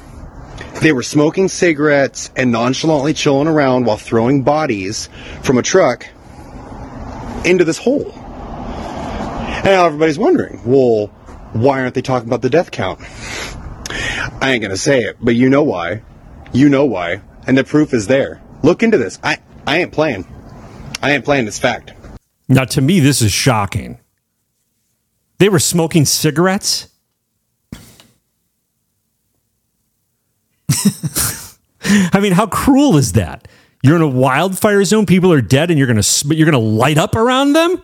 they 0.81 0.91
were 0.93 1.03
smoking 1.03 1.47
cigarettes 1.47 2.31
and 2.35 2.51
nonchalantly 2.51 3.13
chilling 3.13 3.47
around 3.47 3.85
while 3.85 3.97
throwing 3.97 4.43
bodies 4.43 5.09
from 5.41 5.57
a 5.57 5.61
truck 5.61 6.05
into 7.45 7.63
this 7.63 7.77
hole. 7.77 8.11
And 8.11 9.65
now 9.65 9.85
everybody's 9.85 10.19
wondering, 10.19 10.61
well, 10.65 11.07
why 11.53 11.81
aren't 11.81 11.95
they 11.95 12.01
talking 12.01 12.29
about 12.29 12.41
the 12.41 12.49
death 12.49 12.71
count? 12.71 12.99
I 14.39 14.51
ain't 14.51 14.61
gonna 14.61 14.77
say 14.77 15.01
it, 15.01 15.17
but 15.19 15.35
you 15.35 15.49
know 15.49 15.63
why. 15.63 16.03
You 16.53 16.69
know 16.69 16.85
why. 16.85 17.21
And 17.47 17.57
the 17.57 17.63
proof 17.63 17.93
is 17.93 18.07
there. 18.07 18.41
Look 18.61 18.83
into 18.83 18.97
this. 18.97 19.19
I, 19.23 19.39
I 19.65 19.79
ain't 19.79 19.91
playing. 19.91 20.27
I 21.01 21.11
ain't 21.11 21.25
playing 21.25 21.45
this 21.45 21.59
fact. 21.59 21.93
Now, 22.47 22.65
to 22.65 22.81
me, 22.81 22.99
this 22.99 23.21
is 23.21 23.31
shocking. 23.31 23.99
They 25.39 25.49
were 25.49 25.59
smoking 25.59 26.05
cigarettes. 26.05 26.87
I 32.13 32.19
mean, 32.19 32.33
how 32.33 32.47
cruel 32.47 32.97
is 32.97 33.13
that? 33.13 33.47
You're 33.83 33.95
in 33.95 34.01
a 34.01 34.07
wildfire 34.07 34.83
zone. 34.83 35.05
People 35.05 35.31
are 35.31 35.41
dead, 35.41 35.69
and 35.69 35.77
you're 35.77 35.87
gonna 35.87 36.03
sm- 36.03 36.33
you're 36.33 36.45
gonna 36.45 36.57
light 36.59 36.97
up 36.97 37.15
around 37.15 37.53
them. 37.53 37.81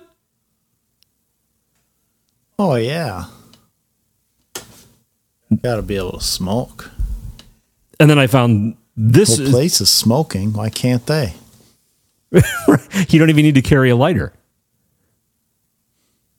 Oh 2.59 2.75
yeah. 2.75 3.25
Got 5.61 5.75
to 5.75 5.81
be 5.81 5.95
able 5.97 6.13
to 6.13 6.21
smoke. 6.21 6.89
And 7.99 8.09
then 8.09 8.17
I 8.17 8.27
found 8.27 8.75
this 8.97 9.37
whole 9.37 9.45
is- 9.45 9.51
place 9.51 9.81
is 9.81 9.89
smoking. 9.89 10.53
Why 10.53 10.69
can't 10.69 11.05
they? 11.05 11.33
you 12.31 13.19
don't 13.19 13.29
even 13.29 13.43
need 13.43 13.55
to 13.55 13.61
carry 13.61 13.89
a 13.91 13.95
lighter. 13.95 14.33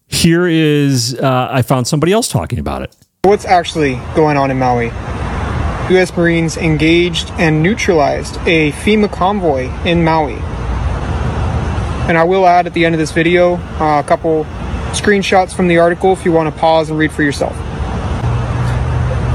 Here 0.08 0.46
is 0.46 1.14
uh, 1.18 1.48
I 1.50 1.62
found 1.62 1.86
somebody 1.86 2.12
else 2.12 2.28
talking 2.28 2.58
about 2.58 2.82
it. 2.82 2.94
What's 3.22 3.44
actually 3.44 3.94
going 4.14 4.36
on 4.36 4.50
in 4.50 4.58
Maui? 4.58 4.90
U.S. 5.90 6.16
Marines 6.16 6.56
engaged 6.56 7.31
and 7.32 7.62
neutralized 7.62 8.39
a 8.47 8.73
FEMA 8.73 9.12
convoy 9.12 9.70
in 9.85 10.02
Maui. 10.02 10.39
And 12.09 12.16
I 12.16 12.24
will 12.24 12.47
add 12.47 12.66
at 12.66 12.73
the 12.73 12.86
end 12.86 12.94
of 12.94 12.98
this 12.98 13.12
video 13.12 13.56
uh, 13.56 14.01
a 14.02 14.09
couple 14.09 14.44
screenshots 14.93 15.55
from 15.55 15.69
the 15.69 15.77
article 15.77 16.15
if 16.15 16.24
you 16.24 16.32
want 16.32 16.52
to 16.52 16.59
pause 16.59 16.89
and 16.89 16.98
read 16.98 17.12
for 17.12 17.23
yourself. 17.23 17.55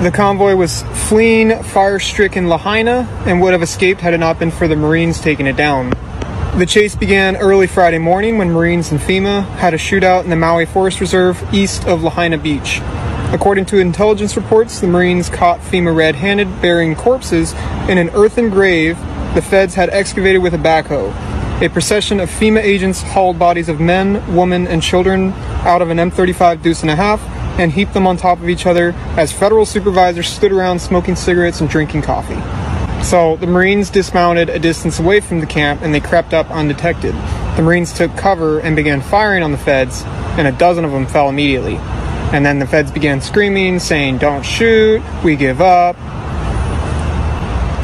The 0.02 0.12
convoy 0.12 0.56
was 0.56 0.82
fleeing 1.08 1.62
fire 1.62 2.00
stricken 2.00 2.48
Lahaina 2.48 3.08
and 3.28 3.42
would 3.42 3.54
have 3.54 3.62
escaped 3.62 4.02
had 4.02 4.16
it 4.16 4.20
not 4.20 4.40
been 4.40 4.50
for 4.50 4.68
the 4.68 4.76
Marines 4.76 5.22
taking 5.22 5.46
it 5.46 5.56
down. 5.56 5.92
The 6.58 6.66
chase 6.66 6.96
began 6.96 7.38
early 7.38 7.68
Friday 7.68 8.00
morning 8.00 8.40
when 8.40 8.50
Marines 8.50 8.92
and 8.92 9.00
FEMA 9.00 9.46
had 9.58 9.76
a 9.76 9.78
shootout 9.78 10.24
in 10.24 10.32
the 10.32 10.36
Maui 10.36 10.66
Forest 10.66 11.00
Reserve 11.00 11.48
east 11.54 11.86
of 11.86 12.02
Lahaina 12.02 12.40
Beach. 12.40 12.82
According 13.32 13.66
to 13.68 13.78
intelligence 13.78 14.36
reports, 14.36 14.80
the 14.80 14.88
Marines 14.88 15.30
caught 15.30 15.60
FEMA 15.60 15.96
red 15.96 16.16
handed 16.16 16.62
burying 16.62 16.96
corpses 16.96 17.54
in 17.88 18.00
an 18.00 18.10
earthen 18.10 18.50
grave 18.50 18.98
the 19.36 19.42
feds 19.44 19.76
had 19.76 19.92
excavated 19.92 20.40
with 20.40 20.56
a 20.56 20.58
backhoe. 20.58 21.14
A 21.62 21.70
procession 21.70 22.20
of 22.20 22.30
FEMA 22.30 22.60
agents 22.60 23.04
hauled 23.04 23.38
bodies 23.38 23.70
of 23.70 23.80
men, 23.80 24.36
women, 24.36 24.66
and 24.66 24.82
children 24.82 25.32
out 25.64 25.84
of 25.84 25.92
an 25.92 25.98
M35 25.98 26.64
Deuce 26.64 26.82
and 26.82 26.90
a 26.90 26.96
half 26.96 27.22
and 27.60 27.72
heaped 27.72 27.94
them 27.94 28.08
on 28.08 28.18
top 28.18 28.40
of 28.42 28.50
each 28.50 28.66
other 28.66 28.94
as 29.16 29.32
federal 29.32 29.68
supervisors 29.68 30.28
stood 30.28 30.52
around 30.52 30.80
smoking 30.80 31.16
cigarettes 31.16 31.62
and 31.62 31.70
drinking 31.70 32.02
coffee. 32.02 32.42
So 33.04 33.36
the 33.36 33.46
Marines 33.46 33.92
dismounted 33.92 34.50
a 34.50 34.58
distance 34.58 35.00
away 35.00 35.20
from 35.20 35.40
the 35.40 35.46
camp 35.46 35.84
and 35.84 35.94
they 35.94 36.00
crept 36.00 36.34
up 36.34 36.50
undetected. 36.50 37.14
The 37.58 37.62
Marines 37.62 37.94
took 37.94 38.18
cover 38.18 38.60
and 38.60 38.76
began 38.76 39.02
firing 39.02 39.44
on 39.44 39.52
the 39.52 39.58
feds, 39.58 40.04
and 40.38 40.48
a 40.48 40.52
dozen 40.52 40.84
of 40.84 40.92
them 40.92 41.06
fell 41.06 41.30
immediately. 41.30 41.80
And 42.32 42.46
then 42.46 42.60
the 42.60 42.68
feds 42.68 42.92
began 42.92 43.22
screaming, 43.22 43.80
saying, 43.80 44.20
Don't 44.20 44.46
shoot, 44.46 45.02
we 45.24 45.36
give 45.36 45.62
up. 45.62 45.96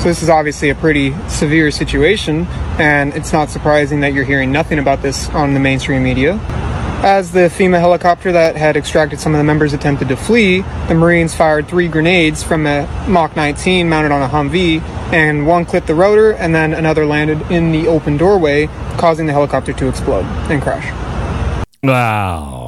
So 0.05 0.09
this 0.09 0.21
is 0.21 0.29
obviously 0.29 0.69
a 0.69 0.75
pretty 0.75 1.15
severe 1.27 1.71
situation, 1.71 2.45
and 2.77 3.11
it's 3.15 3.33
not 3.33 3.49
surprising 3.49 4.01
that 4.01 4.13
you're 4.13 4.23
hearing 4.23 4.51
nothing 4.51 4.77
about 4.77 5.01
this 5.01 5.29
on 5.29 5.55
the 5.55 5.59
mainstream 5.59 6.03
media. 6.03 6.39
As 7.01 7.31
the 7.31 7.49
FEMA 7.49 7.79
helicopter 7.79 8.31
that 8.31 8.55
had 8.55 8.77
extracted 8.77 9.19
some 9.19 9.33
of 9.33 9.39
the 9.39 9.43
members 9.43 9.73
attempted 9.73 10.09
to 10.09 10.15
flee, 10.15 10.61
the 10.87 10.93
Marines 10.93 11.33
fired 11.33 11.67
three 11.67 11.87
grenades 11.87 12.43
from 12.43 12.67
a 12.67 12.87
Mark 13.07 13.35
19 13.35 13.89
mounted 13.89 14.11
on 14.11 14.21
a 14.21 14.27
Humvee, 14.27 14.79
and 15.11 15.47
one 15.47 15.65
clipped 15.65 15.87
the 15.87 15.95
rotor, 15.95 16.33
and 16.33 16.53
then 16.53 16.73
another 16.73 17.07
landed 17.07 17.41
in 17.51 17.71
the 17.71 17.87
open 17.87 18.15
doorway, 18.15 18.67
causing 18.97 19.25
the 19.25 19.33
helicopter 19.33 19.73
to 19.73 19.87
explode 19.87 20.25
and 20.51 20.61
crash. 20.61 21.65
Wow. 21.83 22.64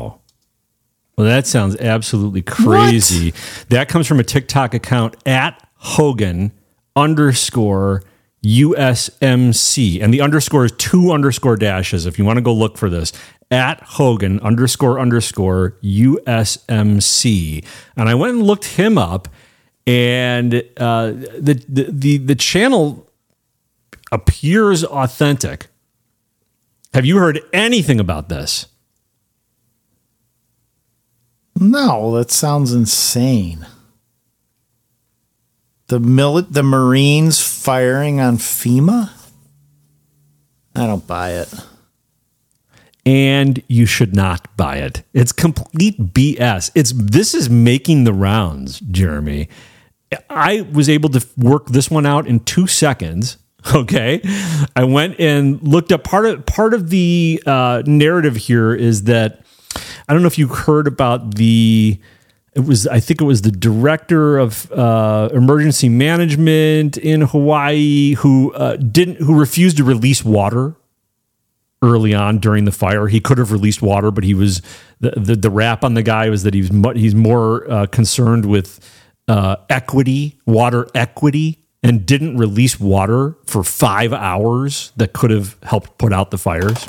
Well, 1.17 1.25
that 1.25 1.47
sounds 1.47 1.75
absolutely 1.77 2.43
crazy. 2.43 3.33
That 3.69 3.89
comes 3.89 4.05
from 4.05 4.19
a 4.19 4.23
TikTok 4.23 4.75
account 4.75 5.15
at 5.25 5.67
Hogan 5.75 6.51
underscore 6.95 8.03
USMC. 8.45 10.01
And 10.01 10.13
the 10.13 10.21
underscore 10.21 10.65
is 10.65 10.73
two 10.73 11.11
underscore 11.11 11.55
dashes. 11.55 12.05
If 12.05 12.19
you 12.19 12.25
want 12.25 12.37
to 12.37 12.41
go 12.41 12.53
look 12.53 12.77
for 12.77 12.89
this, 12.89 13.13
at 13.49 13.81
Hogan 13.81 14.39
underscore 14.41 14.99
underscore 14.99 15.77
USMC. 15.83 17.65
And 17.95 18.09
I 18.09 18.13
went 18.13 18.35
and 18.35 18.43
looked 18.43 18.65
him 18.65 18.97
up, 18.97 19.27
and 19.85 20.55
uh, 20.77 21.11
the, 21.11 21.63
the, 21.67 21.87
the, 21.89 22.17
the 22.17 22.35
channel 22.35 23.09
appears 24.11 24.83
authentic. 24.83 25.67
Have 26.93 27.05
you 27.05 27.17
heard 27.17 27.39
anything 27.53 27.99
about 27.99 28.29
this? 28.29 28.67
No, 31.59 32.15
that 32.17 32.31
sounds 32.31 32.73
insane. 32.73 33.65
The 35.87 35.99
mili- 35.99 36.47
the 36.51 36.63
Marines 36.63 37.41
firing 37.41 38.19
on 38.19 38.37
FEMA? 38.37 39.09
I 40.75 40.85
don't 40.85 41.07
buy 41.07 41.31
it. 41.31 41.53
and 43.05 43.63
you 43.69 43.85
should 43.85 44.13
not 44.15 44.55
buy 44.57 44.77
it. 44.77 45.01
It's 45.13 45.31
complete 45.31 46.13
BS. 46.13 46.71
It's 46.75 46.91
this 46.93 47.33
is 47.33 47.49
making 47.49 48.03
the 48.03 48.11
rounds, 48.13 48.81
Jeremy. 48.81 49.47
I 50.29 50.61
was 50.73 50.89
able 50.89 51.09
to 51.11 51.25
work 51.37 51.67
this 51.67 51.89
one 51.89 52.05
out 52.05 52.27
in 52.27 52.41
2 52.41 52.67
seconds. 52.67 53.37
Okay. 53.75 54.21
I 54.77 54.85
went 54.85 55.19
and 55.19 55.61
looked 55.61 55.91
up 55.91 56.05
part 56.05 56.25
of 56.25 56.45
part 56.45 56.73
of 56.73 56.89
the 56.89 57.43
uh, 57.45 57.83
narrative 57.85 58.37
here 58.37 58.73
is 58.73 59.03
that 59.05 59.41
I 60.07 60.13
don't 60.13 60.21
know 60.21 60.27
if 60.27 60.37
you 60.37 60.47
heard 60.47 60.87
about 60.87 61.35
the 61.35 61.99
it 62.53 62.65
was 62.65 62.87
I 62.87 62.99
think 62.99 63.21
it 63.21 63.25
was 63.25 63.43
the 63.43 63.51
director 63.51 64.39
of 64.39 64.71
uh, 64.71 65.29
emergency 65.31 65.89
management 65.89 66.97
in 66.97 67.21
Hawaii 67.21 68.15
who 68.15 68.51
uh, 68.53 68.77
didn't 68.77 69.17
who 69.17 69.39
refused 69.39 69.77
to 69.77 69.83
release 69.83 70.25
water 70.25 70.75
early 71.83 72.15
on 72.15 72.39
during 72.39 72.65
the 72.65 72.71
fire. 72.71 73.07
He 73.07 73.19
could 73.19 73.37
have 73.37 73.51
released 73.51 73.81
water, 73.83 74.09
but 74.09 74.23
he 74.23 74.33
was 74.33 74.63
the 74.99 75.11
the, 75.11 75.35
the 75.35 75.51
rap 75.51 75.83
on 75.83 75.93
the 75.93 76.01
guy 76.01 76.29
was 76.29 76.43
that 76.43 76.55
he's 76.55 76.71
mu- 76.71 76.93
he's 76.93 77.13
more 77.13 77.69
uh, 77.69 77.85
concerned 77.85 78.45
with 78.45 78.79
uh, 79.27 79.57
equity, 79.69 80.39
water 80.47 80.87
equity, 80.95 81.63
and 81.83 82.05
didn't 82.05 82.37
release 82.37 82.79
water 82.79 83.37
for 83.45 83.63
five 83.63 84.13
hours 84.13 84.91
that 84.97 85.13
could 85.13 85.29
have 85.29 85.57
helped 85.63 85.97
put 85.99 86.11
out 86.11 86.31
the 86.31 86.37
fires. 86.37 86.83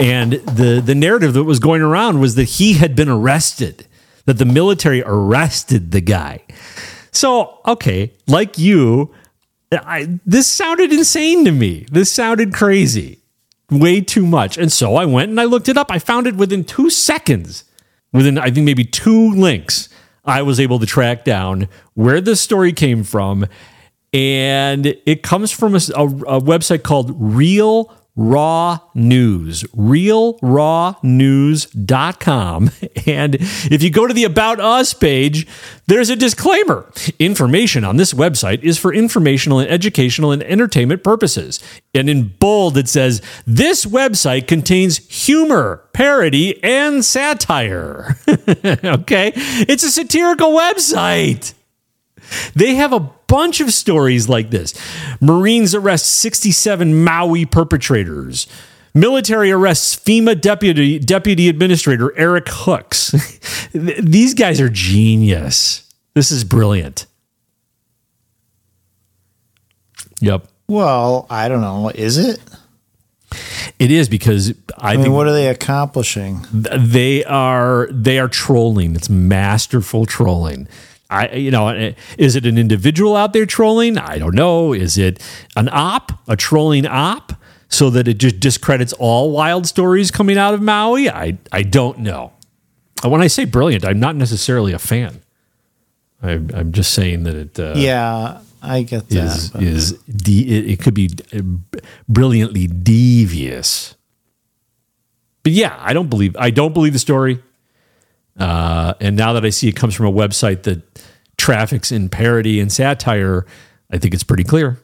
And 0.00 0.32
the 0.32 0.82
the 0.84 0.94
narrative 0.94 1.32
that 1.34 1.44
was 1.44 1.58
going 1.58 1.82
around 1.82 2.20
was 2.20 2.34
that 2.36 2.44
he 2.44 2.74
had 2.74 2.94
been 2.96 3.08
arrested, 3.08 3.86
that 4.26 4.38
the 4.38 4.44
military 4.44 5.02
arrested 5.04 5.90
the 5.92 6.00
guy. 6.00 6.42
So 7.10 7.58
okay, 7.66 8.12
like 8.26 8.58
you, 8.58 9.12
I, 9.70 10.18
this 10.24 10.46
sounded 10.46 10.92
insane 10.92 11.44
to 11.44 11.50
me. 11.52 11.86
This 11.90 12.10
sounded 12.10 12.52
crazy, 12.54 13.18
way 13.70 14.00
too 14.00 14.26
much. 14.26 14.56
And 14.58 14.72
so 14.72 14.96
I 14.96 15.04
went 15.04 15.30
and 15.30 15.40
I 15.40 15.44
looked 15.44 15.68
it 15.68 15.76
up. 15.76 15.90
I 15.90 15.98
found 15.98 16.26
it 16.26 16.36
within 16.36 16.64
two 16.64 16.88
seconds, 16.90 17.64
within 18.12 18.38
I 18.38 18.50
think 18.50 18.64
maybe 18.64 18.84
two 18.84 19.30
links. 19.34 19.88
I 20.24 20.42
was 20.42 20.60
able 20.60 20.78
to 20.78 20.86
track 20.86 21.24
down 21.24 21.68
where 21.94 22.20
this 22.20 22.40
story 22.40 22.72
came 22.72 23.02
from, 23.02 23.44
and 24.12 24.86
it 25.04 25.22
comes 25.22 25.50
from 25.50 25.74
a, 25.74 25.80
a- 25.96 26.36
a 26.36 26.40
website 26.40 26.82
called 26.84 27.14
Real 27.18 27.92
Raw 28.14 28.78
News, 28.94 29.64
realrawnews.com. 29.74 32.70
And 33.04 33.36
if 33.40 33.82
you 33.82 33.90
go 33.90 34.06
to 34.06 34.14
the 34.14 34.22
About 34.22 34.60
Us 34.60 34.94
page, 34.94 35.44
there's 35.88 36.08
a 36.08 36.14
disclaimer. 36.14 36.88
Information 37.18 37.82
on 37.84 37.96
this 37.96 38.12
website 38.12 38.62
is 38.62 38.78
for 38.78 38.94
informational 38.94 39.58
and 39.58 39.68
educational 39.68 40.30
and 40.30 40.40
entertainment 40.44 41.02
purposes. 41.02 41.58
And 41.94 42.08
in 42.08 42.28
bold, 42.38 42.78
it 42.78 42.88
says 42.88 43.22
this 43.44 43.84
website 43.84 44.46
contains 44.46 44.98
humor, 44.98 45.82
parody, 45.92 46.62
and 46.62 47.04
satire. 47.04 48.18
okay? 48.28 49.32
It's 49.34 49.82
a 49.82 49.90
satirical 49.90 50.52
website. 50.52 51.54
They 52.54 52.74
have 52.74 52.92
a 52.92 53.00
bunch 53.00 53.60
of 53.60 53.72
stories 53.72 54.28
like 54.28 54.50
this. 54.50 54.74
Marines 55.20 55.74
arrest 55.74 56.06
67 56.06 57.02
Maui 57.02 57.46
perpetrators. 57.46 58.46
Military 58.94 59.50
arrests 59.50 59.96
FEMA 59.96 60.38
deputy 60.38 60.98
deputy 60.98 61.48
administrator 61.48 62.16
Erik 62.18 62.46
Hooks. 62.48 63.12
These 63.72 64.34
guys 64.34 64.60
are 64.60 64.68
genius. 64.68 65.88
This 66.14 66.30
is 66.30 66.44
brilliant. 66.44 67.06
Yep. 70.20 70.46
Well, 70.68 71.26
I 71.30 71.48
don't 71.48 71.62
know. 71.62 71.90
Is 71.94 72.18
it? 72.18 72.38
It 73.78 73.90
is 73.90 74.08
because 74.08 74.50
I, 74.78 74.92
I, 74.92 74.96
mean, 74.96 75.04
think 75.04 75.14
what 75.14 75.26
are 75.26 75.32
they 75.32 75.48
accomplishing? 75.48 76.46
they 76.52 77.24
are 77.24 77.88
they 77.90 78.18
are 78.18 78.28
trolling. 78.28 78.94
It's 78.94 79.08
masterful 79.08 80.06
trolling. 80.06 80.68
I 81.12 81.34
you 81.34 81.50
know, 81.50 81.68
eh, 81.68 81.92
is 82.18 82.36
it 82.36 82.46
an 82.46 82.56
individual 82.58 83.16
out 83.16 83.32
there 83.32 83.46
trolling? 83.46 83.98
I 83.98 84.18
don't 84.18 84.34
know. 84.34 84.72
Is 84.72 84.96
it 84.98 85.22
an 85.56 85.68
op, 85.70 86.12
a 86.28 86.36
trolling 86.36 86.86
op, 86.86 87.32
so 87.68 87.90
that 87.90 88.08
it 88.08 88.18
just 88.18 88.40
discredits 88.40 88.92
all 88.94 89.30
wild 89.30 89.66
stories 89.66 90.10
coming 90.10 90.38
out 90.38 90.54
of 90.54 90.62
Maui? 90.62 91.08
I 91.10 91.38
I 91.52 91.62
don't 91.62 91.98
know. 91.98 92.32
Uh, 93.04 93.08
When 93.10 93.20
I 93.20 93.28
say 93.28 93.44
brilliant, 93.44 93.84
I'm 93.84 94.00
not 94.00 94.16
necessarily 94.16 94.72
a 94.72 94.78
fan. 94.78 95.20
I'm, 96.22 96.50
I'm 96.54 96.70
just 96.72 96.92
saying 96.94 97.24
that 97.24 97.34
it 97.34 97.58
uh, 97.58 97.74
yeah, 97.76 98.40
I 98.62 98.82
get 98.82 99.08
that. 99.08 99.24
is 99.26 99.50
but- 99.50 99.62
is 99.62 99.92
de- 100.08 100.46
it, 100.48 100.70
it 100.70 100.78
could 100.80 100.94
be 100.94 101.10
uh, 101.34 101.42
brilliantly 102.08 102.66
devious. 102.68 103.96
But 105.42 105.52
yeah, 105.52 105.76
I 105.80 105.92
don't 105.92 106.08
believe 106.08 106.36
I 106.38 106.50
don't 106.50 106.72
believe 106.72 106.92
the 106.92 107.00
story. 107.00 107.42
Uh, 108.38 108.94
and 109.00 109.16
now 109.16 109.32
that 109.34 109.44
I 109.44 109.50
see 109.50 109.68
it 109.68 109.76
comes 109.76 109.94
from 109.94 110.06
a 110.06 110.12
website 110.12 110.62
that 110.64 110.82
traffics 111.36 111.92
in 111.92 112.08
parody 112.08 112.60
and 112.60 112.72
satire, 112.72 113.46
I 113.90 113.98
think 113.98 114.14
it's 114.14 114.24
pretty 114.24 114.44
clear. 114.44 114.78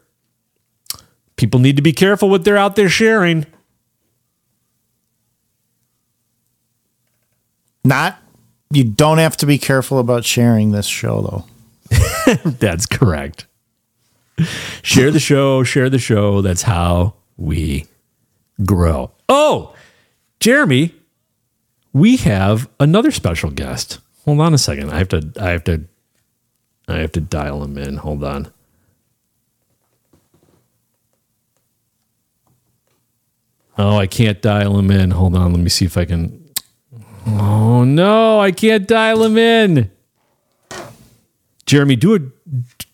People 1.36 1.60
need 1.60 1.76
to 1.76 1.82
be 1.82 1.92
careful 1.92 2.28
what 2.28 2.44
they're 2.44 2.56
out 2.56 2.76
there 2.76 2.88
sharing. 2.88 3.46
Not. 7.84 8.18
You 8.70 8.84
don't 8.84 9.18
have 9.18 9.36
to 9.38 9.46
be 9.46 9.56
careful 9.56 9.98
about 9.98 10.24
sharing 10.24 10.72
this 10.72 10.86
show, 10.86 11.22
though. 11.90 12.34
That's 12.44 12.84
correct. 12.84 13.46
Share 14.82 15.10
the 15.10 15.20
show, 15.20 15.62
share 15.62 15.88
the 15.88 15.98
show. 15.98 16.42
That's 16.42 16.62
how 16.62 17.14
we 17.36 17.86
grow. 18.64 19.10
Oh, 19.28 19.74
Jeremy, 20.40 20.94
we 21.98 22.16
have 22.18 22.68
another 22.80 23.10
special 23.10 23.50
guest. 23.50 23.98
Hold 24.24 24.40
on 24.40 24.54
a 24.54 24.58
second. 24.58 24.90
I 24.90 24.98
have 24.98 25.08
to 25.08 25.32
I 25.40 25.50
have 25.50 25.64
to 25.64 25.84
I 26.86 26.96
have 26.98 27.12
to 27.12 27.20
dial 27.20 27.62
him 27.64 27.76
in. 27.78 27.96
Hold 27.98 28.22
on. 28.24 28.52
Oh, 33.76 33.96
I 33.96 34.06
can't 34.06 34.42
dial 34.42 34.78
him 34.78 34.90
in. 34.90 35.12
Hold 35.12 35.36
on. 35.36 35.52
Let 35.52 35.60
me 35.62 35.68
see 35.68 35.84
if 35.84 35.96
I 35.96 36.04
can. 36.04 36.44
Oh 37.26 37.84
no, 37.84 38.40
I 38.40 38.50
can't 38.52 38.88
dial 38.88 39.22
him 39.24 39.36
in. 39.36 39.90
Jeremy, 41.66 41.96
do 41.96 42.14
a 42.14 42.20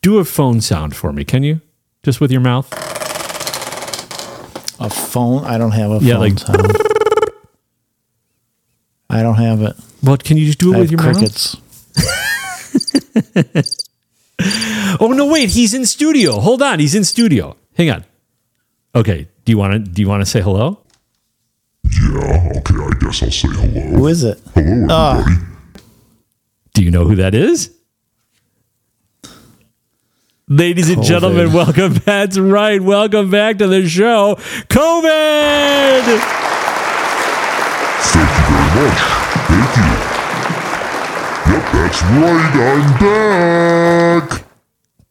do 0.02 0.18
a 0.18 0.24
phone 0.24 0.60
sound 0.60 0.96
for 0.96 1.12
me, 1.12 1.24
can 1.24 1.42
you? 1.42 1.60
Just 2.02 2.20
with 2.20 2.30
your 2.32 2.40
mouth. 2.40 2.70
A 4.80 4.90
phone? 4.90 5.44
I 5.44 5.56
don't 5.56 5.70
have 5.70 5.90
a 5.92 5.98
Yeah, 6.04 6.14
phone 6.14 6.20
like- 6.20 6.38
sound. 6.38 6.93
I 9.14 9.22
don't 9.22 9.36
have 9.36 9.62
it. 9.62 9.76
Well, 10.02 10.16
can 10.18 10.36
you 10.36 10.46
just 10.46 10.58
do 10.58 10.72
it 10.74 10.76
I 10.76 10.80
with 10.80 10.90
your 10.90 11.00
crickets. 11.00 11.56
mouth? 11.56 11.60
Oh 15.00 15.08
no, 15.08 15.26
wait, 15.26 15.50
he's 15.50 15.74
in 15.74 15.86
studio. 15.86 16.38
Hold 16.40 16.60
on, 16.62 16.78
he's 16.78 16.94
in 16.94 17.04
studio. 17.04 17.56
Hang 17.76 17.90
on. 17.90 18.04
Okay, 18.94 19.28
do 19.44 19.52
you 19.52 19.58
want 19.58 19.72
to 19.72 19.78
do 19.78 20.02
you 20.02 20.08
want 20.08 20.20
to 20.22 20.26
say 20.26 20.40
hello? 20.40 20.78
Yeah, 21.84 22.52
okay, 22.58 22.74
I 22.76 22.90
guess 23.00 23.22
I'll 23.22 23.30
say 23.30 23.48
hello. 23.48 23.96
Who 23.96 24.06
is 24.08 24.22
it? 24.24 24.40
Hello, 24.54 24.66
everybody. 24.66 24.92
Ah. 24.92 25.24
Do 26.74 26.82
you 26.84 26.90
know 26.90 27.04
who 27.04 27.14
that 27.16 27.34
is? 27.34 27.72
Ladies 30.48 30.90
and 30.90 30.98
COVID. 30.98 31.06
gentlemen, 31.06 31.52
welcome. 31.52 31.94
That's 31.94 32.38
right. 32.38 32.80
Welcome 32.80 33.30
back 33.30 33.58
to 33.58 33.66
the 33.66 33.88
show. 33.88 34.34
COVID. 34.68 36.20
Thank 38.74 38.82
you 38.82 38.82
very 38.82 38.88
much. 38.88 38.98
Thank 39.46 39.76
you. 39.76 39.88
Yep, 41.52 41.64
that's 41.72 42.02
right. 42.02 42.54
I'm 42.56 42.86
back. 44.28 44.44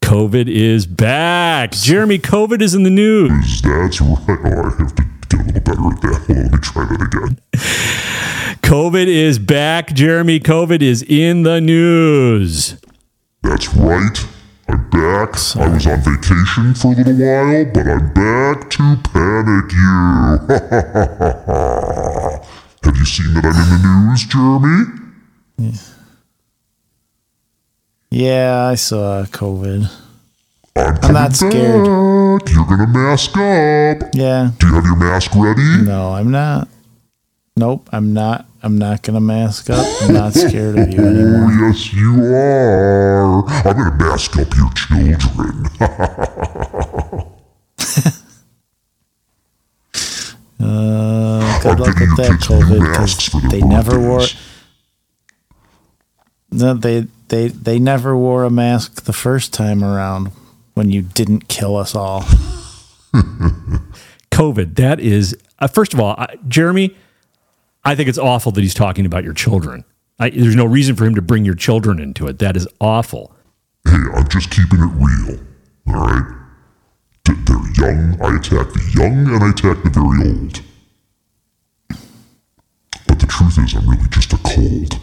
COVID 0.01 0.47
is 0.49 0.85
back. 0.85 1.71
Jeremy, 1.71 2.19
COVID 2.19 2.61
is 2.61 2.75
in 2.75 2.83
the 2.83 2.89
news. 2.89 3.61
That's 3.61 4.01
right. 4.01 4.19
Oh, 4.27 4.27
I 4.27 4.75
have 4.77 4.93
to 4.95 5.03
get 5.03 5.33
a 5.33 5.37
little 5.37 5.61
better 5.61 5.87
at 5.87 6.01
that. 6.01 6.25
Hold 6.27 6.37
on, 6.37 6.43
let 6.43 6.51
me 6.51 6.57
try 6.59 6.83
that 6.85 7.01
again. 7.01 7.39
COVID 8.63 9.07
is 9.07 9.39
back. 9.39 9.93
Jeremy, 9.93 10.41
COVID 10.41 10.81
is 10.81 11.01
in 11.01 11.43
the 11.43 11.61
news. 11.61 12.75
That's 13.43 13.73
right. 13.75 14.27
I'm 14.67 14.89
back. 14.89 15.35
I 15.55 15.69
was 15.69 15.87
on 15.87 16.01
vacation 16.01 16.73
for 16.73 16.91
a 16.91 16.95
little 16.95 17.13
while, 17.13 17.65
but 17.73 17.87
I'm 17.87 18.13
back 18.13 18.69
to 18.71 18.97
panic 19.03 19.71
you. 22.43 22.49
have 22.85 22.95
you 22.97 23.05
seen 23.05 23.33
that 23.35 23.45
I'm 23.45 23.55
in 23.55 23.69
the 23.81 23.87
news, 24.09 24.23
Jeremy? 24.25 24.85
Yeah, 28.11 28.67
I 28.71 28.75
saw 28.75 29.23
COVID. 29.23 29.89
I'm, 30.75 30.97
I'm 31.03 31.13
not 31.13 31.33
scared. 31.33 31.85
back. 31.85 32.49
You're 32.53 32.65
gonna 32.65 32.87
mask 32.87 33.31
up. 33.37 34.09
Yeah. 34.13 34.51
Do 34.59 34.67
you 34.67 34.73
have 34.75 34.85
your 34.85 34.95
mask 34.95 35.31
ready? 35.35 35.83
No, 35.83 36.13
I'm 36.13 36.31
not. 36.31 36.67
Nope, 37.55 37.89
I'm 37.91 38.13
not. 38.13 38.45
I'm 38.63 38.77
not 38.77 39.01
gonna 39.03 39.21
mask 39.21 39.69
up. 39.69 39.85
I'm 40.01 40.13
not 40.13 40.33
scared 40.35 40.77
of 40.77 40.91
you 40.93 40.99
anymore. 41.05 41.49
Oh, 41.51 41.67
yes, 41.67 41.93
you 41.93 42.23
are. 42.23 43.45
I'm 43.47 43.77
gonna 43.77 43.95
mask 43.97 44.37
up 44.37 44.47
your 44.55 44.71
children. 44.73 45.65
Uh, 50.65 51.52
good 51.63 51.79
luck 51.79 51.99
with 51.99 52.17
that 52.17 52.39
COVID 52.41 52.91
because 52.91 53.51
they 53.51 53.61
never 53.61 53.99
wore. 53.99 54.25
No, 56.51 56.73
they 56.75 57.07
they 57.29 57.47
they 57.47 57.79
never 57.79 58.15
wore 58.15 58.43
a 58.43 58.49
mask 58.49 59.03
the 59.03 59.13
first 59.13 59.53
time 59.53 59.83
around 59.83 60.31
when 60.73 60.91
you 60.91 61.01
didn't 61.01 61.47
kill 61.47 61.75
us 61.75 61.95
all. 61.95 62.21
COVID. 64.31 64.75
That 64.75 64.99
is, 64.99 65.37
uh, 65.59 65.67
first 65.67 65.93
of 65.93 65.99
all, 65.99 66.15
I, 66.17 66.37
Jeremy, 66.47 66.95
I 67.83 67.95
think 67.95 68.09
it's 68.09 68.17
awful 68.17 68.51
that 68.53 68.61
he's 68.61 68.73
talking 68.73 69.05
about 69.05 69.23
your 69.23 69.33
children. 69.33 69.85
I, 70.19 70.29
there's 70.31 70.55
no 70.55 70.65
reason 70.65 70.95
for 70.95 71.05
him 71.05 71.15
to 71.15 71.21
bring 71.21 71.45
your 71.45 71.55
children 71.55 71.99
into 71.99 72.27
it. 72.27 72.39
That 72.39 72.57
is 72.57 72.67
awful. 72.81 73.35
Hey, 73.85 73.97
I'm 74.13 74.27
just 74.29 74.49
keeping 74.49 74.79
it 74.79 74.91
real. 74.95 75.39
All 75.87 76.07
right. 76.07 76.39
They're 77.25 77.89
young. 77.89 78.21
I 78.21 78.37
attack 78.37 78.73
the 78.73 78.91
young 78.95 79.27
and 79.33 79.43
I 79.43 79.49
attack 79.49 79.83
the 79.83 79.89
very 79.89 80.29
old. 80.29 80.61
The 83.23 83.27
truth 83.27 83.57
is, 83.57 83.73
I'm 83.73 83.89
really 83.89 84.09
just 84.09 84.33
a 84.33 84.37
cold. 84.43 84.99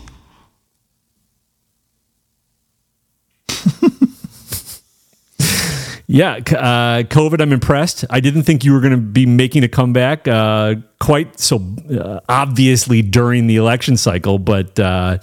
Yeah, 6.06 6.34
uh, 6.34 7.04
COVID. 7.04 7.40
I'm 7.40 7.52
impressed. 7.52 8.04
I 8.10 8.18
didn't 8.18 8.42
think 8.42 8.64
you 8.64 8.72
were 8.72 8.80
going 8.80 8.90
to 8.90 8.98
be 8.98 9.26
making 9.26 9.62
a 9.62 9.68
comeback 9.68 10.26
uh, 10.26 10.74
quite 10.98 11.38
so 11.38 11.64
uh, 11.88 12.18
obviously 12.28 13.00
during 13.00 13.46
the 13.46 13.54
election 13.54 13.96
cycle. 13.96 14.40
But 14.40 14.78
uh, 14.78 15.18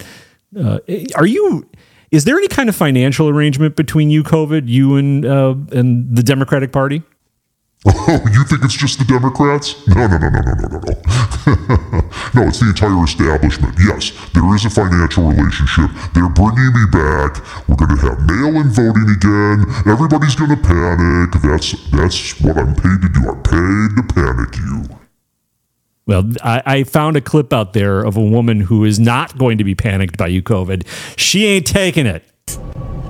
uh, 0.58 0.78
are 1.14 1.26
you? 1.26 1.68
Is 2.10 2.24
there 2.24 2.38
any 2.38 2.48
kind 2.48 2.70
of 2.70 2.74
financial 2.74 3.28
arrangement 3.28 3.76
between 3.76 4.08
you, 4.08 4.24
COVID, 4.24 4.66
you 4.66 4.96
and 4.96 5.26
uh, 5.26 5.54
and 5.72 6.16
the 6.16 6.22
Democratic 6.22 6.72
Party? 6.72 7.02
Oh, 7.86 8.26
you 8.32 8.42
think 8.44 8.64
it's 8.64 8.74
just 8.74 8.98
the 8.98 9.04
Democrats? 9.04 9.86
No, 9.86 10.06
no, 10.06 10.18
no, 10.18 10.28
no, 10.28 10.40
no, 10.40 10.54
no, 10.54 10.66
no, 10.66 10.78
no. 10.82 10.94
no, 12.34 12.42
it's 12.48 12.58
the 12.58 12.74
entire 12.74 13.04
establishment. 13.04 13.74
Yes, 13.78 14.10
there 14.34 14.42
is 14.54 14.64
a 14.64 14.70
financial 14.70 15.30
relationship. 15.30 15.90
They're 16.12 16.28
bringing 16.28 16.74
me 16.74 16.84
back. 16.90 17.38
We're 17.68 17.78
going 17.78 17.94
to 17.94 18.02
have 18.02 18.18
mail-in 18.26 18.74
voting 18.74 19.06
again. 19.14 19.62
Everybody's 19.86 20.34
going 20.34 20.50
to 20.50 20.58
panic. 20.58 21.38
That's 21.38 21.78
that's 21.94 22.40
what 22.42 22.58
I'm 22.58 22.74
paid 22.74 22.98
to 22.98 23.08
do. 23.14 23.30
I'm 23.30 23.42
paid 23.46 23.94
to 23.94 24.02
panic 24.10 24.56
you. 24.58 24.98
Well, 26.06 26.24
I, 26.42 26.62
I 26.66 26.84
found 26.84 27.16
a 27.16 27.20
clip 27.20 27.52
out 27.52 27.74
there 27.74 28.02
of 28.02 28.16
a 28.16 28.24
woman 28.24 28.60
who 28.60 28.84
is 28.84 28.98
not 28.98 29.38
going 29.38 29.58
to 29.58 29.64
be 29.64 29.76
panicked 29.76 30.16
by 30.16 30.26
you, 30.28 30.42
COVID. 30.42 30.84
She 31.16 31.46
ain't 31.46 31.66
taking 31.66 32.06
it. 32.06 32.24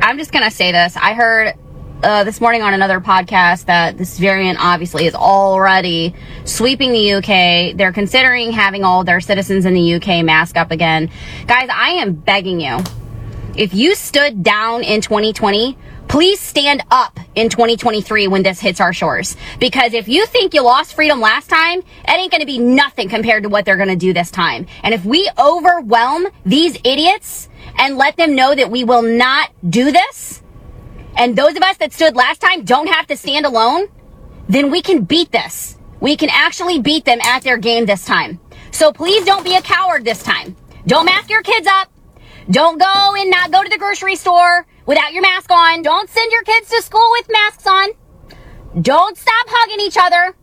I'm 0.03 0.19
just 0.19 0.32
gonna 0.32 0.51
say 0.51 0.73
this. 0.73 0.97
I 0.97 1.15
heard 1.15 1.55
uh, 2.03 2.25
this 2.25 2.41
morning 2.41 2.62
on 2.62 2.75
another 2.75 3.01
podcast 3.01 3.65
that 3.66 3.99
this 3.99 4.19
variant 4.19 4.59
obviously 4.61 5.07
is 5.07 5.15
already 5.15 6.15
sweeping 6.45 6.93
the 6.93 7.15
UK. 7.15 7.77
They're 7.77 7.93
considering 7.93 8.53
having 8.53 8.85
all 8.85 9.05
their 9.05 9.20
citizens 9.20 9.65
in 9.66 9.75
the 9.75 9.95
UK 9.95 10.25
mask 10.25 10.57
up 10.57 10.70
again. 10.70 11.11
Guys, 11.47 11.69
I 11.73 11.91
am 11.91 12.12
begging 12.12 12.61
you. 12.61 12.79
If 13.57 13.75
you 13.75 13.95
stood 13.95 14.43
down 14.43 14.85
in 14.85 15.01
2020, 15.01 15.77
please 16.07 16.41
stand 16.41 16.83
up 16.91 17.19
in 17.35 17.49
2023 17.49 18.29
when 18.29 18.43
this 18.43 18.61
hits 18.61 18.81
our 18.81 18.93
shores. 18.93 19.37
Because 19.59 19.93
if 19.93 20.09
you 20.09 20.25
think 20.27 20.55
you 20.55 20.62
lost 20.62 20.95
freedom 20.95 21.20
last 21.20 21.51
time, 21.51 21.81
it 21.81 22.11
ain't 22.11 22.31
gonna 22.31 22.47
be 22.47 22.59
nothing 22.59 23.09
compared 23.09 23.43
to 23.43 23.49
what 23.49 23.65
they're 23.65 23.77
gonna 23.77 23.97
do 23.97 24.12
this 24.12 24.31
time. 24.31 24.66
And 24.83 24.95
if 24.95 25.05
we 25.05 25.29
overwhelm 25.37 26.29
these 26.47 26.77
idiots 26.85 27.49
and 27.77 27.97
let 27.97 28.16
them 28.16 28.37
know 28.37 28.55
that 28.55 28.70
we 28.70 28.85
will 28.85 29.03
not 29.03 29.51
do 29.69 29.91
this, 29.91 30.43
and 31.19 31.36
those 31.36 31.57
of 31.57 31.62
us 31.62 31.77
that 31.78 31.93
stood 31.93 32.16
last 32.16 32.40
time 32.40 32.65
don't 32.65 32.86
have 32.86 33.09
to 33.09 33.16
stand 33.16 33.45
alone, 33.45 33.89
then 34.49 34.70
we 34.70 34.81
can 34.81 35.05
beat 35.05 35.32
this. 35.32 35.77
We 36.01 36.16
can 36.16 36.31
actually 36.31 36.81
beat 36.81 37.05
them 37.05 37.20
at 37.20 37.43
their 37.43 37.59
game 37.59 37.85
this 37.86 38.05
time. 38.05 38.40
So 38.70 38.93
please 38.93 39.24
don't 39.24 39.45
be 39.45 39.57
a 39.57 39.61
coward 39.62 40.05
this 40.05 40.23
time. 40.23 40.57
Don't 40.86 41.07
mask 41.07 41.28
your 41.28 41.43
kids 41.43 41.66
up. 41.66 41.90
Don't 42.51 42.81
go 42.81 43.15
and 43.16 43.31
not 43.31 43.51
go 43.51 43.62
to 43.62 43.69
the 43.69 43.77
grocery 43.77 44.15
store 44.15 44.65
without 44.86 45.12
your 45.12 45.23
mask 45.23 45.51
on. 45.51 45.82
Don't 45.82 46.09
send 46.09 46.31
your 46.31 46.45
kids 46.45 46.70
to 46.70 46.81
school 46.82 47.07
with 47.11 47.28
masks 47.31 47.66
on. 47.66 47.89
Don't 48.81 49.19
stop 49.19 49.47
hugging 49.49 49.85
each 49.85 49.97
other. 50.01 50.36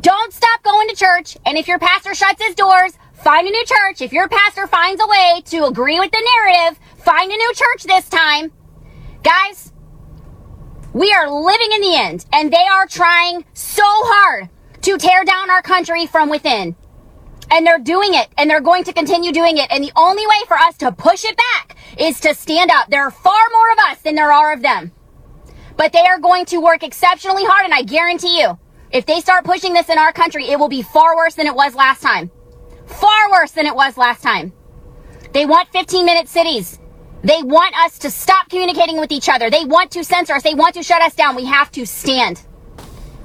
Don't 0.00 0.32
stop 0.32 0.62
going 0.64 0.88
to 0.88 0.96
church. 0.96 1.38
And 1.46 1.56
if 1.56 1.68
your 1.68 1.78
pastor 1.78 2.14
shuts 2.14 2.44
his 2.44 2.54
doors, 2.56 2.98
find 3.14 3.46
a 3.46 3.50
new 3.50 3.64
church. 3.64 4.02
If 4.02 4.12
your 4.12 4.28
pastor 4.28 4.66
finds 4.66 5.00
a 5.00 5.06
way 5.06 5.42
to 5.46 5.66
agree 5.66 5.98
with 6.00 6.10
the 6.10 6.28
narrative, 6.34 6.78
find 6.98 7.30
a 7.30 7.36
new 7.36 7.52
church 7.54 7.84
this 7.84 8.08
time. 8.08 8.52
Guys, 9.22 9.72
we 10.96 11.12
are 11.12 11.28
living 11.28 11.72
in 11.72 11.82
the 11.82 11.94
end, 11.94 12.24
and 12.32 12.50
they 12.50 12.64
are 12.72 12.86
trying 12.86 13.44
so 13.52 13.82
hard 13.84 14.48
to 14.80 14.96
tear 14.96 15.26
down 15.26 15.50
our 15.50 15.60
country 15.60 16.06
from 16.06 16.30
within. 16.30 16.74
And 17.50 17.66
they're 17.66 17.78
doing 17.78 18.14
it, 18.14 18.28
and 18.38 18.48
they're 18.48 18.62
going 18.62 18.82
to 18.84 18.94
continue 18.94 19.30
doing 19.30 19.58
it. 19.58 19.70
And 19.70 19.84
the 19.84 19.92
only 19.94 20.26
way 20.26 20.40
for 20.48 20.56
us 20.56 20.78
to 20.78 20.90
push 20.90 21.26
it 21.26 21.36
back 21.36 21.76
is 21.98 22.18
to 22.20 22.34
stand 22.34 22.70
up. 22.70 22.88
There 22.88 23.02
are 23.02 23.10
far 23.10 23.42
more 23.52 23.72
of 23.72 23.78
us 23.90 23.98
than 23.98 24.14
there 24.14 24.32
are 24.32 24.54
of 24.54 24.62
them. 24.62 24.90
But 25.76 25.92
they 25.92 26.06
are 26.06 26.18
going 26.18 26.46
to 26.46 26.62
work 26.62 26.82
exceptionally 26.82 27.44
hard, 27.44 27.66
and 27.66 27.74
I 27.74 27.82
guarantee 27.82 28.40
you, 28.40 28.58
if 28.90 29.04
they 29.04 29.20
start 29.20 29.44
pushing 29.44 29.74
this 29.74 29.90
in 29.90 29.98
our 29.98 30.14
country, 30.14 30.48
it 30.48 30.58
will 30.58 30.70
be 30.70 30.80
far 30.80 31.14
worse 31.14 31.34
than 31.34 31.46
it 31.46 31.54
was 31.54 31.74
last 31.74 32.00
time. 32.00 32.30
Far 32.86 33.30
worse 33.30 33.50
than 33.50 33.66
it 33.66 33.76
was 33.76 33.98
last 33.98 34.22
time. 34.22 34.50
They 35.34 35.44
want 35.44 35.68
15 35.68 36.06
minute 36.06 36.26
cities. 36.26 36.78
They 37.22 37.42
want 37.42 37.76
us 37.78 37.98
to 38.00 38.10
stop 38.10 38.48
communicating 38.48 38.98
with 38.98 39.10
each 39.10 39.28
other. 39.28 39.50
They 39.50 39.64
want 39.64 39.90
to 39.92 40.04
censor 40.04 40.34
us. 40.34 40.42
They 40.42 40.54
want 40.54 40.74
to 40.74 40.82
shut 40.82 41.02
us 41.02 41.14
down. 41.14 41.34
We 41.34 41.46
have 41.46 41.70
to 41.72 41.86
stand. 41.86 42.42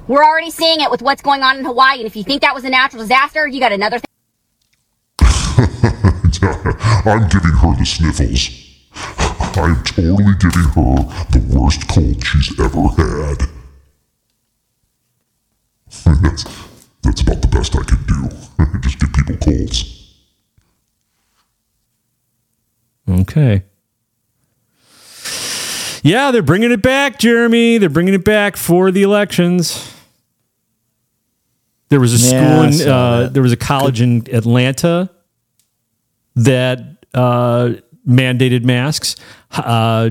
We're 0.08 0.24
already 0.24 0.50
seeing 0.50 0.80
it 0.80 0.90
with 0.90 1.02
what's 1.02 1.22
going 1.22 1.42
on 1.42 1.58
in 1.58 1.64
Hawaii. 1.64 1.98
And 1.98 2.06
if 2.06 2.16
you 2.16 2.24
think 2.24 2.42
that 2.42 2.54
was 2.54 2.64
a 2.64 2.70
natural 2.70 3.02
disaster, 3.02 3.46
you 3.46 3.60
got 3.60 3.72
another 3.72 3.98
thing. 3.98 4.06
I'm 7.04 7.28
giving 7.28 7.52
her 7.52 7.76
the 7.76 7.84
sniffles. 7.86 8.50
I'm 9.56 9.82
totally 9.84 10.34
giving 10.40 10.68
her 10.74 10.96
the 11.30 11.40
worst 11.54 11.86
cold 11.88 12.24
she's 12.24 12.58
ever 12.58 12.88
had. 12.98 13.48
that's, 16.22 16.44
that's 17.02 17.20
about 17.20 17.42
the 17.42 17.48
best 17.48 17.76
I 17.76 17.82
can 17.84 18.02
do. 18.06 18.28
Just 18.80 18.98
give 18.98 19.12
people 19.12 19.36
colds. 19.36 20.16
Okay. 23.08 23.62
Yeah, 26.02 26.32
they're 26.32 26.42
bringing 26.42 26.72
it 26.72 26.82
back, 26.82 27.18
Jeremy. 27.18 27.78
They're 27.78 27.88
bringing 27.88 28.14
it 28.14 28.24
back 28.24 28.56
for 28.56 28.90
the 28.90 29.02
elections. 29.02 29.94
There 31.88 32.00
was 32.00 32.14
a 32.14 32.34
Yeah, 32.34 32.70
school 32.70 32.86
in, 32.86 32.88
uh, 32.92 33.28
there 33.28 33.42
was 33.42 33.52
a 33.52 33.56
college 33.56 34.00
in 34.00 34.26
Atlanta 34.32 35.10
that 36.34 36.80
uh, 37.14 37.74
mandated 38.08 38.64
masks. 38.64 39.14
Uh, 39.52 40.10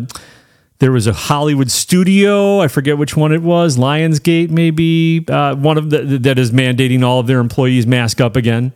there 0.80 0.91
was 0.91 1.07
a 1.07 1.13
Hollywood 1.13 1.69
studio. 1.69 2.59
I 2.59 2.68
forget 2.68 2.97
which 2.97 3.18
one 3.18 3.31
it 3.31 3.41
was. 3.41 3.77
Lionsgate, 3.77 4.49
maybe 4.49 5.26
uh, 5.27 5.55
one 5.55 5.77
of 5.77 5.89
the 5.89 6.19
that 6.19 6.39
is 6.39 6.51
mandating 6.51 7.03
all 7.03 7.19
of 7.19 7.27
their 7.27 7.39
employees 7.39 7.85
mask 7.85 8.22
up 8.22 8.35
again. 8.35 8.72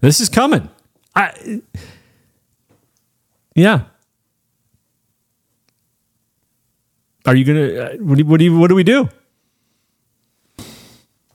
This 0.00 0.20
is 0.20 0.28
coming. 0.28 0.68
I, 1.14 1.62
yeah. 3.54 3.84
Are 7.26 7.34
you 7.34 7.44
gonna? 7.44 7.66
Uh, 7.66 7.96
what, 7.96 8.18
do, 8.18 8.24
what 8.24 8.38
do 8.38 8.44
you? 8.44 8.58
What 8.58 8.68
do 8.68 8.74
we 8.74 8.84
do? 8.84 9.08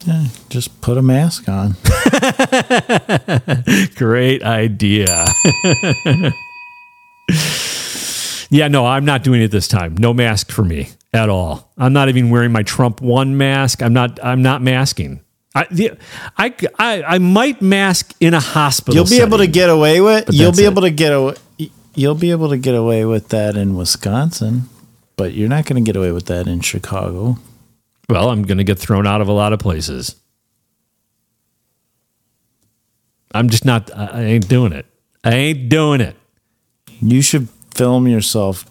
Yeah, 0.06 0.28
just 0.50 0.82
put 0.82 0.98
a 0.98 1.02
mask 1.02 1.48
on. 1.48 1.76
Great 3.96 4.42
idea. 4.42 5.26
yeah, 8.50 8.68
no, 8.68 8.88
I'm 8.88 9.06
not 9.06 9.24
doing 9.24 9.42
it 9.42 9.52
this 9.52 9.68
time. 9.68 9.96
No 9.98 10.14
mask 10.14 10.52
for 10.52 10.64
me 10.64 10.90
at 11.14 11.30
all. 11.30 11.72
I'm 11.78 11.94
not 11.94 12.10
even 12.10 12.32
wearing 12.32 12.52
my 12.52 12.64
Trump 12.64 13.02
one 13.02 13.38
mask. 13.38 13.84
I'm 13.84 13.94
not. 13.94 14.20
I'm 14.24 14.42
not 14.42 14.62
masking. 14.62 15.22
I, 15.54 15.68
the, 15.70 15.92
I, 16.38 16.54
I, 16.80 17.04
I 17.04 17.18
might 17.18 17.62
mask 17.62 18.16
in 18.22 18.34
a 18.34 18.40
hospital. 18.40 18.96
You'll 18.96 19.10
be 19.10 19.22
able 19.22 19.40
to 19.40 19.48
get 19.48 19.70
away 19.70 20.00
with. 20.00 20.30
You'll 20.32 20.54
be 20.54 20.64
it. 20.64 20.68
able 20.68 20.84
to 20.84 20.92
get 20.92 21.12
away. 21.12 21.36
You'll 21.94 22.16
be 22.16 22.32
able 22.32 22.50
to 22.50 22.58
get 22.58 22.74
away 22.74 23.04
with 23.04 23.28
that 23.30 23.58
in 23.58 23.76
Wisconsin, 23.76 24.70
but 25.22 25.34
you're 25.34 25.48
not 25.48 25.66
going 25.66 25.76
to 25.76 25.88
get 25.88 25.96
away 25.96 26.12
with 26.12 26.26
that 26.26 26.48
in 26.48 26.62
Chicago. 26.62 27.38
Well, 28.10 28.32
I'm 28.32 28.42
going 28.42 28.58
to 28.58 28.64
get 28.64 28.80
thrown 28.80 29.06
out 29.06 29.22
of 29.22 29.28
a 29.28 29.32
lot 29.32 29.54
of 29.54 29.60
places. 29.60 30.16
I'm 33.32 33.48
just 33.48 33.64
not. 33.64 33.96
I 33.96 34.24
ain't 34.24 34.50
doing 34.50 34.74
it. 34.74 34.88
I 35.24 35.36
ain't 35.36 35.70
doing 35.70 36.02
it. 36.02 36.16
You 37.02 37.22
should 37.22 37.50
film 37.76 38.08
yourself 38.08 38.66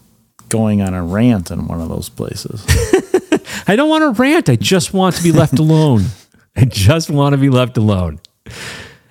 going 0.48 0.82
on 0.82 0.92
a 0.92 1.04
rant 1.04 1.52
in 1.52 1.68
one 1.68 1.80
of 1.80 1.88
those 1.88 2.08
places. 2.08 2.66
I 3.68 3.76
don't 3.76 3.88
want 3.88 4.02
to 4.02 4.20
rant. 4.20 4.48
I 4.48 4.56
just 4.56 4.92
want 4.92 5.14
to 5.14 5.22
be 5.22 5.30
left 5.30 5.56
alone. 5.60 6.06
I 6.56 6.64
just 6.64 7.10
want 7.10 7.34
to 7.34 7.36
be 7.36 7.48
left 7.48 7.76
alone. 7.76 8.18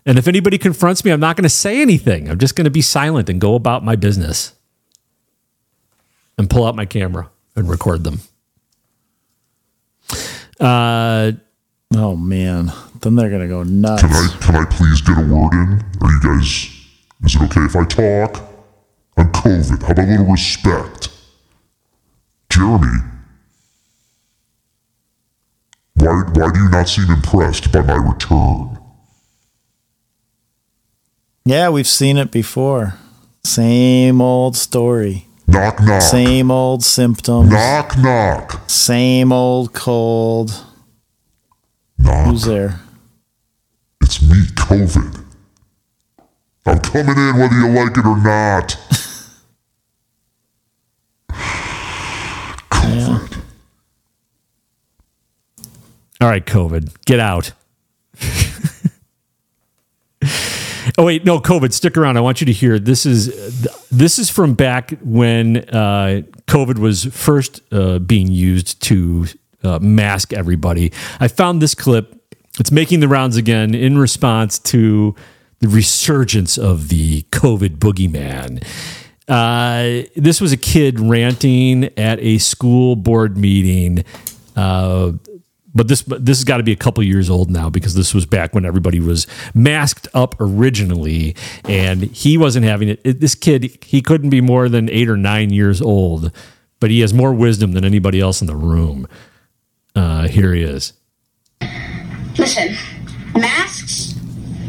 And 0.06 0.18
if 0.18 0.28
anybody 0.28 0.57
confronts 0.57 1.06
me, 1.06 1.11
I'm 1.11 1.22
not 1.22 1.38
going 1.38 1.44
to 1.44 1.49
say 1.49 1.82
anything. 1.82 2.30
I'm 2.30 2.38
just 2.38 2.57
going 2.57 2.66
to 2.66 2.70
be 2.70 2.82
silent 2.82 3.30
and 3.30 3.40
go 3.40 3.56
about 3.56 3.86
my 3.86 3.95
business 3.95 4.59
and 6.40 6.49
pull 6.49 6.66
out 6.66 6.74
my 6.74 6.86
camera 6.86 7.30
and 7.56 7.70
record 7.70 8.03
them. 8.06 8.22
Uh, 10.60 11.34
oh 11.95 12.16
man, 12.16 12.72
then 13.02 13.16
they're 13.16 13.30
gonna 13.30 13.48
go 13.48 13.64
nuts. 13.64 14.02
Can 14.02 14.11
I 14.11 14.38
can 14.40 14.56
I 14.56 14.66
please 14.66 15.02
get 15.02 15.18
a 15.18 15.22
word 15.22 15.53
in? 15.53 15.84
Are 16.02 16.10
you 16.10 16.20
guys? 16.24 16.70
Is 17.26 17.36
it 17.36 17.41
okay 17.44 17.66
if 17.66 17.76
I 17.76 17.84
talk? 17.86 18.41
I'm 19.18 19.32
COVID. 19.34 19.84
How 19.84 19.91
about 19.91 20.06
a 20.06 20.11
little 20.11 20.26
respect? 20.28 21.10
Jeremy, 22.49 22.99
why 25.95 26.24
why 26.34 26.52
do 26.53 26.60
you 26.60 26.70
not 26.70 26.88
seem 26.88 27.11
impressed 27.11 27.72
by 27.72 27.82
my 27.82 27.95
return? 27.95 28.80
Yeah, 31.44 31.70
we've 31.70 31.88
seen 31.88 32.18
it 32.18 32.32
before. 32.32 32.95
Same 33.44 34.22
old 34.22 34.56
story. 34.56 35.28
Knock 35.50 35.82
knock. 35.82 36.02
Same 36.04 36.52
old 36.52 36.84
symptoms. 36.84 37.50
Knock 37.50 37.98
knock. 37.98 38.62
Same 38.70 39.32
old 39.32 39.74
cold. 39.74 40.64
Knock. 41.98 42.28
Who's 42.28 42.44
there? 42.44 42.80
It's 44.02 44.22
me, 44.22 44.44
COVID. 44.54 45.26
I'm 46.68 46.80
coming 46.80 47.18
in 47.18 47.38
whether 47.40 47.56
you 47.56 47.70
like 47.70 47.98
it 47.98 48.06
or 48.06 48.18
not. 48.18 48.78
Yeah. 52.82 53.20
all 56.22 56.28
right, 56.28 56.44
COVID, 56.44 56.96
get 57.06 57.20
out. 57.20 57.52
oh 60.97 61.06
wait, 61.06 61.26
no, 61.26 61.39
COVID, 61.39 61.73
stick 61.73 61.97
around. 61.97 62.18
I 62.18 62.22
want 62.22 62.41
you 62.41 62.45
to 62.45 62.53
hear. 62.53 62.80
This 62.80 63.06
is 63.06 63.27
this 63.89 64.19
is 64.19 64.30
from 64.30 64.53
back 64.53 64.91
when 65.01 65.57
uh, 65.57 66.22
COVID 66.47 66.80
was 66.80 67.06
first 67.06 67.61
uh, 67.72 67.99
being 67.99 68.31
used 68.31 68.81
to 68.84 69.26
uh, 69.64 69.80
mask 69.80 70.34
everybody. 70.34 70.91
I 71.19 71.27
found 71.27 71.61
this 71.61 71.76
clip. 71.76 72.15
It's 72.60 72.72
making 72.72 72.99
the 72.99 73.07
rounds 73.07 73.38
again 73.38 73.73
in 73.73 73.97
response 73.97 74.60
to 74.60 75.15
the 75.60 75.68
resurgence 75.68 76.57
of 76.57 76.89
the 76.89 77.23
COVID 77.31 77.77
boogeyman. 77.77 78.64
Uh, 79.27 80.07
this 80.15 80.41
was 80.41 80.51
a 80.51 80.57
kid 80.57 80.99
ranting 80.99 81.85
at 81.97 82.19
a 82.19 82.38
school 82.39 82.95
board 82.95 83.38
meeting. 83.38 84.03
Uh, 84.56 85.14
but 85.74 85.88
this 85.88 86.02
this 86.02 86.40
has 86.40 86.44
got 86.44 86.58
to 86.58 86.64
be 86.64 86.72
a 86.72 86.78
couple 86.78 87.04
years 87.04 87.30
old 87.30 87.50
now 87.50 87.70
because 87.70 87.94
this 87.94 88.14
was 88.14 88.26
back 88.26 88.54
when 88.54 88.66
everybody 88.66 89.00
was 89.00 89.28
masked 89.54 90.08
up 90.14 90.36
originally, 90.40 91.36
and 91.66 92.04
he 92.04 92.38
wasn't 92.38 92.66
having 92.66 92.90
it. 92.90 93.02
it. 93.04 93.20
This 93.20 93.36
kid, 93.36 93.78
he 93.84 94.02
couldn't 94.02 94.30
be 94.30 94.41
more 94.41 94.70
than 94.70 94.90
eight 94.90 95.10
or 95.10 95.18
nine 95.18 95.52
years 95.52 95.82
old, 95.82 96.32
but 96.80 96.90
he 96.90 97.02
has 97.02 97.14
more 97.14 97.34
wisdom 97.34 97.74
than 97.74 97.86
anybody 97.86 98.20
else 98.20 98.41
in 98.41 98.48
the 98.48 98.56
room. 98.56 99.08
Uh, 99.96 100.28
here 100.28 100.54
he 100.54 100.64
is. 100.64 100.94
Listen, 102.38 102.76
masks. 103.36 104.16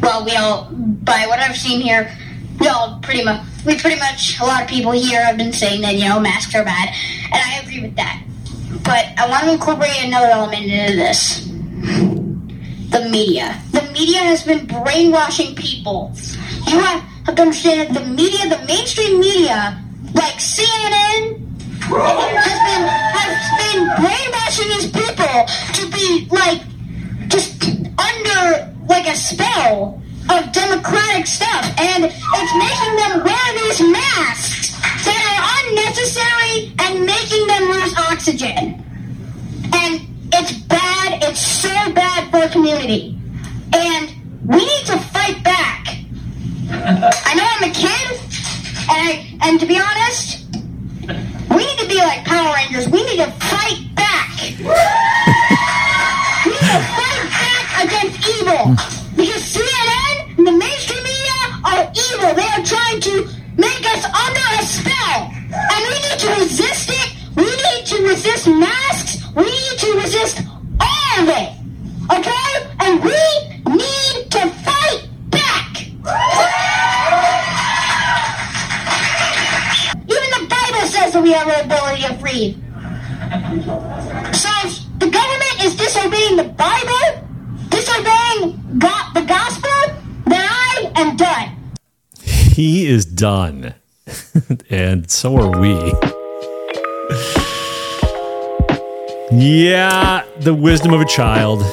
Well, 0.01 0.25
we 0.25 0.35
all, 0.35 0.69
by 0.71 1.25
what 1.27 1.39
I've 1.39 1.55
seen 1.55 1.79
here, 1.79 2.11
we 2.59 2.67
all 2.67 2.99
pretty 3.01 3.23
much, 3.23 3.45
we 3.65 3.77
pretty 3.77 3.99
much, 3.99 4.39
a 4.39 4.43
lot 4.43 4.61
of 4.61 4.67
people 4.67 4.91
here 4.91 5.23
have 5.23 5.37
been 5.37 5.53
saying 5.53 5.81
that 5.81 5.95
you 5.95 6.07
know 6.09 6.19
masks 6.19 6.53
are 6.53 6.65
bad, 6.65 6.89
and 7.25 7.35
I 7.35 7.59
agree 7.61 7.81
with 7.81 7.95
that. 7.95 8.23
But 8.83 9.13
I 9.17 9.27
want 9.29 9.43
to 9.45 9.53
incorporate 9.53 10.03
another 10.03 10.27
element 10.27 10.63
into 10.63 10.95
this. 10.95 11.47
The 12.91 13.07
media. 13.09 13.61
The 13.71 13.89
media 13.93 14.19
has 14.19 14.43
been 14.43 14.65
brainwashing 14.65 15.55
people. 15.55 16.13
You 16.67 16.79
have, 16.79 17.05
to 17.25 17.41
understand 17.41 17.95
that 17.95 18.01
the 18.01 18.05
media, 18.05 18.49
the 18.49 18.65
mainstream 18.65 19.19
media, 19.19 19.81
like 20.13 20.35
CNN, 20.35 21.39
has 21.91 22.59
been 22.67 22.83
has 23.15 23.35
been 23.61 23.81
brainwashing 23.99 24.69
these 24.69 24.91
people 24.91 25.45
to 25.73 25.83
be 25.91 26.27
like 26.31 26.61
just 27.27 27.63
under 27.99 28.73
like 28.87 29.07
a 29.07 29.15
spell 29.15 30.00
of 30.31 30.51
democratic 30.51 31.27
stuff, 31.27 31.65
and 31.77 32.05
it's 32.05 32.53
making 32.55 32.95
them 32.95 33.23
wear 33.23 33.47
these 33.59 33.81
masks 33.91 34.71
that 35.03 35.21
are 35.27 35.43
unnecessary 35.59 36.71
and 36.79 37.05
making 37.05 37.47
them 37.47 37.63
lose 37.69 37.93
oxygen. 37.97 38.79
And 39.73 40.01
it's 40.33 40.53
bad. 40.53 41.23
It's 41.23 41.39
so 41.39 41.69
bad 41.93 42.31
for 42.31 42.47
community, 42.51 43.17
and 43.73 44.11
we 44.45 44.57
need 44.57 44.85
to 44.85 44.97
fight 45.11 45.43
back. 45.43 45.97
I 46.69 47.33
know 47.35 47.45
I'm 47.45 47.69
a 47.69 47.73
kid, 47.73 48.19
and 48.89 48.99
I, 49.03 49.37
and 49.43 49.59
to 49.59 49.65
be 49.65 49.77
honest, 49.77 50.47
we 51.49 51.65
need 51.65 51.79
to 51.79 51.87
be 51.87 51.97
like 51.97 52.23
Power 52.25 52.53
Rangers. 52.55 52.87
We 52.87 53.03
need 53.03 53.17
to 53.17 53.31
fight 53.31 53.83
back. 53.95 54.31
we 56.45 56.51
need 56.51 56.71
to 56.71 56.83
fight 56.95 57.23
back 57.29 57.85
against 57.85 58.29
evil. 58.39 58.75
Because 59.15 59.43
CNN 59.53 60.00
and 60.41 60.47
the 60.47 60.57
mainstream 60.57 61.03
media 61.03 61.39
are 61.63 61.91
evil. 61.93 62.33
They 62.33 62.49
are 62.49 62.65
trying 62.65 62.99
to 62.99 63.29
make 63.57 63.85
us 63.93 64.05
under 64.05 64.47
a 64.57 64.65
spell. 64.65 65.29
And 65.53 65.81
we 65.85 65.93
need 66.01 66.17
to 66.17 66.29
resist 66.41 66.89
it. 66.89 67.13
We 67.35 67.45
need 67.45 67.85
to 67.85 68.01
resist 68.07 68.47
masks. 68.47 69.21
We 69.35 69.43
need 69.43 69.77
to 69.77 69.93
resist 70.01 70.41
all 70.79 71.21
of 71.21 71.29
it. 71.29 71.49
Okay? 72.17 72.49
And 72.79 73.03
we 73.03 73.21
need 73.69 74.31
to 74.31 74.49
fight 74.65 75.09
back. 75.29 75.77
Even 80.09 80.29
the 80.37 80.47
Bible 80.49 80.87
says 80.87 81.13
that 81.13 81.21
we 81.21 81.33
have 81.33 81.45
the 81.45 81.65
ability 81.65 82.01
to 82.01 82.17
free. 82.17 82.57
So 84.33 84.49
the 84.97 85.09
government 85.11 85.63
is 85.63 85.75
disobeying 85.75 86.37
the 86.37 86.49
Bible, 86.57 87.29
disobeying 87.69 88.79
God, 88.79 89.13
the 89.13 89.21
gospel, 89.21 89.60
am 91.01 91.15
done. 91.15 91.57
He 92.21 92.87
is 92.87 93.05
done, 93.05 93.73
and 94.69 95.09
so 95.09 95.37
are 95.37 95.59
we. 95.59 95.73
Yeah, 99.33 100.25
the 100.39 100.53
wisdom 100.53 100.93
of 100.93 101.01
a 101.01 101.05
child. 101.05 101.63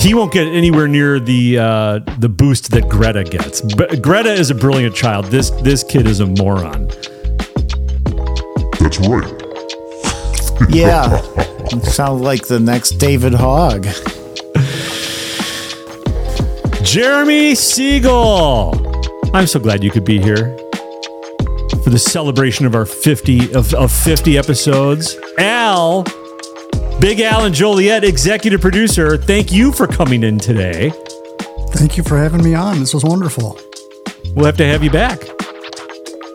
He 0.00 0.14
won't 0.14 0.32
get 0.32 0.48
anywhere 0.48 0.88
near 0.88 1.20
the 1.20 1.58
uh, 1.58 1.98
the 2.18 2.28
boost 2.28 2.72
that 2.72 2.88
Greta 2.88 3.22
gets. 3.22 3.60
But 3.60 4.02
Greta 4.02 4.32
is 4.32 4.50
a 4.50 4.54
brilliant 4.54 4.96
child. 4.96 5.26
This 5.26 5.50
this 5.62 5.84
kid 5.84 6.06
is 6.08 6.20
a 6.20 6.26
moron. 6.26 6.88
That's 8.80 8.98
right. 8.98 9.42
Yeah. 10.68 11.20
Sounds 11.82 12.20
like 12.20 12.48
the 12.48 12.58
next 12.60 12.98
David 12.98 13.32
Hogg. 13.32 13.86
Jeremy 16.82 17.52
Segal. 17.52 18.74
I'm 19.32 19.46
so 19.46 19.60
glad 19.60 19.84
you 19.84 19.90
could 19.90 20.04
be 20.04 20.20
here 20.20 20.56
for 21.84 21.90
the 21.90 21.98
celebration 21.98 22.66
of 22.66 22.74
our 22.74 22.84
50 22.84 23.54
of, 23.54 23.72
of 23.74 23.92
50 23.92 24.36
episodes. 24.36 25.16
Al, 25.38 26.02
Big 27.00 27.20
Al 27.20 27.44
and 27.44 27.54
Joliet, 27.54 28.04
executive 28.04 28.60
producer, 28.60 29.16
thank 29.16 29.52
you 29.52 29.70
for 29.72 29.86
coming 29.86 30.24
in 30.24 30.38
today. 30.38 30.90
Thank 31.70 31.96
you 31.96 32.02
for 32.02 32.18
having 32.18 32.42
me 32.42 32.54
on. 32.54 32.80
This 32.80 32.92
was 32.92 33.04
wonderful. 33.04 33.58
We'll 34.34 34.46
have 34.46 34.56
to 34.56 34.66
have 34.66 34.82
you 34.82 34.90
back. 34.90 35.20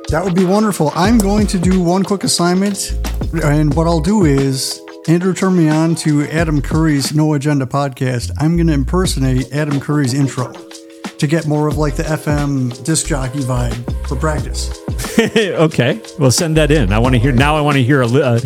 That 0.10 0.22
would 0.24 0.36
be 0.36 0.46
wonderful. 0.46 0.92
I'm 0.96 1.18
going 1.18 1.48
to 1.48 1.60
do 1.60 1.84
one 1.84 2.04
quick 2.04 2.24
assignment, 2.24 2.98
and 3.44 3.74
what 3.74 3.86
I'll 3.86 4.00
do 4.00 4.24
is 4.24 4.82
Andrew 5.08 5.34
turned 5.34 5.56
me 5.58 5.70
on 5.70 5.96
to 5.96 6.24
Adam 6.26 6.62
Curry's 6.62 7.14
No 7.16 7.34
Agenda 7.34 7.66
podcast. 7.66 8.32
I'm 8.40 8.58
going 8.58 8.68
to 8.68 8.74
impersonate 8.74 9.54
Adam 9.54 9.80
Curry's 9.80 10.14
intro 10.14 10.52
to 10.52 11.28
get 11.28 11.48
more 11.48 11.68
of 11.68 11.78
like 11.78 11.96
the 11.96 12.04
FM 12.04 12.84
disc 12.84 13.08
jockey 13.08 13.40
vibe 13.40 13.74
for 14.08 14.18
practice. 14.18 14.70
okay, 15.20 16.02
well, 16.20 16.30
send 16.30 16.58
that 16.58 16.72
in. 16.72 16.92
I 16.92 17.00
want 17.00 17.16
to 17.16 17.20
hear 17.20 17.32
now. 17.32 17.56
I 17.56 17.62
want 17.62 17.76
to 17.78 17.84
hear 17.84 18.02
a, 18.02 18.08
li- 18.08 18.22
uh, 18.22 18.40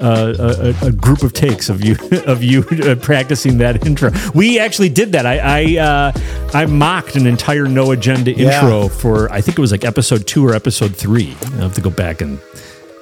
uh, 0.00 0.74
a, 0.82 0.86
a 0.88 0.92
group 0.92 1.22
of 1.22 1.32
takes 1.32 1.68
of 1.68 1.84
you 1.84 1.96
of 2.26 2.42
you 2.42 2.64
uh, 2.82 2.96
practicing 2.96 3.58
that 3.58 3.86
intro. 3.86 4.10
We 4.34 4.58
actually 4.58 4.88
did 4.88 5.12
that. 5.12 5.24
I 5.24 5.38
I, 5.38 5.78
uh, 5.78 6.12
I 6.52 6.66
mocked 6.66 7.14
an 7.14 7.26
entire 7.26 7.66
no 7.68 7.92
agenda 7.92 8.32
Yeah. 8.32 8.60
intro 8.60 8.88
for 8.88 9.30
I 9.30 9.40
think 9.40 9.56
it 9.56 9.60
was 9.60 9.70
like 9.70 9.84
episode 9.84 10.26
two 10.26 10.44
or 10.46 10.54
episode 10.54 10.96
three. 10.96 11.36
I 11.58 11.62
have 11.62 11.74
to 11.74 11.80
go 11.80 11.90
back 11.90 12.20
and 12.20 12.38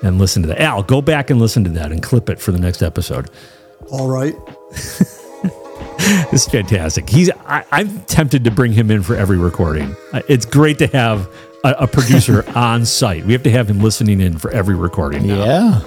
and 0.03 0.19
listen 0.19 0.43
to 0.43 0.49
that. 0.49 0.61
Al, 0.61 0.83
go 0.83 1.01
back 1.03 1.31
and 1.31 1.41
listen 1.41 1.65
to 1.65 1.71
that 1.71 1.93
and 1.93 2.03
clip 2.03 2.29
it 2.29 2.39
for 2.41 2.53
the 2.53 2.59
next 2.59 2.83
episode. 2.83 3.31
All 3.91 4.09
right. 4.09 4.35
It's 6.33 6.47
fantastic. 6.47 7.09
He's. 7.09 7.31
I, 7.47 7.65
I'm 7.73 8.01
tempted 8.03 8.45
to 8.45 8.51
bring 8.51 8.73
him 8.73 8.91
in 8.91 9.03
for 9.03 9.17
every 9.17 9.39
recording. 9.39 9.97
It's 10.29 10.45
great 10.45 10.79
to 10.79 10.87
have 10.89 11.29
a, 11.65 11.71
a 11.81 11.87
producer 11.87 12.45
on 12.55 12.85
site. 12.85 13.25
We 13.25 13.33
have 13.33 13.43
to 13.45 13.51
have 13.51 13.69
him 13.69 13.81
listening 13.81 14.21
in 14.21 14.39
for 14.39 14.51
every 14.51 14.75
recording. 14.75 15.27
now. 15.27 15.45
Yeah. 15.45 15.81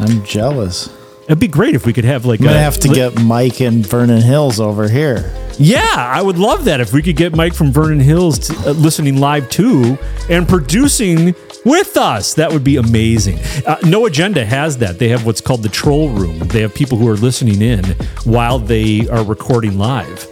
I'm 0.00 0.24
jealous. 0.24 0.88
It'd 1.26 1.40
be 1.40 1.48
great 1.48 1.74
if 1.74 1.84
we 1.86 1.92
could 1.92 2.04
have 2.04 2.24
like. 2.24 2.40
I'm 2.40 2.46
gonna 2.46 2.58
a- 2.58 2.60
have 2.62 2.78
to 2.80 2.88
get 2.88 3.20
Mike 3.20 3.60
and 3.60 3.84
Vernon 3.86 4.22
Hills 4.22 4.60
over 4.60 4.88
here. 4.88 5.32
Yeah, 5.58 5.80
I 5.94 6.20
would 6.22 6.38
love 6.38 6.66
that 6.66 6.80
if 6.80 6.92
we 6.92 7.02
could 7.02 7.16
get 7.16 7.34
Mike 7.34 7.54
from 7.54 7.72
Vernon 7.72 7.98
Hills 7.98 8.38
to, 8.40 8.70
uh, 8.70 8.72
listening 8.72 9.18
live 9.18 9.48
too 9.50 9.98
and 10.28 10.46
producing 10.46 11.34
with 11.64 11.96
us. 11.96 12.34
That 12.34 12.52
would 12.52 12.62
be 12.62 12.76
amazing. 12.76 13.38
Uh, 13.66 13.76
no 13.84 14.06
Agenda 14.06 14.44
has 14.44 14.78
that. 14.78 14.98
They 14.98 15.08
have 15.08 15.24
what's 15.26 15.40
called 15.40 15.62
the 15.62 15.68
troll 15.68 16.10
room. 16.10 16.38
They 16.40 16.60
have 16.60 16.74
people 16.74 16.98
who 16.98 17.08
are 17.08 17.16
listening 17.16 17.60
in 17.62 17.84
while 18.24 18.58
they 18.58 19.08
are 19.08 19.24
recording 19.24 19.78
live. 19.78 20.28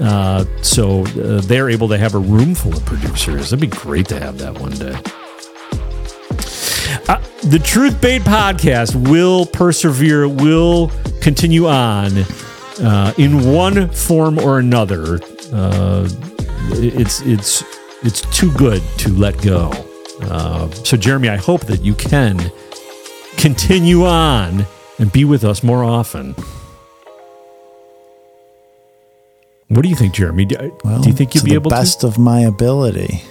Uh, 0.00 0.44
so 0.62 1.02
uh, 1.02 1.40
they're 1.42 1.68
able 1.68 1.88
to 1.88 1.98
have 1.98 2.14
a 2.14 2.18
room 2.20 2.54
full 2.54 2.74
of 2.74 2.84
producers. 2.86 3.52
It'd 3.52 3.60
be 3.60 3.66
great 3.66 4.06
to 4.08 4.20
have 4.20 4.38
that 4.38 4.58
one 4.60 4.70
day. 4.72 4.96
Uh, 7.08 7.18
the 7.44 7.58
Truth 7.58 8.00
Bait 8.02 8.20
podcast 8.22 8.94
will 9.08 9.46
persevere, 9.46 10.28
will 10.28 10.92
continue 11.22 11.66
on 11.66 12.18
uh, 12.82 13.14
in 13.16 13.50
one 13.50 13.88
form 13.90 14.38
or 14.38 14.58
another. 14.58 15.18
Uh, 15.50 16.06
it's 16.70 17.22
it's 17.22 17.64
it's 18.04 18.20
too 18.36 18.52
good 18.52 18.82
to 18.98 19.10
let 19.14 19.40
go. 19.40 19.70
Uh, 20.20 20.70
so, 20.70 20.96
Jeremy, 20.96 21.30
I 21.30 21.36
hope 21.36 21.62
that 21.62 21.80
you 21.80 21.94
can 21.94 22.52
continue 23.38 24.04
on 24.04 24.66
and 24.98 25.10
be 25.10 25.24
with 25.24 25.44
us 25.44 25.62
more 25.62 25.84
often. 25.84 26.34
What 29.68 29.82
do 29.82 29.88
you 29.88 29.96
think, 29.96 30.12
Jeremy? 30.14 30.44
Do, 30.44 30.78
Well, 30.84 31.00
do 31.00 31.08
you 31.08 31.14
think 31.14 31.34
you'll 31.34 31.44
be 31.44 31.50
the 31.50 31.56
able 31.56 31.70
best 31.70 32.04
of 32.04 32.18
my 32.18 32.40
ability. 32.40 33.22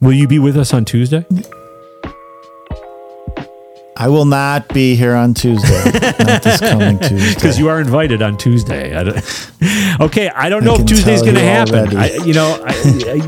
Will 0.00 0.12
you 0.12 0.26
be 0.26 0.38
with 0.38 0.56
us 0.56 0.72
on 0.72 0.84
Tuesday? 0.84 1.24
I 4.02 4.08
will 4.08 4.24
not 4.24 4.66
be 4.74 4.96
here 4.96 5.14
on 5.14 5.32
Tuesday. 5.32 5.84
not 6.18 6.42
this 6.42 6.58
coming 6.58 6.98
Tuesday. 6.98 7.34
because 7.34 7.56
you 7.56 7.68
are 7.68 7.80
invited 7.80 8.20
on 8.20 8.36
Tuesday. 8.36 8.96
I 8.96 9.22
okay, 10.00 10.28
I 10.28 10.48
don't 10.48 10.64
I 10.64 10.66
know 10.66 10.74
if 10.74 10.86
Tuesday's 10.86 11.22
going 11.22 11.36
to 11.36 11.40
happen. 11.40 11.96
I, 11.96 12.16
you 12.16 12.34
know, 12.34 12.60
I, 12.66 12.72
I, 12.72 13.20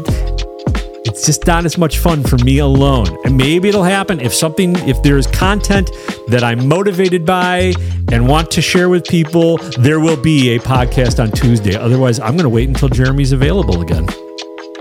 it's 1.04 1.24
just 1.26 1.46
not 1.46 1.64
as 1.64 1.78
much 1.78 1.98
fun 1.98 2.24
for 2.24 2.38
me 2.38 2.58
alone. 2.58 3.06
And 3.24 3.36
maybe 3.36 3.68
it'll 3.68 3.84
happen 3.84 4.18
if 4.18 4.34
something, 4.34 4.74
if 4.88 5.00
there's 5.04 5.28
content 5.28 5.92
that 6.26 6.42
I'm 6.42 6.66
motivated 6.66 7.24
by 7.24 7.72
and 8.10 8.26
want 8.26 8.50
to 8.50 8.60
share 8.60 8.88
with 8.88 9.04
people. 9.04 9.58
There 9.78 10.00
will 10.00 10.20
be 10.20 10.56
a 10.56 10.58
podcast 10.58 11.22
on 11.22 11.30
Tuesday. 11.30 11.76
Otherwise, 11.76 12.18
I'm 12.18 12.32
going 12.32 12.42
to 12.42 12.48
wait 12.48 12.66
until 12.66 12.88
Jeremy's 12.88 13.30
available 13.30 13.80
again. 13.80 14.08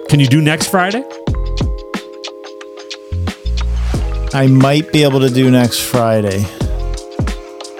Can 0.10 0.20
you 0.20 0.26
do 0.26 0.42
next 0.42 0.72
Friday? 0.72 1.04
I 4.34 4.48
might 4.48 4.92
be 4.92 5.04
able 5.04 5.20
to 5.20 5.30
do 5.30 5.52
next 5.52 5.80
Friday. 5.82 6.44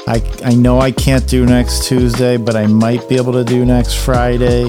I 0.06 0.22
I 0.44 0.54
know 0.54 0.80
I 0.80 0.92
can't 0.92 1.28
do 1.28 1.46
next 1.46 1.88
Tuesday, 1.88 2.38
but 2.38 2.56
I 2.56 2.68
might 2.68 3.08
be 3.10 3.16
able 3.16 3.34
to 3.34 3.44
do 3.44 3.66
next 3.66 3.96
Friday. 3.96 4.66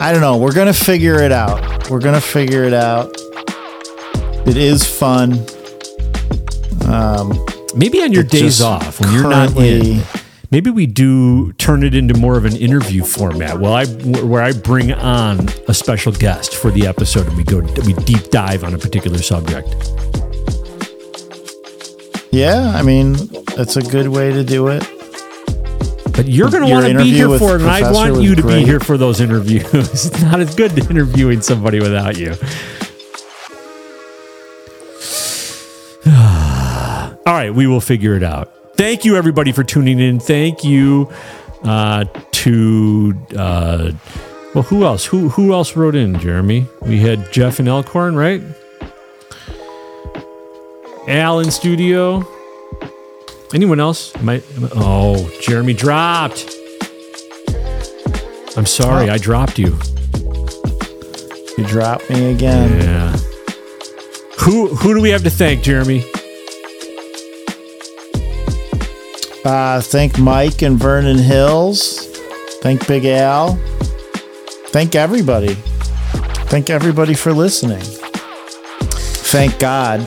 I 0.00 0.12
don't 0.12 0.22
know. 0.22 0.38
We're 0.38 0.54
gonna 0.54 0.72
figure 0.72 1.20
it 1.20 1.32
out. 1.32 1.90
We're 1.90 2.00
gonna 2.00 2.20
figure 2.20 2.64
it 2.64 2.72
out. 2.72 3.14
It 4.46 4.56
is 4.56 4.86
fun. 4.86 5.44
Um, 6.86 7.46
Maybe 7.76 8.00
on 8.02 8.12
your 8.12 8.24
days 8.24 8.62
off 8.62 9.00
when 9.00 9.12
you're 9.12 9.28
not 9.28 9.54
in. 9.56 10.02
Maybe 10.50 10.70
we 10.70 10.86
do 10.86 11.52
turn 11.52 11.84
it 11.84 11.94
into 11.94 12.14
more 12.14 12.36
of 12.36 12.44
an 12.44 12.56
interview 12.56 13.04
format. 13.04 13.60
Well, 13.60 13.74
I 13.74 13.84
where 13.86 14.42
I 14.42 14.52
bring 14.52 14.92
on 14.92 15.48
a 15.68 15.74
special 15.74 16.12
guest 16.12 16.54
for 16.54 16.70
the 16.70 16.86
episode 16.86 17.28
and 17.28 17.36
we 17.36 17.44
go 17.44 17.60
we 17.84 17.92
deep 17.92 18.30
dive 18.30 18.64
on 18.64 18.74
a 18.74 18.78
particular 18.78 19.18
subject. 19.18 19.68
Yeah, 22.32 22.72
I 22.74 22.82
mean, 22.82 23.14
that's 23.56 23.76
a 23.76 23.82
good 23.82 24.08
way 24.08 24.32
to 24.32 24.44
do 24.44 24.68
it. 24.68 24.86
But 26.12 26.28
you're 26.28 26.50
going 26.50 26.64
to 26.64 26.70
want 26.70 26.86
to 26.86 26.98
be 26.98 27.10
here 27.10 27.38
for 27.38 27.56
it, 27.56 27.62
and 27.62 27.70
I 27.70 27.90
want 27.90 28.22
you 28.22 28.34
to 28.34 28.46
be 28.46 28.64
here 28.64 28.80
for 28.80 28.96
those 28.96 29.20
interviews. 29.20 29.64
it's 29.74 30.22
not 30.22 30.40
as 30.40 30.54
good 30.54 30.76
interviewing 30.78 31.40
somebody 31.40 31.80
without 31.80 32.16
you. 32.16 32.30
All 37.26 37.34
right, 37.34 37.52
we 37.54 37.66
will 37.66 37.80
figure 37.80 38.14
it 38.14 38.22
out. 38.22 38.52
Thank 38.76 39.04
you, 39.04 39.16
everybody, 39.16 39.52
for 39.52 39.64
tuning 39.64 39.98
in. 39.98 40.20
Thank 40.20 40.64
you 40.64 41.10
uh, 41.64 42.04
to 42.32 43.14
uh, 43.36 43.92
well, 44.54 44.64
who 44.64 44.84
else? 44.84 45.04
Who 45.06 45.28
who 45.30 45.52
else 45.52 45.76
wrote 45.76 45.94
in? 45.94 46.18
Jeremy, 46.18 46.66
we 46.82 46.98
had 46.98 47.32
Jeff 47.32 47.58
and 47.58 47.68
Elkhorn, 47.68 48.16
right? 48.16 48.42
Al 51.08 51.40
in 51.40 51.50
studio. 51.50 52.26
Anyone 53.52 53.80
else? 53.80 54.14
Am 54.16 54.28
I, 54.28 54.34
am 54.56 54.64
I- 54.64 54.70
oh, 54.76 55.30
Jeremy 55.40 55.72
dropped. 55.74 56.56
I'm 58.56 58.66
sorry, 58.66 59.08
I 59.08 59.18
dropped 59.18 59.58
you. 59.58 59.78
You 61.56 61.64
dropped 61.66 62.08
me 62.10 62.32
again. 62.32 62.80
Yeah. 62.80 63.16
Who 64.40 64.68
who 64.68 64.94
do 64.94 65.00
we 65.00 65.10
have 65.10 65.22
to 65.24 65.30
thank, 65.30 65.62
Jeremy? 65.62 66.04
Uh, 69.44 69.80
thank 69.80 70.18
Mike 70.18 70.62
and 70.62 70.78
Vernon 70.78 71.18
Hills. 71.18 72.06
Thank 72.62 72.86
Big 72.86 73.04
Al. 73.06 73.56
Thank 74.68 74.94
everybody. 74.94 75.54
Thank 76.48 76.70
everybody 76.70 77.14
for 77.14 77.32
listening. 77.32 77.80
Thank 79.32 79.58
God. 79.58 80.00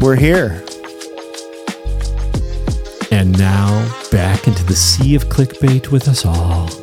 We're 0.00 0.16
here. 0.16 0.64
And 3.10 3.38
now 3.38 3.86
back 4.10 4.46
into 4.46 4.64
the 4.64 4.74
sea 4.74 5.14
of 5.14 5.24
clickbait 5.24 5.88
with 5.88 6.08
us 6.08 6.24
all. 6.24 6.79